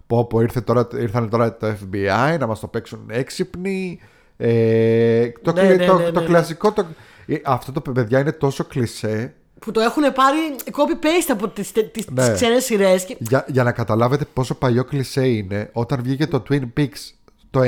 Πω 0.09 0.25
πω 0.27 0.41
ήρθε 0.41 0.61
τώρα, 0.61 0.89
ήρθαν 1.01 1.29
τώρα 1.31 1.57
το 1.57 1.67
FBI 1.67 2.37
να 2.39 2.47
μας 2.47 2.61
το 2.61 2.67
παίξουν 2.67 3.01
έξυπνοι. 3.09 3.99
Ε, 4.37 5.29
το, 5.43 5.53
ναι, 5.53 5.63
ναι, 5.63 5.87
το, 5.87 5.99
ναι, 5.99 6.11
το 6.11 6.21
ναι, 6.21 6.27
κλασικό, 6.27 6.73
το, 6.73 6.87
ε, 7.27 7.35
αυτό 7.45 7.73
το 7.73 7.81
παιδιά 7.81 8.19
είναι 8.21 8.33
τόσο 8.33 8.65
κλισέ. 8.65 9.35
Που 9.59 9.71
το 9.71 9.81
έχουν 9.81 10.03
πάρει 10.03 10.39
copy-paste 10.65 11.31
από 11.33 11.49
τις, 11.49 11.73
τις, 11.73 12.07
Ναι. 12.11 12.25
τις 12.27 12.35
ξένες 12.35 12.65
σειρές 12.65 13.05
και... 13.05 13.17
Για, 13.19 13.45
για 13.49 13.63
να 13.63 13.73
καταλάβετε 13.73 14.25
πόσο 14.33 14.55
παλιό 14.55 14.85
κλισέ 14.85 15.27
είναι, 15.29 15.71
όταν 15.73 16.01
βγήκε 16.03 16.27
το 16.27 16.43
Twin 16.51 16.63
Peaks 16.77 17.13
το 17.51 17.61
90, 17.61 17.67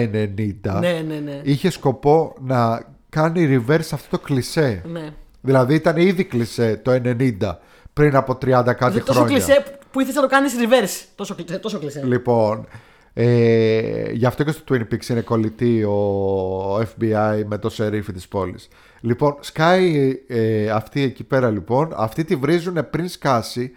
Ναι, 0.80 1.02
ναι, 1.08 1.14
ναι. 1.24 1.40
είχε 1.42 1.70
σκοπό 1.70 2.34
να 2.40 2.82
κάνει 3.08 3.64
reverse 3.68 3.88
αυτό 3.92 4.06
το 4.10 4.18
κλισέ. 4.18 4.82
ναι. 4.92 5.08
Δηλαδή 5.40 5.74
ήταν 5.74 5.96
ήδη 5.96 6.24
κλισέ 6.24 6.80
το 6.84 6.92
90, 7.04 7.32
πριν 7.92 8.16
από 8.16 8.32
30 8.32 8.38
κάτι 8.40 8.74
Δηλαδή, 8.76 9.00
τόσο 9.00 9.18
χρόνια. 9.18 9.36
κλισέ 9.36 9.64
που 9.90 10.00
ήθελες 10.00 10.14
να 10.16 10.22
το 10.22 10.28
κάνεις 10.28 10.52
reverse. 10.58 11.06
Τόσο, 11.14 11.34
κλισέ- 11.34 11.60
τόσο 11.60 11.78
κλισέ. 11.78 12.02
Λοιπόν, 12.04 12.66
ε, 13.14 14.10
γι' 14.12 14.26
αυτό 14.26 14.44
και 14.44 14.50
στο 14.50 14.62
Twin 14.70 14.80
Peaks 14.94 15.06
είναι 15.08 15.20
κολλητή 15.20 15.84
ο 15.84 16.78
FBI 16.78 17.42
με 17.46 17.58
το 17.58 17.68
σερίφι 17.70 18.12
της 18.12 18.28
πόλης. 18.28 18.68
Λοιπόν, 19.00 19.36
σκάει 19.40 20.12
ε, 20.28 20.70
αυτή 20.70 21.02
εκεί 21.02 21.24
πέρα 21.24 21.50
λοιπόν, 21.50 21.92
αυτοί 21.96 22.24
τη 22.24 22.36
βρίζουν 22.36 22.90
πριν 22.90 23.08
σκάσει 23.08 23.72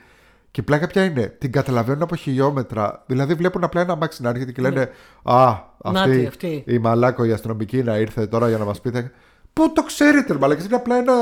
και 0.51 0.59
η 0.59 0.63
πλάκα 0.63 0.87
ποια 0.87 1.03
είναι, 1.03 1.27
την 1.27 1.51
καταλαβαίνουν 1.51 2.01
από 2.01 2.15
χιλιόμετρα. 2.15 3.03
Δηλαδή 3.05 3.33
βλέπουν 3.33 3.63
απλά 3.63 3.81
ένα 3.81 3.93
αμάξι 3.93 4.21
να 4.21 4.29
έρχεται 4.29 4.51
και 4.51 4.61
λένε 4.61 4.89
Α, 5.23 5.49
αυτή, 5.83 5.99
Νάτι, 5.99 6.25
αυτή. 6.25 6.63
η 6.67 6.77
μαλάκο 6.77 7.23
η 7.25 7.31
αστυνομική 7.31 7.83
να 7.83 7.97
ήρθε 7.97 8.27
τώρα 8.27 8.49
για 8.49 8.57
να 8.57 8.65
μας 8.65 8.81
πείτε. 8.81 9.11
Πού 9.53 9.71
το 9.73 9.83
ξέρετε, 9.83 10.33
ρε 10.33 10.39
μαλάκα, 10.39 10.63
είναι 10.63 10.75
απλά 10.75 10.95
ένα, 10.97 11.13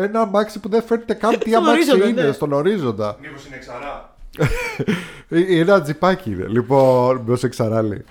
ένα 0.00 0.20
αμάξι 0.20 0.60
που 0.60 0.68
δεν 0.68 0.82
φαίνεται 0.82 1.14
καν 1.14 1.30
τι 1.38 1.50
Στον 1.50 1.54
αμάξι 1.62 1.90
ορίζοντα, 1.90 2.08
είναι, 2.08 2.22
ναι. 2.22 2.32
στον 2.32 2.52
ορίζοντα. 2.52 3.16
Μήπως 3.20 3.46
είναι 3.46 3.56
εξαρά. 3.56 4.13
Ε, 5.28 5.58
Ένα 5.60 5.82
τζιπάκι 5.82 6.30
είναι. 6.30 6.46
Λοιπόν, 6.48 7.22
με 7.26 7.32
όσο 7.32 7.46
εξαράλει. 7.46 8.04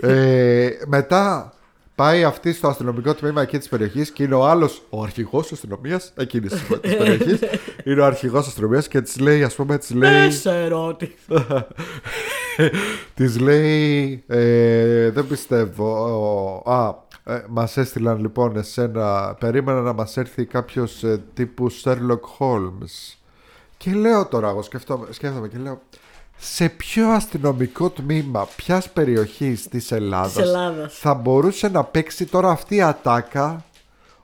ε, 0.00 0.68
μετά 0.86 1.52
πάει 1.94 2.24
αυτή 2.24 2.52
στο 2.52 2.68
αστυνομικό 2.68 3.14
τμήμα 3.14 3.42
εκεί 3.42 3.58
της 3.58 3.68
περιοχής 3.68 4.10
και 4.10 4.22
είναι 4.22 4.34
ο 4.34 4.46
άλλος, 4.46 4.82
ο 4.90 5.02
αρχηγός 5.02 5.42
της 5.42 5.52
αστυνομίας 5.52 6.12
εκείνη 6.16 6.48
τη 6.48 6.56
περιοχής. 6.80 7.38
είναι 7.84 8.00
ο 8.00 8.04
αρχηγός 8.04 8.46
αστυνομίας 8.46 8.88
και 8.88 9.00
της 9.00 9.18
λέει, 9.20 9.42
ας 9.42 9.54
πούμε, 9.54 9.78
της 9.78 9.90
λέει. 9.90 10.10
Δεν 10.20 10.32
σε 10.32 10.66
ρώτησα. 10.68 11.66
Της 13.14 13.38
λέει. 13.40 14.24
Ε, 14.26 15.10
δεν 15.10 15.26
πιστεύω. 15.26 16.62
Ο- 16.64 16.70
Α, 16.72 16.94
ε, 17.24 17.44
μας 17.48 17.76
έστειλαν 17.76 18.20
λοιπόν 18.20 18.56
εσένα. 18.56 19.36
Περίμενα 19.40 19.80
να 19.80 19.92
μας 19.92 20.16
έρθει 20.16 20.44
κάποιος 20.44 21.02
ε, 21.04 21.22
τύπου 21.34 21.72
Sherlock 21.72 22.20
Holmes. 22.38 23.14
Και 23.84 23.92
λέω 23.92 24.26
τώρα, 24.26 24.48
εγώ 24.48 24.62
σκέφτομαι, 24.62 25.06
σκέφτομαι 25.10 25.48
και 25.48 25.58
λέω. 25.58 25.80
Σε 26.36 26.68
ποιο 26.68 27.08
αστυνομικό 27.08 27.90
τμήμα 27.90 28.48
ποιας 28.56 28.90
περιοχής 28.90 29.68
της 29.68 29.92
Ελλάδας 29.92 30.32
Της 30.32 30.42
Ελλάδας. 30.42 30.98
θα 30.98 31.14
μπορούσε 31.14 31.68
να 31.68 31.84
παίξει 31.84 32.26
τώρα 32.26 32.50
αυτή 32.50 32.74
η 32.76 32.82
ατάκα 32.82 33.64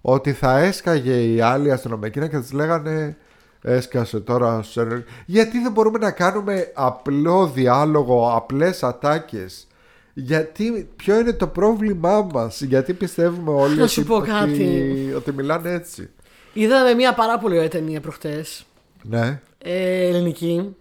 ότι 0.00 0.32
θα 0.32 0.58
έσκαγε 0.58 1.14
η 1.34 1.40
άλλη 1.40 1.72
αστυνομική 1.72 2.28
και 2.28 2.38
της 2.38 2.52
λέγανε 2.52 3.16
έσκασε 3.62 4.20
τώρα 4.20 4.56
ο 4.56 4.62
Sherlock». 4.74 5.02
γιατί 5.26 5.58
δεν 5.62 5.72
μπορούμε 5.72 5.98
να 5.98 6.10
κάνουμε 6.10 6.70
απλό 6.74 7.46
διάλογο 7.46 8.32
απλές 8.34 8.82
ατάκες 8.82 9.66
γιατί, 10.14 10.88
ποιο 10.96 11.18
είναι 11.18 11.32
το 11.32 11.46
πρόβλημά 11.46 12.26
μας 12.32 12.60
γιατί 12.60 12.92
πιστεύουμε 12.92 13.50
όλοι 13.50 13.76
Να 13.76 13.86
σου 13.86 14.00
ότι, 14.00 14.08
πω 14.08 14.16
ότι- 14.16 14.30
κάτι. 14.30 15.12
ότι 15.16 15.32
μιλάνε 15.32 15.70
έτσι 15.72 16.10
Είδαμε 16.52 16.94
μια 16.94 17.14
πάρα 17.14 17.38
πολύ 17.38 17.56
ωραία 17.56 17.68
ταινία 17.68 18.00
προχτές. 18.00 18.64
ναι 19.02 19.40
Ε, 19.62 20.06
ελληνική. 20.08 20.76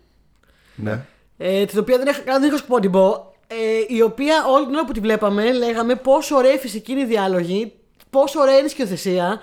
ναι 0.75 1.05
Ε, 1.37 1.65
την 1.65 1.79
οποία 1.79 1.97
δεν 1.97 2.07
είχα, 2.07 2.21
δεν 2.39 2.43
είχα 2.43 2.57
σκοπό 2.57 2.75
να 2.75 2.81
την 2.81 2.91
πω. 2.91 3.33
Ε, 3.47 3.95
η 3.95 4.01
οποία 4.01 4.45
όλη 4.47 4.65
την 4.65 4.75
ώρα 4.75 4.85
που 4.85 4.91
τη 4.91 4.99
βλέπαμε 4.99 5.53
λέγαμε 5.53 5.95
πόσο 5.95 6.35
ωραία 6.35 6.53
η 6.53 6.57
φυσική 6.57 6.91
είναι 6.91 7.01
η 7.01 7.05
διάλογη, 7.05 7.73
πόσο 8.09 8.39
ωραία 8.39 8.57
είναι 8.57 8.65
η 8.65 8.69
σκηνοθεσία, 8.69 9.41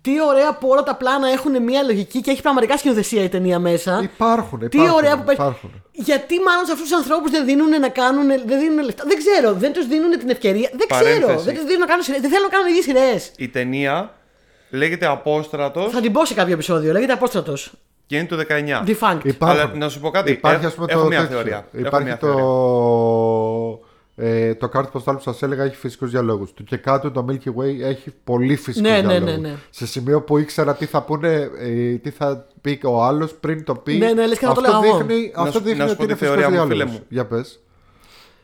τι 0.00 0.22
ωραία 0.22 0.54
που 0.54 0.68
όλα 0.68 0.82
τα 0.82 0.94
πλάνα 0.96 1.28
έχουν 1.28 1.62
μια 1.62 1.82
λογική 1.82 2.20
και 2.20 2.30
έχει 2.30 2.42
πραγματικά 2.42 2.76
σκηνοθεσία 2.78 3.22
η 3.22 3.28
ταινία 3.28 3.58
μέσα. 3.58 4.00
υπάρχουν, 4.02 4.58
Τι 4.58 4.64
υπάρχουν, 4.64 4.94
ωραία 4.96 5.16
που 5.16 5.24
παίζει. 5.24 5.40
υπάρχουν. 5.40 5.82
Γιατί 5.92 6.34
μάλλον 6.40 6.64
σε 6.66 6.72
αυτούς 6.72 6.88
τους 6.88 6.96
ανθρώπους 6.98 7.30
δεν 7.30 7.44
δίνουν 7.44 7.68
να 7.80 7.88
κάνουν. 7.88 8.26
Δεν 8.26 8.58
δίνουν 8.60 8.84
λεφτά. 8.84 9.04
Δεν 9.06 9.16
ξέρω. 9.16 9.52
Δεν 9.52 9.72
τους 9.72 9.86
δίνουν 9.86 10.10
την 10.18 10.30
ευκαιρία. 10.30 10.70
Δεν 10.72 10.86
ξέρω. 10.88 11.04
Παρένθεση. 11.04 11.44
Δεν 11.44 11.54
τους 11.54 11.64
δίνουν 11.64 11.80
να 11.80 11.86
κάνουν 11.86 12.02
σειρές. 12.04 12.20
Δεν 12.20 12.30
θέλουν 12.30 12.44
να 12.50 12.56
κάνουν 12.56 12.68
ίδιες 12.68 12.84
σειρές. 12.84 13.32
Η 13.36 13.48
ταινία 13.48 14.14
λέγεται 14.70 15.06
Απόστρατος 15.06 15.92
Θα 15.92 16.00
την 16.00 16.12
πω 16.12 16.24
σε 16.24 16.34
κάποιο 16.34 16.52
επεισόδιο. 16.52 16.92
Λέγεται 16.92 17.12
Απόστρατος. 17.12 17.72
Και 18.08 18.16
είναι 18.16 18.26
το 18.26 18.36
19. 18.36 18.84
Defunct. 18.86 19.20
Υπάρχουν. 19.24 19.58
Αλλά 19.60 19.72
να 19.74 19.88
σου 19.88 20.00
πω 20.00 20.10
κάτι. 20.10 20.30
Υπάρχει, 20.30 20.58
Έχ- 20.58 20.66
ας 20.66 20.74
πούμε, 20.74 20.86
έχω 20.90 21.00
το 21.02 21.06
μια 21.08 21.20
τέτοιο. 21.20 21.34
θεωρία. 21.36 21.66
Έχω 21.72 21.86
Υπάρχει 21.86 22.06
μια 22.06 22.16
το. 22.18 22.26
θεωρία. 22.26 23.86
Ε, 24.20 24.54
το 24.54 24.68
κάρτ 24.68 24.88
ποστάλ 24.88 25.14
που 25.14 25.20
σας 25.22 25.42
έλεγα 25.42 25.64
έχει 25.64 25.76
φυσικούς 25.76 26.10
διαλόγους. 26.10 26.54
Το 26.54 26.62
και 26.62 26.76
κάτω 26.76 27.10
το 27.10 27.26
Milky 27.28 27.48
Way 27.48 27.80
έχει 27.82 28.14
πολύ 28.24 28.56
φυσικούς 28.56 28.90
Ναι, 28.90 29.00
ναι, 29.00 29.08
διαλόγους. 29.08 29.40
ναι, 29.40 29.48
ναι. 29.48 29.54
Σε 29.70 29.86
σημείο 29.86 30.20
που 30.22 30.38
ήξερα 30.38 30.74
τι 30.74 30.86
θα 30.86 31.02
πούνε, 31.02 31.50
ε, 31.58 31.94
τι 31.94 32.10
θα 32.10 32.46
πει 32.60 32.80
ο 32.84 33.02
άλλος 33.04 33.34
πριν 33.34 33.64
το 33.64 33.74
πει. 33.74 33.96
Ναι, 33.96 34.12
ναι, 34.12 34.26
λες 34.26 34.38
και 34.38 34.46
θα 34.46 34.52
το 34.52 34.60
αυτό 34.60 34.72
λέγα 34.80 34.86
εγώ. 34.94 35.04
δείχνει, 35.04 35.32
Να 35.34 35.42
αυτό 35.42 35.52
σου- 35.58 35.64
δείχνει 35.64 35.78
να 35.78 35.84
σου 35.86 35.90
ότι 35.90 35.98
πω 35.98 36.04
είναι 36.04 36.12
τη 36.12 36.18
θεωρία 36.24 36.44
φυσικό 36.46 36.62
μου, 36.64 36.68
φίλε 36.70 36.84
διάλογο. 36.84 36.98
μου. 37.02 37.06
Για 37.08 37.26
πες. 37.26 37.60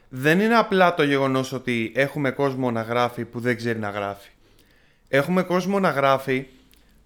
Δεν 0.08 0.40
είναι 0.40 0.54
απλά 0.56 0.94
το 0.94 1.02
γεγονός 1.02 1.52
ότι 1.52 1.92
έχουμε 1.94 2.30
κόσμο 2.30 2.70
να 2.70 2.82
γράφει 2.82 3.24
που 3.24 3.40
δεν 3.40 3.56
ξέρει 3.56 3.78
να 3.78 3.88
γράφει. 3.90 4.28
Έχουμε 5.08 5.42
κόσμο 5.42 5.80
να 5.80 5.90
γράφει 5.90 6.46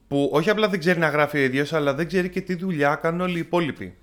που 0.08 0.30
όχι 0.32 0.50
απλά 0.50 0.68
δεν 0.68 0.78
ξέρει 0.78 0.98
να 0.98 1.08
γράφει 1.08 1.38
ο 1.38 1.40
ίδιος, 1.40 1.72
αλλά 1.72 1.94
δεν 1.94 2.06
ξέρει 2.06 2.28
και 2.28 2.40
τι 2.40 2.54
δουλειά 2.54 2.94
κάνουν 2.94 3.20
όλοι 3.20 3.36
οι 3.36 3.40
υπόλοιποι. 3.40 3.94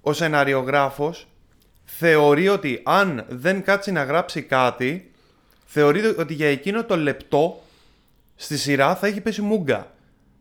Ο 0.00 0.12
σεναριογράφος 0.12 1.28
θεωρεί 1.84 2.48
ότι 2.48 2.80
αν 2.84 3.24
δεν 3.28 3.62
κάτσει 3.62 3.92
να 3.92 4.04
γράψει 4.04 4.42
κάτι, 4.42 5.10
θεωρεί 5.66 6.00
ότι 6.18 6.34
για 6.34 6.48
εκείνο 6.48 6.84
το 6.84 6.96
λεπτό 6.96 7.62
στη 8.36 8.56
σειρά 8.58 8.96
θα 8.96 9.06
έχει 9.06 9.20
πέσει 9.20 9.42
μούγκα. 9.42 9.90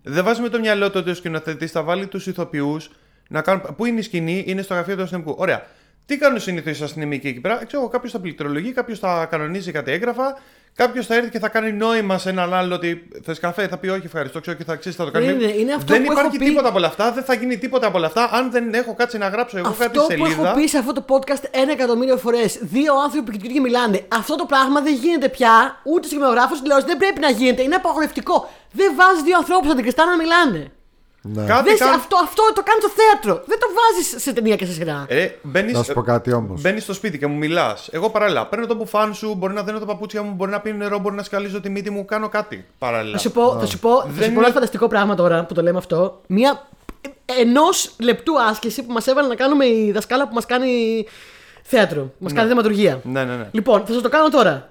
Δεν 0.04 0.24
βάζει 0.24 0.42
με 0.42 0.50
το 0.50 0.60
μυαλό 0.60 0.92
του 0.92 0.98
ότι 1.00 1.10
ο 1.10 1.14
σκηνοθετής 1.14 1.72
θα 1.72 1.84
βάλει 1.84 2.08
τους 2.08 2.28
ηθοποιούς 2.28 2.90
να 3.30 3.42
κάνουν. 3.42 3.76
Πού 3.76 3.86
είναι 3.86 4.00
η 4.00 4.02
σκηνή, 4.02 4.44
είναι 4.48 4.62
στο 4.62 4.74
γραφείο 4.74 4.96
του 4.96 5.02
αστυνομικού. 5.02 5.36
Ωραία. 5.38 5.66
Τι 6.06 6.18
κάνουν 6.18 6.40
συνήθως 6.40 6.80
οι 6.80 6.84
αστυνομικοί 6.84 7.28
εκεί 7.28 7.40
πέρα; 7.40 7.66
Ξέρω 7.66 7.88
κάποιος 7.88 8.12
θα 8.12 8.20
πληκτρολογεί, 8.20 8.72
κάποιος 8.72 9.00
θα 9.00 9.26
κανονίζει 9.26 9.72
κάτι 9.72 9.92
έγγραφα, 9.92 10.40
κάποιος 10.76 11.06
θα 11.06 11.16
έρθει 11.16 11.30
και 11.30 11.40
θα 11.40 11.48
κάνει 11.50 11.72
νόημα 11.72 12.18
σε 12.18 12.30
έναν 12.30 12.54
άλλο 12.54 12.76
ότι 12.76 13.08
θες 13.24 13.40
καφέ, 13.40 13.68
θα 13.68 13.78
πει 13.78 13.88
όχι, 13.88 14.06
ευχαριστώ, 14.06 14.40
ξέρω 14.40 14.58
και 14.58 14.64
θα 14.64 14.76
ξέρει, 14.76 14.96
θα 14.96 15.06
το 15.06 15.12
κάνει. 15.12 15.26
Είναι- 15.26 15.44
είναι 15.58 15.74
αυτό 15.74 15.94
δεν 15.94 16.04
που 16.04 16.12
έχω 16.12 16.20
υπάρχει 16.22 16.38
πει- 16.38 16.46
τίποτα 16.46 16.68
από 16.68 16.78
όλα 16.78 16.88
αυτά, 16.88 17.12
δεν 17.12 17.24
θα 17.24 17.34
γίνει 17.34 17.58
τίποτα 17.58 17.88
από 17.88 17.98
όλα 17.98 18.08
αυτά 18.08 18.30
αν 18.34 18.52
δεν 18.52 18.74
έχω 18.74 18.94
κάτσει 18.96 19.18
να 19.18 19.28
γράψω 19.28 19.58
εγώ 19.58 19.70
κάτι 19.70 19.84
Αυτό 19.84 20.00
που 20.02 20.06
σελίδα. 20.26 20.48
έχω 20.50 20.56
πει 20.60 20.68
σε 20.68 20.78
αυτό 20.78 20.94
το 20.94 21.06
podcast 21.08 21.44
ένα 21.52 21.72
εκατομμύριο 21.72 22.18
φορές. 22.18 22.58
Δύο 22.62 22.94
άνθρωποι 23.04 23.32
που 23.32 23.38
και 23.48 23.60
μιλάνε. 23.60 24.06
Αυτό 24.08 24.36
το 24.36 24.46
πράγμα 24.46 24.82
δεν 24.82 24.94
γίνεται 24.94 25.30
πια. 25.30 25.80
Ούτε 25.84 26.08
σκηνογράφο 26.08 26.54
τηλεόρασης 26.54 26.90
δεν 26.90 26.98
πρέπει 26.98 27.20
να 27.20 27.30
γίνεται. 27.30 27.62
Είναι 27.62 27.76
απαγορευτικό. 27.76 28.50
Δεν 28.72 28.92
βάζεις 28.96 29.22
δύο 29.24 29.38
ανθρώπους 29.38 29.68
να 29.68 29.74
την 29.74 29.84
κρυστά 29.84 30.06
να 30.06 30.16
μιλάνε. 30.18 30.72
Ναι. 31.34 31.46
Κάτι 31.46 31.64
Δεν 31.70 31.78
σε- 31.78 31.84
καν- 31.84 31.96
αυτό, 31.96 32.18
αυτό 32.24 32.44
το 32.56 32.64
κάνεις 32.64 32.84
στο 32.84 32.92
θέατρο. 33.02 33.44
Δεν 33.46 33.60
το 33.60 33.68
βάζεις 33.78 34.24
σε 34.24 34.34
ταινία 34.34 34.56
και 34.56 34.66
σε 34.66 34.72
σειρά. 34.72 35.06
Ε, 35.08 35.28
μπαίνεις, 35.42 35.74
Να 35.74 35.84
σου 35.84 35.94
πω 35.94 36.02
κάτι 36.02 36.34
όμως. 36.34 36.62
Μπαίνεις 36.62 36.84
στο 36.84 36.94
σπίτι 36.94 37.18
και 37.18 37.28
μου 37.28 37.36
μιλάς. 37.38 37.90
Εγώ 37.92 38.10
παράλληλα 38.10 38.46
παίρνω 38.48 38.66
το 38.66 38.76
μπουφάν 38.76 39.14
σου, 39.14 39.36
μπορεί 39.36 39.54
να 39.54 39.64
δένω 39.64 39.80
τα 39.80 39.86
παπούτσια 39.86 40.22
μου, 40.24 40.34
μπορεί 40.34 40.52
να 40.52 40.60
πίνω 40.60 40.78
νερό, 40.78 41.00
μπορεί 41.00 41.16
να 41.16 41.24
σκαλίζω 41.24 41.62
τη 41.62 41.70
μύτη 41.70 41.90
μου, 41.90 42.06
κάνω 42.06 42.30
κάτι 42.30 42.66
παράλληλα. 42.78 43.12
Θα 43.12 43.20
σου 43.20 43.32
πω, 43.32 43.58
θα 43.60 43.66
σου 43.66 43.80
πω, 43.80 43.90
θα 44.02 44.04
Δεν 44.08 44.12
σου 44.14 44.20
πω 44.20 44.26
είναι- 44.26 44.40
ένα 44.46 44.54
φανταστικό 44.54 44.88
πράγμα 44.88 45.16
τώρα 45.16 45.46
που 45.46 45.54
το 45.54 45.62
λέμε 45.62 45.78
αυτό. 45.78 46.22
Μία 46.28 46.68
ενός 47.40 47.92
λεπτού 48.00 48.42
άσκηση 48.42 48.84
που 48.84 48.94
μας 48.94 49.08
έβαλε 49.08 49.28
να 49.28 49.36
κάνουμε 49.36 49.66
η 49.66 49.92
δασκάλα 49.92 50.28
που 50.28 50.34
μας 50.34 50.46
κάνει 50.46 51.06
θέατρο. 51.64 52.12
Μας 52.18 52.34
κάνει 52.34 52.48
δραματουργία. 52.48 53.00
Ναι, 53.04 53.24
ναι, 53.24 53.36
ναι. 53.36 53.48
Λοιπόν, 53.52 53.86
θα 53.86 53.94
σας 53.94 54.02
το 54.02 54.10
κάνω 54.10 54.30
τώρα. 54.30 54.70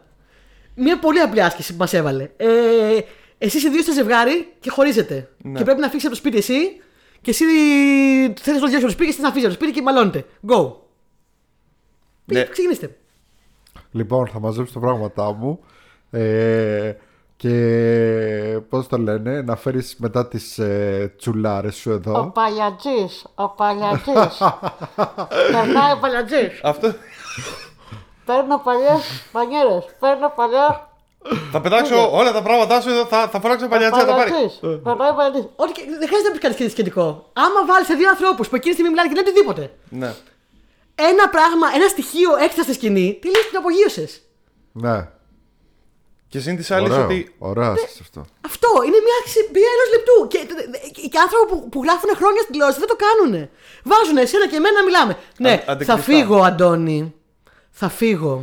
Μία 0.74 0.98
πολύ 0.98 1.20
απλή 1.20 1.42
άσκηση 1.42 1.72
που 1.72 1.78
μας 1.78 1.92
έβαλε. 1.92 2.30
Ε, 2.36 2.46
εσύ 3.47 3.66
οι 3.66 3.70
δύο 3.70 3.78
είστε 3.78 3.92
ζευγάρι 3.92 4.53
και 4.61 4.70
χωρίζετε. 4.70 5.28
Ναι. 5.42 5.59
Και 5.59 5.64
πρέπει 5.64 5.80
να 5.80 5.88
φύγεις 5.88 6.05
από 6.05 6.12
το 6.14 6.18
σπίτι 6.20 6.36
εσύ 6.36 6.80
και 7.20 7.30
εσύ 7.30 7.45
θέλεις 8.40 8.61
να 8.61 8.68
διώξει 8.68 8.80
το 8.86 8.90
σπίτι 8.90 9.05
και 9.05 9.11
εσύ 9.11 9.20
να 9.20 9.30
φύγεις 9.30 9.45
από 9.49 9.55
το 9.57 9.61
σπίτι 9.62 9.72
και 9.78 9.82
μαλώνετε. 9.82 10.24
Go. 10.49 10.72
Ναι. 12.24 12.45
Ξεκινήστε. 12.45 12.97
Λοιπόν, 13.90 14.26
θα 14.28 14.40
μαζέψω 14.40 14.72
τα 14.72 14.80
πράγματά 14.80 15.32
μου. 15.32 15.61
Ε, 16.11 16.92
και 17.36 18.61
πώς 18.68 18.86
το 18.86 18.99
λένε, 18.99 19.42
να 19.42 19.57
φέρεις 19.57 19.97
μετά 19.99 20.28
τις 20.28 20.59
ε, 20.59 21.14
τσουλάρες 21.18 21.76
σου 21.76 21.90
Ο 21.90 21.95
εδώ. 21.95 22.30
παλιατζής, 22.34 23.26
ο 23.34 23.49
παλιατζής. 23.49 24.38
Περνάει 25.53 25.92
ο 25.92 25.99
παλιατζής. 26.01 26.61
Αυτό. 26.62 26.95
Παίρνω 28.24 28.59
παλιές 28.64 29.28
μανιέρες. 29.32 29.84
Παίρνω 30.01 30.32
παλιά 30.36 30.90
θα 31.52 31.60
πετάξω 31.60 32.16
όλα 32.18 32.32
τα 32.32 32.42
πράγματά 32.42 32.80
σου 32.80 32.90
εδώ, 32.90 33.04
θα, 33.06 33.28
θα 33.28 33.40
φοράξω 33.40 33.68
παλιατσιά, 33.68 34.04
θα 34.04 34.14
πάρει. 34.14 34.30
παλιατζής. 34.30 34.58
Περνάει 34.86 35.10
ο 35.10 35.14
παλιατζής. 35.14 35.44
Ό,τι 35.56 35.72
και- 35.72 35.84
δεν 35.98 36.06
χρειάζεται 36.08 36.28
να 36.28 36.34
πεις 36.38 36.40
κάτι 36.56 36.70
σχετικό. 36.70 37.30
Άμα 37.32 37.60
βάλεις 37.66 37.86
σε 37.86 37.94
δύο 37.94 38.08
ανθρώπους 38.08 38.48
που 38.48 38.54
εκείνη 38.56 38.74
τη 38.74 38.80
στιγμή 38.80 38.90
μιλάνε 38.92 39.08
και 39.10 39.14
λένε 39.18 39.28
οτιδήποτε. 39.28 39.64
Ναι. 40.02 40.10
Ένα 41.10 41.24
πράγμα, 41.34 41.66
ένα 41.78 41.88
στοιχείο 41.94 42.30
έξτρα 42.44 42.62
στη 42.62 42.72
σκηνή, 42.78 43.18
τι 43.20 43.26
λες 43.34 43.44
την 43.48 43.58
απογείωσες. 43.62 44.10
Ναι, 44.72 44.96
Και 46.28 46.38
συν 46.40 46.56
της 46.56 46.70
άλλης 46.70 46.90
ωραίο, 46.92 47.04
ότι. 47.04 47.34
ωραίο 47.38 47.70
άσκηση 47.70 47.98
αυτό. 48.06 48.20
Αυτό 48.50 48.68
είναι 48.86 48.98
μια 49.06 49.16
αξιπία 49.22 49.70
ενός 49.76 49.88
λεπτού. 49.94 50.16
Και, 50.32 50.40
και 51.12 51.18
άνθρωποι 51.24 51.46
που, 51.50 51.68
που 51.72 51.78
γράφουν 51.86 52.10
χρόνια 52.20 52.40
στην 52.40 52.52
τηλεόραση 52.52 52.78
δεν 52.84 52.90
το 52.92 52.98
κάνουν. 53.04 53.32
Βάζουν 53.90 54.16
εσένα 54.24 54.46
και 54.50 54.56
εμένα 54.60 54.76
να 54.80 54.84
μιλάμε. 54.88 55.12
Ναι, 55.44 55.54
θα 55.66 55.72
αντικρυφτά. 55.72 56.02
φύγω, 56.08 56.38
Αντώνη. 56.50 57.14
Θα 57.70 57.88
φύγω. 57.88 58.34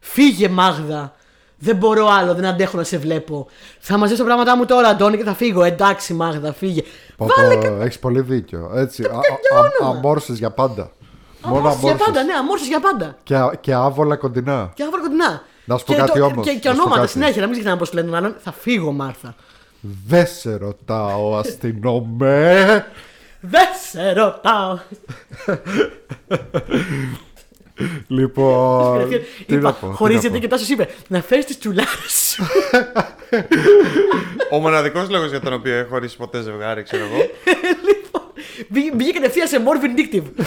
Φύγε, 0.00 0.48
Μάγδα. 0.48 1.14
Δεν 1.58 1.76
μπορώ 1.76 2.06
άλλο, 2.08 2.34
δεν 2.34 2.44
αντέχω 2.44 2.76
να 2.76 2.82
σε 2.84 2.98
βλέπω. 2.98 3.46
Θα 3.78 3.96
μαζέψω 3.96 4.22
τα 4.22 4.28
πράγματα 4.28 4.56
μου 4.56 4.64
τώρα, 4.66 4.88
Αντώνη, 4.88 5.16
και 5.16 5.24
θα 5.24 5.34
φύγω. 5.34 5.62
Εντάξει, 5.62 6.14
Μάγδα, 6.14 6.52
φύγε. 6.52 6.82
Πω, 7.16 7.26
Βάλε 7.36 7.56
πω, 7.56 7.82
έχεις 7.82 7.98
πολύ 7.98 8.20
δίκιο. 8.20 8.70
Έτσι, 8.74 9.02
α- 9.02 9.06
τέτοιο 9.08 9.56
α- 9.56 9.58
α- 9.58 9.70
όνομα. 9.82 9.98
αμόρσες 9.98 10.38
για 10.38 10.50
πάντα. 10.50 10.90
Μόνο 11.42 11.56
Αμόρφωσες 11.58 11.80
για 11.80 11.90
αμόρσες. 11.90 12.06
πάντα, 12.14 12.22
ναι, 12.24 12.32
αμόρφωσες 12.32 12.68
για 12.68 12.80
πάντα. 12.80 13.16
Και, 13.22 13.36
α- 13.36 13.54
και 13.60 13.72
άβολα 13.74 14.16
κοντινά. 14.16 14.72
Και 14.74 14.82
άβαλα 14.82 15.02
κοντινά. 15.02 15.42
Να 15.64 15.76
σου 15.78 15.84
πω 15.84 15.92
Και 15.92 15.98
κάτι 15.98 16.18
το- 16.18 16.24
όμως, 16.24 16.46
Και, 16.46 16.52
και 16.54 16.68
να 16.68 16.74
σου 16.74 16.80
πω 16.80 16.82
ονόματα 16.82 17.00
κάτι. 17.00 17.12
συνέχεια, 17.12 17.40
να 17.40 17.46
μην 17.46 17.54
ξεχνάμε 17.56 17.78
πώς 17.78 17.92
λένε 17.92 18.06
τον 18.06 18.16
άλλον. 18.16 18.34
Θα 18.38 18.52
φύγω, 18.52 18.92
Μάρθα. 18.92 19.34
Δεν 20.06 20.26
σε 20.26 20.56
ρωτάω 20.56 21.36
αστυνομέ. 21.36 22.86
Δεν 23.40 23.66
σε 23.90 24.12
ρωτάω. 24.12 24.78
λοιπόν, 28.06 29.08
τι 29.46 29.52
να 29.52 29.58
Είπα, 29.58 29.72
πω. 29.72 29.86
τι 29.88 29.94
χωρίς 29.94 30.14
να 30.14 30.20
γιατί 30.20 30.36
πω. 30.36 30.42
και 30.42 30.48
τάσο 30.48 30.72
είπε 30.72 30.88
να 31.08 31.20
φέρεις 31.22 31.44
τις 31.44 31.58
τσουλάρες 31.58 32.34
σου. 32.34 32.44
Ο 34.50 34.58
μοναδικός 34.58 35.10
λόγος 35.10 35.30
για 35.30 35.40
τον 35.40 35.52
οποίο 35.52 35.74
έχω 35.74 35.88
χωρίσει 35.88 36.16
ποτέ 36.16 36.40
ζευγάρι, 36.40 36.82
ξέρω 36.82 37.04
εγώ. 37.04 37.16
λοιπόν, 37.88 38.22
μπή- 38.68 38.94
μπήκε 38.96 39.10
κατευθείαν 39.12 39.48
σε 39.48 39.56
more 39.64 39.78
vindictive. 39.84 40.44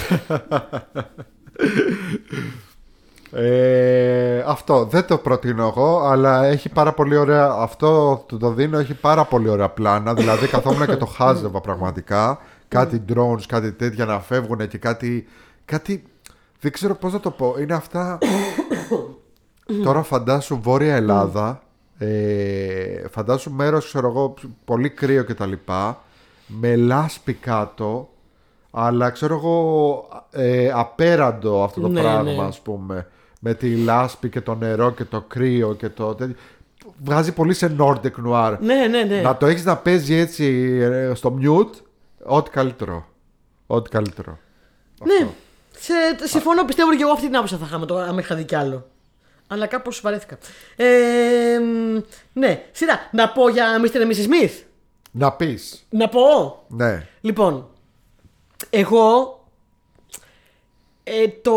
Ε, 3.32 4.42
αυτό 4.46 4.84
δεν 4.84 5.06
το 5.06 5.18
προτείνω 5.18 5.66
εγώ, 5.66 6.00
αλλά 6.06 6.44
έχει 6.44 6.68
πάρα 6.68 6.92
πολύ 6.92 7.16
ωραία. 7.16 7.50
Αυτό 7.58 8.24
του 8.28 8.36
το 8.36 8.50
δίνω, 8.52 8.78
έχει 8.78 8.94
πάρα 8.94 9.24
πολύ 9.24 9.48
ωραία 9.48 9.68
πλάνα. 9.68 10.14
Δηλαδή, 10.14 10.46
καθόμουν 10.46 10.86
και 10.86 10.96
το 10.96 11.06
χάζευα 11.06 11.60
πραγματικά. 11.60 12.40
Κάτι 12.68 13.02
drones, 13.14 13.42
κάτι 13.48 13.72
τέτοια 13.72 14.04
να 14.04 14.20
φεύγουν 14.20 14.68
και 14.68 14.78
κάτι. 14.78 15.26
κάτι 15.64 16.02
δεν 16.60 16.72
ξέρω 16.72 16.94
πώς 16.94 17.12
να 17.12 17.20
το 17.20 17.30
πω. 17.30 17.54
Είναι 17.60 17.74
αυτά. 17.74 18.18
Τώρα 19.84 20.02
φαντάσου 20.02 20.60
Βόρεια 20.62 20.94
Ελλάδα. 20.94 21.62
Ε, 21.98 23.08
φαντάσου 23.10 23.50
μέρος 23.50 23.86
ξέρω 23.86 24.08
εγώ 24.08 24.34
πολύ 24.64 24.90
κρύο 24.90 25.22
και 25.22 25.34
τα 25.34 25.46
λοιπά 25.46 26.02
με 26.46 26.76
λάσπη 26.76 27.32
κάτω 27.32 28.08
αλλά 28.70 29.10
ξέρω 29.10 29.34
εγώ 29.34 30.08
ε, 30.30 30.70
απέραντο 30.74 31.62
αυτό 31.62 31.80
το 31.80 31.88
Ναι, 31.88 32.00
πράγμα 32.00 32.22
ναι. 32.22 32.42
ας 32.42 32.60
πούμε 32.60 33.06
με 33.40 33.54
τη 33.54 33.76
λάσπη 33.76 34.28
και 34.28 34.40
το 34.40 34.54
νερό 34.54 34.90
και 34.92 35.04
το 35.04 35.20
κρύο 35.28 35.74
και 35.74 35.88
το 35.88 36.14
τέτοιο 36.14 36.34
βγάζει 37.04 37.32
πολύ 37.32 37.54
σε 37.54 37.76
Nordic 37.78 38.26
Noir 38.26 38.56
ναι, 38.60 38.86
ναι, 38.86 39.02
ναι. 39.02 39.20
να 39.20 39.36
το 39.36 39.46
έχεις 39.46 39.64
να 39.64 39.76
παίζει 39.76 40.14
έτσι 40.14 40.44
ε, 40.80 41.14
στο 41.14 41.38
mute 41.42 41.82
ό,τι 42.24 42.50
καλύτερο 42.50 43.06
ό,τι 43.66 43.90
καλύτερο 43.90 44.38
ναι. 45.04 45.28
Σε, 45.80 46.26
συμφωνώ, 46.26 46.64
πιστεύω 46.64 46.94
και 46.94 47.02
εγώ 47.02 47.12
αυτή 47.12 47.26
την 47.26 47.36
άποψη 47.36 47.56
θα 47.56 47.64
είχαμε 47.66 47.86
τώρα, 47.86 48.04
άμα 48.04 48.20
είχα 48.20 48.34
δει 48.34 48.44
κι 48.44 48.54
άλλο. 48.54 48.86
Αλλά 49.46 49.66
κάπως 49.66 50.00
βαρέθηκα. 50.00 50.38
Ε, 50.76 51.58
μ, 51.58 51.98
ναι, 52.32 52.64
σειρά. 52.72 53.08
Να 53.12 53.28
πω 53.28 53.48
για 53.48 53.80
Mr. 53.80 53.96
and 53.96 54.06
Mrs. 54.06 54.26
Smith. 54.26 54.62
να 55.10 55.32
πεις 55.32 55.86
Να 55.90 56.08
πω; 56.08 56.64
ναι 56.68 57.06
Λοιπόν, 57.20 57.68
εγώ 58.70 59.38
ε, 61.04 61.28
το 61.42 61.54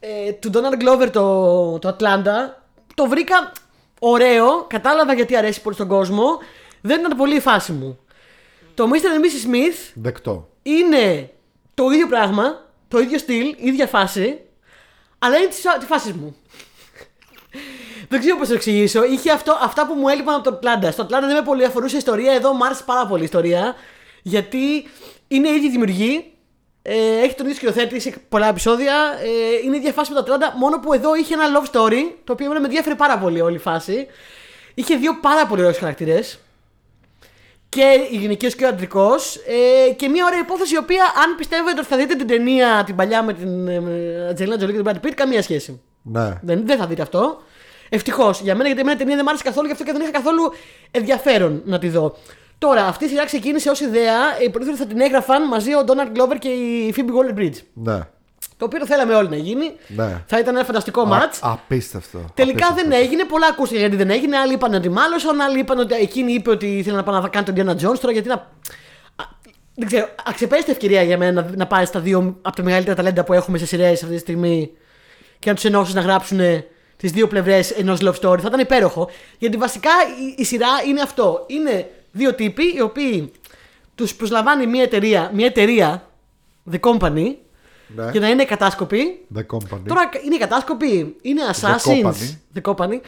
ε, 0.00 0.32
του 0.32 0.50
Donald 0.54 0.82
Glover 0.82 1.10
το, 1.12 1.78
το 1.78 1.96
Atlanta 1.98 2.52
το 2.94 3.06
βρήκα 3.06 3.52
ωραίο, 3.98 4.64
κατάλαβα 4.66 5.14
γιατί 5.14 5.36
αρέσει 5.36 5.62
πολύ 5.62 5.74
στον 5.74 5.88
κόσμο, 5.88 6.24
δεν 6.80 7.00
ήταν 7.00 7.16
πολύ 7.16 7.36
η 7.36 7.40
φάση 7.40 7.72
μου. 7.72 7.98
Το 8.74 8.84
Mr. 8.92 8.96
and 8.96 9.24
Mrs. 9.24 9.48
Smith 9.48 9.92
δεκτό 9.94 10.48
είναι 10.62 11.30
το 11.80 11.90
ίδιο 11.90 12.06
πράγμα, 12.06 12.64
το 12.88 12.98
ίδιο 12.98 13.18
στυλ, 13.18 13.46
η 13.46 13.56
ίδια 13.58 13.86
φάση, 13.86 14.40
αλλά 15.18 15.36
είναι 15.36 15.46
τη, 15.46 15.56
τη 15.78 15.86
φάση 15.86 16.12
μου. 16.12 16.36
δεν 18.08 18.20
ξέρω 18.20 18.36
πώς 18.36 18.48
το 18.48 18.54
εξηγήσω. 18.54 19.04
Είχε 19.04 19.30
αυτό, 19.30 19.58
αυτά 19.62 19.86
που 19.86 19.94
μου 19.94 20.08
έλειπαν 20.08 20.34
από 20.34 20.50
το 20.50 20.56
Ατλάντα. 20.56 20.90
Στο 20.90 21.02
Ατλάντα 21.02 21.26
δεν 21.26 21.36
με 21.36 21.42
πολύ 21.42 21.64
αφορούσε 21.64 21.94
η 21.94 21.98
ιστορία, 21.98 22.32
εδώ 22.32 22.52
μου 22.52 22.64
άρεσε 22.64 22.82
πάρα 22.86 23.06
πολύ 23.06 23.20
η 23.20 23.24
ιστορία. 23.24 23.74
Γιατί 24.22 24.88
είναι 25.28 25.48
η 25.48 25.54
ίδια 25.54 25.70
δημιουργοί, 25.70 26.32
ε, 26.82 27.20
έχει 27.20 27.34
τον 27.34 27.46
ίδιο 27.46 27.56
σκηνοθέτη 27.56 28.00
σε 28.00 28.14
πολλά 28.28 28.48
επεισόδια, 28.48 28.94
ε, 29.22 29.28
είναι 29.64 29.74
η 29.76 29.78
ίδια 29.78 29.92
φάση 29.92 30.10
με 30.10 30.16
το 30.16 30.22
Ατλάντα. 30.22 30.54
Μόνο 30.56 30.78
που 30.78 30.92
εδώ 30.92 31.14
είχε 31.14 31.34
ένα 31.34 31.44
love 31.46 31.76
story, 31.76 32.02
το 32.24 32.32
οποίο 32.32 32.48
με 32.48 32.56
ενδιαφέρει 32.56 32.96
πάρα 32.96 33.18
πολύ 33.18 33.40
όλη 33.40 33.54
η 33.54 33.58
φάση. 33.58 34.06
Είχε 34.74 34.96
δύο 34.96 35.18
πάρα 35.20 35.46
πολύ 35.46 35.60
ωραίους 35.60 35.78
χαρακτήρες. 35.78 36.38
Και 37.70 38.06
γυναικείο 38.10 38.50
και 38.50 38.64
ο 38.64 38.68
αντρικό. 38.68 39.10
Ε, 39.88 39.92
και 39.92 40.08
μια 40.08 40.24
ωραία 40.24 40.38
υπόθεση 40.38 40.74
η 40.74 40.78
οποία, 40.78 41.02
αν 41.02 41.36
πιστεύετε 41.36 41.78
ότι 41.78 41.88
θα 41.88 41.96
δείτε 41.96 42.14
την 42.14 42.26
ταινία 42.26 42.82
την 42.86 42.96
παλιά 42.96 43.22
με 43.22 43.32
την 43.32 43.68
ε, 43.68 43.76
Αντζελίνα 44.30 44.56
Τζολί 44.56 44.72
και 44.72 44.82
τον 44.82 44.92
Brad 44.92 45.06
Pitt, 45.06 45.12
καμία 45.14 45.42
σχέση. 45.42 45.80
Ναι. 46.02 46.38
Δεν, 46.42 46.66
δεν 46.66 46.78
θα 46.78 46.86
δείτε 46.86 47.02
αυτό. 47.02 47.42
Ευτυχώς 47.88 48.40
για 48.40 48.54
μένα, 48.54 48.66
γιατί 48.66 48.80
εμένα 48.80 48.96
η 48.96 48.98
ταινία 48.98 49.14
δεν 49.14 49.24
μου 49.24 49.30
άρεσε 49.30 49.44
καθόλου, 49.44 49.66
γι' 49.66 49.72
αυτό 49.72 49.84
και 49.84 49.92
δεν 49.92 50.00
είχα 50.00 50.10
καθόλου 50.10 50.52
ενδιαφέρον 50.90 51.62
να 51.64 51.78
τη 51.78 51.88
δω. 51.88 52.16
Τώρα, 52.58 52.86
αυτή 52.86 53.04
η 53.04 53.08
σειρά 53.08 53.24
ξεκίνησε 53.24 53.70
ως 53.70 53.80
ιδέα. 53.80 54.40
Οι 54.40 54.44
υποτίθεται 54.44 54.76
θα 54.76 54.86
την 54.86 55.00
έγραφαν 55.00 55.46
μαζί 55.48 55.74
ο 55.74 55.84
Ντόναλντ 55.84 56.10
Γκλόβερ 56.10 56.38
και 56.38 56.48
η 56.48 56.94
Phoebe 56.96 57.10
Waller 57.10 57.38
Bridge. 57.38 57.56
Ναι. 57.72 57.98
Το 58.60 58.66
οποίο 58.66 58.78
το 58.78 58.86
θέλαμε 58.86 59.14
όλοι 59.14 59.28
να 59.28 59.36
γίνει. 59.36 59.72
Ναι. 59.86 60.22
Θα 60.26 60.38
ήταν 60.38 60.56
ένα 60.56 60.64
φανταστικό 60.64 61.00
Α- 61.00 61.06
μάτς. 61.06 61.38
Απίστευτο. 61.42 62.24
Τελικά 62.34 62.66
Απίστευτο. 62.66 62.90
δεν 62.90 63.00
έγινε. 63.04 63.24
Πολλά 63.24 63.46
ακούστηκαν 63.46 63.80
γιατί 63.80 63.96
δεν 63.96 64.10
έγινε. 64.10 64.36
Άλλοι 64.36 64.52
είπαν 64.52 64.74
ότι 64.74 64.88
μάλωσαν. 64.88 65.40
Άλλοι 65.40 65.58
είπαν 65.58 65.78
ότι 65.78 65.94
εκείνη 65.94 66.32
είπε 66.32 66.50
ότι 66.50 66.66
ήθελε 66.78 66.96
να 66.96 67.02
πάει 67.02 67.20
να 67.20 67.28
κάνει 67.28 67.46
τον 67.46 67.54
Diana 67.56 67.72
Jones. 67.72 67.98
Τώρα 68.00 68.12
γιατί 68.12 68.28
να. 68.28 68.34
Α, 68.34 69.24
Δεν 69.74 69.86
ξέρω. 69.88 70.08
Αξεπέστε 70.26 70.70
ευκαιρία 70.70 71.02
για 71.02 71.18
μένα 71.18 71.42
να, 71.42 71.50
να 71.56 71.66
πάει 71.66 71.84
στα 71.84 72.00
δύο 72.00 72.38
από 72.42 72.56
τα 72.56 72.62
μεγαλύτερα 72.62 72.96
ταλέντα 72.96 73.24
που 73.24 73.32
έχουμε 73.32 73.58
σε 73.58 73.66
σειρές 73.66 74.02
αυτή 74.02 74.14
τη 74.14 74.20
στιγμή 74.20 74.70
και 75.38 75.48
να 75.48 75.54
τους 75.54 75.64
ενώσεις 75.64 75.94
να 75.94 76.00
γράψουν 76.00 76.40
τις 76.96 77.10
δύο 77.12 77.26
πλευρές 77.28 77.70
ενός 77.70 77.98
love 78.02 78.14
story. 78.20 78.38
Θα 78.40 78.46
ήταν 78.46 78.60
υπέροχο. 78.60 79.10
Γιατί 79.38 79.56
βασικά 79.56 79.90
η, 80.20 80.34
η 80.36 80.44
σειρά 80.44 80.68
είναι 80.88 81.00
αυτό. 81.00 81.44
Είναι 81.46 81.90
δύο 82.12 82.34
τύποι 82.34 82.62
οι 82.76 82.80
οποίοι 82.80 83.32
τους 83.94 84.14
προσλαμβάνει 84.14 84.66
μια 84.66 84.82
εταιρεία, 84.82 85.30
μια 85.34 85.46
εταιρεία, 85.46 86.02
The 86.72 86.78
Company, 86.80 87.34
Ναι. 87.96 88.10
για 88.10 88.20
να 88.20 88.28
είναι 88.28 88.44
κατάσκοποι. 88.44 89.26
The 89.34 89.38
Company. 89.38 89.80
Τώρα 89.88 90.08
είναι 90.24 90.36
κατάσκοποι, 90.36 91.16
είναι 91.22 91.42
assassins. 91.52 92.02
Company. 92.04 92.38
The 92.54 92.74
company. 92.74 93.00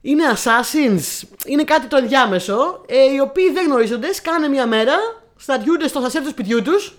Είναι 0.00 0.22
assassins, 0.34 1.26
είναι 1.46 1.64
κάτι 1.64 1.86
το 1.86 1.96
ενδιάμεσο, 1.96 2.82
ε, 2.86 3.12
οι 3.14 3.20
οποίοι 3.20 3.52
δεν 3.52 3.66
γνωρίζονται, 3.66 4.12
σκάνε 4.12 4.48
μια 4.48 4.66
μέρα, 4.66 4.94
στρατιούνται 5.36 5.88
στο 5.88 6.00
σασέρ 6.00 6.22
του 6.22 6.28
σπιτιού 6.28 6.62
τους. 6.62 6.96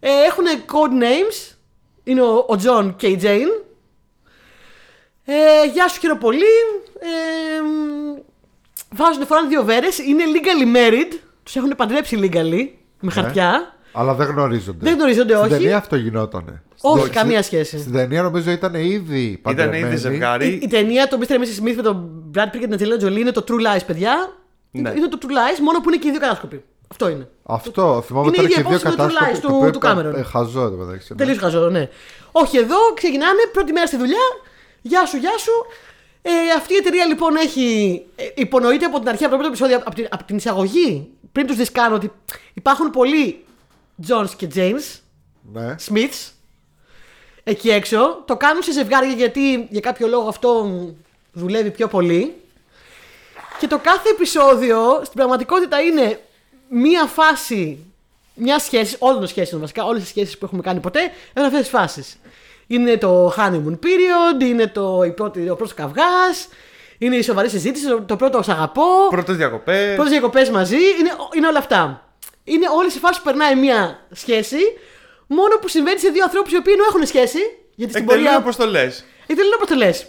Ε, 0.00 0.08
έχουν 0.26 0.44
code 0.46 1.02
names, 1.02 1.54
είναι 2.04 2.20
ο, 2.22 2.34
ο 2.36 2.56
John 2.64 2.94
και 2.96 3.06
η 3.06 3.18
Jane. 3.22 3.62
Ε, 5.24 5.66
γεια 5.72 5.88
σου 5.88 6.00
χαίρομαι 6.00 6.20
πολύ. 6.20 6.44
Ε, 7.00 7.60
μ, 7.60 8.18
βάζουν, 8.90 9.26
φοράνε 9.26 9.48
δύο 9.48 9.64
βέρες, 9.64 9.98
είναι 9.98 10.24
legally 10.34 10.76
married, 10.76 11.18
τους 11.42 11.56
έχουν 11.56 11.74
παντρέψει 11.76 12.18
legally, 12.22 12.68
με 13.00 13.00
Ναι. 13.00 13.10
χαρτιά. 13.12 13.73
Αλλά 13.96 14.14
δεν 14.14 14.26
γνωρίζονται. 14.26 14.84
Δεν 14.84 14.94
γνωρίζονται, 14.94 15.32
Στην 15.34 15.44
όχι. 15.44 15.50
ταινία 15.60 15.76
αυτό 15.76 15.96
γινότανε. 15.96 16.62
Όχι, 16.80 17.00
Στην- 17.00 17.12
καμία 17.12 17.42
σχέση. 17.42 17.78
Στην 17.78 17.92
ταινία 17.92 18.22
νομίζω 18.22 18.50
ήταν 18.50 18.74
ήδη 18.74 19.20
Ήταν 19.22 19.40
παντρεμένοι. 19.42 19.86
ήδη 19.86 19.96
ζευγάρι. 19.96 20.46
Η, 20.46 20.58
η 20.62 20.68
ταινία 20.68 21.08
το 21.08 21.18
Mr. 21.20 21.30
and 21.32 21.36
Mrs. 21.36 21.62
Smith 21.62 21.74
με 21.76 21.82
τον 21.82 22.10
Brad 22.34 22.46
Pitt 22.56 22.58
και 22.60 22.66
την 22.66 22.72
Angelina 22.78 23.04
Jolie 23.04 23.16
είναι 23.18 23.30
το 23.30 23.44
True 23.48 23.52
Lies, 23.76 23.80
παιδιά. 23.86 24.32
Ναι. 24.70 24.90
Είναι 24.96 25.08
το 25.08 25.18
True 25.22 25.30
Lies, 25.30 25.58
μόνο 25.62 25.80
που 25.80 25.88
είναι 25.88 25.98
και 25.98 26.08
οι 26.08 26.10
δύο 26.10 26.20
κατάσκοποι. 26.20 26.62
Αυτό 26.90 27.08
είναι. 27.08 27.28
Αυτό, 27.42 28.02
θυμάμαι 28.06 28.26
Είναι 28.26 28.34
ήταν 28.36 28.44
η 28.46 28.48
ίδια 28.50 28.62
και 28.62 28.68
δύο 28.68 28.76
υπόθεση 28.76 28.96
με 28.96 28.96
το 28.96 29.04
True 29.04 29.06
κατάσκοποι. 29.18 29.38
Lies 29.38 29.40
το 29.42 29.48
του- 29.48 29.56
οποίο 29.56 29.70
του 29.70 29.78
ήταν, 29.82 29.98
Cameron. 30.14 30.18
ε, 30.18 30.22
Χαζό 30.22 30.60
εδώ 30.62 30.76
μεταξύ. 30.84 31.06
ναι. 31.12 31.18
Τελείως 31.18 31.38
χαζό, 31.38 31.68
ναι. 31.68 31.88
Όχι, 32.32 32.56
εδώ 32.58 32.76
ξεκινάνε, 32.94 33.40
πρώτη 33.52 33.72
μέρα 33.72 33.86
στη 33.86 33.96
δουλειά. 33.96 34.24
Γεια 34.82 35.06
σου, 35.06 35.16
γεια 35.16 35.38
σου. 35.38 35.52
Ε, 36.22 36.30
αυτή 36.56 36.72
η 36.72 36.76
εταιρεία 36.76 37.04
λοιπόν 37.06 37.36
έχει. 37.36 37.66
Ε, 38.16 38.24
υπονοείται 38.34 38.84
από 38.84 38.98
την 38.98 39.08
αρχή, 39.08 39.24
από 39.24 39.32
το 39.32 39.38
πρώτο 39.38 39.52
επεισόδιο, 39.52 39.76
από 39.86 39.94
την, 39.94 40.06
από 40.10 40.24
την 40.24 40.36
εισαγωγή, 40.36 41.08
πριν 41.32 41.46
τους 41.46 41.56
δεις 41.56 41.72
καν, 41.72 41.92
ότι 41.92 42.12
υπάρχουν 42.54 42.90
πολλοί 42.90 43.43
Jones 44.08 44.30
και 44.36 44.48
James. 44.54 44.98
Ναι. 45.52 45.74
Smiths 45.88 46.30
εκεί 47.44 47.70
έξω. 47.70 48.22
Το 48.24 48.36
κάνουν 48.36 48.62
σε 48.62 48.72
ζευγάρια 48.72 49.12
γιατί 49.12 49.66
για 49.70 49.80
κάποιο 49.80 50.06
λόγο 50.06 50.28
αυτό 50.28 50.70
δουλεύει 51.32 51.70
πιο 51.70 51.88
πολύ. 51.88 52.34
Και 53.58 53.66
το 53.66 53.78
κάθε 53.78 54.08
επεισόδιο 54.08 55.00
στην 55.02 55.14
πραγματικότητα 55.14 55.80
είναι 55.80 56.20
μία 56.68 57.04
φάση 57.06 57.78
μια 58.34 58.58
σχέση, 58.58 58.96
όλων 58.98 59.18
των 59.18 59.28
σχέσεων 59.28 59.60
βασικά, 59.60 59.84
όλες 59.84 60.02
τι 60.02 60.08
σχέσεις 60.08 60.38
που 60.38 60.44
έχουμε 60.44 60.62
κάνει 60.62 60.80
ποτέ, 60.80 61.00
έχουν 61.32 61.48
αυτές 61.48 61.60
τις 61.60 61.68
φάσεις. 61.68 62.16
Είναι 62.66 62.96
το 62.96 63.34
honeymoon 63.36 63.78
period, 63.82 64.42
είναι 64.42 64.66
το, 64.66 65.02
η 65.02 65.10
πρώτη, 65.10 65.48
ο 65.48 65.56
πρώτος 65.56 65.74
καυγάς, 65.74 66.48
είναι 66.98 67.16
η 67.16 67.22
σοβαρή 67.22 67.48
συζήτηση, 67.48 67.86
το, 67.86 68.00
το 68.00 68.16
πρώτο 68.16 68.42
σ' 68.42 68.48
αγαπώ. 68.48 69.08
Πρώτες 69.10 69.36
διακοπές. 69.36 69.94
Πρώτες 69.94 70.12
διακοπές 70.12 70.50
μαζί, 70.50 70.76
είναι, 70.76 71.10
είναι 71.36 71.46
όλα 71.46 71.58
αυτά. 71.58 72.08
Είναι 72.44 72.66
όλες 72.76 72.94
οι 72.94 72.98
φάσεις 72.98 73.16
που 73.18 73.24
περνάει 73.24 73.54
μια 73.54 74.06
σχέση, 74.10 74.58
μόνο 75.26 75.56
που 75.60 75.68
συμβαίνει 75.68 75.98
σε 75.98 76.08
δύο 76.08 76.22
ανθρώπους 76.24 76.52
οι 76.52 76.56
οποίοι 76.56 76.72
ενώ 76.76 76.84
έχουν 76.88 77.06
σχέση. 77.06 77.38
Γιατί 77.74 77.92
στην 77.92 78.04
Εκτελούν 78.04 78.24
πορεία. 78.24 78.38
αποστολές. 78.38 78.90
Εκτελούν 79.26 79.52
όπως 79.54 79.68
το 79.68 79.74
λες. 79.74 80.06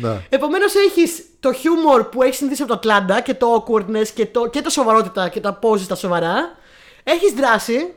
ναι. 0.00 0.20
Επομένως 0.28 0.74
έχεις 0.74 1.24
το 1.40 1.52
χιούμορ 1.52 2.04
που 2.04 2.22
έχεις 2.22 2.36
συνηθίσει 2.36 2.62
από 2.62 2.70
το 2.70 2.76
Ατλάντα 2.78 3.20
και 3.20 3.34
το 3.34 3.64
awkwardness 3.66 4.08
και 4.14 4.26
το, 4.26 4.46
και 4.46 4.60
το 4.60 4.70
σοβαρότητα 4.70 5.28
και 5.28 5.40
τα 5.40 5.58
poses 5.62 5.80
τα 5.88 5.94
σοβαρά. 5.94 6.56
Έχεις 7.04 7.32
δράση. 7.32 7.94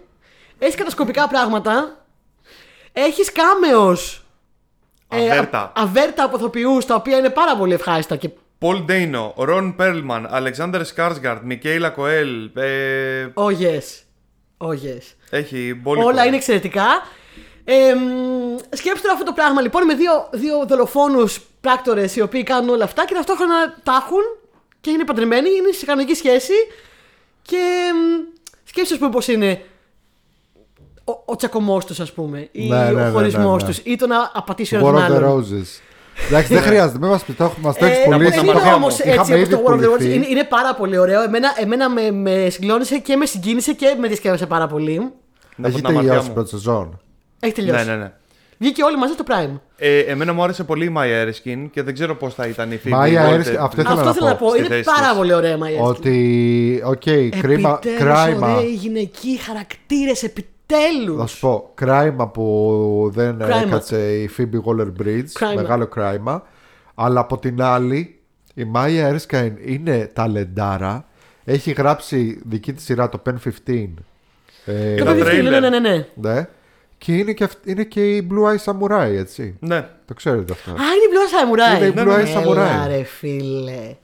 Έχεις 0.59 0.76
κατασκοπικά 0.76 1.28
πράγματα. 1.28 2.05
Έχεις 2.93 3.32
κάμεος. 3.32 4.17
Αβέρτα. 5.07 5.71
αβέρτα 5.76 6.24
από 6.24 6.38
ηθοποιού 6.38 6.78
τα 6.88 6.95
οποία 6.95 7.17
είναι 7.17 7.30
πάρα 7.30 7.55
πολύ 7.57 7.74
ευχάριστα 7.74 8.15
και 8.15 8.30
Πολ 8.64 8.82
Ντέινο, 8.82 9.34
Ρον 9.38 9.76
Πέρλμαν, 9.76 10.28
Αλεξάνδρ 10.30 10.84
Σκάρσγκαρτ, 10.84 11.43
Μικέιλα 11.43 11.89
Κοέλ. 11.89 12.49
Ε, 12.53 13.28
Oh 13.34 13.47
yes. 13.47 14.03
Oh 14.57 14.72
yes. 14.72 15.01
έχει 15.30 15.80
πολύ. 15.84 16.03
Όλα 16.03 16.26
είναι 16.26 16.36
εξαιρετικά. 16.36 16.86
Ε, 17.64 17.93
μ, 17.93 18.57
σκέψτε 18.70 19.01
τώρα 19.01 19.14
αυτό 19.14 19.26
το 19.26 19.34
πράγμα 19.34 19.61
λοιπόν 19.61 19.86
με 19.86 19.93
δύο, 19.93 20.30
δύο 20.32 20.66
δολοφόνους 20.68 21.39
πράκτορες 21.61 22.16
οι 22.16 22.22
οποίοι 22.22 22.43
κάνουν 22.43 22.70
όλα 22.70 22.84
αυτά 22.84 23.05
και 23.05 23.14
ταυτόχρονα 23.14 23.76
τα 23.84 24.03
έχουν 24.05 24.22
και 24.82 24.89
είναι 24.89 25.05
παντρεμένοι, 25.05 25.49
είναι 25.49 25.72
σε 25.72 25.86
κανονική 25.86 26.14
σχέση 26.14 26.53
και 27.41 27.91
μ, 27.93 28.38
σκέψτε, 28.64 28.93
ας 28.93 28.99
πούμε, 28.99 29.11
πώς 29.11 29.28
είναι 29.28 29.61
ο, 31.03 31.11
ο 31.26 31.36
τσακωμός 31.36 31.86
τους, 31.86 31.99
ας 31.99 32.11
πούμε, 32.11 32.49
ή 32.51 32.68
Ναι, 32.68 32.84
ναι, 32.84 32.91
ναι, 32.91 33.07
ο 33.07 33.11
χωρισμός 33.11 33.61
ναι, 33.61 33.68
ναι. 33.68 33.74
τους, 33.74 33.82
ή 33.84 33.95
το 33.95 34.07
να 34.07 34.32
απατήσει 34.34 34.76
ο 34.76 34.88
ένας 34.88 35.82
War 36.14 36.30
τον 36.30 36.30
of 36.30 36.32
the 36.32 36.32
άλλον. 36.32 36.32
Roses. 36.32 36.32
Εντάξει, 36.32 36.53
δεν 36.53 36.61
χρειάζεται, 36.64 36.97
μην 36.99 37.09
μας 37.09 37.24
πεις, 37.24 37.36
το 37.36 37.43
έχουμε, 37.43 37.68
μας 37.68 37.78
το 37.78 37.86
έχεις 37.86 37.97
Ε, 37.97 38.01
πουλήσει. 38.03 38.24
δεν 38.24 38.32
τα 38.32 38.45
είναι 38.45 38.53
μάτια 38.53 38.76
όμως 38.76 38.93
μου. 38.93 38.99
έτσι 39.03 39.09
Είχαμε 39.09 39.36
όπω 39.36 39.49
το 39.49 39.55
ήδη 39.55 39.64
War 39.66 39.72
of 39.72 39.74
the 39.74 39.93
Roses. 39.93 39.97
πουληθεί. 39.97 40.16
Είναι, 40.16 40.26
είναι 40.30 40.43
πάρα 40.43 40.76
πολύ 40.76 40.97
ωραίο. 40.97 41.22
Εμένα, 41.22 41.49
εμένα 41.59 41.89
με, 41.89 42.11
με 42.11 42.49
συγκλώνησε 42.49 42.97
και 42.97 43.16
με 43.16 43.26
συγκίνησε 43.26 43.74
και 43.74 43.95
με 43.99 44.07
διασκέδασε 44.07 44.45
πάρα 44.45 44.68
πολύ. 44.68 45.11
Να 45.55 45.68
Έχει 45.68 45.82
πω 45.82 45.88
τα 45.88 45.93
μάτια 45.93 46.07
τελειώσει 46.07 46.26
η 46.26 46.28
μου. 46.30 46.34
πρώτη 46.36 46.49
σεζόν. 46.49 46.99
Έχει 47.39 47.53
τελειώσει. 47.53 47.86
Ναι, 47.86 47.91
ναι, 47.91 47.97
ναι. 47.97 48.11
Βγήκε 48.57 48.84
όλοι 48.84 48.97
μαζί 48.97 49.14
στο 49.14 49.24
Prime. 49.28 49.59
Ε, 49.78 49.99
εμένα 49.99 50.34
μου 50.34 50.43
άρεσε 50.43 50.64
πολύ 50.64 50.86
η 50.86 50.93
Maya 50.97 51.28
Erskine 51.28 51.68
και 51.72 51.82
δεν 51.84 51.93
ξέρω 51.93 52.16
πώς 52.16 52.34
θα 52.34 52.47
ήταν 52.47 52.72
η 52.72 52.80
Phoebe 52.86 52.89
Maya 52.93 53.30
Walter. 53.30 53.34
Erskine, 53.34 53.55
αυτό 53.59 53.82
ήθελα 53.82 53.89
Αυτό 53.89 54.03
να 54.03 54.14
θέλω 54.14 54.26
να 54.28 54.36
πω. 54.36 54.45
πω. 54.45 54.49
στη 54.49 54.57
Είναι 54.59 54.68
θέση 54.68 54.84
πάρα 54.84 55.07
της. 55.07 55.18
πολύ 55.18 55.34
ωραία 55.34 55.51
η 55.51 55.57
Maya. 55.57 55.79
Ότι, 55.82 56.82
οκ, 56.86 57.01
κρίμα, 57.41 57.70
Επιτέλους 57.84 57.99
κρίμα. 57.99 58.55
ωραίοι 58.55 58.70
γυναικείοι 58.73 59.38
χαρακτήρες, 59.38 60.24
επιτέλους. 60.68 61.20
Θα 61.20 61.26
σου 61.28 61.39
πω, 61.39 61.72
κρίμα 61.73 62.27
που 62.28 63.09
δεν 63.14 63.38
Κρίμα. 63.38 63.61
έκατσε 63.68 64.14
η 64.14 64.30
Phoebe 64.38 64.59
Waller-Bridge. 64.66 65.26
Κρίμα. 65.34 65.61
Μεγάλο 65.61 65.88
κρίμα. 65.88 66.43
Αλλά 66.95 67.20
από 67.20 67.38
την 67.39 67.61
άλλη, 67.61 68.20
η 68.53 68.64
Maya 68.76 69.16
Erskine 69.16 69.51
είναι 69.66 70.09
ταλεντάρα. 70.14 71.05
Έχει 71.43 71.72
γράψει 71.72 72.41
δική 72.45 72.74
της 72.74 72.84
σειρά 72.84 73.09
το 73.09 73.22
PEN15. 73.25 73.93
Ε, 74.66 74.95
Το 74.95 75.03
τα 75.05 75.11
παιδί 75.11 75.24
τρέιλερ. 75.24 75.51
ναι, 75.61 75.70
ναι, 75.70 75.80
ναι, 75.80 75.89
ναι. 75.89 76.05
ναι. 76.34 76.47
Και 76.97 77.14
είναι 77.16 77.32
και, 77.34 77.43
αυ- 77.43 77.68
είναι 77.68 77.84
και 77.84 78.16
η 78.16 78.28
Blue 78.32 78.55
Eye 78.55 78.72
Samurai, 78.74 79.09
έτσι. 79.18 79.55
Ναι. 79.59 79.88
Το 80.05 80.14
ξέρετε 80.14 80.51
αυτό. 80.53 80.72
Α, 80.72 80.74
είναι 80.74 81.05
η 81.05 81.09
Blue 81.14 81.30
Samurai. 81.34 81.78
Είναι 81.78 81.86
η 81.88 81.93
Blue 81.95 82.20
Eye 82.20 82.28
Έλα, 82.28 82.43
Samurai. 82.43 82.88
ρε 82.88 83.03
φίλε. 83.03 83.95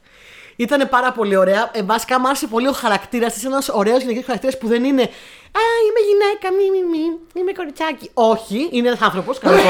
Ήταν 0.62 0.88
πάρα 0.88 1.12
πολύ 1.12 1.36
ωραία. 1.36 1.70
Ε, 1.72 1.82
βασικά 1.82 2.20
μου 2.20 2.26
άρεσε 2.26 2.46
πολύ 2.46 2.68
ο 2.68 2.72
χαρακτήρας 2.72 3.32
της. 3.34 3.46
Ένας 3.46 3.68
ωραίος 3.68 4.00
γυναικείος 4.00 4.24
χαρακτήρας 4.24 4.58
που 4.58 4.66
δεν 4.66 4.84
είναι. 4.84 5.02
Α, 5.02 5.62
είμαι 5.86 6.00
γυναίκα, 6.08 6.52
μη, 6.56 6.70
μη, 6.70 6.88
μη. 6.98 7.18
Είμαι 7.40 7.52
κοριτσάκι. 7.52 8.10
Όχι, 8.14 8.68
είναι 8.70 8.88
ένας 8.88 9.00
άνθρωπος, 9.00 9.38
κανονικό. 9.42 9.68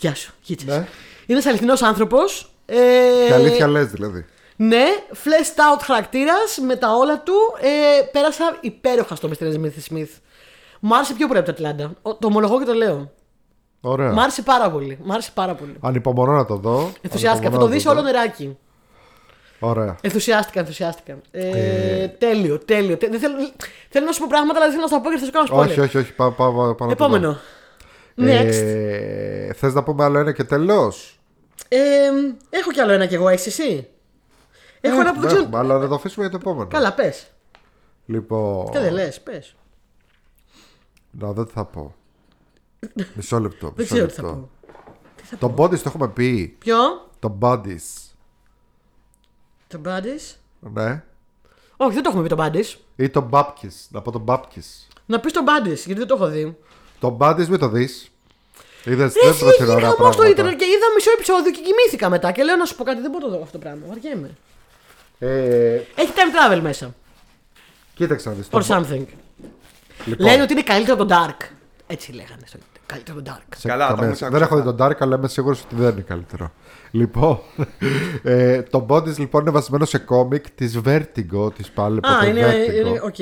Γεια 0.00 0.14
σου, 0.14 0.32
γείτσες. 0.42 0.64
Ναι. 0.66 0.74
Είναι 0.74 0.86
ένας 1.26 1.46
αληθινός 1.46 1.82
άνθρωπος. 1.82 2.52
Ε, 2.66 2.76
Και 3.26 3.34
αλήθεια 3.34 3.68
λες 3.68 3.86
δηλαδή. 3.86 4.24
Ναι, 4.56 4.84
fleshed 5.12 5.76
out 5.76 5.80
χαρακτήρας 5.82 6.58
με 6.66 6.76
τα 6.76 6.92
όλα 6.94 7.20
του. 7.22 7.34
Ε, 7.60 8.02
πέρασα 8.12 8.56
υπέροχα 8.60 9.14
στο 9.14 9.28
Mr. 9.28 9.44
Smith 9.44 9.92
Smith. 9.94 10.08
Μου 10.80 10.94
άρεσε 10.94 11.12
πιο 11.14 11.26
πολύ 11.26 11.38
από 11.38 11.46
το 11.48 11.52
Ατλάντα. 11.54 11.92
Ο- 12.02 12.14
Το 12.14 12.26
ομολογώ 12.26 12.58
και 12.58 12.64
το 12.64 12.72
λέω. 12.72 13.10
Ωραία. 13.80 14.12
Μ' 14.12 14.18
άρεσε 14.18 14.42
πάρα 14.42 14.70
πολύ. 14.70 14.98
Μ' 15.04 15.12
άρεσε 15.12 15.30
πάρα 15.34 15.54
πολύ. 15.54 15.74
Ανυπομονώ 15.80 16.32
να 16.32 16.44
το 16.44 16.56
δω. 16.56 16.92
Ενθουσιάστηκα. 17.00 17.20
Θα 17.50 17.56
Ανυπομονώ 17.56 17.58
το 17.60 17.66
να 17.66 17.72
δεις 17.74 17.82
δω. 17.82 17.90
όλο 17.90 18.00
νεράκι. 18.02 18.56
Ωραία. 19.60 19.96
Ενθουσιάστηκα, 20.00 20.60
ενθουσιάστηκα. 20.60 21.18
Ε, 21.30 22.08
τέλειο, 22.08 22.58
τέλειο. 22.58 22.96
Τε- 22.96 23.10
δεν 23.10 23.20
θέλω, 23.20 23.34
θέλω 23.88 24.06
να 24.06 24.12
σου 24.12 24.20
πω 24.20 24.26
πράγματα, 24.28 24.58
αλλά 24.58 24.70
δεν 24.70 24.70
θέλω 24.70 24.82
να 24.82 24.88
στα 24.88 25.00
πω 25.00 25.08
γιατί 25.10 25.24
θα 25.24 25.26
σου 25.26 25.48
κάνω 25.48 25.62
spoiler. 25.62 25.68
Όχι, 25.68 25.80
όχι, 25.80 25.98
όχι. 25.98 26.12
Πάω, 26.14 26.30
πάω, 26.30 26.52
πάω, 26.52 26.74
πάω 26.74 26.88
να 26.88 26.94
το 26.94 27.08
δω. 27.08 27.14
Επόμενο. 27.16 27.38
Next. 28.16 28.52
Ε, 28.52 29.52
θες 29.52 29.74
να 29.74 29.82
πούμε 29.82 30.04
άλλο 30.04 30.18
ένα 30.18 30.32
και 30.32 30.44
τελώς; 30.44 31.18
Ε, 31.68 31.78
έχω 32.50 32.70
κι 32.72 32.80
άλλο 32.80 32.92
ένα 32.92 33.06
κι 33.06 33.14
εγώ, 33.14 33.28
έχεις 33.28 33.46
εσύ; 33.46 33.88
Έχω 34.80 35.00
ένα 35.00 35.12
που 35.14 35.20
δεν 35.20 35.24
Έχουμε, 35.24 35.26
ξέρω. 35.26 35.42
έχουμε, 35.42 35.58
αλλά 35.58 35.78
να 35.78 35.88
το 35.88 35.94
αφήσουμε 35.94 36.26
για 36.28 36.38
το 36.38 36.40
επόμενο. 36.48 36.68
Καλά, 36.68 36.92
πες. 36.92 37.26
Λοιπόν. 38.06 38.70
Και 38.70 38.78
δεν 38.78 38.92
λες, 38.92 39.20
πες. 39.20 39.54
Να 41.10 41.32
δω 41.32 41.44
τι 41.44 41.52
θα 41.52 41.64
πω. 41.64 41.94
Μισό 43.14 43.38
λεπτό. 43.40 43.66
Δεν 43.66 43.74
μισό 43.76 43.94
ξέρω 43.94 44.06
τι 44.06 44.12
θα 44.14 44.22
λεπτό. 44.22 44.36
πω. 44.36 44.48
Τι 45.16 45.22
θα 45.24 45.36
Το 45.36 45.54
bodies 45.56 45.78
το 45.78 45.82
έχουμε 45.86 46.08
πει. 46.08 46.56
Ποιο; 46.58 46.76
Το 47.18 47.38
bodies. 47.40 47.99
Το 49.70 49.80
Buddies; 49.84 50.34
Ναι. 50.60 51.02
Όχι, 51.76 51.94
δεν 51.94 52.02
το 52.02 52.08
έχουμε 52.08 52.22
πει 52.22 52.28
τον 52.28 52.38
Πάντη. 52.38 52.64
Ή 52.96 53.08
τον 53.08 53.22
Μπάπκι. 53.22 53.70
Να 53.88 54.00
πω 54.02 54.10
τον 54.10 54.20
Μπάπκι. 54.20 54.62
Να 55.06 55.20
πεις 55.20 55.32
τον 55.32 55.44
Πάντη, 55.44 55.68
γιατί 55.72 55.94
δεν 55.94 56.06
το 56.06 56.14
έχω 56.14 56.26
δει. 56.26 56.56
Τον 57.00 57.12
Μπάπκι 57.12 57.50
μην 57.50 57.58
το 57.58 57.68
δεις. 57.68 58.10
Είδε 58.84 58.90
Ρε, 58.90 58.96
δεν 58.96 59.06
εσύ, 59.06 59.18
προτείνω 59.38 59.50
έχει 59.50 59.62
ωραία 59.62 59.78
χαμό 59.80 59.92
στο 59.92 59.96
πράγματα. 60.02 60.28
ίντερνετ 60.28 60.58
και 60.58 60.64
είδα 60.64 60.86
μισό 60.94 61.10
επεισόδιο 61.10 61.50
και 61.52 61.60
κοιμήθηκα 61.60 62.08
μετά. 62.08 62.32
Και 62.32 62.42
λέω 62.42 62.56
να 62.56 62.64
σου 62.64 62.76
πω 62.76 62.84
κάτι, 62.84 63.00
δεν 63.00 63.10
μπορώ 63.10 63.26
να 63.26 63.32
το 63.32 63.36
δω 63.38 63.44
αυτό 63.44 63.58
το 63.58 63.64
πράγμα. 63.64 63.82
Βαριέμαι. 63.88 64.30
Ε, 65.18 65.74
Έχει 65.94 66.12
time 66.14 66.54
travel 66.56 66.60
μέσα. 66.60 66.94
κοίταξε 67.94 68.28
να 68.28 68.34
δεις. 68.34 68.48
Or 68.50 68.62
something. 68.62 69.04
Λοιπόν, 70.04 70.26
Λένε 70.26 70.42
ότι 70.42 70.52
είναι 70.52 70.62
καλύτερο 70.62 70.94
από 70.94 71.06
τον 71.06 71.16
Dark. 71.18 71.44
Έτσι 71.86 72.12
λέγανε 72.12 72.42
στο 72.46 72.58
ίντερνετ. 72.58 72.76
Καλύτερο 72.86 73.18
από 73.18 73.26
τον 73.26 73.34
Dark. 73.36 73.54
σε 73.56 73.68
Καλά, 73.68 73.88
το 73.88 73.94
καμία- 73.94 74.10
έχουμε 74.10 74.30
Δεν 74.30 74.42
έχω 74.42 74.54
δει 74.54 74.60
ακούσει 74.60 74.76
τον 74.76 74.86
Dark, 74.88 74.96
αλλά 74.98 75.16
είμαι 75.16 75.28
σίγουρος 75.28 75.62
ότι 75.62 75.74
δεν 75.74 75.92
είναι 75.92 76.00
καλύτερο. 76.00 76.52
Λοιπόν, 76.90 77.38
ε, 78.22 78.62
το 78.62 78.86
Bodies 78.88 79.16
λοιπόν 79.18 79.40
είναι 79.40 79.50
βασισμένο 79.50 79.84
σε 79.84 79.98
κόμικ 79.98 80.50
της 80.50 80.80
Vertigo, 80.84 81.54
της 81.54 81.70
πάλι 81.70 81.98
από 82.02 82.08
Α, 82.08 82.18
το 82.20 82.26
είναι. 82.26 82.42
Vertigo. 82.42 82.86
είναι- 82.86 83.00
Οκ. 83.04 83.16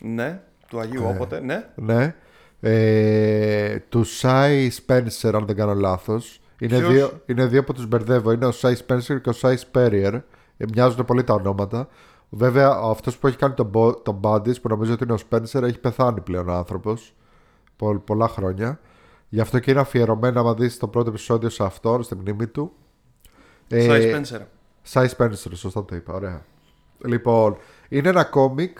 Ναι, 0.00 0.40
του 0.68 0.78
Αγίου 0.80 1.02
όποτε, 1.06 1.40
ναι. 1.40 1.64
Ναι. 1.74 2.14
Ε, 2.60 3.78
του 3.88 4.04
Si 4.04 4.70
Spencer, 4.70 5.34
αν 5.36 5.46
δεν 5.46 5.56
κάνω 5.56 5.74
λάθος. 5.74 6.40
Είναι, 6.60 6.78
Ποιος; 6.78 6.92
δύο, 6.92 7.10
είναι 7.26 7.46
δύο 7.46 7.64
που 7.64 7.72
τους 7.72 7.86
μπερδεύω. 7.86 8.32
Είναι 8.32 8.46
ο 8.46 8.50
Si 8.50 8.74
Spencer 8.74 9.20
και 9.20 9.28
ο 9.28 9.32
Si 9.32 9.56
Spurrier. 9.56 10.14
Ε, 10.14 10.22
μοιάζουν 10.74 11.04
πολύ 11.04 11.24
τα 11.24 11.34
ονόματα. 11.34 11.88
Βέβαια, 12.28 12.78
αυτός 12.82 13.18
που 13.18 13.26
έχει 13.26 13.36
κάνει 13.36 13.54
τον 13.54 13.70
το 13.72 13.92
τον 13.92 14.20
Bodies, 14.22 14.60
που 14.60 14.68
νομίζω 14.68 14.92
ότι 14.92 15.04
είναι 15.04 15.12
ο 15.12 15.16
Σπένσερ, 15.16 15.64
έχει 15.64 15.78
πεθάνει 15.78 16.20
πλέον 16.20 16.48
ο 16.48 16.52
άνθρωπος. 16.52 17.14
πολλά 18.04 18.28
χρόνια. 18.28 18.80
Γι' 19.28 19.40
αυτό 19.40 19.58
και 19.58 19.70
είναι 19.70 19.80
αφιερωμένο, 19.80 20.40
άμα 20.40 20.54
δεις 20.54 20.78
το 20.78 20.88
πρώτο 20.88 21.08
επεισόδιο 21.10 21.48
σε 21.48 21.64
αυτόν, 21.64 22.02
στη 22.02 22.14
μνήμη 22.14 22.46
του. 22.46 22.72
Ε, 23.68 23.80
Σάι 23.80 24.12
Spencer. 24.14 24.40
Σάι 24.82 25.08
Spencer, 25.16 25.50
σωστά 25.54 25.84
το 25.84 25.94
είπα, 25.96 26.14
ωραία. 26.14 26.42
Λοιπόν, 27.04 27.56
είναι 27.88 28.08
ένα 28.08 28.24
κόμικ 28.24 28.78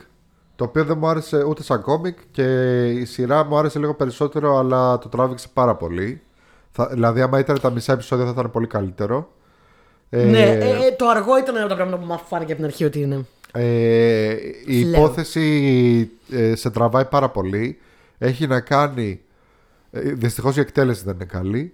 το 0.56 0.64
οποίο 0.64 0.84
δεν 0.84 0.98
μου 0.98 1.06
άρεσε 1.08 1.42
ούτε 1.44 1.62
σαν 1.62 1.82
κόμικ 1.82 2.18
και 2.30 2.42
η 2.88 3.04
σειρά 3.04 3.44
μου 3.44 3.56
άρεσε 3.58 3.78
λίγο 3.78 3.94
περισσότερο, 3.94 4.56
αλλά 4.58 4.98
το 4.98 5.08
τράβηξε 5.08 5.48
πάρα 5.52 5.74
πολύ. 5.74 6.20
Θα, 6.70 6.86
δηλαδή, 6.86 7.20
άμα 7.20 7.38
ήταν 7.38 7.60
τα 7.60 7.70
μισά 7.70 7.92
επεισόδια, 7.92 8.24
θα 8.24 8.30
ήταν 8.30 8.50
πολύ 8.50 8.66
καλύτερο. 8.66 9.32
Ε, 10.10 10.24
Ναι, 10.24 10.42
ε, 10.42 10.68
ε, 10.68 10.92
το 10.96 11.08
αργό 11.08 11.38
ήταν 11.38 11.54
ένα 11.54 11.64
από 11.64 11.68
τα 11.74 11.76
πράγματα 11.76 12.02
που 12.06 12.12
μου 12.12 12.20
φάνηκε 12.26 12.52
από 12.52 12.60
την 12.60 12.70
αρχή 12.70 12.84
ότι 12.84 13.00
είναι. 13.00 13.24
ε, 13.52 14.36
η 14.66 14.82
Λέω. 14.82 15.00
υπόθεση 15.00 16.10
ε, 16.30 16.54
σε 16.54 16.70
τραβάει 16.70 17.04
πάρα 17.04 17.28
πολύ. 17.28 17.78
Έχει 18.18 18.46
να 18.46 18.60
κάνει. 18.60 19.20
Ε, 19.90 20.00
Δυστυχώς 20.00 20.56
η 20.56 20.60
εκτέλεση 20.60 21.02
δεν 21.04 21.14
είναι 21.14 21.24
καλή. 21.24 21.72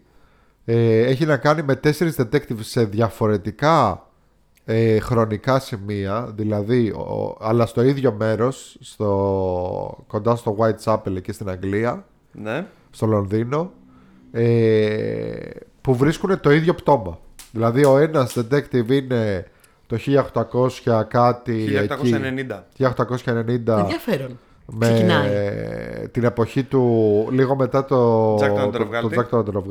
Ε, 0.65 0.99
έχει 1.01 1.25
να 1.27 1.37
κάνει 1.37 1.63
με 1.63 1.77
τέσσερις 1.77 2.17
detectives 2.21 2.61
σε 2.61 2.85
διαφορετικά 2.85 4.07
ε, 4.65 4.99
χρονικά 4.99 5.59
σημεία. 5.59 6.33
Δηλαδή, 6.37 6.89
ο- 6.91 7.37
αλλά 7.41 7.67
στο 7.67 7.83
ίδιο 7.83 8.13
μέρος, 8.19 8.77
στο, 8.81 10.05
κοντά 10.07 10.37
στο 10.37 10.57
Whitechapel 10.59 11.17
εκεί 11.17 11.33
στην 11.33 11.49
Αγγλία, 11.49 12.05
Ναι. 12.33 12.67
στο 12.91 13.07
Λονδίνο, 13.07 13.73
ε, 14.33 15.35
που 15.81 15.95
βρίσκουν 15.95 16.41
το 16.41 16.51
ίδιο 16.51 16.75
πτώμα. 16.75 17.19
Δηλαδή, 17.53 17.85
ο 17.85 17.99
ένας 17.99 18.37
detective 18.39 18.91
είναι 18.91 19.47
το 19.87 19.97
1800 19.97 21.05
κάτι. 21.09 21.63
εκεί. 21.63 21.73
1890. 21.73 22.67
1890 22.79 23.79
Ενδιαφέρον. 23.79 24.39
με 24.67 24.87
Ξεκινάει. 24.87 25.29
την 26.13 26.25
εποχή 26.25 26.63
του 26.63 26.83
λίγο 27.31 27.57
μετά 27.57 27.85
το 27.85 28.35
Jack 28.35 28.39
τον 28.49 29.53
το- 29.53 29.65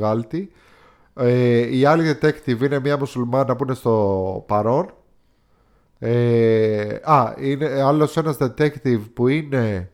Ε, 1.16 1.76
η 1.76 1.84
άλλη 1.84 2.18
detective 2.20 2.60
είναι 2.60 2.78
μια 2.78 2.98
μουσουλμάνα 2.98 3.56
που 3.56 3.64
είναι 3.64 3.74
στο 3.74 4.44
παρόν. 4.46 4.94
Ε, 5.98 6.98
α, 7.02 7.34
είναι 7.38 7.82
άλλος 7.82 8.16
ένας 8.16 8.36
detective 8.40 9.00
που 9.14 9.28
είναι 9.28 9.90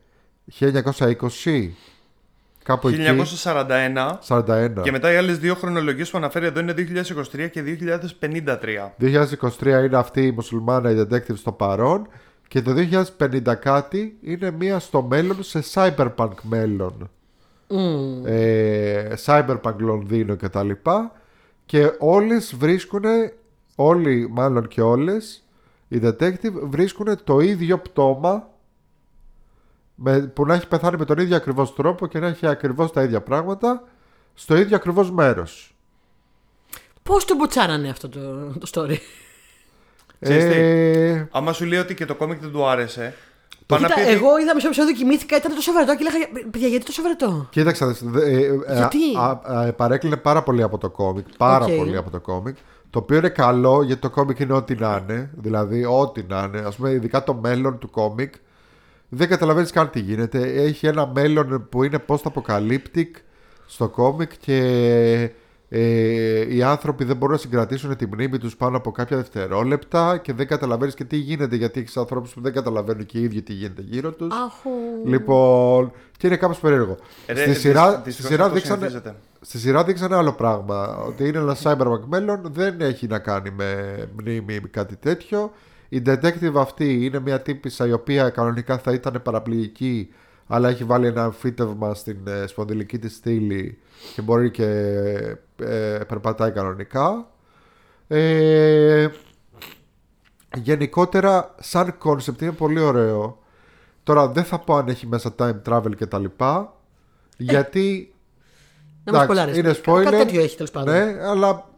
1920 0.59 1.69
κάπου 2.63 2.87
εκεί 2.87 3.01
1941. 3.43 4.19
41 4.27 4.81
Και 4.81 4.91
μετά 4.91 5.11
οι 5.11 5.15
άλλες 5.15 5.37
δύο 5.37 5.55
χρονολογίες 5.55 6.09
που 6.09 6.17
αναφέρει 6.17 6.45
εδώ 6.45 6.59
είναι 6.59 6.73
2023 6.77 7.49
και 7.51 7.63
2053. 8.19 8.93
2023 8.99 9.85
είναι 9.85 9.97
αυτή 9.97 10.25
η 10.25 10.31
μουσουλμάνα 10.31 10.91
η 10.91 10.95
detective 10.95 11.37
στο 11.37 11.51
παρόν 11.51 12.07
και 12.47 12.61
το 12.61 12.73
2050 13.17 13.55
κάτι 13.59 14.17
είναι 14.21 14.51
μία 14.51 14.79
στο 14.79 15.01
μέλλον 15.01 15.43
σε 15.43 15.63
cyberpunk 15.73 16.33
μέλλον. 16.41 17.09
Μμμ. 17.71 18.23
ε, 18.25 19.13
Cyberpunk 19.25 19.75
Λονδίνο 19.77 20.35
και 20.35 20.49
τα 20.49 20.63
λοιπά 20.63 21.11
και 21.65 21.91
όλες 21.99 22.55
βρίσκουν 22.55 23.03
όλοι 23.75 24.27
μάλλον 24.29 24.67
και 24.67 24.81
όλες 24.81 25.43
οι 25.87 25.99
detective 26.03 26.53
βρίσκουν 26.61 27.23
το 27.23 27.39
ίδιο 27.39 27.77
πτώμα 27.77 28.49
με, 29.95 30.19
που 30.19 30.45
να 30.45 30.53
έχει 30.53 30.67
πεθάνει 30.67 30.97
με 30.97 31.05
τον 31.05 31.17
ίδιο 31.17 31.35
ακριβώς 31.35 31.75
τρόπο 31.75 32.07
και 32.07 32.19
να 32.19 32.27
έχει 32.27 32.47
ακριβώς 32.47 32.91
τα 32.91 33.03
ίδια 33.03 33.21
πράγματα 33.21 33.83
στο 34.33 34.57
ίδιο 34.57 34.75
ακριβώς 34.75 35.11
μέρος 35.11 35.75
Πώς 37.03 37.25
το 37.25 37.35
botch 37.35 37.62
άρανε 37.62 37.89
αυτό 37.89 38.09
το, 38.09 38.19
το 38.59 38.69
story; 38.73 38.95
Ξέρεις 40.19 40.43
τι; 40.43 40.59
ε, 40.59 41.27
Άμα 41.31 41.53
σου 41.53 41.65
λέει 41.65 41.79
ότι 41.79 41.93
και 41.93 42.05
το 42.05 42.15
κόμικ 42.15 42.39
δεν 42.39 42.51
του 42.51 42.65
άρεσε. 42.65 43.15
Πάει 43.71 43.81
να 43.81 43.87
Κοίτα, 43.87 43.99
πει 43.99 44.05
ότι- 44.05 44.11
εγώ 44.17 44.39
είδα 44.39 44.55
μισό 44.55 44.67
επεισόδιο, 44.67 44.93
κοιμήθηκα, 44.93 45.35
ήταν 45.37 45.55
τόσο 45.55 45.71
βαρετό 45.71 45.95
και 45.95 46.03
έλεγα 46.03 46.47
Παιδιά, 46.51 46.67
γιατί 46.67 46.85
τόσο 46.85 47.01
βαρετό; 47.01 47.47
Κοίταξε, 47.49 47.85
δες, 47.85 47.99
δε- 48.03 48.25
ε, 48.31 48.45
ε, 48.67 48.75
Γιατί; 48.75 48.97
α- 49.19 49.41
α- 49.43 49.65
ε, 49.67 49.71
παρέκκλινε 49.71 50.17
πάρα 50.17 50.41
πολύ 50.43 50.63
από 50.63 50.77
το 50.77 50.89
κόμικ. 50.89 51.25
Πάρα 51.37 51.65
Οκ. 51.65 51.71
πολύ 51.71 51.97
από 51.97 52.09
το 52.09 52.19
κόμικ. 52.19 52.55
Το 52.89 52.99
οποίο 52.99 53.17
είναι 53.17 53.29
καλό 53.29 53.83
γιατί 53.83 54.01
το 54.01 54.09
κόμικ 54.09 54.39
είναι 54.39 54.53
ό,τι 54.53 54.75
να 54.75 55.03
είναι. 55.03 55.29
Δηλαδή, 55.33 55.85
ό,τι 55.85 56.23
να 56.27 56.43
είναι. 56.47 56.57
Α 56.59 56.71
πούμε, 56.77 56.91
ειδικά 56.91 57.23
το 57.23 57.33
μέλλον 57.33 57.77
του 57.79 57.89
κόμικ. 57.89 58.33
Δεν 59.09 59.27
καταλαβαίνεις 59.29 59.71
καν 59.71 59.89
τι 59.89 59.99
γίνεται. 59.99 60.39
Έχει 60.63 60.87
ένα 60.87 61.07
μέλλον 61.15 61.67
που 61.69 61.83
είναι 61.83 61.97
post-apocalyptic 62.07 63.07
στο 63.65 63.87
κόμικ 63.89 64.31
και 64.39 64.59
ε, 65.73 66.55
οι 66.55 66.63
άνθρωποι 66.63 67.03
δεν 67.03 67.15
μπορούν 67.17 67.35
να 67.35 67.41
συγκρατήσουν 67.41 67.95
τη 67.95 68.05
μνήμη 68.05 68.37
τους 68.37 68.55
πάνω 68.55 68.77
από 68.77 68.91
κάποια 68.91 69.17
δευτερόλεπτα 69.17 70.17
και 70.17 70.33
δεν 70.33 70.47
καταλαβαίνεις 70.47 70.93
και 70.93 71.03
τι 71.03 71.15
γίνεται 71.15 71.55
γιατί 71.55 71.79
έχεις 71.79 71.97
ανθρώπους 71.97 72.33
που 72.33 72.41
δεν 72.41 72.53
καταλαβαίνουν 72.53 73.05
και 73.05 73.17
οι 73.17 73.23
ίδιοι 73.23 73.41
τι 73.41 73.53
γίνεται 73.53 73.81
γύρω 73.81 74.11
τους. 74.11 74.33
Αχού. 74.33 74.69
Λοιπόν, 75.05 75.91
και 76.17 76.27
είναι 76.27 76.35
κάπως 76.35 76.59
περίεργο. 76.59 76.97
Ρε, 77.27 77.35
στη, 77.35 77.49
δυσ- 77.49 77.59
σειρά, 77.61 77.89
στη, 77.91 78.01
δυστυχώς 78.03 78.31
σειρά 78.31 78.43
αυτό 78.43 78.55
δείξανε, 78.55 78.77
συνηθίζεται. 78.77 79.15
στη 79.41 79.57
σειρά 79.57 79.83
δείξανε 79.83 80.15
άλλο 80.15 80.33
πράγμα. 80.33 80.97
Ότι 81.07 81.27
είναι 81.27 81.37
ένα 81.37 81.55
cyberpunk 81.63 82.01
μέλλον, 82.05 82.41
δεν 82.51 82.81
έχει 82.81 83.07
να 83.07 83.19
κάνει 83.19 83.49
με 83.51 83.97
μνήμη 84.17 84.53
ή 84.55 84.59
κάτι 84.59 84.95
τέτοιο. 84.95 85.51
Η 85.89 86.01
detective 86.05 86.53
αυτή 86.55 87.05
είναι 87.05 87.19
μια 87.19 87.41
τύπησα 87.41 87.87
η 87.87 87.91
οποία 87.91 88.29
κανονικά 88.29 88.77
θα 88.77 88.91
ήταν 88.93 89.21
παραπληγική, 89.23 90.13
αλλά 90.53 90.69
έχει 90.69 90.83
βάλει 90.83 91.07
ένα 91.07 91.23
αμφίτευμα 91.23 91.93
στην 91.93 92.17
ε, 92.27 92.47
σπονδυλική 92.47 92.99
της 92.99 93.15
στήλη 93.15 93.77
και 94.15 94.21
μπορεί 94.21 94.51
και 94.51 94.65
ε, 95.59 95.99
περπατάει 96.07 96.51
κανονικά. 96.51 97.27
Ε, 98.07 99.07
γενικότερα, 100.55 101.55
σαν 101.59 101.97
concept 102.03 102.41
είναι 102.41 102.51
πολύ 102.51 102.79
ωραίο. 102.79 103.39
Τώρα 104.03 104.27
δεν 104.27 104.43
θα 104.43 104.59
πω 104.59 104.75
αν 104.75 104.87
έχει 104.87 105.07
μέσα 105.07 105.35
time 105.39 105.61
travel 105.69 105.95
και 105.97 106.05
τα 106.05 106.19
λοιπά. 106.19 106.73
γιατί. 107.37 108.13
Να 109.03 109.11
μας 109.11 109.23
εντάξει, 109.23 109.23
σπολάρεις. 109.23 109.57
είναι 109.57 109.73
Κάτι 109.73 109.81
spoiler. 109.85 110.17
τέτοιο 110.25 110.41
έχει, 110.41 110.55
τέλος 110.55 110.71
πάντων. 110.71 110.93
Ναι, 110.93 111.17
αλλά 111.27 111.69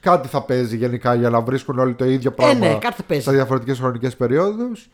κάτι 0.00 0.28
θα 0.28 0.42
παίζει 0.42 0.76
γενικά 0.76 1.14
για 1.14 1.30
να 1.30 1.40
βρίσκουν 1.40 1.78
όλοι 1.78 1.94
το 1.94 2.04
ίδιο 2.04 2.32
πράγμα 2.32 2.66
ναι, 2.66 2.78
κάτι 2.78 2.94
θα 2.96 3.02
παίζει. 3.02 3.24
σε 3.24 3.32
διαφορετικές 3.32 3.78
χρονικές 3.78 4.16
περιόδους. 4.16 4.88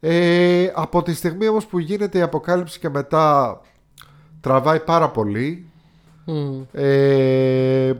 Ε, 0.00 0.70
από 0.74 1.02
τη 1.02 1.14
στιγμή 1.14 1.48
όμως 1.48 1.66
που 1.66 1.78
γίνεται 1.78 2.18
η 2.18 2.22
αποκάλυψη 2.22 2.78
και 2.78 2.88
μετά 2.88 3.60
τραβάει 4.40 4.80
πάρα 4.80 5.08
πολύ. 5.10 5.70
Μμ. 6.24 6.60
Ε, 6.72 7.92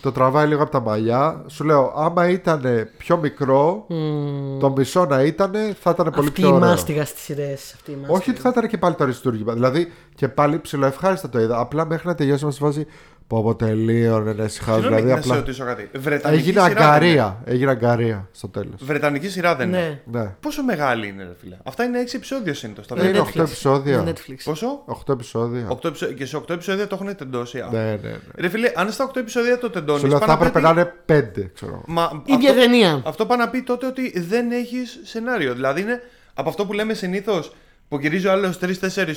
το 0.00 0.12
τραβάει 0.12 0.46
λίγο 0.46 0.62
από 0.62 0.70
τα 0.70 0.80
μαλλιά. 0.80 1.44
Σου 1.46 1.64
λέω, 1.64 1.92
άμα 1.96 2.28
ήταν 2.28 2.62
πιο 2.98 3.16
μικρό, 3.16 3.84
Μμ. 3.88 4.58
το 4.58 4.70
μισό 4.70 5.04
να 5.04 5.22
ήταν, 5.22 5.52
θα 5.80 5.90
ήταν 5.90 6.10
πολύ 6.14 6.28
Αυτή 6.28 6.40
πιο 6.40 6.48
η 6.48 6.52
ωραίο. 6.52 6.68
μάστιγα 6.68 7.04
στις 7.04 7.22
σειρές. 7.22 7.72
Αυτή 7.74 7.90
η 7.90 7.94
μάστιγα. 7.94 8.18
Όχι 8.18 8.30
ότι 8.30 8.40
θα 8.40 8.48
ήταν 8.48 8.68
και 8.68 8.78
πάλι 8.78 8.94
το 8.94 9.04
αριστούργημα. 9.04 9.52
Δηλαδή 9.52 9.92
και 10.14 10.28
πάλι 10.28 10.60
ψηλοευχάριστα 10.60 11.28
το 11.28 11.40
είδα. 11.40 11.58
Απλά 11.58 11.86
μέχρι 11.86 12.08
να 12.08 12.14
τελειώσουμε 12.14 12.50
στη 12.50 12.60
φάση. 12.62 12.86
Πω 13.26 13.42
πω 13.42 13.54
τελείωνε 13.54 14.32
να 14.32 14.44
ησυχάζω. 14.44 14.78
Συγγνώμη, 14.80 15.02
Δηλαδή 15.02 15.16
να 15.16 15.22
σε 15.22 15.28
απλά. 15.28 15.40
ρωτήσω 15.40 15.64
κάτι. 15.64 15.88
Βρετανική 15.98 16.40
Έγινε 16.42 16.60
σειρά 16.60 16.68
δεν 16.68 16.76
είναι. 16.76 16.84
αγκαρία. 16.86 17.42
Έγινε 17.44 17.70
αγκαρία 17.70 18.28
στο 18.32 18.48
τέλος. 18.48 18.74
Βρετανική 18.84 19.28
σειρά 19.28 19.54
δεν 19.56 19.68
είναι. 19.68 20.00
Ναι. 20.04 20.20
Ναι. 20.20 20.34
Πόσο 20.40 20.62
μεγάλη 20.62 21.06
είναι, 21.08 21.22
ρε 21.22 21.34
φίλε. 21.40 21.56
Αυτά 21.64 21.84
είναι 21.84 22.00
6 22.02 22.14
επεισόδια 22.14 22.54
συνήθως. 22.54 22.86
Ε, 22.96 23.08
είναι 23.08 23.18
Netflix. 23.20 23.38
8 23.38 23.40
επεισόδια. 23.40 24.00
Είναι 24.00 24.12
Netflix. 24.16 24.36
Πόσο; 24.44 24.84
8 25.06 25.12
επεισόδια. 25.12 25.66
8 25.68 25.84
επεισόδια. 25.84 26.14
Και 26.16 26.26
σε 26.26 26.36
8 26.36 26.50
επεισόδια 26.50 26.86
το 26.86 26.98
έχουν 27.00 27.16
τεντώσει. 27.16 27.58
Α. 27.60 27.68
Ναι, 27.72 27.78
ναι, 27.84 27.90
ναι. 28.02 28.16
Ρε 28.36 28.48
φίλε, 28.48 28.72
αν 28.74 28.90
στα 28.92 29.10
8 29.10 29.16
επεισόδια 29.16 29.58
το 29.58 29.70
τεντώνεις. 29.70 30.00
Σου 30.02 30.08
λέω 30.08 30.18
θα 30.18 30.32
έπρεπε 30.32 30.60
να 30.60 30.70
είναι 30.70 30.92
5, 31.06 31.50
ξέρω. 31.54 31.82
Μα 31.86 32.22
Ίδια 32.24 32.50
αυτό, 32.50 32.62
ταινία. 32.62 33.02
αυτό 33.04 33.26
πάει 33.26 33.38
να 33.38 33.48
πει 33.48 33.62
τότε 33.62 33.86
ότι 33.86 34.20
δεν 34.20 34.50
έχεις 34.50 35.00
σενάριο. 35.02 35.54
Δηλαδή 35.54 35.80
είναι 35.80 36.00
από 36.34 36.48
αυτό 36.48 36.66
που 36.66 36.72
λέμε 36.72 36.94
συνήθως 36.94 37.52
που 37.94 38.00
γυρίζει 38.00 38.26
ο 38.26 38.32
άλλο 38.32 38.54
3-4 38.60 38.68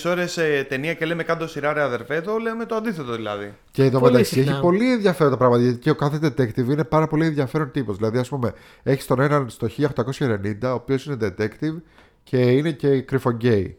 ώρε 0.06 0.26
ταινία 0.68 0.94
και 0.94 1.06
λέμε 1.06 1.24
κάτω 1.24 1.48
σειρά 1.48 1.74
ρε 1.74 1.82
αδερφέ, 1.82 2.16
εδώ 2.16 2.38
λέμε 2.38 2.66
το 2.66 2.76
αντίθετο 2.76 3.16
δηλαδή. 3.16 3.54
Και 3.72 3.84
εδώ 3.84 4.00
Πολύ 4.00 4.12
μεταξύ 4.12 4.34
συχνά. 4.34 4.52
έχει 4.52 4.62
πολύ 4.62 4.92
ενδιαφέροντα 4.92 5.38
πράγματα 5.38 5.64
γιατί 5.64 5.78
και 5.80 5.90
ο 5.90 5.96
κάθε 5.96 6.18
detective 6.22 6.70
είναι 6.70 6.84
πάρα 6.84 7.08
πολύ 7.08 7.26
ενδιαφέρον 7.26 7.72
τύπος. 7.72 7.98
Δηλαδή, 7.98 8.18
ας 8.18 8.30
πούμε, 8.30 8.54
έχεις 8.84 9.06
τον 9.06 9.20
έναν 9.22 9.50
στο 9.50 9.68
1890, 9.68 10.70
ο 10.70 10.74
οποίος 10.74 11.06
είναι 11.06 11.18
detective 11.22 11.82
και 12.24 12.38
είναι 12.38 12.72
και 12.72 13.02
κρυφογκέι. 13.02 13.78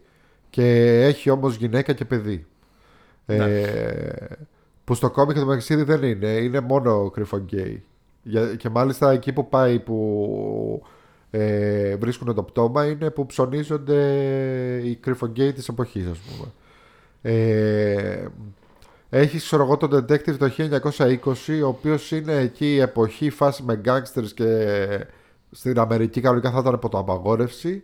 Και 0.49 0.63
έχει 1.03 1.29
όμως 1.29 1.55
γυναίκα 1.55 1.93
και 1.93 2.05
παιδί. 2.05 2.45
Ε, 3.25 4.03
που 4.83 4.93
στο 4.93 5.09
κόμικ 5.11 5.37
το 5.37 5.45
μεταξύ 5.45 5.75
δεν 5.75 6.03
είναι, 6.03 6.27
είναι 6.27 6.59
μόνο 6.59 7.09
κρυφογκέι. 7.09 7.83
Για- 8.23 8.55
Και 8.55 8.69
μάλιστα 8.69 9.11
εκεί 9.11 9.33
που 9.33 9.49
πάει 9.49 9.79
που 9.79 10.81
ε, 11.31 11.95
βρίσκουν 11.95 12.35
το 12.35 12.43
πτώμα 12.43 12.85
είναι 12.85 13.09
που 13.09 13.25
ψωνίζονται 13.25 14.01
οι 14.83 14.95
κρυφογκέι 14.95 15.53
της 15.53 15.67
εποχής 15.67 16.07
ας 16.07 16.17
πούμε. 16.17 16.51
Ε, 17.21 18.27
έχεις 19.09 19.43
ξέρω 19.43 19.63
εγώ 19.63 19.77
τον 19.77 19.89
detective 19.89 20.37
το 20.37 20.51
1920 20.57 21.61
ο 21.63 21.67
οποίος 21.67 22.11
είναι 22.11 22.35
εκεί 22.35 22.73
η 22.73 22.79
εποχή 22.79 23.25
η 23.25 23.29
φάση 23.29 23.63
με 23.63 23.81
gangsters 23.85 24.31
και 24.33 24.67
στην 25.51 25.79
Αμερική 25.79 26.21
κανονικά 26.21 26.51
θα 26.51 26.59
ήταν 26.59 26.73
από 26.73 26.89
το 26.89 26.97
απαγόρευση 26.97 27.83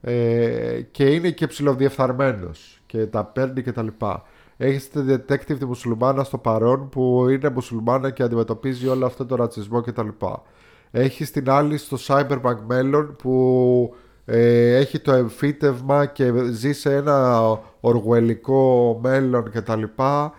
ε, 0.00 0.80
και 0.90 1.04
είναι 1.04 1.30
και 1.30 1.46
ψηλοδιεφθαρμένος 1.46 2.80
και 2.86 3.06
τα 3.06 3.24
παίρνει 3.24 3.62
και 3.62 3.72
τα 3.72 3.82
λοιπά. 3.82 4.22
Έχεις 4.56 4.90
την 4.90 5.10
detective 5.10 5.58
τη 5.58 5.64
μουσουλμάνα 5.64 6.24
στο 6.24 6.38
παρόν 6.38 6.88
που 6.88 7.28
είναι 7.28 7.50
μουσουλμάνα 7.50 8.10
και 8.10 8.22
αντιμετωπίζει 8.22 8.88
όλο 8.88 9.06
αυτό 9.06 9.26
το 9.26 9.34
ρατσισμό 9.34 9.82
και 9.82 9.92
τα 9.92 10.02
λοιπά. 10.02 10.42
Έχει 10.90 11.24
την 11.24 11.50
άλλη 11.50 11.78
στο 11.78 11.96
cyberpunk 12.06 12.56
μέλλον 12.66 13.16
που 13.16 13.94
ε, 14.24 14.76
έχει 14.76 14.98
το 14.98 15.12
εμφύτευμα 15.12 16.06
και 16.06 16.32
ζει 16.50 16.72
σε 16.72 16.94
ένα 16.94 17.40
οργουελικό 17.80 18.98
μέλλον 19.02 19.50
και 19.50 19.60
τα 19.60 19.76
λοιπά 19.76 20.32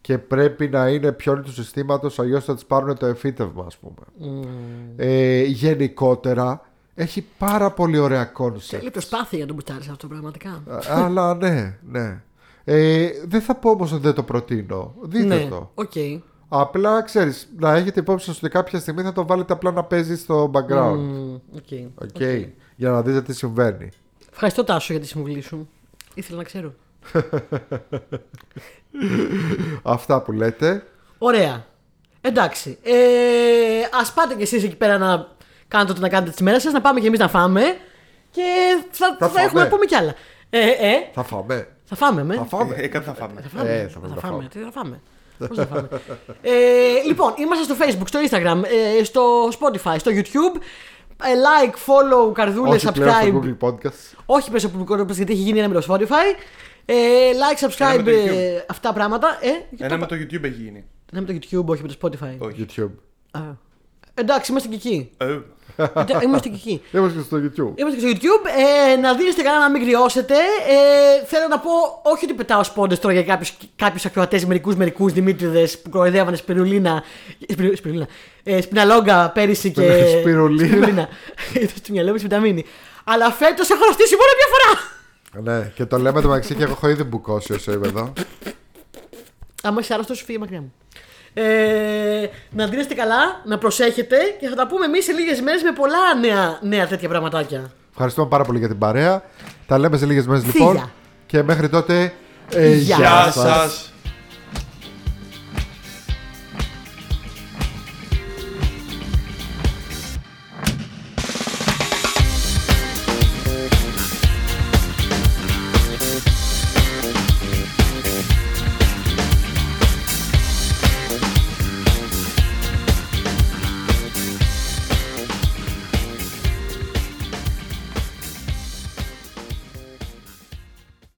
και 0.00 0.18
πρέπει 0.18 0.68
να 0.68 0.88
είναι 0.88 1.12
πιόνι 1.12 1.42
του 1.42 1.52
συστήματος 1.52 2.18
αλλιώς 2.18 2.44
θα 2.44 2.54
της 2.54 2.64
πάρουν 2.64 2.98
το 2.98 3.06
εμφύτευμα 3.06 3.64
ας 3.66 3.76
πούμε. 3.76 4.32
Ε, 4.96 5.42
γενικότερα 5.42 6.60
έχει 6.94 7.26
πάρα 7.38 7.70
πολύ 7.70 7.98
ωραία 7.98 8.24
concept. 8.24 8.78
Θέλει 8.78 8.90
προσπάθεια 8.90 9.38
για 9.38 9.46
τον 9.46 9.56
μπουστάρει 9.56 9.86
αυτό 9.90 10.06
πραγματικά; 10.06 10.62
Αλλά 10.88 11.34
ναι, 11.34 11.78
ναι. 11.90 12.22
Ε, 12.64 13.08
δεν 13.26 13.40
θα 13.40 13.54
πω 13.54 13.70
όμως 13.70 13.92
ότι 13.92 14.02
δεν 14.02 14.14
το 14.14 14.22
προτείνω. 14.22 14.94
Δείτε 15.02 15.34
ναι, 15.34 15.46
το. 15.48 15.70
οκ. 15.74 15.92
Απλά 16.48 17.02
ξέρεις, 17.02 17.48
να 17.58 17.74
έχετε 17.74 18.00
υπόψη 18.00 18.26
σας 18.26 18.36
ότι 18.36 18.48
κάποια 18.48 18.78
στιγμή 18.78 19.02
θα 19.02 19.12
το 19.12 19.26
βάλετε 19.26 19.52
απλά 19.52 19.70
να 19.70 19.84
παίζει 19.84 20.16
στο 20.16 20.50
background. 20.54 20.96
Μμ, 20.96 21.34
ok. 21.34 21.92
Ok. 22.02 22.20
Για 22.76 22.90
να 22.90 23.02
δείτε 23.02 23.22
τι 23.22 23.34
συμβαίνει. 23.34 23.88
Ευχαριστώ 24.32 24.64
Τάσο 24.64 24.92
για 24.92 25.02
τη 25.02 25.08
συμβουλή 25.08 25.40
σου. 25.40 25.68
Ήθελα 26.14 26.38
να 26.38 26.44
ξέρω. 26.44 26.74
Αυτά 29.82 30.22
που 30.22 30.32
λέτε. 30.32 30.84
Ωραία. 31.18 31.64
Εντάξει. 32.20 32.78
Ε, 32.82 32.94
Α 33.82 34.12
πάτε 34.14 34.34
κι 34.34 34.42
εσείς 34.42 34.64
εκεί 34.64 34.76
πέρα 34.76 34.98
να 34.98 35.28
κάνετε 35.68 35.90
ό,τι 35.92 36.00
να 36.00 36.08
κάνετε 36.08 36.30
τη 36.32 36.42
μέρα 36.42 36.60
σας, 36.60 36.72
να 36.72 36.80
πάμε 36.80 37.00
κι 37.00 37.06
εμείς 37.06 37.18
να 37.18 37.28
φάμε. 37.28 37.62
Και 38.30 38.42
θα, 38.90 39.16
Θα 39.18 39.28
θα, 39.28 39.40
έχουμε 39.40 39.48
φάμε. 39.48 39.62
να 39.64 39.68
πούμε 39.68 39.84
κι 39.84 39.94
άλλα. 39.94 40.14
Ε, 40.50 40.68
ε, 40.68 40.92
Θα 41.14 41.22
φάμε. 41.22 41.68
θα 41.84 41.96
φάμε, 41.96 42.24
με. 42.24 42.34
Θα 42.34 42.44
φάμε. 42.44 42.74
Ε, 42.74 42.86
κάτι 42.88 43.04
θα 43.04 43.14
φάμε. 43.14 43.40
Θα 43.40 43.48
φάμε. 43.48 43.70
Ε, 43.70 43.88
θα 43.88 43.98
πρέπει 43.98 44.08
θα 44.08 44.14
να 44.14 44.20
φάμε. 44.20 44.34
φάμε. 44.36 44.48
Τι 44.48 44.58
θα 44.58 44.70
φάμε. 44.70 45.00
Πώς 45.38 45.56
θα 45.56 45.66
φάμε. 45.66 45.88
ε, 46.42 46.52
λοιπόν, 47.06 47.34
είμαστε 47.36 47.74
στο 47.74 47.84
Facebook, 47.84 48.06
στο 48.06 48.18
Instagram, 48.30 48.62
ε, 49.00 49.04
στο 49.04 49.48
Spotify, 49.48 49.96
στο 49.98 50.10
YouTube. 50.14 50.60
Ε, 51.22 51.26
like, 51.46 51.74
follow, 51.74 52.32
καρδούλες, 52.32 52.84
Όχι 52.84 52.92
πλέον 52.92 53.10
στο 53.10 53.20
subscribe. 53.42 53.44
Google 53.44 53.68
Podcast. 53.68 54.16
Όχι 54.26 54.46
πέρα 54.50 54.58
στο 54.58 54.70
public 54.78 54.92
podcast 55.00 55.10
γιατί 55.14 55.32
έχει 55.32 55.42
γίνει 55.42 55.58
ένα 55.58 55.68
με 55.68 55.80
το 55.80 55.86
Spotify. 55.94 56.38
Ε, 56.84 56.94
like, 57.32 57.62
Ένα 57.62 57.72
subscribe, 57.72 58.02
με 58.04 58.12
το 58.12 58.18
YouTube. 58.18 58.36
ε, 58.36 58.64
αυτά 58.68 58.92
πράγματα. 58.92 59.38
Ε, 59.40 59.84
Ένα 59.84 59.98
με 59.98 60.06
το 60.06 60.14
YouTube 60.14 60.44
έχει 60.44 60.62
γίνει. 60.62 60.84
ένα 61.12 61.20
με 61.20 61.26
το 61.26 61.32
YouTube, 61.40 61.64
όχι 61.66 61.82
με 61.82 61.88
το 61.88 61.94
Spotify. 62.02 62.36
Όχι. 62.38 62.66
YouTube. 62.68 62.90
Α. 63.30 63.40
Εντάξει, 64.14 64.50
είμαστε 64.50 64.68
και 64.68 64.74
εκεί. 64.74 65.10
Ε, 65.16 65.24
Εντά- 65.24 65.44
Είμαστε 66.22 66.48
και 66.48 66.54
εκεί. 66.54 66.82
Είμαστε 66.92 67.20
στο 67.22 67.36
YouTube. 67.36 67.78
Είμαστε 67.78 68.00
και 68.00 68.06
στο 68.06 68.08
YouTube. 68.12 68.46
Ε, 68.92 68.96
να 68.96 69.14
δίνεστε 69.14 69.42
κανένα 69.42 69.62
να 69.62 69.70
μην 69.70 69.82
κρυώσετε. 69.82 70.34
Ε, 70.34 71.24
θέλω 71.26 71.46
να 71.50 71.58
πω, 71.58 71.70
όχι 72.02 72.24
ότι 72.24 72.34
πετάω 72.34 72.64
σπόντες 72.64 72.98
τώρα 72.98 73.20
για 73.20 73.38
κάποιους 73.76 74.04
ακροατές, 74.04 74.44
μερικούς 74.44 74.74
μερικούς 74.76 75.12
Δημήτριδες 75.12 75.78
που 75.78 75.90
κοροϊδεύανε 75.90 76.36
σπιρουλίνα. 76.36 77.02
σπιρου- 77.50 77.76
σπιρουλίνα. 77.76 78.06
Ε, 78.42 78.60
σπιναλόγκα 78.60 79.30
πέρυσι 79.30 79.70
και. 79.70 80.04
Σπιρουλίνα. 80.20 81.08
Ήταν 81.54 81.68
στο 81.76 81.92
μυαλό 81.92 82.12
μου 82.12 82.18
σπιταμίνη. 82.18 82.64
Αλλά 83.04 83.30
φέτος 83.30 83.70
έχω 83.70 83.84
ρωτήσει 83.84 84.14
μόνο 84.14 84.30
μια 84.36 84.48
φορά. 84.52 84.94
Ναι, 85.60 85.72
και 85.74 85.84
το 85.84 85.98
λέμε 85.98 86.20
το 86.20 86.28
μεταξύ 86.28 86.54
και 86.54 86.62
εγώ 86.62 86.72
έχω 86.72 86.88
ήδη 86.88 87.02
μπουκώσει 87.02 87.52
όσο 87.52 87.72
είμαι 87.72 87.86
εδώ. 87.86 88.12
Άμα 89.62 89.80
είσαι 89.80 89.94
άρρωστος, 89.94 90.22
φύγε 90.22 90.38
μακριά 90.38 90.60
μου. 90.60 90.72
Ε, 91.38 92.26
να 92.50 92.66
δίνεστε 92.66 92.94
καλά, 92.94 93.40
να 93.44 93.58
προσέχετε 93.58 94.16
και 94.40 94.48
θα 94.48 94.54
τα 94.54 94.66
πούμε 94.66 94.84
εμείς 94.84 95.04
σε 95.04 95.12
λίγες 95.12 95.40
μέρες 95.40 95.62
με 95.62 95.72
πολλά 95.72 96.14
νέα, 96.20 96.58
νέα 96.62 96.86
τέτοια 96.86 97.08
πραγματάκια. 97.08 97.70
Ευχαριστούμε 97.90 98.28
πάρα 98.28 98.44
πολύ 98.44 98.58
για 98.58 98.68
την 98.68 98.78
παρέα. 98.78 99.22
Τα 99.66 99.78
λέμε 99.78 99.96
σε 99.96 100.06
λίγες 100.06 100.26
μέρες 100.26 100.44
λοιπόν. 100.44 100.74
Θεία. 100.74 100.90
Και 101.26 101.42
μέχρι 101.42 101.68
τότε. 101.68 102.12
ε, 102.54 102.74
Γεια 102.74 102.96
Γεια 102.96 103.30
σας. 103.32 103.92